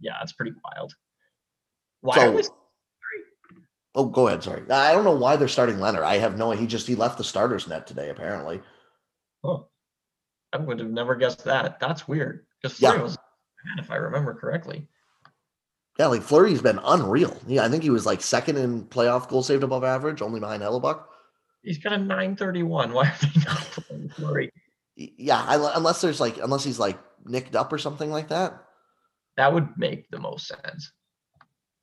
Yeah, 0.00 0.14
it's 0.22 0.32
pretty 0.32 0.52
wild. 0.64 0.94
Why 2.00 2.14
So- 2.16 2.30
we 2.32 2.42
Oh, 3.94 4.04
go 4.06 4.28
ahead. 4.28 4.44
Sorry, 4.44 4.62
I 4.70 4.92
don't 4.92 5.02
know 5.04 5.16
why 5.16 5.34
they're 5.36 5.48
starting 5.48 5.76
Lehner. 5.78 6.02
I 6.04 6.18
have 6.18 6.36
no. 6.38 6.52
He 6.52 6.66
just 6.68 6.86
he 6.86 6.94
left 6.94 7.18
the 7.18 7.24
starters 7.24 7.66
net 7.66 7.86
today, 7.86 8.10
apparently. 8.10 8.60
Huh. 9.44 9.60
I 10.52 10.58
would 10.58 10.78
have 10.78 10.90
never 10.90 11.16
guessed 11.16 11.44
that. 11.44 11.80
That's 11.80 12.06
weird. 12.06 12.46
Because 12.62 12.80
Yeah. 12.80 12.94
Was 13.02 13.18
if 13.78 13.90
I 13.90 13.96
remember 13.96 14.34
correctly. 14.34 14.86
Yeah, 15.98 16.06
like 16.06 16.22
Fleury's 16.22 16.62
been 16.62 16.78
unreal. 16.84 17.36
Yeah, 17.48 17.64
I 17.64 17.68
think 17.68 17.82
he 17.82 17.90
was 17.90 18.06
like 18.06 18.20
second 18.22 18.56
in 18.56 18.84
playoff 18.84 19.28
goal 19.28 19.42
saved 19.42 19.64
above 19.64 19.82
average, 19.82 20.22
only 20.22 20.38
behind 20.38 20.62
Hellebuyck. 20.62 21.02
He's 21.62 21.78
got 21.78 21.92
a 21.92 21.98
931. 21.98 22.92
Why 22.92 23.08
are 23.08 23.16
they 23.20 23.40
not 23.44 23.58
playing 23.58 24.08
Fleury? 24.10 24.52
Y- 24.96 25.10
Yeah, 25.18 25.42
I, 25.42 25.72
unless 25.74 26.00
there's 26.00 26.20
like 26.20 26.38
unless 26.38 26.62
he's 26.62 26.78
like 26.78 26.98
nicked 27.24 27.56
up 27.56 27.72
or 27.72 27.78
something 27.78 28.10
like 28.12 28.28
that. 28.28 28.62
That 29.38 29.54
would 29.54 29.68
make 29.78 30.10
the 30.10 30.18
most 30.18 30.48
sense. 30.48 30.92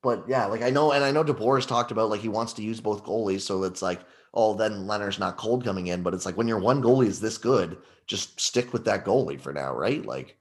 But 0.02 0.26
yeah, 0.28 0.44
like 0.44 0.62
I 0.62 0.68
know, 0.68 0.92
and 0.92 1.02
I 1.02 1.10
know 1.10 1.24
DeBoer 1.24 1.56
has 1.56 1.66
talked 1.66 1.90
about 1.90 2.10
like 2.10 2.20
he 2.20 2.28
wants 2.28 2.52
to 2.52 2.62
use 2.62 2.82
both 2.82 3.02
goalies, 3.02 3.40
so 3.40 3.64
it's 3.64 3.80
like, 3.80 4.00
oh, 4.34 4.54
then 4.54 4.86
Lehner's 4.86 5.18
not 5.18 5.38
cold 5.38 5.64
coming 5.64 5.86
in. 5.86 6.02
But 6.02 6.12
it's 6.12 6.26
like 6.26 6.36
when 6.36 6.46
your 6.46 6.58
one 6.58 6.82
goalie 6.82 7.06
is 7.06 7.18
this 7.18 7.38
good, 7.38 7.78
just 8.06 8.38
stick 8.38 8.74
with 8.74 8.84
that 8.84 9.06
goalie 9.06 9.40
for 9.40 9.54
now, 9.54 9.74
right? 9.74 10.04
Like, 10.04 10.36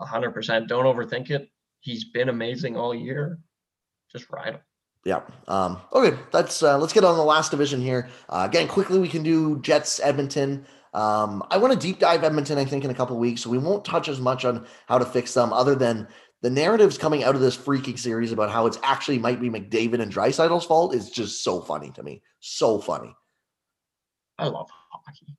100%. 0.00 0.66
Don't 0.66 0.84
overthink 0.84 1.30
it. 1.30 1.48
He's 1.78 2.04
been 2.04 2.28
amazing 2.28 2.76
all 2.76 2.94
year. 2.94 3.38
Just 4.10 4.28
ride 4.30 4.54
him. 4.54 4.60
yeah. 5.04 5.20
Um, 5.46 5.80
okay, 5.92 6.18
that's 6.32 6.64
uh, 6.64 6.76
let's 6.78 6.92
get 6.92 7.04
on 7.04 7.16
the 7.16 7.22
last 7.22 7.52
division 7.52 7.80
here. 7.80 8.08
Uh, 8.28 8.44
again, 8.50 8.66
quickly 8.66 8.98
we 8.98 9.08
can 9.08 9.22
do 9.22 9.60
Jets 9.60 10.00
Edmonton. 10.00 10.66
Um, 10.92 11.44
I 11.48 11.58
want 11.58 11.72
to 11.72 11.78
deep 11.78 12.00
dive 12.00 12.24
Edmonton, 12.24 12.58
I 12.58 12.64
think, 12.64 12.84
in 12.84 12.90
a 12.90 12.94
couple 12.94 13.16
weeks. 13.16 13.42
So 13.42 13.50
we 13.50 13.58
won't 13.58 13.84
touch 13.84 14.08
as 14.08 14.20
much 14.20 14.44
on 14.44 14.66
how 14.88 14.98
to 14.98 15.04
fix 15.04 15.32
them, 15.32 15.52
other 15.52 15.76
than 15.76 16.08
the 16.42 16.50
narratives 16.50 16.98
coming 16.98 17.22
out 17.22 17.34
of 17.34 17.40
this 17.40 17.56
freaking 17.56 17.98
series 17.98 18.32
about 18.32 18.50
how 18.50 18.66
it's 18.66 18.78
actually 18.82 19.18
might 19.18 19.40
be 19.40 19.50
McDavid 19.50 20.00
and 20.00 20.12
Draisaitl's 20.12 20.64
fault 20.64 20.94
is 20.94 21.10
just 21.10 21.44
so 21.44 21.60
funny 21.60 21.90
to 21.92 22.02
me. 22.02 22.22
So 22.40 22.78
funny. 22.80 23.14
I 24.38 24.46
love 24.46 24.68
hockey. 24.90 25.36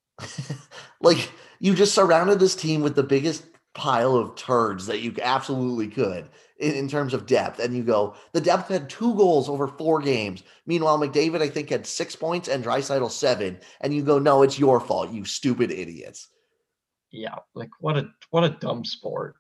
like 1.02 1.32
you 1.60 1.74
just 1.74 1.96
surrounded 1.96 2.40
this 2.40 2.56
team 2.56 2.82
with 2.82 2.96
the 2.96 3.04
biggest 3.04 3.44
pile 3.74 4.16
of 4.16 4.36
turds 4.36 4.86
that 4.88 5.00
you 5.00 5.16
absolutely 5.22 5.88
could 5.88 6.30
in, 6.60 6.74
in 6.74 6.88
terms 6.88 7.14
of 7.14 7.26
depth. 7.26 7.60
And 7.60 7.76
you 7.76 7.84
go, 7.84 8.16
the 8.34 8.42
depth 8.42 8.70
had 8.70 8.90
two 8.90 9.16
goals 9.16 9.50
over 9.50 9.68
four 9.68 10.02
games. 10.02 10.44
Meanwhile, 10.66 11.00
McDavid, 11.00 11.42
I 11.42 11.50
think, 11.50 11.70
had 11.70 11.88
six 11.88 12.16
points 12.16 12.48
and 12.48 12.64
Dreisaitl 12.64 13.10
seven. 13.10 13.60
And 13.80 13.94
you 13.94 14.04
go, 14.04 14.20
no, 14.20 14.44
it's 14.44 14.60
your 14.60 14.80
fault, 14.80 15.12
you 15.12 15.26
stupid 15.26 15.72
idiots. 15.72 16.28
Yeah, 17.12 17.36
like 17.56 17.70
what 17.80 17.98
a 17.98 18.10
what 18.30 18.46
a 18.46 18.50
dumb 18.50 18.86
sport. 18.86 19.36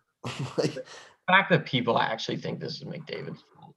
Like, 0.57 0.75
fact 1.31 1.49
that 1.51 1.65
people 1.65 1.97
actually 1.99 2.37
think 2.37 2.59
this 2.59 2.75
is 2.77 2.83
McDavid's 2.83 3.43
fault. 3.55 3.75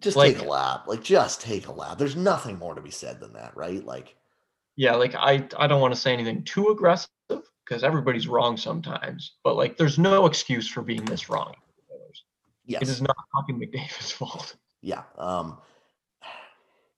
just 0.00 0.16
Like- 0.16 0.36
take 0.36 0.44
a 0.46 0.48
lap. 0.48 0.84
Like, 0.86 1.02
just 1.02 1.40
take 1.40 1.66
a 1.66 1.72
lap. 1.72 1.98
There's 1.98 2.16
nothing 2.16 2.58
more 2.58 2.74
to 2.74 2.80
be 2.80 2.90
said 2.90 3.20
than 3.20 3.32
that, 3.34 3.56
right? 3.56 3.84
Like, 3.84 4.16
Yeah, 4.76 4.94
like 4.94 5.14
I 5.14 5.48
I 5.56 5.66
don't 5.66 5.80
want 5.80 5.94
to 5.94 6.00
say 6.00 6.12
anything 6.12 6.44
too 6.44 6.68
aggressive 6.68 7.08
because 7.28 7.82
everybody's 7.82 8.28
wrong 8.28 8.56
sometimes, 8.56 9.36
but 9.44 9.56
like 9.56 9.76
there's 9.76 9.98
no 9.98 10.26
excuse 10.26 10.68
for 10.68 10.82
being 10.82 11.04
this 11.04 11.28
wrong. 11.28 11.54
yes. 12.64 12.82
It 12.82 12.88
is 12.88 13.00
not 13.02 13.16
fucking 13.34 13.58
McDavid's 13.58 14.10
fault. 14.20 14.56
Yeah. 14.82 15.02
Um 15.16 15.58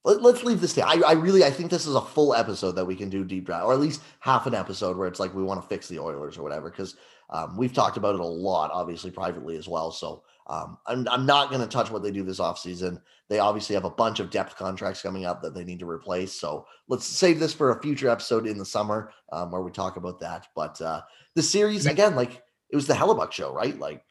let, 0.02 0.34
us 0.34 0.42
leave 0.42 0.60
this 0.62 0.72
day. 0.72 0.82
I, 0.82 1.00
I 1.06 1.12
really 1.12 1.44
I 1.44 1.50
think 1.50 1.70
this 1.70 1.86
is 1.86 1.94
a 1.94 2.00
full 2.00 2.34
episode 2.34 2.72
that 2.72 2.84
we 2.86 2.96
can 2.96 3.10
do 3.10 3.22
deep 3.24 3.46
dive, 3.46 3.64
or 3.64 3.72
at 3.74 3.80
least 3.80 4.00
half 4.20 4.46
an 4.46 4.54
episode 4.54 4.96
where 4.96 5.06
it's 5.06 5.20
like 5.20 5.34
we 5.34 5.42
want 5.42 5.60
to 5.60 5.68
fix 5.68 5.88
the 5.88 5.98
Oilers 5.98 6.38
or 6.38 6.42
whatever. 6.42 6.70
Because 6.70 6.96
um, 7.30 7.56
we've 7.56 7.72
talked 7.72 7.96
about 7.96 8.14
it 8.14 8.20
a 8.20 8.24
lot, 8.24 8.70
obviously 8.72 9.10
privately 9.10 9.56
as 9.56 9.68
well. 9.68 9.90
So 9.90 10.22
um, 10.48 10.78
I'm 10.86 11.06
I'm 11.08 11.26
not 11.26 11.48
going 11.50 11.60
to 11.60 11.68
touch 11.68 11.90
what 11.90 12.02
they 12.02 12.10
do 12.10 12.24
this 12.24 12.40
offseason. 12.40 13.00
They 13.28 13.38
obviously 13.38 13.74
have 13.74 13.84
a 13.84 13.90
bunch 13.90 14.18
of 14.18 14.30
depth 14.30 14.56
contracts 14.56 15.00
coming 15.00 15.24
up 15.24 15.40
that 15.42 15.54
they 15.54 15.62
need 15.62 15.78
to 15.78 15.88
replace. 15.88 16.32
So 16.32 16.66
let's 16.88 17.06
save 17.06 17.38
this 17.38 17.54
for 17.54 17.70
a 17.70 17.80
future 17.80 18.08
episode 18.08 18.46
in 18.46 18.58
the 18.58 18.64
summer 18.64 19.12
um, 19.32 19.52
where 19.52 19.62
we 19.62 19.70
talk 19.70 19.96
about 19.96 20.18
that. 20.20 20.48
But 20.56 20.80
uh, 20.80 21.02
the 21.36 21.42
series 21.42 21.86
again, 21.86 22.16
like 22.16 22.42
it 22.70 22.76
was 22.76 22.88
the 22.88 22.94
Hellebuyck 22.94 23.30
show, 23.30 23.52
right? 23.52 23.78
Like, 23.78 24.02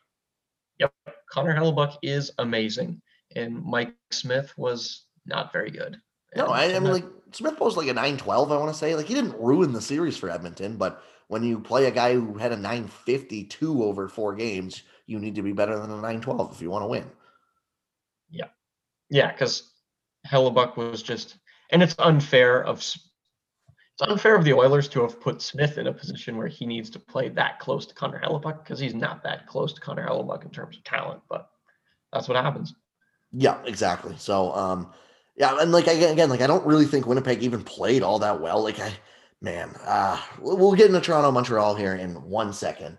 yep, 0.79 0.93
Connor 1.29 1.55
Hellebuyck 1.55 1.97
is 2.01 2.31
amazing, 2.37 3.01
and 3.35 3.61
Mike 3.61 3.93
Smith 4.11 4.53
was 4.57 5.05
not 5.25 5.51
very 5.51 5.71
good. 5.71 5.97
No, 6.35 6.45
I, 6.45 6.75
I 6.75 6.79
mean, 6.79 6.93
like 6.93 7.05
Smith 7.31 7.59
was 7.59 7.75
like 7.75 7.87
a 7.87 7.93
912, 7.93 8.51
I 8.51 8.57
want 8.57 8.71
to 8.71 8.77
say. 8.77 8.95
Like, 8.95 9.07
he 9.07 9.15
didn't 9.15 9.39
ruin 9.39 9.73
the 9.73 9.81
series 9.81 10.15
for 10.15 10.29
Edmonton, 10.29 10.77
but 10.77 11.01
when 11.29 11.43
you 11.43 11.59
play 11.59 11.85
a 11.85 11.91
guy 11.91 12.15
who 12.15 12.37
had 12.37 12.51
a 12.51 12.57
952 12.57 13.83
over 13.83 14.09
four 14.09 14.33
games, 14.33 14.81
you 15.05 15.19
need 15.19 15.35
to 15.35 15.43
be 15.43 15.53
better 15.53 15.77
than 15.77 15.91
a 15.91 15.93
912 15.93 16.53
if 16.53 16.61
you 16.61 16.71
want 16.71 16.83
to 16.83 16.87
win. 16.87 17.05
Yeah. 18.31 18.47
Yeah, 19.11 19.31
because 19.31 19.71
Hellebuyck 20.27 20.75
was 20.75 21.03
just, 21.03 21.37
and 21.69 21.83
it's 21.83 21.95
unfair 21.99 22.63
of 22.63 22.79
it's 22.79 24.09
unfair 24.09 24.35
of 24.35 24.43
the 24.43 24.53
Oilers 24.53 24.87
to 24.89 25.01
have 25.01 25.21
put 25.21 25.41
Smith 25.41 25.77
in 25.77 25.85
a 25.85 25.93
position 25.93 26.35
where 26.35 26.47
he 26.47 26.65
needs 26.65 26.89
to 26.91 26.99
play 26.99 27.29
that 27.29 27.59
close 27.59 27.85
to 27.85 27.93
Connor 27.93 28.21
Hellebuyck 28.23 28.63
because 28.63 28.79
he's 28.79 28.95
not 28.95 29.21
that 29.23 29.45
close 29.45 29.73
to 29.73 29.81
Connor 29.81 30.07
Hellebuyck 30.07 30.43
in 30.43 30.49
terms 30.49 30.77
of 30.77 30.83
talent, 30.83 31.21
but 31.29 31.49
that's 32.11 32.27
what 32.27 32.43
happens. 32.43 32.73
Yeah, 33.33 33.61
exactly. 33.65 34.15
So, 34.17 34.51
um, 34.55 34.93
yeah, 35.35 35.57
and 35.59 35.71
like 35.71 35.85
again, 35.85 36.11
again, 36.11 36.29
like 36.29 36.41
I 36.41 36.47
don't 36.47 36.65
really 36.65 36.85
think 36.85 37.05
Winnipeg 37.05 37.43
even 37.43 37.61
played 37.61 38.01
all 38.01 38.17
that 38.19 38.41
well. 38.41 38.63
Like 38.63 38.79
I, 38.79 38.93
man, 39.41 39.75
uh, 39.85 40.21
we'll 40.39 40.73
get 40.73 40.87
into 40.87 41.01
Toronto, 41.01 41.31
Montreal 41.31 41.75
here 41.75 41.95
in 41.95 42.15
one 42.15 42.53
second. 42.53 42.97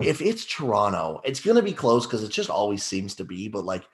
If 0.00 0.20
it's 0.20 0.44
Toronto, 0.44 1.20
it's 1.24 1.40
going 1.40 1.56
to 1.56 1.62
be 1.62 1.72
close 1.72 2.06
because 2.06 2.22
it 2.22 2.30
just 2.30 2.50
always 2.50 2.82
seems 2.82 3.14
to 3.16 3.24
be. 3.24 3.48
But 3.48 3.64
like, 3.64 3.84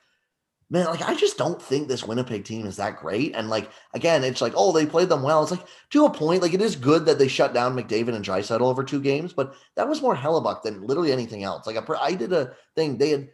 man, 0.70 0.86
like 0.86 1.02
I 1.02 1.14
just 1.14 1.36
don't 1.36 1.60
think 1.60 1.88
this 1.88 2.04
Winnipeg 2.04 2.44
team 2.44 2.66
is 2.66 2.76
that 2.76 2.96
great. 2.96 3.34
And 3.34 3.50
like 3.50 3.70
again, 3.94 4.24
it's 4.24 4.40
like, 4.40 4.54
oh, 4.56 4.72
they 4.72 4.86
played 4.86 5.08
them 5.08 5.22
well. 5.22 5.42
It's 5.42 5.50
like 5.50 5.66
to 5.90 6.06
a 6.06 6.10
point, 6.10 6.42
like 6.42 6.54
it 6.54 6.62
is 6.62 6.74
good 6.74 7.06
that 7.06 7.18
they 7.18 7.28
shut 7.28 7.52
down 7.52 7.76
McDavid 7.76 8.14
and 8.14 8.24
Draisaitl 8.24 8.62
over 8.62 8.82
two 8.82 9.00
games, 9.00 9.32
but 9.32 9.54
that 9.76 9.88
was 9.88 10.02
more 10.02 10.16
Hellebuyck 10.16 10.62
than 10.62 10.86
literally 10.86 11.12
anything 11.12 11.44
else. 11.44 11.66
Like 11.66 11.76
I 12.00 12.14
did 12.14 12.32
a 12.32 12.54
thing. 12.74 12.96
They 12.96 13.10
had 13.10 13.28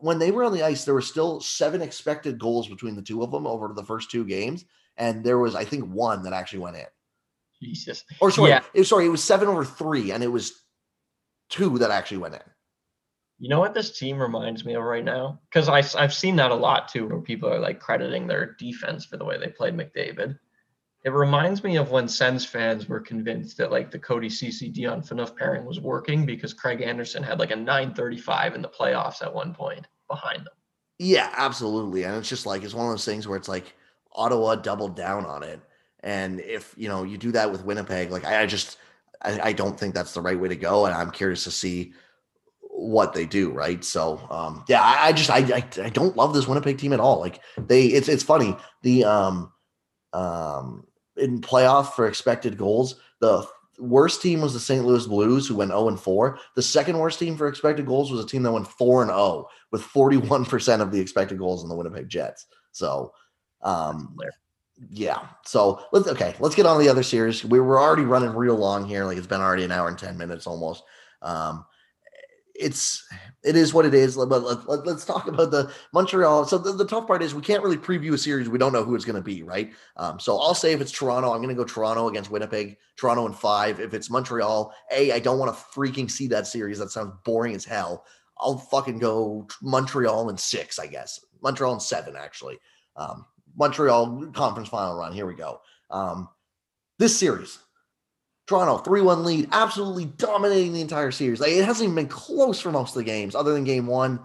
when 0.00 0.18
they 0.18 0.30
were 0.30 0.44
on 0.44 0.52
the 0.52 0.62
ice, 0.62 0.84
there 0.84 0.94
were 0.94 1.02
still 1.02 1.40
seven 1.40 1.82
expected 1.82 2.38
goals 2.38 2.68
between 2.68 2.96
the 2.96 3.02
two 3.02 3.22
of 3.22 3.30
them 3.30 3.46
over 3.46 3.72
the 3.74 3.84
first 3.84 4.10
two 4.10 4.24
games, 4.24 4.64
and 4.96 5.22
there 5.22 5.38
was, 5.38 5.54
I 5.54 5.64
think, 5.64 5.84
one 5.84 6.22
that 6.22 6.32
actually 6.32 6.60
went 6.60 6.76
in. 6.76 6.86
Jesus. 7.60 8.04
Or 8.20 8.30
sorry, 8.30 8.50
yeah. 8.50 8.62
it, 8.74 8.84
sorry, 8.84 9.06
it 9.06 9.10
was 9.10 9.22
seven 9.22 9.48
over 9.48 9.64
three, 9.64 10.12
and 10.12 10.22
it 10.22 10.28
was 10.28 10.62
two 11.48 11.78
that 11.78 11.90
actually 11.90 12.18
went 12.18 12.34
in. 12.34 12.40
You 13.38 13.48
know 13.48 13.58
what 13.58 13.72
this 13.72 13.98
team 13.98 14.20
reminds 14.20 14.64
me 14.64 14.74
of 14.74 14.82
right 14.82 15.04
now? 15.04 15.40
Because 15.50 15.68
I've 15.68 16.12
seen 16.12 16.36
that 16.36 16.50
a 16.50 16.54
lot 16.54 16.88
too, 16.88 17.08
where 17.08 17.20
people 17.20 17.48
are 17.48 17.58
like 17.58 17.80
crediting 17.80 18.26
their 18.26 18.54
defense 18.58 19.06
for 19.06 19.16
the 19.16 19.24
way 19.24 19.38
they 19.38 19.48
played 19.48 19.74
McDavid. 19.74 20.38
It 21.02 21.12
reminds 21.12 21.64
me 21.64 21.76
of 21.76 21.90
when 21.90 22.06
Sens 22.06 22.44
fans 22.44 22.86
were 22.86 23.00
convinced 23.00 23.56
that 23.56 23.70
like 23.70 23.90
the 23.90 23.98
Cody 23.98 24.28
Ceci 24.28 24.68
Dion 24.68 25.00
Phaneuf 25.00 25.34
pairing 25.34 25.64
was 25.64 25.80
working 25.80 26.26
because 26.26 26.52
Craig 26.52 26.82
Anderson 26.82 27.22
had 27.22 27.38
like 27.38 27.50
a 27.50 27.56
935 27.56 28.54
in 28.54 28.60
the 28.60 28.68
playoffs 28.68 29.22
at 29.22 29.34
one 29.34 29.54
point 29.54 29.86
behind 30.06 30.40
them. 30.40 30.54
Yeah, 30.98 31.32
absolutely. 31.34 32.04
And 32.04 32.16
it's 32.16 32.28
just 32.28 32.44
like 32.44 32.62
it's 32.62 32.74
one 32.74 32.84
of 32.84 32.92
those 32.92 33.06
things 33.06 33.26
where 33.26 33.38
it's 33.38 33.48
like 33.48 33.74
Ottawa 34.12 34.56
doubled 34.56 34.96
down 34.96 35.24
on 35.24 35.42
it. 35.42 35.60
And 36.02 36.40
if 36.40 36.74
you 36.76 36.88
know 36.88 37.02
you 37.02 37.18
do 37.18 37.32
that 37.32 37.50
with 37.50 37.64
Winnipeg, 37.64 38.10
like 38.10 38.24
I, 38.24 38.42
I 38.42 38.46
just 38.46 38.78
I, 39.22 39.40
I, 39.40 39.52
don't 39.52 39.78
think 39.78 39.94
that's 39.94 40.14
the 40.14 40.22
right 40.22 40.38
way 40.38 40.48
to 40.48 40.56
go. 40.56 40.86
And 40.86 40.94
I'm 40.94 41.10
curious 41.10 41.44
to 41.44 41.50
see 41.50 41.92
what 42.62 43.12
they 43.12 43.26
do, 43.26 43.50
right? 43.50 43.84
So 43.84 44.26
um 44.30 44.64
yeah, 44.68 44.82
I, 44.82 45.08
I 45.08 45.12
just 45.12 45.30
I, 45.30 45.38
I 45.38 45.86
I 45.86 45.90
don't 45.90 46.16
love 46.16 46.32
this 46.32 46.48
Winnipeg 46.48 46.78
team 46.78 46.92
at 46.92 47.00
all. 47.00 47.20
Like 47.20 47.40
they 47.58 47.86
it's 47.86 48.08
it's 48.08 48.22
funny. 48.22 48.56
The 48.82 49.04
um 49.04 49.52
um 50.12 50.86
in 51.16 51.40
playoff 51.40 51.92
for 51.92 52.06
expected 52.06 52.56
goals. 52.56 52.96
The 53.20 53.46
worst 53.78 54.22
team 54.22 54.40
was 54.40 54.52
the 54.52 54.60
St. 54.60 54.84
Louis 54.84 55.06
Blues, 55.06 55.46
who 55.46 55.56
went 55.56 55.70
0 55.70 55.88
and 55.88 56.00
4. 56.00 56.38
The 56.54 56.62
second 56.62 56.98
worst 56.98 57.18
team 57.18 57.36
for 57.36 57.48
expected 57.48 57.86
goals 57.86 58.10
was 58.10 58.24
a 58.24 58.26
team 58.26 58.42
that 58.42 58.52
went 58.52 58.68
4 58.68 59.02
and 59.02 59.10
0 59.10 59.46
with 59.70 59.82
41% 59.82 60.80
of 60.80 60.92
the 60.92 61.00
expected 61.00 61.38
goals 61.38 61.62
in 61.62 61.68
the 61.68 61.74
Winnipeg 61.74 62.08
Jets. 62.08 62.46
So, 62.72 63.12
um, 63.62 64.16
yeah. 64.88 65.26
So 65.44 65.82
let's 65.92 66.08
okay. 66.08 66.34
Let's 66.38 66.54
get 66.54 66.66
on 66.66 66.78
to 66.78 66.82
the 66.82 66.88
other 66.88 67.02
series. 67.02 67.44
We 67.44 67.60
were 67.60 67.78
already 67.78 68.04
running 68.04 68.34
real 68.34 68.56
long 68.56 68.86
here. 68.86 69.04
Like 69.04 69.18
it's 69.18 69.26
been 69.26 69.40
already 69.40 69.64
an 69.64 69.72
hour 69.72 69.88
and 69.88 69.98
10 69.98 70.16
minutes 70.16 70.46
almost. 70.46 70.84
Um, 71.22 71.66
it's 72.54 73.06
it 73.42 73.56
is 73.56 73.72
what 73.72 73.86
it 73.86 73.94
is. 73.94 74.16
But 74.16 74.28
let, 74.42 74.68
let, 74.68 74.86
us 74.86 75.04
talk 75.04 75.26
about 75.26 75.50
the 75.50 75.72
Montreal. 75.92 76.44
So 76.46 76.58
the, 76.58 76.72
the, 76.72 76.84
tough 76.84 77.06
part 77.06 77.22
is 77.22 77.34
we 77.34 77.40
can't 77.42 77.62
really 77.62 77.78
preview 77.78 78.12
a 78.12 78.18
series. 78.18 78.48
We 78.48 78.58
don't 78.58 78.72
know 78.72 78.84
who 78.84 78.94
it's 78.94 79.04
going 79.04 79.16
to 79.16 79.22
be, 79.22 79.42
right? 79.42 79.72
Um, 79.96 80.20
so 80.20 80.38
I'll 80.38 80.54
say 80.54 80.72
if 80.72 80.80
it's 80.80 80.92
Toronto, 80.92 81.32
I'm 81.32 81.38
going 81.38 81.48
to 81.48 81.54
go 81.54 81.64
Toronto 81.64 82.08
against 82.08 82.30
Winnipeg. 82.30 82.76
Toronto 82.96 83.26
in 83.26 83.32
five. 83.32 83.80
If 83.80 83.94
it's 83.94 84.10
Montreal, 84.10 84.74
a 84.92 85.12
I 85.12 85.18
don't 85.18 85.38
want 85.38 85.54
to 85.54 85.62
freaking 85.74 86.10
see 86.10 86.26
that 86.28 86.46
series. 86.46 86.78
That 86.78 86.90
sounds 86.90 87.14
boring 87.24 87.54
as 87.54 87.64
hell. 87.64 88.04
I'll 88.38 88.58
fucking 88.58 88.98
go 88.98 89.46
Montreal 89.62 90.28
in 90.30 90.36
six, 90.36 90.78
I 90.78 90.86
guess. 90.86 91.24
Montreal 91.42 91.74
in 91.74 91.80
seven, 91.80 92.14
actually. 92.16 92.58
Um, 92.96 93.24
Montreal 93.60 94.32
conference 94.32 94.70
final 94.70 94.96
run. 94.96 95.12
Here 95.12 95.26
we 95.26 95.34
go. 95.34 95.60
Um, 95.90 96.30
this 96.98 97.16
series, 97.16 97.58
Toronto, 98.46 98.78
3 98.78 99.02
1 99.02 99.22
lead, 99.22 99.48
absolutely 99.52 100.06
dominating 100.06 100.72
the 100.72 100.80
entire 100.80 101.10
series. 101.10 101.40
Like, 101.40 101.52
it 101.52 101.64
hasn't 101.66 101.84
even 101.84 101.94
been 101.94 102.08
close 102.08 102.58
for 102.58 102.72
most 102.72 102.96
of 102.96 102.96
the 102.96 103.04
games, 103.04 103.34
other 103.34 103.52
than 103.52 103.64
game 103.64 103.86
one. 103.86 104.18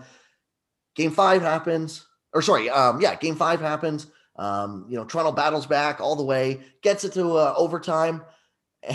Game 0.96 1.12
five 1.12 1.42
happens, 1.42 2.08
or 2.34 2.42
sorry, 2.42 2.70
um, 2.70 3.02
yeah, 3.02 3.16
game 3.16 3.36
five 3.36 3.60
happens. 3.60 4.08
Um, 4.38 4.86
you 4.88 4.96
know, 4.96 5.04
Toronto 5.04 5.34
battles 5.34 5.66
back 5.66 6.00
all 6.00 6.16
the 6.16 6.24
way, 6.24 6.62
gets 6.82 7.04
it 7.04 7.12
to 7.14 7.36
uh, 7.36 7.54
overtime, 7.58 8.24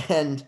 and 0.08 0.46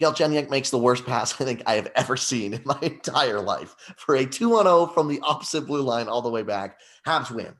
Galchenyuk 0.00 0.50
makes 0.50 0.70
the 0.70 0.78
worst 0.78 1.04
pass 1.04 1.32
I 1.40 1.44
think 1.44 1.62
I 1.66 1.74
have 1.74 1.90
ever 1.96 2.16
seen 2.16 2.54
in 2.54 2.62
my 2.64 2.78
entire 2.82 3.40
life 3.40 3.74
for 3.96 4.14
a 4.14 4.24
2 4.24 4.50
1 4.50 4.66
0 4.66 4.86
from 4.86 5.08
the 5.08 5.18
opposite 5.24 5.66
blue 5.66 5.82
line 5.82 6.06
all 6.06 6.22
the 6.22 6.30
way 6.30 6.44
back. 6.44 6.78
Habs 7.04 7.32
win 7.32 7.56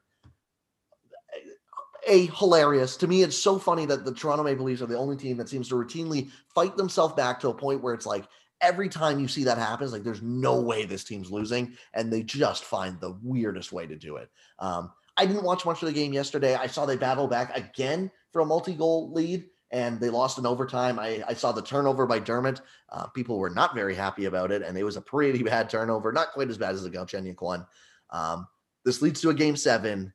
a 2.07 2.27
hilarious. 2.27 2.97
To 2.99 3.07
me, 3.07 3.23
it's 3.23 3.37
so 3.37 3.59
funny 3.59 3.87
that 3.87 4.05
the 4.05 4.13
Toronto 4.13 4.45
Maple 4.45 4.65
Leafs 4.65 4.83
are 4.83 4.87
the 4.87 4.99
only 4.99 5.17
team 5.17 5.37
that 5.37 5.49
seems 5.49 5.69
to 5.69 5.75
routinely 5.75 6.31
fight 6.55 6.77
themselves 6.77 7.15
back 7.15 7.41
to 7.41 7.49
a 7.49 7.55
point 7.55 7.83
where 7.83 7.95
it's 7.95 8.07
like 8.07 8.25
every 8.61 8.89
time 8.89 9.21
you 9.21 9.29
see 9.29 9.45
that 9.45 9.59
happens, 9.59 9.93
like 9.93 10.03
there's 10.03 10.23
no 10.23 10.61
way 10.61 10.85
this 10.85 11.05
team's 11.05 11.31
losing, 11.31 11.77
and 11.95 12.13
they 12.13 12.23
just 12.23 12.65
find 12.65 13.01
the 13.01 13.17
weirdest 13.23 13.73
way 13.73 13.87
to 13.87 13.97
do 13.97 14.17
it. 14.17 14.31
Um, 14.59 14.93
I 15.17 15.27
didn't 15.27 15.45
watch 15.45 15.65
much 15.65 15.83
of 15.83 15.87
the 15.87 15.95
game 15.95 16.13
yesterday. 16.13 16.55
I 16.55 16.67
saw 16.67 16.87
they 16.87 16.97
battle 16.97 17.27
back 17.27 17.57
again 17.57 18.11
for 18.33 18.41
a 18.41 18.47
multi-goal 18.47 19.13
lead, 19.13 19.47
and 19.71 19.99
they 19.99 20.11
lost 20.11 20.39
in 20.39 20.47
overtime. 20.47 20.99
I, 20.99 21.23
I 21.27 21.35
saw 21.35 21.53
the 21.53 21.63
turnover 21.63 22.07
by 22.07 22.19
Dermott. 22.19 22.61
Uh, 22.91 23.07
people 23.09 23.39
were 23.39 23.51
not 23.51 23.75
very 23.75 23.95
happy 23.95 24.27
about 24.27 24.51
it, 24.51 24.63
and 24.63 24.77
it 24.77 24.85
was 24.85 24.97
a 24.97 25.01
pretty 25.01 25.43
bad 25.43 25.71
turnover, 25.71 26.13
not 26.13 26.33
quite 26.33 26.51
as 26.51 26.59
bad 26.59 26.75
as 26.75 26.83
the 26.83 26.91
Galchenyuk 26.91 27.41
one. 27.41 27.67
Um, 28.11 28.47
this 28.85 29.03
leads 29.03 29.21
to 29.23 29.31
a 29.31 29.35
game 29.35 29.57
seven 29.57 30.13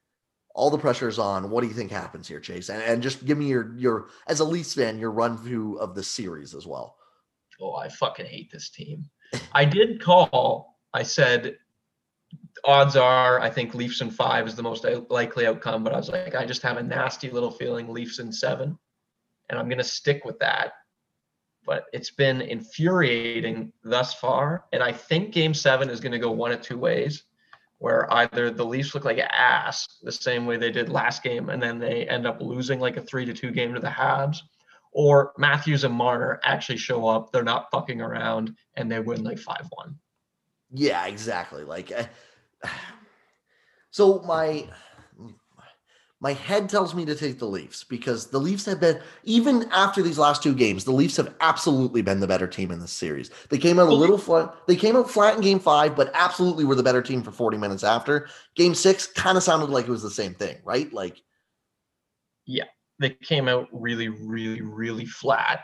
all 0.53 0.69
the 0.69 0.77
pressure 0.77 1.07
is 1.07 1.19
on. 1.19 1.49
What 1.49 1.61
do 1.61 1.67
you 1.67 1.73
think 1.73 1.91
happens 1.91 2.27
here, 2.27 2.39
Chase? 2.39 2.69
And, 2.69 2.81
and 2.81 3.01
just 3.01 3.25
give 3.25 3.37
me 3.37 3.47
your 3.47 3.73
your 3.77 4.07
as 4.27 4.39
a 4.39 4.45
Leafs 4.45 4.73
fan, 4.73 4.99
your 4.99 5.11
run 5.11 5.37
through 5.37 5.77
of 5.77 5.95
the 5.95 6.03
series 6.03 6.53
as 6.53 6.67
well. 6.67 6.97
Oh, 7.59 7.75
I 7.75 7.89
fucking 7.89 8.25
hate 8.25 8.51
this 8.51 8.69
team. 8.69 9.05
I 9.53 9.65
did 9.65 10.01
call. 10.01 10.79
I 10.93 11.03
said 11.03 11.57
odds 12.65 12.95
are 12.95 13.39
I 13.39 13.49
think 13.49 13.75
Leafs 13.75 14.01
in 14.01 14.11
five 14.11 14.47
is 14.47 14.55
the 14.55 14.63
most 14.63 14.85
likely 15.09 15.47
outcome, 15.47 15.83
but 15.83 15.93
I 15.93 15.97
was 15.97 16.09
like, 16.09 16.35
I 16.35 16.45
just 16.45 16.61
have 16.63 16.77
a 16.77 16.83
nasty 16.83 17.29
little 17.29 17.51
feeling 17.51 17.89
Leafs 17.89 18.19
in 18.19 18.31
seven, 18.31 18.77
and 19.49 19.59
I'm 19.59 19.69
gonna 19.69 19.83
stick 19.83 20.25
with 20.25 20.39
that. 20.39 20.73
But 21.65 21.85
it's 21.93 22.09
been 22.09 22.41
infuriating 22.41 23.71
thus 23.83 24.15
far, 24.15 24.65
and 24.73 24.81
I 24.81 24.91
think 24.91 25.31
Game 25.31 25.53
Seven 25.53 25.89
is 25.89 26.01
gonna 26.01 26.19
go 26.19 26.31
one 26.31 26.51
of 26.51 26.61
two 26.61 26.77
ways 26.77 27.23
where 27.81 28.13
either 28.13 28.51
the 28.51 28.63
Leafs 28.63 28.93
look 28.93 29.05
like 29.05 29.17
ass 29.17 29.87
the 30.03 30.11
same 30.11 30.45
way 30.45 30.55
they 30.55 30.69
did 30.69 30.87
last 30.87 31.23
game, 31.23 31.49
and 31.49 31.61
then 31.61 31.79
they 31.79 32.07
end 32.07 32.27
up 32.27 32.39
losing 32.39 32.79
like 32.79 32.95
a 32.95 33.01
three 33.01 33.25
to 33.25 33.33
two 33.33 33.49
game 33.49 33.73
to 33.73 33.79
the 33.79 33.87
Habs, 33.87 34.37
or 34.91 35.33
Matthews 35.39 35.83
and 35.83 35.91
Marner 35.91 36.39
actually 36.43 36.77
show 36.77 37.07
up, 37.07 37.31
they're 37.31 37.41
not 37.41 37.71
fucking 37.71 37.99
around, 37.99 38.55
and 38.75 38.91
they 38.91 38.99
win 38.99 39.23
like 39.23 39.39
five 39.39 39.67
one. 39.71 39.95
Yeah, 40.71 41.07
exactly. 41.07 41.63
Like, 41.63 41.91
so 43.89 44.21
my 44.27 44.67
my 46.21 46.33
head 46.33 46.69
tells 46.69 46.93
me 46.93 47.03
to 47.05 47.15
take 47.15 47.39
the 47.39 47.47
Leafs 47.47 47.83
because 47.83 48.27
the 48.27 48.39
Leafs 48.39 48.65
have 48.65 48.79
been 48.79 49.01
even 49.23 49.67
after 49.71 50.01
these 50.01 50.19
last 50.19 50.41
two 50.43 50.53
games, 50.53 50.85
the 50.85 50.91
Leafs 50.91 51.17
have 51.17 51.33
absolutely 51.41 52.03
been 52.03 52.19
the 52.19 52.27
better 52.27 52.47
team 52.47 52.71
in 52.71 52.79
this 52.79 52.93
series. 52.93 53.31
They 53.49 53.57
came 53.57 53.79
out 53.79 53.89
a 53.89 53.93
little 53.93 54.19
flat. 54.19 54.53
They 54.67 54.75
came 54.75 54.95
out 54.95 55.09
flat 55.09 55.35
in 55.35 55.41
game 55.41 55.59
5, 55.59 55.95
but 55.95 56.11
absolutely 56.13 56.63
were 56.63 56.75
the 56.75 56.83
better 56.83 57.01
team 57.01 57.23
for 57.23 57.31
40 57.31 57.57
minutes 57.57 57.83
after. 57.83 58.29
Game 58.55 58.75
6 58.75 59.07
kind 59.07 59.35
of 59.35 59.43
sounded 59.43 59.71
like 59.71 59.87
it 59.87 59.91
was 59.91 60.03
the 60.03 60.11
same 60.11 60.35
thing, 60.35 60.57
right? 60.63 60.93
Like 60.93 61.21
yeah, 62.45 62.65
they 62.99 63.09
came 63.09 63.47
out 63.47 63.67
really, 63.71 64.09
really, 64.09 64.61
really 64.61 65.05
flat. 65.05 65.61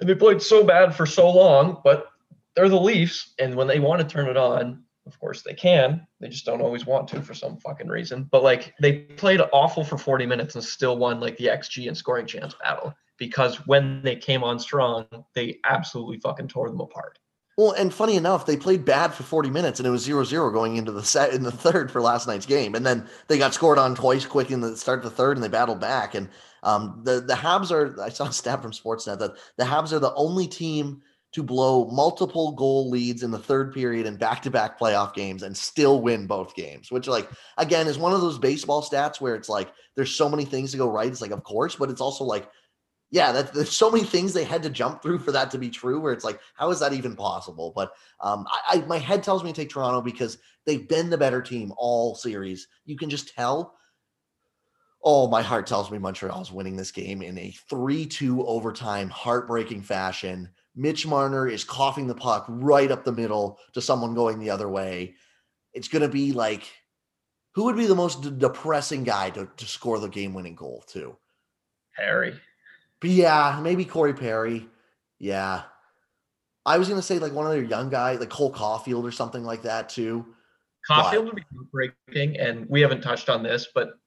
And 0.00 0.08
they 0.08 0.14
played 0.14 0.42
so 0.42 0.64
bad 0.64 0.94
for 0.94 1.06
so 1.06 1.30
long, 1.30 1.80
but 1.84 2.08
they're 2.54 2.68
the 2.68 2.80
Leafs. 2.80 3.34
And 3.38 3.54
when 3.54 3.66
they 3.66 3.78
want 3.78 4.00
to 4.02 4.08
turn 4.08 4.28
it 4.28 4.36
on, 4.36 4.82
of 5.06 5.18
course 5.18 5.42
they 5.42 5.54
can. 5.54 6.06
They 6.20 6.28
just 6.28 6.46
don't 6.46 6.60
always 6.60 6.86
want 6.86 7.08
to 7.08 7.22
for 7.22 7.34
some 7.34 7.56
fucking 7.58 7.88
reason. 7.88 8.28
But 8.30 8.42
like 8.42 8.74
they 8.80 9.00
played 9.00 9.40
awful 9.52 9.84
for 9.84 9.98
40 9.98 10.26
minutes 10.26 10.54
and 10.54 10.64
still 10.64 10.96
won 10.96 11.20
like 11.20 11.36
the 11.36 11.46
XG 11.46 11.88
and 11.88 11.96
scoring 11.96 12.26
chance 12.26 12.54
battle 12.62 12.94
because 13.18 13.66
when 13.66 14.02
they 14.02 14.16
came 14.16 14.44
on 14.44 14.58
strong, 14.58 15.06
they 15.34 15.58
absolutely 15.64 16.18
fucking 16.18 16.48
tore 16.48 16.70
them 16.70 16.80
apart. 16.80 17.18
Well, 17.58 17.72
and 17.72 17.92
funny 17.92 18.16
enough, 18.16 18.46
they 18.46 18.56
played 18.56 18.84
bad 18.84 19.12
for 19.12 19.24
40 19.24 19.50
minutes 19.50 19.78
and 19.78 19.86
it 19.86 19.90
was 19.90 20.08
0-0 20.08 20.52
going 20.52 20.76
into 20.76 20.90
the 20.90 21.02
set 21.02 21.34
in 21.34 21.42
the 21.42 21.52
third 21.52 21.90
for 21.90 22.00
last 22.00 22.26
night's 22.26 22.46
game. 22.46 22.74
And 22.74 22.84
then 22.84 23.06
they 23.28 23.36
got 23.36 23.52
scored 23.52 23.78
on 23.78 23.94
twice 23.94 24.24
quick 24.24 24.50
in 24.50 24.62
the 24.62 24.76
start 24.76 25.00
of 25.00 25.04
the 25.04 25.10
third 25.10 25.36
and 25.36 25.44
they 25.44 25.48
battled 25.48 25.80
back. 25.80 26.14
And 26.14 26.28
um, 26.62 27.02
the 27.04 27.20
the 27.20 27.34
Habs 27.34 27.70
are 27.70 28.00
I 28.00 28.08
saw 28.08 28.28
a 28.28 28.32
stat 28.32 28.62
from 28.62 28.72
Sportsnet 28.72 29.18
that 29.18 29.32
the 29.58 29.64
Habs 29.64 29.92
are 29.92 29.98
the 29.98 30.14
only 30.14 30.46
team 30.46 31.02
to 31.32 31.42
blow 31.42 31.86
multiple 31.86 32.52
goal 32.52 32.90
leads 32.90 33.22
in 33.22 33.30
the 33.30 33.38
third 33.38 33.72
period 33.72 34.06
in 34.06 34.16
back-to-back 34.16 34.78
playoff 34.78 35.14
games 35.14 35.42
and 35.42 35.56
still 35.56 36.00
win 36.00 36.26
both 36.26 36.54
games, 36.54 36.90
which 36.90 37.06
like 37.06 37.28
again 37.58 37.86
is 37.86 37.98
one 37.98 38.12
of 38.12 38.20
those 38.20 38.38
baseball 38.38 38.82
stats 38.82 39.20
where 39.20 39.34
it's 39.34 39.48
like 39.48 39.72
there's 39.96 40.14
so 40.14 40.28
many 40.28 40.44
things 40.44 40.72
to 40.72 40.78
go 40.78 40.90
right. 40.90 41.08
It's 41.08 41.22
like 41.22 41.30
of 41.30 41.42
course, 41.42 41.76
but 41.76 41.90
it's 41.90 42.00
also 42.00 42.24
like 42.24 42.48
yeah, 43.12 43.30
that, 43.32 43.52
there's 43.52 43.76
so 43.76 43.90
many 43.90 44.04
things 44.04 44.32
they 44.32 44.42
had 44.42 44.62
to 44.62 44.70
jump 44.70 45.02
through 45.02 45.18
for 45.18 45.32
that 45.32 45.50
to 45.50 45.58
be 45.58 45.68
true. 45.68 46.00
Where 46.00 46.14
it's 46.14 46.24
like, 46.24 46.40
how 46.54 46.70
is 46.70 46.80
that 46.80 46.94
even 46.94 47.14
possible? 47.14 47.70
But 47.76 47.92
um, 48.20 48.46
I, 48.48 48.78
I, 48.78 48.86
my 48.86 48.96
head 48.96 49.22
tells 49.22 49.44
me 49.44 49.52
to 49.52 49.60
take 49.60 49.68
Toronto 49.68 50.00
because 50.00 50.38
they've 50.64 50.88
been 50.88 51.10
the 51.10 51.18
better 51.18 51.42
team 51.42 51.74
all 51.76 52.14
series. 52.14 52.68
You 52.86 52.96
can 52.96 53.10
just 53.10 53.34
tell. 53.34 53.74
Oh, 55.04 55.28
my 55.28 55.42
heart 55.42 55.66
tells 55.66 55.90
me 55.90 55.98
Montreal's 55.98 56.52
winning 56.52 56.76
this 56.76 56.90
game 56.90 57.20
in 57.20 57.36
a 57.36 57.54
3 57.68 58.06
2 58.06 58.46
overtime, 58.46 59.10
heartbreaking 59.10 59.82
fashion. 59.82 60.48
Mitch 60.74 61.06
Marner 61.06 61.48
is 61.48 61.64
coughing 61.64 62.06
the 62.06 62.14
puck 62.14 62.46
right 62.48 62.90
up 62.90 63.04
the 63.04 63.12
middle 63.12 63.58
to 63.74 63.82
someone 63.82 64.14
going 64.14 64.38
the 64.38 64.50
other 64.50 64.68
way. 64.68 65.14
It's 65.74 65.88
going 65.88 66.02
to 66.02 66.08
be 66.08 66.32
like, 66.32 66.70
who 67.54 67.64
would 67.64 67.76
be 67.76 67.86
the 67.86 67.94
most 67.94 68.22
d- 68.22 68.32
depressing 68.36 69.04
guy 69.04 69.30
to, 69.30 69.48
to 69.56 69.66
score 69.66 69.98
the 69.98 70.08
game 70.08 70.32
winning 70.32 70.54
goal, 70.54 70.82
too? 70.86 71.16
Harry. 71.92 72.34
But 73.00 73.10
yeah, 73.10 73.60
maybe 73.62 73.84
Corey 73.84 74.14
Perry. 74.14 74.66
Yeah. 75.18 75.62
I 76.64 76.78
was 76.78 76.88
going 76.88 77.00
to 77.00 77.06
say 77.06 77.18
like 77.18 77.32
one 77.32 77.46
of 77.46 77.52
their 77.52 77.62
young 77.62 77.90
guys, 77.90 78.20
like 78.20 78.30
Cole 78.30 78.52
Caufield 78.52 79.04
or 79.04 79.12
something 79.12 79.44
like 79.44 79.62
that, 79.62 79.88
too. 79.88 80.24
Caufield 80.88 81.26
would 81.26 81.36
be 81.36 81.42
breaking, 81.72 82.38
and 82.38 82.66
we 82.68 82.80
haven't 82.80 83.02
touched 83.02 83.28
on 83.28 83.42
this, 83.42 83.68
but 83.74 83.98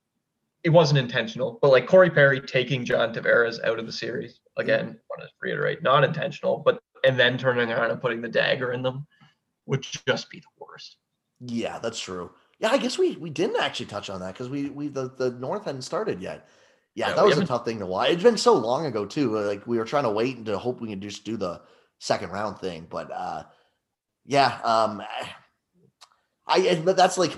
it 0.63 0.69
wasn't 0.69 0.97
intentional. 0.97 1.59
But 1.61 1.71
like 1.71 1.87
Corey 1.87 2.09
Perry 2.09 2.41
taking 2.41 2.83
John 2.83 3.13
Tavares 3.13 3.63
out 3.63 3.79
of 3.79 3.85
the 3.85 3.91
series 3.91 4.39
again, 4.57 4.99
want 5.09 5.21
to 5.21 5.27
reiterate, 5.41 5.83
not 5.83 6.03
intentional, 6.03 6.57
but 6.57 6.79
and 7.03 7.19
then 7.19 7.37
turning 7.37 7.71
around 7.71 7.91
and 7.91 8.01
putting 8.01 8.21
the 8.21 8.27
dagger 8.27 8.71
in 8.71 8.81
them 8.81 9.05
would 9.65 9.81
just 9.81 10.29
be 10.29 10.39
the 10.39 10.65
worst. 10.65 10.97
Yeah, 11.39 11.79
that's 11.79 11.99
true. 11.99 12.31
Yeah, 12.59 12.69
I 12.69 12.77
guess 12.77 12.97
we 12.97 13.15
we 13.17 13.29
didn't 13.29 13.59
actually 13.59 13.87
touch 13.87 14.09
on 14.09 14.21
that 14.21 14.33
because 14.33 14.49
we 14.49 14.69
we 14.69 14.87
the 14.87 15.09
the 15.09 15.31
North 15.31 15.65
hadn't 15.65 15.81
started 15.81 16.21
yet. 16.21 16.47
Yeah, 16.95 17.09
yeah 17.09 17.15
that 17.15 17.25
was 17.25 17.37
a 17.37 17.45
tough 17.45 17.65
thing 17.65 17.79
to 17.79 17.85
watch. 17.85 18.11
It's 18.11 18.23
been 18.23 18.37
so 18.37 18.53
long 18.53 18.85
ago 18.85 19.05
too. 19.05 19.37
Like 19.37 19.67
we 19.67 19.77
were 19.77 19.85
trying 19.85 20.03
to 20.03 20.11
wait 20.11 20.37
and 20.37 20.45
to 20.45 20.57
hope 20.57 20.79
we 20.79 20.89
could 20.89 21.01
just 21.01 21.25
do 21.25 21.37
the 21.37 21.61
second 21.99 22.29
round 22.31 22.59
thing, 22.59 22.87
but 22.89 23.11
uh 23.11 23.43
yeah, 24.25 24.59
um 24.63 25.01
I 26.47 26.81
but 26.83 26.95
that's 26.95 27.17
like 27.17 27.37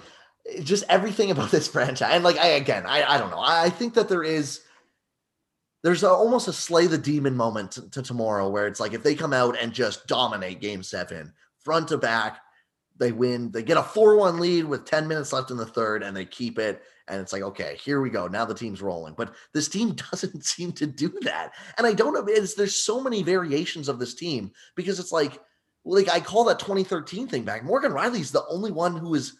just 0.63 0.83
everything 0.89 1.31
about 1.31 1.49
this 1.49 1.67
franchise. 1.73 2.11
And 2.11 2.23
like 2.23 2.37
I 2.37 2.49
again, 2.49 2.85
I 2.85 3.03
I 3.03 3.17
don't 3.17 3.31
know. 3.31 3.39
I, 3.39 3.65
I 3.65 3.69
think 3.69 3.95
that 3.95 4.09
there 4.09 4.23
is 4.23 4.61
there's 5.83 6.03
a, 6.03 6.09
almost 6.09 6.47
a 6.47 6.53
slay 6.53 6.87
the 6.87 6.97
demon 6.97 7.35
moment 7.35 7.71
to, 7.71 7.89
to, 7.89 8.01
tomorrow 8.01 8.49
where 8.49 8.67
it's 8.67 8.79
like 8.79 8.93
if 8.93 9.03
they 9.03 9.15
come 9.15 9.33
out 9.33 9.57
and 9.59 9.73
just 9.73 10.07
dominate 10.07 10.61
game 10.61 10.83
seven 10.83 11.33
front 11.63 11.87
to 11.89 11.97
back 11.97 12.39
they 12.97 13.11
win 13.11 13.51
they 13.51 13.63
get 13.63 13.77
a 13.77 13.81
4-1 13.81 14.39
lead 14.39 14.65
with 14.65 14.85
10 14.85 15.07
minutes 15.07 15.31
left 15.33 15.51
in 15.51 15.57
the 15.57 15.65
third 15.65 16.03
and 16.03 16.15
they 16.15 16.25
keep 16.25 16.57
it. 16.59 16.81
And 17.07 17.21
it's 17.21 17.31
like 17.31 17.43
okay 17.43 17.77
here 17.83 18.01
we 18.01 18.09
go. 18.09 18.27
Now 18.27 18.45
the 18.45 18.53
team's 18.53 18.81
rolling. 18.81 19.13
But 19.15 19.33
this 19.53 19.69
team 19.69 19.95
doesn't 20.11 20.43
seem 20.43 20.71
to 20.73 20.87
do 20.87 21.13
that. 21.21 21.53
And 21.77 21.85
i 21.85 21.93
don't 21.93 22.13
know 22.13 22.25
it's, 22.27 22.55
there's 22.55 22.75
so 22.75 23.01
many 23.01 23.23
variations 23.23 23.87
of 23.87 23.99
this 23.99 24.13
team 24.13 24.51
because 24.75 24.99
it's 24.99 25.11
like 25.11 25.39
like 25.85 26.09
i 26.09 26.19
call 26.19 26.43
that 26.45 26.59
2013 26.59 27.27
thing 27.27 27.43
back. 27.43 27.63
Morgan 27.63 27.91
rielly's 27.91 28.31
the 28.31 28.45
only 28.47 28.71
one 28.71 28.95
who 28.95 29.13
is 29.13 29.37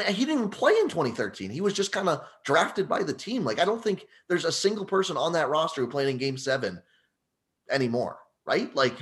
and 0.00 0.16
he 0.16 0.24
didn't 0.24 0.50
play 0.50 0.72
in 0.72 0.88
2013. 0.88 1.50
He 1.50 1.60
was 1.60 1.74
just 1.74 1.92
kind 1.92 2.08
of 2.08 2.24
drafted 2.44 2.88
by 2.88 3.02
the 3.02 3.12
team. 3.12 3.44
Like 3.44 3.60
I 3.60 3.64
don't 3.64 3.82
think 3.82 4.06
there's 4.28 4.44
a 4.44 4.52
single 4.52 4.84
person 4.84 5.16
on 5.16 5.32
that 5.32 5.48
roster 5.48 5.80
who 5.80 5.88
played 5.88 6.08
in 6.08 6.18
Game 6.18 6.38
Seven 6.38 6.80
anymore, 7.70 8.18
right? 8.46 8.74
Like, 8.74 8.94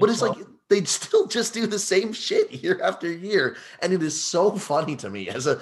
but 0.00 0.10
it's 0.10 0.22
like 0.22 0.36
they'd 0.68 0.88
still 0.88 1.26
just 1.26 1.54
do 1.54 1.66
the 1.66 1.78
same 1.78 2.12
shit 2.12 2.50
year 2.52 2.80
after 2.82 3.10
year, 3.10 3.56
and 3.80 3.92
it 3.92 4.02
is 4.02 4.20
so 4.20 4.50
funny 4.52 4.96
to 4.96 5.10
me 5.10 5.28
as 5.28 5.46
a 5.46 5.60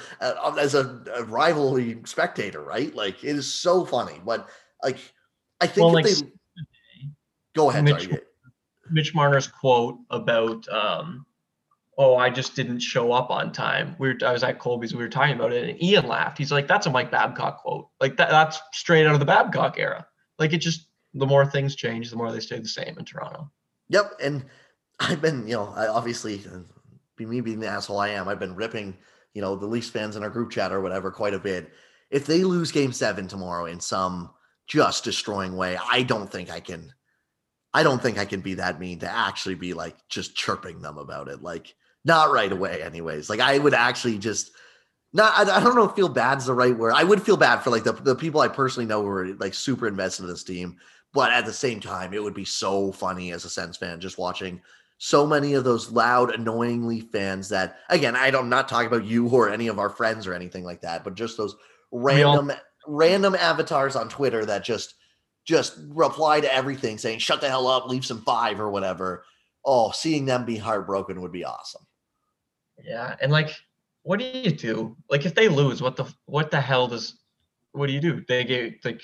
as 0.59 0.74
a, 0.74 1.03
a 1.15 1.24
rivalry 1.24 2.01
spectator, 2.05 2.62
right? 2.62 2.94
Like 2.94 3.23
it 3.23 3.36
is 3.36 3.53
so 3.53 3.85
funny. 3.85 4.20
But 4.24 4.49
like, 4.82 4.99
I 5.61 5.66
think 5.66 5.85
well, 5.85 5.94
like, 5.94 6.07
they 6.07 6.15
go 7.55 7.70
ahead. 7.70 7.85
Mitch, 7.85 8.05
sorry. 8.05 8.20
Mitch 8.90 9.15
Marner's 9.15 9.47
quote 9.47 9.99
about 10.11 10.69
um, 10.69 11.27
oh, 11.98 12.16
I 12.16 12.31
just 12.31 12.56
didn't 12.56 12.81
show 12.81 13.12
up 13.12 13.31
on 13.31 13.52
time. 13.52 13.97
We 13.98 14.09
were, 14.09 14.19
I 14.24 14.32
was 14.32 14.43
at 14.43 14.59
Colby's, 14.59 14.94
we 14.94 15.02
were 15.02 15.10
talking 15.10 15.35
about 15.35 15.52
it, 15.52 15.69
and 15.69 15.82
Ian 15.82 16.06
laughed. 16.06 16.39
He's 16.39 16.52
like, 16.52 16.66
that's 16.66 16.86
a 16.86 16.90
Mike 16.90 17.10
Babcock 17.10 17.62
quote. 17.62 17.89
Like 18.01 18.16
that, 18.16 18.31
that's 18.31 18.60
straight 18.73 19.06
out 19.06 19.14
of 19.14 19.20
the 19.20 19.27
Babcock 19.27 19.78
era. 19.78 20.06
Like 20.39 20.52
it 20.52 20.59
just, 20.59 20.89
the 21.14 21.27
more 21.27 21.44
things 21.44 21.77
change, 21.77 22.10
the 22.10 22.16
more 22.16 22.32
they 22.32 22.40
stay 22.40 22.59
the 22.59 22.69
same 22.69 22.97
in 22.98 23.05
Toronto. 23.05 23.51
Yep. 23.89 24.12
And 24.23 24.44
I've 25.01 25.20
been, 25.20 25.47
you 25.47 25.55
know, 25.55 25.73
I 25.77 25.89
obviously, 25.89 26.43
uh, 26.51 26.60
be 27.16 27.27
me 27.27 27.43
being 27.43 27.60
the 27.60 27.69
asshole 27.69 27.98
I 27.98 28.09
am, 28.09 28.28
I've 28.28 28.40
been 28.40 28.56
ripping, 28.56 28.97
you 29.35 29.43
know, 29.43 29.55
the 29.55 29.66
Leafs 29.66 29.90
fans 29.90 30.16
in 30.16 30.23
our 30.23 30.31
group 30.31 30.51
chat 30.51 30.73
or 30.73 30.81
whatever 30.81 31.10
quite 31.10 31.35
a 31.35 31.39
bit. 31.39 31.70
If 32.10 32.27
they 32.27 32.44
lose 32.44 32.73
game 32.73 32.93
seven 32.93 33.28
tomorrow 33.28 33.66
in 33.66 33.81
some 33.81 34.31
just 34.66 35.05
destroying 35.05 35.56
way, 35.56 35.78
I 35.90 36.02
don't 36.02 36.31
think 36.31 36.51
I 36.51 36.60
can 36.60 36.94
I 37.74 37.82
don't 37.82 38.02
think 38.02 38.19
I 38.19 38.27
can 38.27 38.40
be 38.40 38.55
that 38.55 38.81
mean 38.81 38.98
to 38.98 39.10
actually 39.10 39.55
be 39.55 39.73
like 39.73 39.97
just 40.09 40.36
chirping 40.36 40.82
them 40.82 40.98
about 40.98 41.28
it. 41.28 41.43
Like 41.43 41.74
not 42.05 42.33
right 42.33 42.51
away, 42.51 42.83
anyways. 42.83 43.31
Like 43.31 43.41
I 43.41 43.59
would 43.59 43.74
actually 43.74 44.19
just 44.19 44.53
not 45.12 45.33
I, 45.37 45.57
I 45.57 45.61
don't 45.61 45.77
know 45.77 45.85
if 45.85 45.95
feel 45.95 46.09
bad 46.09 46.39
is 46.39 46.47
the 46.47 46.55
right 46.55 46.77
word. 46.77 46.95
I 46.95 47.05
would 47.05 47.23
feel 47.23 47.37
bad 47.37 47.59
for 47.59 47.70
like 47.70 47.85
the, 47.85 47.93
the 47.93 48.15
people 48.15 48.41
I 48.41 48.49
personally 48.49 48.87
know 48.87 49.03
who 49.03 49.09
are 49.09 49.35
like 49.35 49.55
super 49.55 49.87
invested 49.87 50.24
in 50.24 50.29
this 50.29 50.45
team. 50.45 50.77
But 51.15 51.31
at 51.33 51.45
the 51.45 51.53
same 51.53 51.79
time, 51.79 52.15
it 52.15 52.23
would 52.23 52.35
be 52.35 52.45
so 52.45 52.91
funny 52.91 53.33
as 53.33 53.45
a 53.45 53.51
Sens 53.51 53.77
fan 53.77 54.01
just 54.01 54.16
watching 54.16 54.62
so 54.97 55.27
many 55.27 55.55
of 55.55 55.65
those 55.65 55.91
loud, 55.91 56.35
annoyingly 56.35 57.01
fans 57.01 57.49
that 57.51 57.79
again, 57.89 58.16
I 58.16 58.31
don't 58.31 58.45
I'm 58.45 58.49
not 58.49 58.69
talking 58.69 58.87
about 58.87 59.05
you 59.05 59.29
or 59.29 59.51
any 59.51 59.69
of 59.69 59.79
our 59.79 59.91
friends 59.91 60.27
or 60.27 60.35
anything 60.35 60.65
like 60.65 60.81
that, 60.83 61.05
but 61.05 61.15
just 61.15 61.37
those 61.37 61.57
random 61.93 62.53
random 62.87 63.35
avatars 63.35 63.97
on 63.97 64.09
Twitter 64.09 64.45
that 64.47 64.65
just 64.65 64.95
just 65.45 65.77
reply 65.89 66.41
to 66.41 66.55
everything 66.55 66.99
saying 66.99 67.19
shut 67.19 67.41
the 67.41 67.49
hell 67.49 67.66
up, 67.66 67.89
leave 67.89 68.07
some 68.07 68.23
five 68.23 68.61
or 68.61 68.70
whatever. 68.70 69.24
Oh, 69.65 69.91
seeing 69.91 70.24
them 70.24 70.45
be 70.45 70.57
heartbroken 70.57 71.20
would 71.20 71.33
be 71.33 71.45
awesome. 71.45 71.83
Yeah, 72.85 73.17
and 73.21 73.31
like, 73.33 73.51
what 74.03 74.19
do 74.19 74.25
you 74.25 74.51
do? 74.51 74.97
Like, 75.11 75.27
if 75.27 75.35
they 75.35 75.49
lose, 75.49 75.83
what 75.83 75.97
the 75.97 76.13
what 76.27 76.51
the 76.51 76.61
hell 76.61 76.89
does 76.89 77.23
what 77.73 77.87
do 77.87 77.93
you 77.93 78.01
do? 78.01 78.25
They 78.29 78.45
get 78.45 78.85
like 78.85 79.03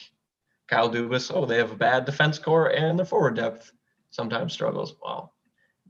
Kyle 0.69 0.91
Dubas. 0.91 1.33
Oh, 1.35 1.47
they 1.47 1.59
have 1.59 1.73
a 1.73 1.77
bad 1.77 2.05
defense 2.05 2.39
core 2.39 2.69
and 2.69 2.99
the 2.99 3.05
forward 3.05 3.37
depth 3.37 3.73
sometimes 4.11 4.53
struggles. 4.53 4.95
Well, 5.03 5.35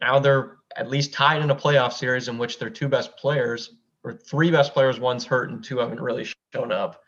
now 0.00 0.18
they're 0.18 0.56
at 0.76 0.88
least 0.88 1.12
tied 1.12 1.42
in 1.42 1.50
a 1.50 1.56
playoff 1.56 1.92
series 1.92 2.28
in 2.28 2.38
which 2.38 2.58
their 2.58 2.70
two 2.70 2.88
best 2.88 3.16
players 3.16 3.74
or 4.04 4.14
three 4.14 4.50
best 4.50 4.72
players, 4.72 5.00
one's 5.00 5.24
hurt 5.24 5.50
and 5.50 5.62
two 5.62 5.78
haven't 5.78 6.00
really 6.00 6.26
shown 6.54 6.70
up. 6.72 7.02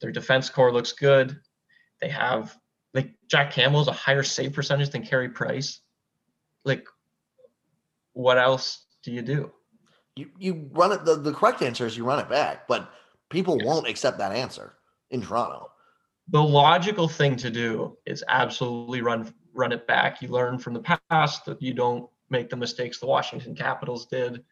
Their 0.00 0.10
defense 0.10 0.50
core 0.50 0.72
looks 0.72 0.92
good. 0.92 1.38
They 2.00 2.08
have 2.08 2.56
like 2.94 3.10
Jack 3.28 3.52
Campbell's 3.52 3.88
a 3.88 3.92
higher 3.92 4.24
save 4.24 4.52
percentage 4.52 4.90
than 4.90 5.04
Carey 5.04 5.28
Price. 5.28 5.80
Like, 6.64 6.86
what 8.12 8.38
else 8.38 8.86
do 9.02 9.12
you 9.12 9.22
do? 9.22 9.52
You 10.16 10.30
you 10.38 10.70
run 10.72 10.92
it. 10.92 11.04
The, 11.04 11.16
the 11.16 11.32
correct 11.32 11.62
answer 11.62 11.86
is 11.86 11.96
you 11.96 12.04
run 12.04 12.18
it 12.18 12.28
back, 12.28 12.66
but 12.68 12.90
people 13.30 13.56
yes. 13.58 13.66
won't 13.66 13.88
accept 13.88 14.18
that 14.18 14.32
answer 14.32 14.74
in 15.10 15.22
Toronto. 15.22 15.70
The 16.28 16.42
logical 16.42 17.08
thing 17.08 17.36
to 17.36 17.50
do 17.50 17.96
is 18.06 18.24
absolutely 18.28 19.02
run 19.02 19.32
run 19.54 19.72
it 19.72 19.86
back. 19.86 20.22
You 20.22 20.28
learn 20.28 20.58
from 20.58 20.74
the 20.74 20.98
past 21.10 21.44
that 21.46 21.60
you 21.60 21.74
don't 21.74 22.08
make 22.30 22.48
the 22.48 22.56
mistakes 22.56 22.98
the 22.98 23.06
Washington 23.06 23.54
Capitals 23.54 24.06
did, 24.06 24.42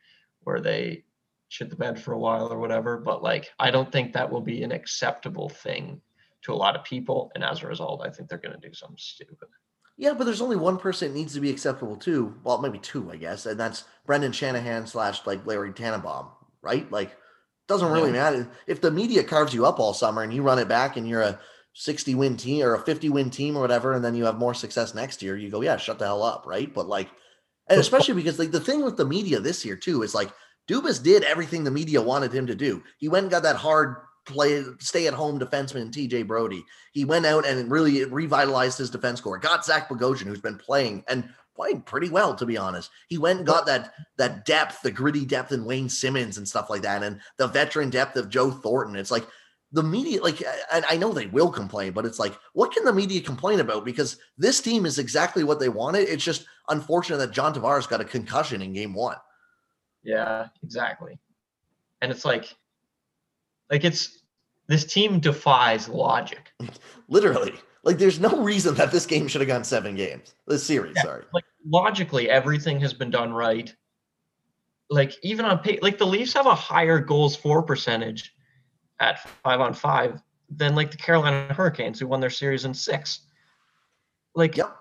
where 0.43 0.61
they 0.61 1.05
shit 1.49 1.70
the 1.70 1.77
bed 1.77 2.01
for 2.01 2.12
a 2.12 2.19
while 2.19 2.53
or 2.53 2.59
whatever. 2.59 2.99
But 2.99 3.23
like, 3.23 3.51
I 3.59 3.70
don't 3.70 3.91
think 3.91 4.12
that 4.12 4.31
will 4.31 4.41
be 4.41 4.62
an 4.62 4.73
acceptable 4.73 5.49
thing 5.49 6.01
to 6.43 6.53
a 6.53 6.55
lot 6.55 6.77
of 6.77 6.85
people, 6.85 7.31
and 7.35 7.45
as 7.45 7.62
a 7.62 7.66
result, 7.66 8.03
I 8.05 8.11
think 8.11 8.28
they're 8.28 8.39
going 8.39 8.59
to 8.59 8.69
do 8.69 8.74
something 8.74 8.97
stupid. 8.99 9.49
Yeah, 10.01 10.14
but 10.14 10.24
there's 10.24 10.40
only 10.40 10.56
one 10.56 10.78
person 10.78 11.09
that 11.09 11.18
needs 11.18 11.35
to 11.35 11.40
be 11.40 11.51
acceptable 11.51 11.94
too. 11.94 12.35
Well, 12.43 12.62
maybe 12.62 12.78
two, 12.78 13.10
I 13.12 13.16
guess, 13.16 13.44
and 13.44 13.60
that's 13.60 13.85
Brendan 14.06 14.32
Shanahan 14.32 14.86
slash 14.86 15.27
like 15.27 15.44
Larry 15.44 15.74
Tannenbaum, 15.74 16.28
right? 16.62 16.90
Like, 16.90 17.14
doesn't 17.68 17.93
really 17.93 18.06
yeah. 18.06 18.31
matter 18.31 18.51
if 18.66 18.81
the 18.81 18.90
media 18.90 19.22
carves 19.22 19.52
you 19.52 19.66
up 19.66 19.78
all 19.78 19.93
summer 19.93 20.22
and 20.22 20.32
you 20.32 20.40
run 20.40 20.59
it 20.59 20.68
back 20.68 20.97
and 20.97 21.06
you're 21.06 21.20
a 21.20 21.39
60 21.74 22.14
win 22.14 22.39
team 22.39 22.64
or 22.64 22.77
a 22.77 22.81
50 22.81 23.10
win 23.10 23.28
team 23.28 23.59
or 23.59 23.60
whatever, 23.60 23.93
and 23.93 24.02
then 24.02 24.14
you 24.14 24.24
have 24.24 24.39
more 24.39 24.55
success 24.55 24.94
next 24.94 25.22
year, 25.22 25.36
you 25.36 25.51
go, 25.51 25.60
yeah, 25.60 25.77
shut 25.77 25.98
the 25.98 26.06
hell 26.06 26.22
up, 26.22 26.47
right? 26.47 26.72
But 26.72 26.89
like, 26.89 27.10
and 27.68 27.78
especially 27.78 28.14
because 28.14 28.39
like 28.39 28.52
the 28.52 28.59
thing 28.59 28.82
with 28.82 28.97
the 28.97 29.05
media 29.05 29.39
this 29.39 29.66
year 29.66 29.77
too 29.77 30.02
is 30.02 30.14
like 30.14 30.31
Dubas 30.66 31.02
did 31.02 31.24
everything 31.24 31.62
the 31.62 31.70
media 31.70 32.01
wanted 32.01 32.32
him 32.32 32.47
to 32.47 32.55
do. 32.55 32.82
He 32.97 33.10
went 33.10 33.24
and 33.24 33.31
got 33.31 33.43
that 33.43 33.56
hard 33.56 33.97
play, 34.26 34.62
stay 34.78 35.06
at 35.06 35.14
home 35.14 35.38
defenseman 35.38 35.90
TJ 35.90 36.26
Brodie. 36.26 36.64
He 36.92 37.05
went 37.05 37.26
out 37.26 37.47
and 37.47 37.70
really 37.70 38.05
revitalized 38.05 38.78
his 38.78 38.90
defense 38.90 39.20
core. 39.20 39.38
Got 39.38 39.64
Zach 39.64 39.88
Bogosian, 39.88 40.26
who's 40.26 40.40
been 40.40 40.59
playing 40.59 41.05
and 41.09 41.28
playing 41.56 41.82
pretty 41.82 42.09
well, 42.09 42.34
to 42.34 42.47
be 42.47 42.56
honest. 42.56 42.90
He 43.09 43.18
went 43.18 43.38
and 43.38 43.47
got 43.47 43.66
that 43.66 43.92
that 44.18 44.44
depth, 44.44 44.82
the 44.82 44.90
gritty 44.90 45.24
depth 45.24 45.52
in 45.52 45.64
Wayne 45.64 45.88
Simmonds 45.88 46.38
and 46.38 46.48
stuff 46.48 46.70
like 46.70 46.82
that, 46.82 47.02
and 47.02 47.20
the 47.36 47.48
veteran 47.48 47.90
depth 47.90 48.16
of 48.16 48.28
Joe 48.28 48.51
Thornton. 48.51 48.97
It's 48.97 49.10
like 49.10 49.26
the 49.72 49.82
media, 49.82 50.22
like, 50.22 50.42
and 50.72 50.84
I 50.88 50.97
know 50.97 51.12
they 51.12 51.26
will 51.26 51.51
complain, 51.51 51.92
but 51.92 52.05
it's 52.05 52.18
like, 52.18 52.36
what 52.55 52.72
can 52.72 52.84
the 52.84 52.92
media 52.92 53.20
complain 53.20 53.60
about? 53.60 53.84
Because 53.84 54.18
this 54.36 54.60
team 54.60 54.84
is 54.84 54.98
exactly 54.98 55.44
what 55.44 55.60
they 55.60 55.68
wanted. 55.68 56.09
It's 56.09 56.24
just 56.24 56.47
unfortunate 56.68 57.18
that 57.18 57.30
John 57.30 57.55
Tavares 57.55 57.88
got 57.88 58.01
a 58.01 58.05
concussion 58.05 58.62
in 58.62 58.72
game 58.72 58.94
one. 58.94 59.16
Yeah, 60.02 60.48
exactly. 60.64 61.18
And 62.02 62.10
it's 62.10 62.24
like, 62.24 62.56
like 63.70 63.84
it's 63.84 64.22
this 64.66 64.84
team 64.84 65.20
defies 65.20 65.88
logic. 65.88 66.52
Literally. 67.09 67.55
Like 67.82 67.98
there's 67.98 68.20
no 68.20 68.42
reason 68.42 68.74
that 68.74 68.92
this 68.92 69.06
game 69.06 69.26
should 69.26 69.40
have 69.40 69.48
gone 69.48 69.64
seven 69.64 69.94
games. 69.94 70.34
This 70.47 70.64
series, 70.64 70.94
yeah, 70.97 71.02
sorry. 71.02 71.24
Like 71.32 71.44
logically, 71.66 72.28
everything 72.28 72.78
has 72.80 72.92
been 72.92 73.10
done 73.10 73.32
right. 73.32 73.74
Like 74.90 75.14
even 75.22 75.44
on 75.44 75.59
pay, 75.60 75.78
like 75.80 75.98
the 75.98 76.06
Leafs 76.06 76.34
have 76.34 76.47
a 76.47 76.55
higher 76.55 76.98
goals 76.98 77.36
for 77.36 77.62
percentage 77.62 78.34
at 78.98 79.20
five 79.42 79.60
on 79.60 79.72
five 79.72 80.20
than 80.51 80.74
like 80.74 80.90
the 80.90 80.97
Carolina 80.97 81.52
Hurricanes 81.55 81.98
who 81.98 82.06
won 82.06 82.20
their 82.20 82.30
series 82.30 82.64
in 82.64 82.74
six. 82.74 83.20
Like, 84.34 84.56
yep. 84.56 84.76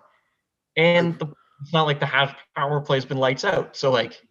and 0.76 1.18
the, 1.20 1.28
it's 1.62 1.74
not 1.74 1.88
like 1.88 2.00
the 2.00 2.06
half 2.06 2.36
power 2.56 2.82
play's 2.82 3.06
been 3.06 3.18
lights 3.18 3.46
out. 3.46 3.76
So 3.76 3.92
like, 3.92 4.22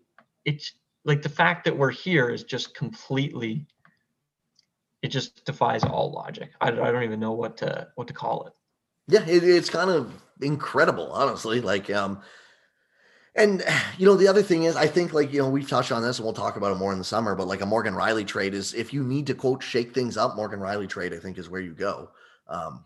it's 0.44 0.72
like 1.04 1.22
the 1.22 1.28
fact 1.28 1.64
that 1.64 1.76
we're 1.76 1.90
here 1.90 2.28
is 2.28 2.44
just 2.44 2.74
completely 2.74 3.66
it 5.02 5.08
just 5.08 5.44
defies 5.44 5.84
all 5.84 6.12
logic. 6.12 6.50
I, 6.60 6.68
I 6.68 6.70
don't 6.70 7.04
even 7.04 7.20
know 7.20 7.32
what 7.32 7.56
to 7.58 7.88
what 7.94 8.08
to 8.08 8.14
call 8.14 8.46
it. 8.46 8.52
Yeah, 9.06 9.24
it, 9.26 9.44
it's 9.44 9.70
kind 9.70 9.90
of 9.90 10.12
incredible, 10.42 11.10
honestly. 11.12 11.60
Like, 11.60 11.88
um, 11.90 12.20
and 13.34 13.64
you 13.96 14.06
know, 14.06 14.16
the 14.16 14.28
other 14.28 14.42
thing 14.42 14.64
is, 14.64 14.76
I 14.76 14.86
think 14.86 15.12
like 15.12 15.32
you 15.32 15.40
know 15.40 15.48
we've 15.48 15.68
touched 15.68 15.92
on 15.92 16.02
this, 16.02 16.18
and 16.18 16.24
we'll 16.24 16.34
talk 16.34 16.56
about 16.56 16.72
it 16.72 16.76
more 16.76 16.92
in 16.92 16.98
the 16.98 17.04
summer. 17.04 17.34
But 17.34 17.46
like 17.46 17.60
a 17.60 17.66
Morgan 17.66 17.94
Rielly 17.94 18.26
trade 18.26 18.54
is, 18.54 18.74
if 18.74 18.92
you 18.92 19.04
need 19.04 19.26
to 19.28 19.34
quote 19.34 19.62
shake 19.62 19.94
things 19.94 20.16
up, 20.16 20.36
Morgan 20.36 20.60
Rielly 20.60 20.88
trade, 20.88 21.14
I 21.14 21.18
think 21.18 21.38
is 21.38 21.48
where 21.48 21.60
you 21.60 21.74
go. 21.74 22.10
Um, 22.48 22.84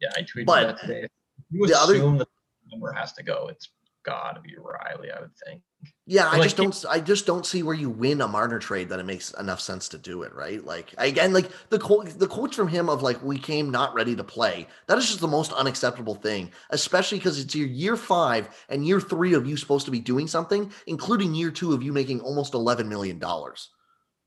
yeah, 0.00 0.10
I 0.16 0.22
tweeted 0.22 0.46
but 0.46 0.66
that 0.66 0.80
today. 0.80 1.08
You 1.50 1.66
the 1.66 1.74
assume 1.74 2.14
other, 2.16 2.24
the 2.24 2.26
number 2.70 2.92
has 2.92 3.12
to 3.14 3.22
go. 3.22 3.48
It's 3.48 3.68
got 4.04 4.32
to 4.32 4.40
be 4.40 4.54
Rielly, 4.54 5.16
I 5.16 5.20
would 5.20 5.36
think. 5.46 5.62
Yeah, 6.04 6.26
I 6.26 6.32
like, 6.32 6.42
just 6.42 6.56
don't. 6.56 6.84
I 6.90 6.98
just 6.98 7.26
don't 7.26 7.46
see 7.46 7.62
where 7.62 7.74
you 7.74 7.88
win 7.88 8.20
a 8.20 8.28
Marner 8.28 8.58
trade 8.58 8.88
that 8.88 8.98
it 8.98 9.06
makes 9.06 9.30
enough 9.34 9.60
sense 9.60 9.88
to 9.90 9.98
do 9.98 10.22
it, 10.22 10.34
right? 10.34 10.64
Like 10.64 10.92
again, 10.98 11.32
like 11.32 11.48
the 11.68 11.78
quote, 11.78 12.18
the 12.18 12.26
quotes 12.26 12.56
from 12.56 12.66
him 12.66 12.88
of 12.88 13.02
like 13.02 13.22
we 13.22 13.38
came 13.38 13.70
not 13.70 13.94
ready 13.94 14.16
to 14.16 14.24
play. 14.24 14.66
That 14.88 14.98
is 14.98 15.06
just 15.06 15.20
the 15.20 15.28
most 15.28 15.52
unacceptable 15.52 16.16
thing, 16.16 16.50
especially 16.70 17.18
because 17.18 17.38
it's 17.38 17.54
your 17.54 17.68
year 17.68 17.96
five 17.96 18.48
and 18.68 18.84
year 18.84 19.00
three 19.00 19.34
of 19.34 19.46
you 19.46 19.56
supposed 19.56 19.84
to 19.84 19.92
be 19.92 20.00
doing 20.00 20.26
something, 20.26 20.72
including 20.88 21.36
year 21.36 21.52
two 21.52 21.72
of 21.72 21.84
you 21.84 21.92
making 21.92 22.20
almost 22.20 22.54
eleven 22.54 22.88
million 22.88 23.20
dollars. 23.20 23.70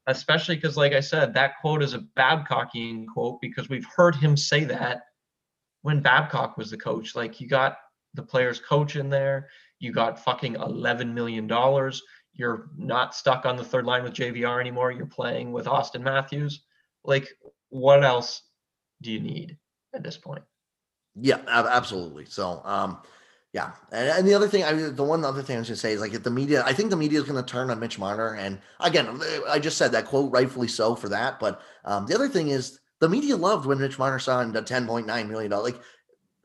Especially 0.08 0.56
because, 0.56 0.78
like 0.78 0.94
I 0.94 1.02
said, 1.02 1.34
that 1.34 1.60
quote 1.60 1.84
is 1.84 1.94
a 1.94 2.06
Babcockian 2.18 3.06
quote 3.08 3.42
because 3.42 3.68
we've 3.68 3.88
heard 3.96 4.16
him 4.16 4.38
say 4.38 4.64
that 4.64 5.02
when 5.82 6.00
Babcock 6.00 6.58
was 6.58 6.72
the 6.72 6.78
coach. 6.78 7.16
Like 7.16 7.42
you 7.42 7.50
got 7.50 7.78
the 8.14 8.24
players 8.24 8.60
coach 8.60 8.96
in 8.96 9.10
there 9.10 9.50
you 9.80 9.92
got 9.92 10.24
fucking 10.24 10.56
$11 10.56 11.14
million. 11.14 11.50
You're 12.34 12.70
not 12.78 13.16
stuck 13.16 13.46
on 13.46 13.56
the 13.56 13.64
third 13.64 13.86
line 13.86 14.04
with 14.04 14.14
JVR 14.14 14.60
anymore. 14.60 14.92
You're 14.92 15.06
playing 15.06 15.52
with 15.52 15.66
Auston 15.66 16.02
Matthews. 16.02 16.64
Like, 17.04 17.30
what 17.70 18.04
else 18.04 18.42
do 19.02 19.12
you 19.12 19.20
need 19.20 19.58
at 19.94 20.04
this 20.04 20.18
point? 20.18 20.44
Yeah, 21.16 21.40
absolutely. 21.48 22.26
So, 22.26 22.62
um, 22.66 23.00
yeah, 23.54 23.72
and, 23.94 24.10
and, 24.10 24.28
the 24.28 24.34
other 24.34 24.50
thing, 24.50 24.66
I 24.66 24.74
the 24.74 25.02
one 25.02 25.24
other 25.24 25.42
thing 25.42 25.56
I 25.56 25.60
was 25.60 25.70
to 25.70 25.78
say 25.78 25.94
is 25.94 26.02
like 26.02 26.14
if 26.14 26.24
the 26.24 26.30
media, 26.30 26.62
I 26.66 26.74
think 26.74 26.90
the 26.90 26.98
media 26.98 27.20
is 27.20 27.26
going 27.26 27.42
to 27.42 27.50
turn 27.50 27.70
on 27.70 27.80
Mitch 27.80 27.98
Marner, 27.98 28.36
and 28.36 28.60
again, 28.82 29.22
I 29.48 29.60
just 29.60 29.78
said 29.78 29.94
that 29.94 30.08
quote 30.08 30.30
rightfully 30.30 30.68
so 30.68 30.94
for 30.94 31.08
that. 31.08 31.40
But 31.40 31.62
um, 31.86 32.06
the 32.06 32.16
other 32.16 32.28
thing 32.28 32.50
is 32.50 32.78
the 33.00 33.08
media 33.08 33.38
loved 33.38 33.66
when 33.66 33.80
Mitch 33.80 33.98
Marner 33.98 34.20
signed 34.20 34.58
a 34.58 34.62
ten 34.62 34.86
point 34.86 35.08
nine 35.08 35.30
million 35.30 35.52
dollar. 35.52 35.64
Like 35.64 35.80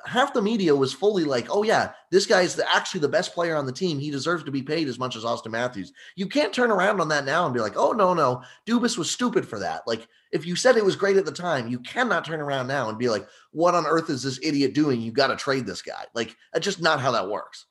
half 0.07 0.33
the 0.33 0.43
media 0.43 0.75
was 0.75 0.93
fully 0.93 1.25
like, 1.25 1.47
oh, 1.51 1.63
yeah, 1.63 1.93
this 2.11 2.27
guy's 2.27 2.55
the, 2.55 2.75
actually 2.75 3.01
the 3.01 3.09
best 3.09 3.35
player 3.35 3.57
on 3.57 3.67
the 3.67 3.73
team. 3.73 3.99
He 3.99 4.11
deserves 4.11 4.45
to 4.45 4.51
be 4.51 4.63
paid 4.63 4.89
as 4.89 4.99
much 4.99 5.17
as 5.17 5.25
Auston 5.25 5.51
Matthews. 5.51 5.93
You 6.17 6.27
can't 6.27 6.53
turn 6.53 6.71
around 6.71 7.01
on 7.01 7.09
that 7.09 7.25
now 7.25 7.45
and 7.45 7.55
be 7.55 7.61
like, 7.61 7.77
oh, 7.77 7.93
no, 7.93 8.15
no, 8.15 8.43
Dubas 8.67 8.99
was 8.99 9.11
stupid 9.11 9.47
for 9.47 9.59
that. 9.59 9.83
Like, 9.87 10.07
if 10.33 10.47
you 10.47 10.57
said 10.57 10.77
it 10.77 10.85
was 10.85 10.97
great 10.97 11.17
at 11.17 11.25
the 11.25 11.33
time, 11.33 11.69
you 11.69 11.79
cannot 11.81 12.25
turn 12.25 12.41
around 12.41 12.67
now 12.67 12.89
and 12.89 12.99
be 12.99 13.09
like, 13.09 13.27
what 13.53 13.75
on 13.75 13.87
earth 13.87 14.11
is 14.11 14.23
this 14.23 14.39
idiot 14.43 14.75
doing? 14.75 15.01
You 15.01 15.13
got 15.13 15.29
to 15.29 15.37
trade 15.37 15.67
this 15.67 15.83
guy. 15.83 16.05
Like, 16.15 16.37
that's 16.53 16.65
just 16.65 16.81
not 16.81 17.01
how 17.01 17.11
that 17.13 17.29
works. 17.29 17.67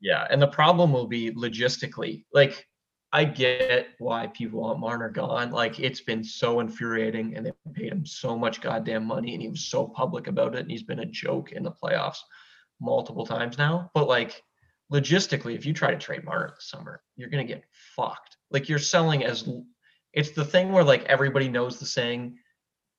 Yeah. 0.00 0.26
And 0.30 0.40
the 0.40 0.48
problem 0.48 0.92
will 0.92 1.06
be 1.06 1.32
logistically, 1.32 2.24
like, 2.32 2.66
I 3.14 3.24
get 3.24 3.88
why 3.98 4.28
people 4.28 4.60
want 4.60 4.80
Marner 4.80 5.10
gone. 5.10 5.50
Like 5.50 5.78
it's 5.78 6.00
been 6.00 6.24
so 6.24 6.60
infuriating, 6.60 7.36
and 7.36 7.44
they 7.44 7.52
paid 7.74 7.92
him 7.92 8.06
so 8.06 8.38
much 8.38 8.62
goddamn 8.62 9.04
money, 9.04 9.34
and 9.34 9.42
he 9.42 9.48
was 9.48 9.66
so 9.66 9.86
public 9.86 10.28
about 10.28 10.54
it, 10.54 10.60
and 10.60 10.70
he's 10.70 10.82
been 10.82 11.00
a 11.00 11.06
joke 11.06 11.52
in 11.52 11.62
the 11.62 11.70
playoffs 11.70 12.20
multiple 12.80 13.26
times 13.26 13.58
now. 13.58 13.90
But 13.92 14.08
like 14.08 14.42
logistically, 14.90 15.54
if 15.54 15.66
you 15.66 15.74
try 15.74 15.90
to 15.90 15.98
trade 15.98 16.24
Marner 16.24 16.52
this 16.54 16.70
summer, 16.70 17.02
you're 17.16 17.28
gonna 17.28 17.44
get 17.44 17.64
fucked. 17.94 18.38
Like 18.50 18.70
you're 18.70 18.78
selling 18.78 19.24
as 19.24 19.46
it's 20.14 20.30
the 20.30 20.44
thing 20.44 20.72
where 20.72 20.84
like 20.84 21.04
everybody 21.04 21.48
knows 21.48 21.78
the 21.78 21.86
saying, 21.86 22.38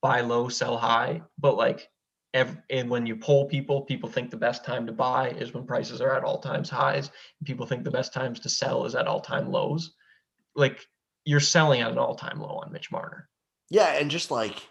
buy 0.03 0.21
low, 0.21 0.47
sell 0.47 0.77
high, 0.77 1.23
but 1.39 1.57
like 1.57 1.89
Every, 2.35 2.57
and 2.71 2.89
when 2.89 3.05
you 3.05 3.15
poll 3.15 3.45
people, 3.45 3.83
people 3.83 4.09
think 4.09 4.31
the 4.31 4.37
best 4.37 4.65
time 4.65 4.87
to 4.87 4.91
buy 4.91 5.29
is 5.29 5.53
when 5.53 5.67
prices 5.67 6.01
are 6.01 6.15
at 6.15 6.23
all 6.23 6.39
times 6.39 6.67
highs. 6.67 7.11
People 7.45 7.67
think 7.67 7.83
the 7.83 7.91
best 7.91 8.11
times 8.11 8.39
to 8.39 8.49
sell 8.49 8.85
is 8.85 8.95
at 8.95 9.05
all 9.05 9.21
time 9.21 9.51
lows 9.51 9.93
like 10.55 10.85
you're 11.25 11.39
selling 11.39 11.81
at 11.81 11.91
an 11.91 11.97
all-time 11.97 12.39
low 12.39 12.61
on 12.63 12.71
Mitch 12.71 12.91
Marner. 12.91 13.27
Yeah, 13.69 13.93
and 13.93 14.11
just 14.11 14.31
like 14.31 14.61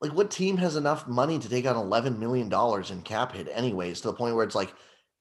like 0.00 0.12
what 0.12 0.30
team 0.30 0.56
has 0.58 0.76
enough 0.76 1.06
money 1.08 1.38
to 1.38 1.48
take 1.48 1.66
on 1.66 1.76
11 1.76 2.18
million 2.18 2.48
dollars 2.48 2.90
in 2.90 3.02
cap 3.02 3.32
hit 3.32 3.48
anyways 3.50 4.00
to 4.00 4.08
the 4.08 4.14
point 4.14 4.34
where 4.34 4.44
it's 4.44 4.54
like 4.54 4.72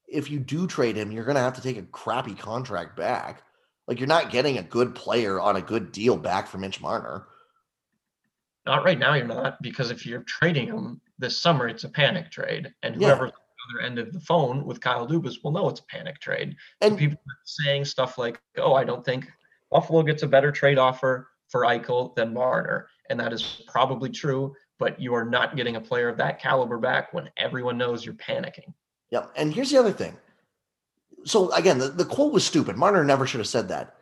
if 0.08 0.30
you 0.30 0.40
do 0.40 0.68
trade 0.68 0.96
him, 0.96 1.12
you're 1.12 1.26
going 1.26 1.36
to 1.36 1.42
have 1.42 1.56
to 1.56 1.62
take 1.62 1.78
a 1.78 1.84
crappy 1.84 2.36
contract 2.36 2.96
back. 2.96 3.42
Like 3.88 4.00
you're 4.00 4.08
not 4.08 4.30
getting 4.30 4.58
a 4.58 4.64
good 4.64 4.94
player 4.94 5.40
on 5.40 5.56
a 5.56 5.62
good 5.62 5.92
deal 5.92 6.18
back 6.18 6.48
from 6.48 6.62
Mitch 6.62 6.82
Marner. 6.82 7.26
Not 8.66 8.86
right 8.86 9.00
now, 9.00 9.14
you're 9.14 9.28
not 9.28 9.62
because 9.62 9.92
if 9.92 10.06
you're 10.06 10.24
trading 10.24 10.68
him 10.68 11.02
this 11.18 11.42
summer, 11.42 11.68
it's 11.68 11.84
a 11.84 11.90
panic 11.90 12.32
trade, 12.32 12.74
and 12.82 12.96
whoever 12.96 13.26
yeah 13.26 13.32
other 13.70 13.86
end 13.86 14.00
of 14.00 14.14
the 14.14 14.20
phone 14.20 14.66
with 14.66 14.82
Kyle 14.82 15.08
Dubas 15.08 15.44
will 15.44 15.52
know 15.52 15.70
it's 15.70 15.80
a 15.80 15.86
panic 15.86 16.20
trade. 16.20 16.56
And 16.82 16.94
so 16.94 16.98
people 16.98 17.18
are 17.18 17.38
saying 17.44 17.86
stuff 17.86 18.18
like, 18.18 18.42
"Oh, 18.58 18.74
I 18.74 18.84
don't 18.84 19.06
think 19.06 19.32
Buffalo 19.72 20.04
gets 20.04 20.24
a 20.24 20.28
better 20.28 20.52
trade 20.52 20.78
offer 20.78 21.30
for 21.50 21.62
Eichel 21.62 22.16
than 22.16 22.34
Marner," 22.34 22.88
and 23.10 23.20
that 23.20 23.34
is 23.34 23.64
probably 23.68 24.10
true. 24.10 24.56
But 24.80 25.00
you 25.00 25.14
are 25.14 25.26
not 25.26 25.56
getting 25.56 25.76
a 25.76 25.82
player 25.82 26.10
of 26.10 26.18
that 26.18 26.40
caliber 26.40 26.78
back 26.78 27.14
when 27.14 27.30
everyone 27.38 27.78
knows 27.78 28.06
you're 28.06 28.16
panicking. 28.16 28.74
Yeah, 29.12 29.28
and 29.36 29.54
here's 29.54 29.70
the 29.70 29.78
other 29.78 29.92
thing. 29.92 30.18
So 31.26 31.52
again, 31.52 31.78
the, 31.78 31.90
the 31.90 32.06
quote 32.06 32.34
was 32.34 32.44
stupid. 32.44 32.76
Marner 32.76 33.04
never 33.04 33.26
should 33.26 33.40
have 33.40 33.48
said 33.48 33.70
that. 33.70 33.96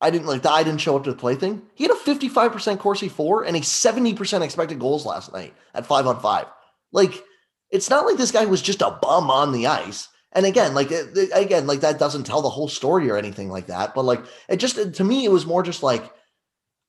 I 0.00 0.10
didn't 0.10 0.26
like 0.26 0.42
the 0.42 0.50
I 0.50 0.62
didn't 0.62 0.80
show 0.80 0.96
up 0.96 1.04
to 1.04 1.10
the 1.10 1.16
play 1.16 1.34
thing. 1.34 1.62
He 1.74 1.84
had 1.84 1.90
a 1.90 1.94
55% 1.94 2.78
Corsi 2.78 3.08
for 3.08 3.44
and 3.44 3.56
a 3.56 3.60
70% 3.60 4.42
expected 4.42 4.78
goals 4.78 5.04
last 5.04 5.32
night 5.32 5.54
at 5.74 5.86
five 5.86 6.06
on 6.06 6.20
five. 6.20 6.46
Like 6.92 7.24
it's 7.70 7.90
not 7.90 8.06
like 8.06 8.16
this 8.16 8.32
guy 8.32 8.44
was 8.46 8.62
just 8.62 8.82
a 8.82 8.98
bum 9.02 9.30
on 9.30 9.52
the 9.52 9.66
ice. 9.66 10.08
And 10.32 10.46
again, 10.46 10.74
like 10.74 10.90
again, 10.90 11.66
like 11.66 11.80
that 11.80 11.98
doesn't 11.98 12.24
tell 12.24 12.42
the 12.42 12.50
whole 12.50 12.68
story 12.68 13.10
or 13.10 13.16
anything 13.16 13.48
like 13.48 13.66
that. 13.66 13.94
But 13.94 14.04
like 14.04 14.22
it 14.48 14.56
just 14.56 14.94
to 14.94 15.04
me, 15.04 15.24
it 15.24 15.32
was 15.32 15.46
more 15.46 15.62
just 15.62 15.82
like 15.82 16.12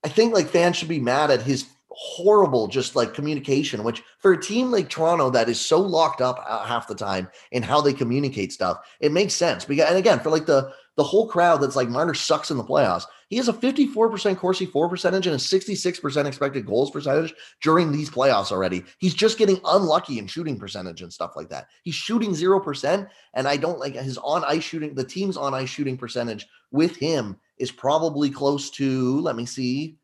I 0.04 0.10
think 0.10 0.34
like 0.34 0.48
fans 0.48 0.78
should 0.78 0.90
be 0.90 1.00
mad 1.00 1.32
at 1.32 1.42
his 1.42 1.68
horrible 1.92 2.68
just 2.68 2.96
like 2.96 3.14
communication 3.14 3.84
which 3.84 4.02
for 4.20 4.32
a 4.32 4.42
team 4.42 4.72
like 4.72 4.90
toronto 4.90 5.30
that 5.30 5.50
is 5.50 5.60
so 5.60 5.82
locked 5.82 6.22
up 6.22 6.42
uh, 6.48 6.64
half 6.64 6.88
the 6.88 6.96
time 6.96 7.28
in 7.52 7.62
how 7.62 7.82
they 7.82 7.92
communicate 7.92 8.54
stuff 8.54 8.78
it 9.02 9.12
makes 9.12 9.34
sense 9.34 9.66
because 9.66 9.90
and 9.90 9.98
again 9.98 10.18
for 10.20 10.30
like 10.30 10.46
the 10.46 10.72
the 10.96 11.04
whole 11.04 11.28
crowd 11.28 11.58
that's 11.58 11.76
like 11.76 11.90
marner 11.90 12.14
sucks 12.14 12.52
in 12.52 12.58
the 12.58 12.64
playoffs 12.64 13.04
he 13.30 13.38
has 13.38 13.48
a 13.48 13.54
54% 13.54 14.38
Corsi 14.38 14.66
for 14.66 14.90
percentage 14.90 15.28
and 15.28 15.36
a 15.36 15.40
66% 15.40 16.26
expected 16.26 16.66
goals 16.66 16.90
percentage 16.90 17.34
during 17.62 17.92
these 17.92 18.10
playoffs 18.10 18.52
already. 18.52 18.84
He's 18.98 19.14
just 19.14 19.38
getting 19.38 19.62
unlucky 19.66 20.18
in 20.18 20.26
shooting 20.26 20.58
percentage 20.58 21.04
and 21.04 21.14
stuff 21.14 21.36
like 21.36 21.50
that. 21.50 21.68
He's 21.84 21.94
shooting 21.94 22.32
0%. 22.32 23.08
And 23.36 23.48
I 23.48 23.56
don't 23.56 23.80
like 23.80 23.94
his 23.94 24.18
on 24.18 24.44
ice 24.46 24.64
shooting, 24.64 24.96
the 24.96 25.04
team's 25.04 25.38
on 25.38 25.54
ice 25.54 25.70
shooting 25.70 25.96
percentage 25.96 26.48
with 26.72 26.96
him 26.96 27.38
is 27.60 27.72
probably 27.72 28.32
close 28.32 28.72
to, 28.72 29.20
let 29.22 29.36
me 29.36 29.46
see, 29.46 30.00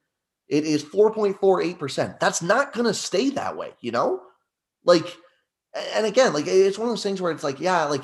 it 0.48 0.64
is 0.64 0.84
4.48%. 0.84 2.20
That's 2.20 2.44
not 2.44 2.74
going 2.74 2.86
to 2.86 2.94
stay 2.94 3.32
that 3.32 3.58
way, 3.58 3.72
you 3.82 3.92
know? 3.92 4.22
Like, 4.84 5.06
and 5.96 6.06
again, 6.06 6.32
like 6.32 6.46
it's 6.48 6.78
one 6.78 6.88
of 6.88 6.92
those 6.92 7.04
things 7.04 7.22
where 7.22 7.32
it's 7.32 7.44
like, 7.44 7.60
yeah, 7.60 7.86
like 7.86 8.04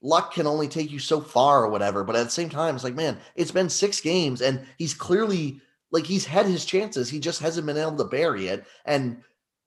luck 0.00 0.32
can 0.32 0.46
only 0.46 0.68
take 0.68 0.90
you 0.90 0.98
so 0.98 1.20
far 1.20 1.64
or 1.64 1.68
whatever. 1.68 2.04
But 2.04 2.16
at 2.16 2.24
the 2.24 2.30
same 2.30 2.48
time, 2.48 2.74
it's 2.74 2.84
like, 2.84 2.94
man, 2.94 3.18
it's 3.34 3.50
been 3.50 3.68
six 3.68 4.00
games 4.00 4.40
and 4.40 4.64
he's 4.78 4.94
clearly 4.94 5.60
like 5.90 6.04
he's 6.04 6.24
had 6.24 6.46
his 6.46 6.64
chances. 6.64 7.08
He 7.08 7.18
just 7.18 7.40
hasn't 7.40 7.66
been 7.66 7.78
able 7.78 7.96
to 7.96 8.04
bury 8.04 8.48
it. 8.48 8.66
And 8.84 9.18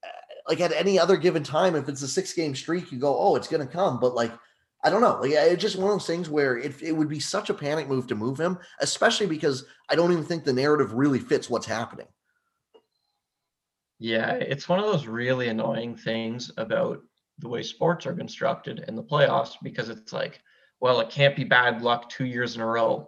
uh, 0.03 0.07
like 0.47 0.61
at 0.61 0.73
any 0.73 0.99
other 0.99 1.17
given 1.17 1.43
time, 1.43 1.75
if 1.75 1.89
it's 1.89 2.01
a 2.01 2.07
six 2.07 2.33
game 2.33 2.55
streak, 2.55 2.91
you 2.91 2.99
go, 2.99 3.17
oh, 3.17 3.35
it's 3.35 3.47
going 3.47 3.65
to 3.65 3.71
come. 3.71 3.99
But 3.99 4.15
like, 4.15 4.31
I 4.83 4.89
don't 4.89 5.01
know. 5.01 5.19
Like, 5.21 5.31
it's 5.31 5.61
just 5.61 5.75
one 5.75 5.91
of 5.91 5.95
those 5.95 6.07
things 6.07 6.29
where 6.29 6.57
it, 6.57 6.81
it 6.81 6.91
would 6.91 7.09
be 7.09 7.19
such 7.19 7.49
a 7.49 7.53
panic 7.53 7.87
move 7.87 8.07
to 8.07 8.15
move 8.15 8.39
him, 8.39 8.57
especially 8.79 9.27
because 9.27 9.65
I 9.89 9.95
don't 9.95 10.11
even 10.11 10.23
think 10.23 10.43
the 10.43 10.53
narrative 10.53 10.93
really 10.93 11.19
fits 11.19 11.49
what's 11.49 11.67
happening. 11.67 12.07
Yeah, 13.99 14.31
it's 14.31 14.67
one 14.67 14.79
of 14.79 14.85
those 14.85 15.05
really 15.05 15.49
annoying 15.49 15.95
things 15.95 16.51
about 16.57 17.03
the 17.41 17.49
way 17.49 17.63
sports 17.63 18.05
are 18.05 18.13
constructed 18.13 18.85
in 18.87 18.95
the 18.95 19.03
playoffs 19.03 19.55
because 19.61 19.89
it's 19.89 20.13
like, 20.13 20.41
well, 20.79 20.99
it 20.99 21.09
can't 21.09 21.35
be 21.35 21.43
bad 21.43 21.81
luck 21.81 22.09
two 22.09 22.25
years 22.25 22.55
in 22.55 22.61
a 22.61 22.65
row. 22.65 23.07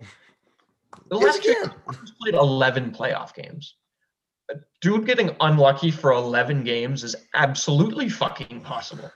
The 1.09 1.19
Yes, 1.19 1.35
last 1.37 1.45
year, 1.45 1.73
played 2.21 2.35
11 2.35 2.91
playoff 2.91 3.33
games. 3.33 3.75
A 4.51 4.55
dude 4.81 5.05
getting 5.05 5.35
unlucky 5.39 5.89
for 5.89 6.11
11 6.11 6.63
games 6.63 7.03
is 7.03 7.15
absolutely 7.33 8.09
fucking 8.09 8.61
possible. 8.61 9.11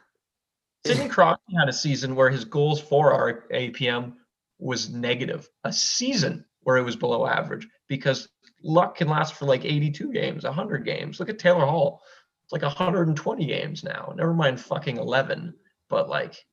Sidney 0.85 1.07
Crosby 1.09 1.55
had 1.59 1.69
a 1.69 1.73
season 1.73 2.15
where 2.15 2.29
his 2.29 2.45
goals 2.45 2.81
for 2.81 3.13
our 3.13 3.43
APM 3.51 4.13
was 4.59 4.89
negative, 4.89 5.49
a 5.63 5.73
season 5.73 6.45
where 6.61 6.77
it 6.77 6.83
was 6.83 6.95
below 6.95 7.27
average 7.27 7.67
because 7.87 8.29
luck 8.63 8.95
can 8.95 9.07
last 9.07 9.35
for 9.35 9.45
like 9.45 9.65
82 9.65 10.11
games, 10.11 10.43
100 10.43 10.85
games. 10.85 11.19
Look 11.19 11.29
at 11.29 11.39
Taylor 11.39 11.65
Hall. 11.65 12.01
It's 12.47 12.53
like 12.53 12.61
120 12.61 13.45
games 13.45 13.83
now. 13.83 14.13
Never 14.15 14.33
mind 14.33 14.57
fucking 14.61 14.95
11, 14.95 15.53
but 15.89 16.07
like 16.07 16.45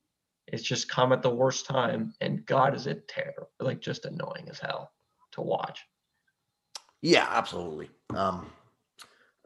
it's 0.48 0.64
just 0.64 0.88
come 0.88 1.12
at 1.12 1.22
the 1.22 1.30
worst 1.30 1.66
time 1.66 2.12
and 2.20 2.44
god 2.44 2.74
is 2.74 2.86
it 2.86 3.08
terrible 3.08 3.48
like 3.60 3.80
just 3.80 4.04
annoying 4.04 4.46
as 4.50 4.58
hell 4.58 4.90
to 5.32 5.40
watch. 5.40 5.80
Yeah, 7.00 7.28
absolutely. 7.30 7.90
Um, 8.10 8.50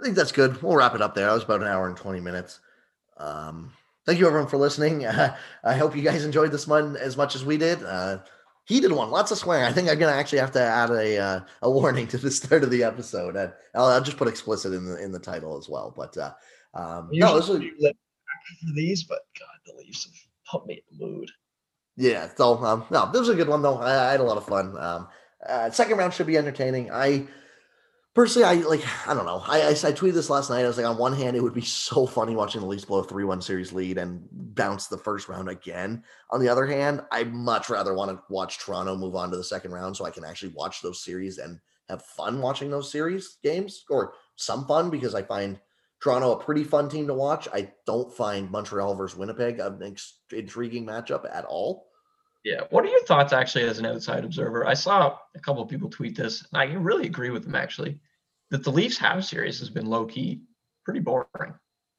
I 0.01 0.05
think 0.05 0.17
that's 0.17 0.33
good. 0.33 0.63
We'll 0.63 0.77
wrap 0.77 0.95
it 0.95 1.03
up 1.03 1.15
there. 1.15 1.27
That 1.27 1.35
was 1.35 1.45
about 1.45 1.61
an 1.61 1.69
hour 1.69 1.87
and 1.87 1.97
20 1.97 2.21
minutes. 2.21 2.61
Um, 3.19 3.73
thank 4.07 4.19
you 4.19 4.27
everyone 4.27 4.49
for 4.49 4.57
listening. 4.57 5.05
Uh, 5.05 5.37
I 5.65 5.77
hope 5.77 5.95
you 5.95 6.03
guys 6.03 6.25
enjoyed 6.25 6.53
this 6.53 6.67
one 6.67 6.97
as 6.97 7.17
much 7.17 7.35
as 7.35 7.45
we 7.45 7.59
did. 7.59 7.83
Uh, 7.83 8.19
he 8.69 8.81
did 8.81 8.93
one, 8.93 9.11
lots 9.11 9.31
of 9.31 9.39
swearing. 9.39 9.65
I 9.65 9.73
think 9.73 9.89
I'm 9.89 9.99
gonna 9.99 10.13
actually 10.13 10.41
have 10.41 10.53
to 10.53 10.63
add 10.63 10.91
a 10.91 11.19
uh, 11.19 11.41
a 11.63 11.71
warning 11.71 12.07
to 12.09 12.19
the 12.19 12.31
start 12.31 12.63
of 12.63 12.71
the 12.71 12.85
episode, 12.85 13.35
and 13.35 13.51
I'll, 13.75 13.87
I'll, 13.87 14.03
just 14.03 14.19
put 14.19 14.29
explicit 14.29 14.75
in 14.75 14.85
the 14.85 15.03
in 15.03 15.11
the 15.11 15.19
title 15.19 15.57
as 15.57 15.71
well. 15.71 15.93
But 15.97 16.17
uh, 16.19 16.35
um, 16.75 17.09
no, 17.11 17.35
this 17.37 17.49
was, 17.49 17.61
for 17.61 18.73
these, 18.75 19.05
but 19.05 19.21
God, 19.39 19.49
the 19.67 19.73
Leafs 19.79 20.05
have 20.05 20.13
put 20.51 20.67
me 20.67 20.83
in 20.93 20.99
the 20.99 21.07
mood. 21.07 21.31
Yeah, 21.97 22.29
so 22.37 22.63
um, 22.63 22.85
no, 22.91 23.11
this 23.11 23.21
was 23.21 23.31
a 23.31 23.35
good 23.35 23.49
one 23.49 23.63
though. 23.63 23.79
I, 23.79 24.09
I 24.09 24.11
had 24.13 24.21
a 24.21 24.25
lot 24.25 24.37
of 24.37 24.47
fun. 24.47 24.77
Um, 24.79 25.09
uh, 25.49 25.71
second 25.71 25.97
round 25.97 26.13
should 26.13 26.27
be 26.27 26.37
entertaining. 26.37 26.91
I 26.93 27.27
personally, 28.19 28.49
I 28.49 28.67
like, 28.67 28.83
I 29.07 29.15
don't 29.15 29.27
know. 29.27 29.45
I, 29.47 29.61
I, 29.61 29.69
I 29.69 29.93
tweeted 29.93 30.15
this 30.15 30.29
last 30.29 30.51
night. 30.51 30.65
I 30.65 30.67
was 30.67 30.77
like, 30.77 30.87
on 30.87 30.99
one 30.99 31.13
hand, 31.13 31.37
it 31.37 31.41
would 31.41 31.55
be 31.55 31.61
so 31.61 32.05
funny 32.05 32.35
watching 32.35 32.61
the 32.61 32.67
Leafs 32.67 32.85
blow 32.85 32.99
a 32.99 33.05
3 33.05 33.23
1 33.23 33.41
series 33.41 33.73
lead 33.73 33.97
and 33.97 34.27
bounce 34.33 34.89
the 34.89 34.99
first 34.99 35.29
round 35.29 35.49
again. 35.49 36.03
On 36.31 36.41
the 36.41 36.49
other 36.49 36.67
hand, 36.67 37.01
I'd 37.13 37.33
much 37.33 37.71
rather 37.71 37.95
want 37.95 38.11
to 38.11 38.21
watch 38.29 38.59
Toronto 38.59 38.97
move 38.97 39.15
on 39.15 39.31
to 39.31 39.37
the 39.37 39.45
second 39.45 39.71
round 39.71 39.97
so 39.97 40.05
I 40.05 40.11
can 40.11 40.25
actually 40.25 40.49
watch 40.57 40.83
those 40.83 41.05
series 41.05 41.39
and 41.39 41.61
have 41.89 42.05
fun 42.07 42.41
watching 42.41 42.73
those 42.73 42.91
series 42.91 43.39
games 43.45 43.85
or 43.89 44.15
some 44.35 44.67
fun 44.67 44.91
because 44.91 45.15
I 45.15 45.23
find 45.23 45.57
Toronto 46.03 46.33
a 46.33 46.43
pretty 46.43 46.65
fun 46.65 46.89
team 46.89 47.07
to 47.07 47.15
watch. 47.15 47.47
I 47.55 47.71
don't 47.87 48.13
find 48.13 48.51
Montreal 48.51 48.97
versus 48.97 49.17
Winnipeg 49.17 49.61
an 49.61 49.95
intriguing 50.33 50.85
matchup 50.85 51.25
at 51.33 51.45
all. 51.45 51.87
Yeah. 52.45 52.63
What 52.71 52.85
are 52.85 52.89
your 52.89 53.05
thoughts 53.05 53.33
actually 53.33 53.69
as 53.69 53.79
an 53.79 53.87
outside 53.87 54.25
observer? 54.25 54.67
I 54.67 54.75
saw 54.75 55.19
a 55.37 55.41
couple 55.41 55.63
of 55.63 55.69
people 55.69 55.89
tweet 55.89 56.17
this, 56.17 56.45
and 56.53 56.61
I 56.61 56.75
really 56.75 57.07
agree 57.07 57.31
with 57.31 57.45
them 57.45 57.55
actually, 57.55 58.01
that 58.51 58.65
the 58.65 58.71
Leafs 58.71 58.99
have 58.99 59.25
series 59.25 59.59
has 59.59 59.71
been 59.71 59.87
low 59.87 60.07
key 60.07 60.43
pretty 60.85 61.01
boring. 61.01 61.55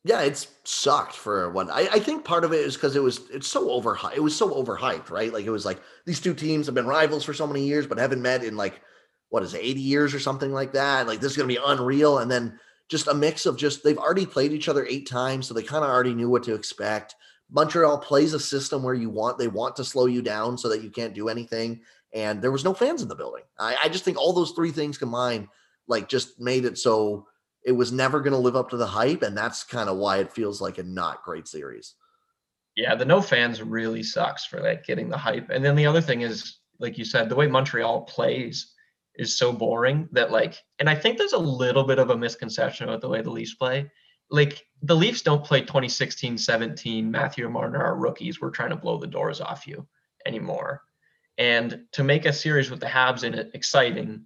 Yeah, 0.06 0.22
it's 0.22 0.48
sucked 0.64 1.14
for 1.14 1.52
one. 1.52 1.70
I, 1.70 1.88
I 1.92 2.00
think 2.00 2.24
part 2.24 2.46
of 2.46 2.54
it 2.54 2.62
is 2.62 2.76
because 2.76 2.96
it 2.96 3.04
was 3.04 3.30
it's 3.32 3.48
so 3.48 3.70
over 3.70 3.98
it 4.16 4.24
was 4.24 4.36
so 4.36 4.50
overhyped, 4.52 5.10
right? 5.10 5.32
Like 5.32 5.46
it 5.46 5.52
was 5.52 5.66
like 5.66 5.80
these 6.06 6.22
two 6.22 6.34
teams 6.34 6.66
have 6.66 6.76
been 6.76 6.88
rivals 6.88 7.26
for 7.26 7.34
so 7.34 7.46
many 7.46 7.68
years, 7.68 7.86
but 7.86 7.98
haven't 7.98 8.22
met 8.22 8.44
in 8.44 8.56
like 8.56 8.82
what 9.30 9.44
is 9.44 9.54
it, 9.54 9.62
80 9.62 9.82
years 9.82 10.14
or 10.14 10.20
something 10.20 10.52
like 10.52 10.74
that. 10.74 11.06
Like 11.06 11.20
this 11.20 11.32
is 11.32 11.38
gonna 11.38 11.48
be 11.48 11.60
unreal. 11.64 12.20
And 12.20 12.32
then 12.32 12.58
just 12.88 13.08
a 13.08 13.14
mix 13.14 13.46
of 13.46 13.58
just 13.58 13.84
they've 13.84 13.98
already 13.98 14.26
played 14.26 14.54
each 14.54 14.70
other 14.70 14.86
eight 14.86 15.08
times, 15.08 15.48
so 15.48 15.54
they 15.54 15.64
kind 15.64 15.84
of 15.84 15.92
already 15.92 16.16
knew 16.16 16.30
what 16.30 16.44
to 16.44 16.56
expect. 16.56 17.16
Montreal 17.52 17.98
plays 17.98 18.34
a 18.34 18.40
system 18.40 18.84
where 18.84 18.94
you 18.94 19.10
want 19.10 19.38
they 19.38 19.48
want 19.48 19.76
to 19.76 19.84
slow 19.84 20.06
you 20.06 20.22
down 20.22 20.58
so 20.58 20.70
that 20.70 20.82
you 20.82 20.90
can't 20.90 21.14
do 21.14 21.30
anything. 21.30 21.82
And 22.14 22.42
there 22.42 22.52
was 22.52 22.64
no 22.64 22.74
fans 22.74 23.02
in 23.02 23.08
the 23.08 23.16
building. 23.16 23.44
I, 23.60 23.76
I 23.84 23.90
just 23.90 24.04
think 24.04 24.18
all 24.18 24.34
those 24.34 24.52
three 24.52 24.72
things 24.72 24.98
combined, 24.98 25.48
like, 25.90 26.08
just 26.08 26.40
made 26.40 26.64
it 26.64 26.78
so 26.78 27.28
it 27.66 27.74
was 27.74 27.92
never 27.92 28.22
going 28.22 28.32
to 28.32 28.40
live 28.40 28.56
up 28.56 28.70
to 28.70 28.78
the 28.78 28.88
hype, 28.88 29.22
and 29.22 29.38
that's 29.38 29.64
kind 29.64 29.90
of 29.90 29.98
why 29.98 30.18
it 30.18 30.32
feels 30.32 30.62
like 30.62 30.78
a 30.78 30.84
not 30.84 31.24
great 31.24 31.48
series. 31.48 31.96
Yeah, 32.78 32.96
the 32.96 33.06
no 33.06 33.22
fans 33.22 33.62
really 33.62 34.04
sucks 34.04 34.46
for 34.46 34.62
like 34.62 34.86
getting 34.86 35.10
the 35.10 35.18
hype. 35.18 35.50
And 35.50 35.66
then 35.66 35.76
the 35.76 35.86
other 35.86 36.00
thing 36.00 36.22
is, 36.22 36.60
like 36.80 36.98
you 36.98 37.04
said, 37.04 37.28
the 37.28 37.36
way 37.36 37.48
Montreal 37.48 38.04
plays 38.04 38.74
is 39.16 39.38
so 39.38 39.52
boring 39.52 40.08
that 40.14 40.32
like, 40.32 40.58
and 40.80 40.90
I 40.90 40.96
think 40.96 41.18
there's 41.18 41.34
a 41.34 41.38
little 41.38 41.84
bit 41.84 42.00
of 42.00 42.12
a 42.12 42.18
misconception 42.18 42.88
about 42.88 43.02
the 43.02 43.10
way 43.10 43.22
the 43.22 43.30
Leafs 43.30 43.56
play 43.56 43.90
like 44.30 44.66
the 44.84 44.96
Leafs 44.96 45.22
don't 45.22 45.44
play 45.44 45.62
2016 45.62 46.38
17. 46.38 47.10
Matthew 47.10 47.46
and 47.46 47.54
Marner 47.54 47.84
are 47.84 47.98
rookies. 47.98 48.40
We're 48.40 48.52
trying 48.52 48.70
to 48.70 48.76
blow 48.76 48.98
the 48.98 49.08
doors 49.08 49.42
off 49.42 49.68
you 49.68 49.88
anymore. 50.26 50.84
And 51.38 51.86
to 51.94 52.04
make 52.04 52.26
a 52.26 52.34
series 52.34 52.70
with 52.70 52.80
the 52.80 52.86
Habs 52.86 53.24
in 53.24 53.34
it 53.34 53.52
exciting, 53.54 54.26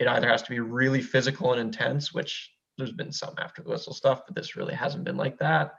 it 0.00 0.08
either 0.08 0.28
has 0.28 0.42
to 0.42 0.50
be 0.50 0.60
really 0.60 1.02
physical 1.02 1.52
and 1.52 1.60
intense, 1.60 2.12
which 2.12 2.50
there's 2.78 2.90
been 2.90 3.12
some 3.12 3.34
after 3.38 3.62
the 3.62 3.68
whistle 3.68 3.92
stuff, 3.92 4.22
but 4.26 4.34
this 4.34 4.56
really 4.56 4.74
hasn't 4.74 5.04
been 5.04 5.18
like 5.18 5.38
that. 5.38 5.74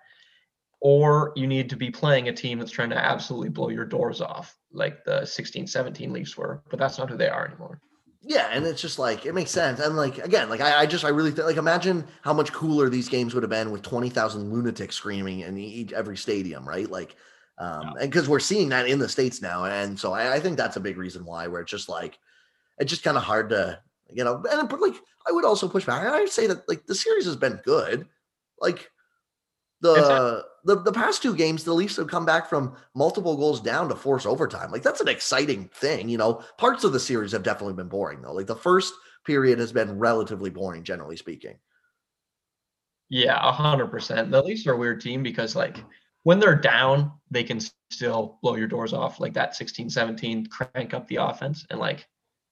Or 0.80 1.34
you 1.36 1.48
need 1.48 1.72
to 1.72 1.76
be 1.76 1.90
playing 1.90 2.30
a 2.30 2.34
team 2.34 2.60
that's 2.60 2.72
trying 2.72 2.92
to 2.92 2.98
absolutely 2.98 3.50
blow 3.50 3.70
your 3.70 3.86
doors 3.86 4.22
off, 4.22 4.56
like 4.72 5.04
the 5.04 5.26
16 5.26 5.66
17 5.68 6.14
Leafs 6.14 6.38
were, 6.38 6.64
but 6.70 6.78
that's 6.78 7.00
not 7.00 7.10
who 7.10 7.18
they 7.18 7.30
are 7.30 7.48
anymore. 7.48 7.82
Yeah, 8.24 8.50
and 8.52 8.66
it's 8.66 8.82
just 8.82 9.00
like 9.00 9.26
it 9.26 9.34
makes 9.34 9.50
sense. 9.50 9.80
And 9.80 9.98
like 9.98 10.20
again, 10.20 10.50
like 10.50 10.62
I, 10.62 10.82
I 10.82 10.86
just 10.86 11.04
I 11.04 11.10
really 11.10 11.32
think 11.32 11.48
like 11.48 11.58
imagine 11.58 12.06
how 12.22 12.34
much 12.34 12.54
cooler 12.54 12.88
these 12.90 13.10
games 13.10 13.34
would 13.34 13.42
have 13.42 13.50
been 13.50 13.72
with 13.72 13.82
twenty 13.82 14.10
thousand 14.10 14.54
lunatics 14.54 14.96
screaming 14.96 15.40
in 15.40 15.58
each 15.58 15.92
every 15.94 16.18
stadium, 16.18 16.68
right? 16.68 16.90
Like, 16.90 17.16
um, 17.58 17.82
yeah. 17.82 18.02
and 18.02 18.12
because 18.12 18.30
we're 18.30 18.40
seeing 18.40 18.70
that 18.70 18.88
in 18.88 19.00
the 19.00 19.10
states 19.10 19.42
now, 19.42 19.66
and 19.66 20.00
so 20.00 20.14
I, 20.14 20.36
I 20.36 20.40
think 20.40 20.58
that's 20.58 20.78
a 20.78 20.82
big 20.82 20.98
reason 20.98 21.26
why 21.26 21.48
where 21.48 21.62
it's 21.62 21.72
just 21.72 21.90
like 21.90 22.20
it's 22.78 22.92
just 22.92 23.04
kind 23.04 23.18
of 23.18 23.24
hard 23.24 23.50
to 23.50 23.80
you 24.14 24.24
know. 24.24 24.44
And 24.50 24.70
but 24.70 24.82
like 24.82 24.96
I 25.28 25.32
would 25.32 25.46
also 25.46 25.68
push 25.68 25.86
back. 25.86 26.06
I 26.06 26.20
would 26.20 26.30
say 26.30 26.48
that 26.48 26.68
like 26.68 26.86
the 26.86 26.96
series 26.96 27.26
has 27.26 27.36
been 27.36 27.62
good. 27.64 28.08
Like 28.60 28.90
the 29.82 30.46
the 30.64 30.82
the 30.82 30.92
past 30.92 31.22
two 31.22 31.36
games, 31.36 31.64
the 31.64 31.74
Leafs 31.74 31.98
have 31.98 32.08
come 32.08 32.26
back 32.26 32.48
from 32.48 32.76
multiple 32.96 33.36
goals 33.36 33.62
down 33.62 33.90
to 33.90 33.96
force 33.96 34.26
overtime. 34.26 34.72
Like 34.72 34.84
that's 34.84 35.02
an 35.02 35.08
exciting 35.08 35.70
thing. 35.74 36.10
You 36.10 36.18
know, 36.18 36.44
parts 36.58 36.84
of 36.84 36.94
the 36.94 37.00
series 37.00 37.32
have 37.32 37.44
definitely 37.44 37.74
been 37.74 37.90
boring 37.90 38.22
though. 38.22 38.34
Like 38.34 38.48
the 38.48 38.56
first 38.56 38.94
period 39.26 39.60
has 39.60 39.72
been 39.72 39.98
relatively 39.98 40.50
boring, 40.50 40.84
generally 40.84 41.18
speaking. 41.18 41.58
Yeah, 43.10 43.38
a 43.38 43.52
hundred 43.52 43.88
percent. 43.88 44.32
The 44.32 44.42
Leafs 44.42 44.66
are 44.68 44.74
a 44.74 44.78
weird 44.78 45.02
team 45.02 45.24
because 45.24 45.56
like 45.56 45.84
when 46.24 46.40
they're 46.40 46.56
down, 46.56 47.12
they 47.30 47.44
can 47.44 47.60
still 47.90 48.40
blow 48.42 48.56
your 48.56 48.68
doors 48.68 48.94
off 48.94 49.20
like 49.20 49.34
that 49.34 49.56
16, 49.56 49.90
17, 49.90 50.46
crank 50.48 50.94
up 50.94 51.08
the 51.08 51.18
offense. 51.18 51.66
And 51.70 51.80
like 51.80 52.08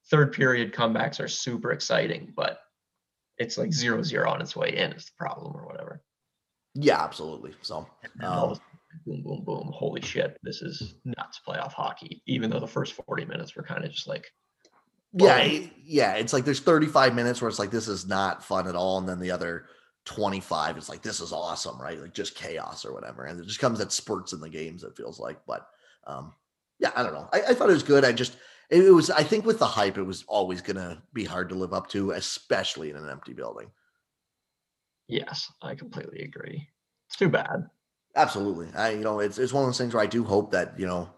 third 0.09 0.33
period 0.33 0.73
comebacks 0.73 1.19
are 1.19 1.27
super 1.27 1.71
exciting, 1.71 2.33
but 2.35 2.59
it's 3.37 3.57
like 3.57 3.71
zero 3.71 4.01
zero 4.03 4.29
on 4.29 4.41
its 4.41 4.55
way 4.55 4.75
in 4.75 4.91
is 4.93 5.05
the 5.05 5.11
problem 5.17 5.55
or 5.55 5.65
whatever. 5.65 6.01
Yeah, 6.75 7.01
absolutely. 7.03 7.53
So, 7.61 7.87
um, 8.21 8.59
boom, 9.05 9.23
boom, 9.23 9.43
boom. 9.43 9.71
Holy 9.73 10.01
shit, 10.01 10.37
this 10.43 10.61
is 10.61 10.95
nuts 11.05 11.39
playoff 11.47 11.73
hockey. 11.73 12.21
Even 12.27 12.49
though 12.49 12.59
the 12.59 12.67
first 12.67 12.93
40 12.93 13.25
minutes 13.25 13.55
were 13.55 13.63
kind 13.63 13.83
of 13.83 13.91
just 13.91 14.07
like, 14.07 14.25
yeah, 15.13 15.59
yeah. 15.83 16.13
It's 16.15 16.33
like 16.33 16.45
there's 16.45 16.59
35 16.59 17.15
minutes 17.15 17.41
where 17.41 17.49
it's 17.49 17.59
like, 17.59 17.71
this 17.71 17.87
is 17.87 18.07
not 18.07 18.43
fun 18.43 18.67
at 18.67 18.75
all. 18.75 18.99
And 18.99 19.09
then 19.09 19.19
the 19.19 19.31
other 19.31 19.65
25 20.05 20.77
is 20.77 20.89
like, 20.89 21.01
this 21.01 21.19
is 21.19 21.33
awesome, 21.33 21.81
right? 21.81 21.99
Like 21.99 22.13
just 22.13 22.35
chaos 22.35 22.85
or 22.85 22.93
whatever. 22.93 23.23
And 23.25 23.39
it 23.39 23.47
just 23.47 23.59
comes 23.59 23.81
at 23.81 23.91
spurts 23.91 24.33
in 24.33 24.39
the 24.39 24.49
games, 24.49 24.83
it 24.83 24.95
feels 24.95 25.19
like. 25.19 25.39
But 25.47 25.67
um, 26.05 26.33
yeah, 26.79 26.91
I 26.95 27.01
don't 27.01 27.13
know. 27.13 27.27
I, 27.33 27.41
I 27.49 27.53
thought 27.53 27.69
it 27.69 27.73
was 27.73 27.83
good. 27.83 28.05
I 28.05 28.11
just, 28.11 28.37
it, 28.69 28.93
was, 28.93 29.09
I 29.09 29.23
think 29.23 29.45
with 29.45 29.59
the 29.59 29.65
hype, 29.65 29.97
it 29.97 30.03
was 30.03 30.23
always 30.27 30.61
going 30.61 30.77
to 30.77 31.01
be 31.13 31.25
hard 31.25 31.49
to 31.49 31.55
live 31.55 31.73
up 31.73 31.89
to, 31.89 32.11
especially 32.11 32.89
in 32.89 32.95
an 32.95 33.09
empty 33.09 33.33
building. 33.33 33.71
Yes, 35.07 35.51
I 35.61 35.75
completely 35.75 36.21
agree. 36.21 36.67
It's 37.07 37.17
too 37.17 37.29
bad. 37.29 37.67
Absolutely. 38.15 38.67
I 38.75 38.91
you 38.91 39.03
know, 39.03 39.19
it's 39.19 39.37
it's 39.37 39.53
one 39.53 39.63
of 39.63 39.67
those 39.67 39.77
things 39.77 39.93
where 39.93 40.03
I 40.03 40.07
do 40.07 40.23
hope 40.23 40.51
that, 40.51 40.79
you 40.79 40.85
know, 40.85 41.09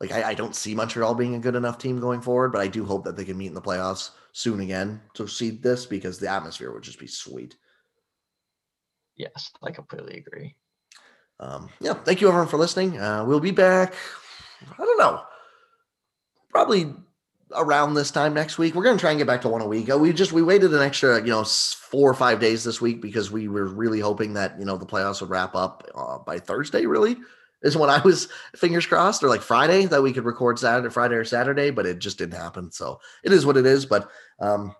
like 0.00 0.12
I, 0.12 0.30
I 0.30 0.34
don't 0.34 0.54
see 0.54 0.74
Montreal 0.74 1.14
being 1.14 1.34
a 1.34 1.38
good 1.38 1.54
enough 1.54 1.78
team 1.78 2.00
going 2.00 2.20
forward, 2.20 2.52
but 2.52 2.60
I 2.60 2.68
do 2.68 2.84
hope 2.84 3.04
that 3.04 3.16
they 3.16 3.24
can 3.24 3.38
meet 3.38 3.48
in 3.48 3.54
the 3.54 3.60
playoffs 3.60 4.10
soon 4.32 4.60
again 4.60 5.00
to 5.14 5.26
see 5.26 5.50
this 5.50 5.86
because 5.86 6.18
the 6.18 6.28
atmosphere 6.28 6.72
would 6.72 6.82
just 6.82 6.98
be 6.98 7.06
sweet. 7.06 7.56
Yes, 9.16 9.50
I 9.62 9.70
completely 9.70 10.18
agree. 10.18 10.56
Um, 11.40 11.68
yeah, 11.80 11.94
thank 11.94 12.20
you 12.20 12.28
everyone 12.28 12.48
for 12.48 12.58
listening. 12.58 12.98
Uh, 12.98 13.24
we'll 13.24 13.40
be 13.40 13.50
back. 13.50 13.94
I 14.78 14.84
don't 14.84 14.98
know, 14.98 15.22
probably 16.58 16.92
around 17.54 17.94
this 17.94 18.10
time 18.10 18.34
next 18.34 18.58
week. 18.58 18.74
We're 18.74 18.82
going 18.82 18.96
to 18.96 19.00
try 19.00 19.10
and 19.10 19.18
get 19.18 19.28
back 19.28 19.42
to 19.42 19.48
one 19.48 19.60
a 19.60 19.66
week. 19.66 19.86
We 19.86 20.12
just 20.12 20.32
we 20.32 20.42
waited 20.42 20.74
an 20.74 20.82
extra, 20.82 21.20
you 21.20 21.30
know, 21.30 21.44
four 21.44 22.10
or 22.10 22.14
five 22.14 22.40
days 22.40 22.64
this 22.64 22.80
week 22.80 23.00
because 23.00 23.30
we 23.30 23.46
were 23.46 23.66
really 23.66 24.00
hoping 24.00 24.34
that 24.34 24.58
you 24.58 24.64
know 24.64 24.76
the 24.76 24.84
playoffs 24.84 25.20
would 25.20 25.30
wrap 25.30 25.54
up 25.54 25.88
uh, 25.94 26.18
by 26.18 26.40
Thursday. 26.40 26.84
Really 26.84 27.16
is 27.62 27.76
when 27.76 27.90
I 27.90 28.00
was 28.00 28.26
fingers 28.56 28.86
crossed, 28.86 29.22
or 29.22 29.28
like 29.28 29.40
Friday 29.40 29.86
that 29.86 30.02
we 30.02 30.12
could 30.12 30.24
record 30.24 30.58
Saturday, 30.58 30.92
Friday 30.92 31.14
or 31.14 31.24
Saturday, 31.24 31.70
but 31.70 31.86
it 31.86 32.00
just 32.00 32.18
didn't 32.18 32.40
happen. 32.40 32.72
So 32.72 32.98
it 33.22 33.32
is 33.32 33.46
what 33.46 33.56
it 33.56 33.66
is. 33.66 33.86
But 33.86 34.10
um, 34.40 34.74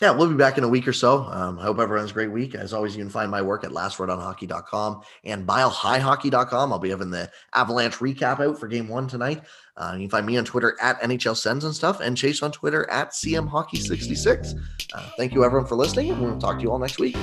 yeah, 0.00 0.12
we'll 0.12 0.28
be 0.28 0.36
back 0.36 0.56
in 0.58 0.64
a 0.64 0.68
week 0.68 0.86
or 0.86 0.92
so. 0.92 1.24
Um, 1.24 1.58
I 1.58 1.62
hope 1.62 1.80
everyone 1.80 2.04
has 2.04 2.12
a 2.12 2.14
great 2.14 2.30
week. 2.30 2.54
As 2.54 2.72
always, 2.72 2.96
you 2.96 3.02
can 3.02 3.10
find 3.10 3.30
my 3.30 3.42
work 3.42 3.64
at 3.64 3.70
lastwordonhockey.com 3.70 5.02
and 5.24 5.46
milehighhockey.com. 5.46 6.72
I'll 6.72 6.78
be 6.78 6.90
having 6.90 7.10
the 7.10 7.30
Avalanche 7.54 7.96
recap 7.96 8.38
out 8.38 8.60
for 8.60 8.68
game 8.68 8.86
one 8.86 9.08
tonight. 9.08 9.42
Uh, 9.76 9.92
you 9.94 10.02
can 10.02 10.10
find 10.10 10.26
me 10.26 10.36
on 10.36 10.44
Twitter 10.44 10.76
at 10.80 11.00
NHL 11.00 11.36
Sends 11.36 11.64
and 11.64 11.74
stuff, 11.74 12.00
and 12.00 12.16
Chase 12.16 12.42
on 12.42 12.52
Twitter 12.52 12.88
at 12.90 13.10
CMHockey66. 13.10 14.54
Uh, 14.92 15.10
thank 15.16 15.32
you, 15.34 15.44
everyone, 15.44 15.66
for 15.66 15.74
listening, 15.74 16.10
and 16.10 16.22
we'll 16.22 16.38
talk 16.38 16.58
to 16.58 16.62
you 16.62 16.70
all 16.70 16.78
next 16.78 16.98
week. 16.98 17.16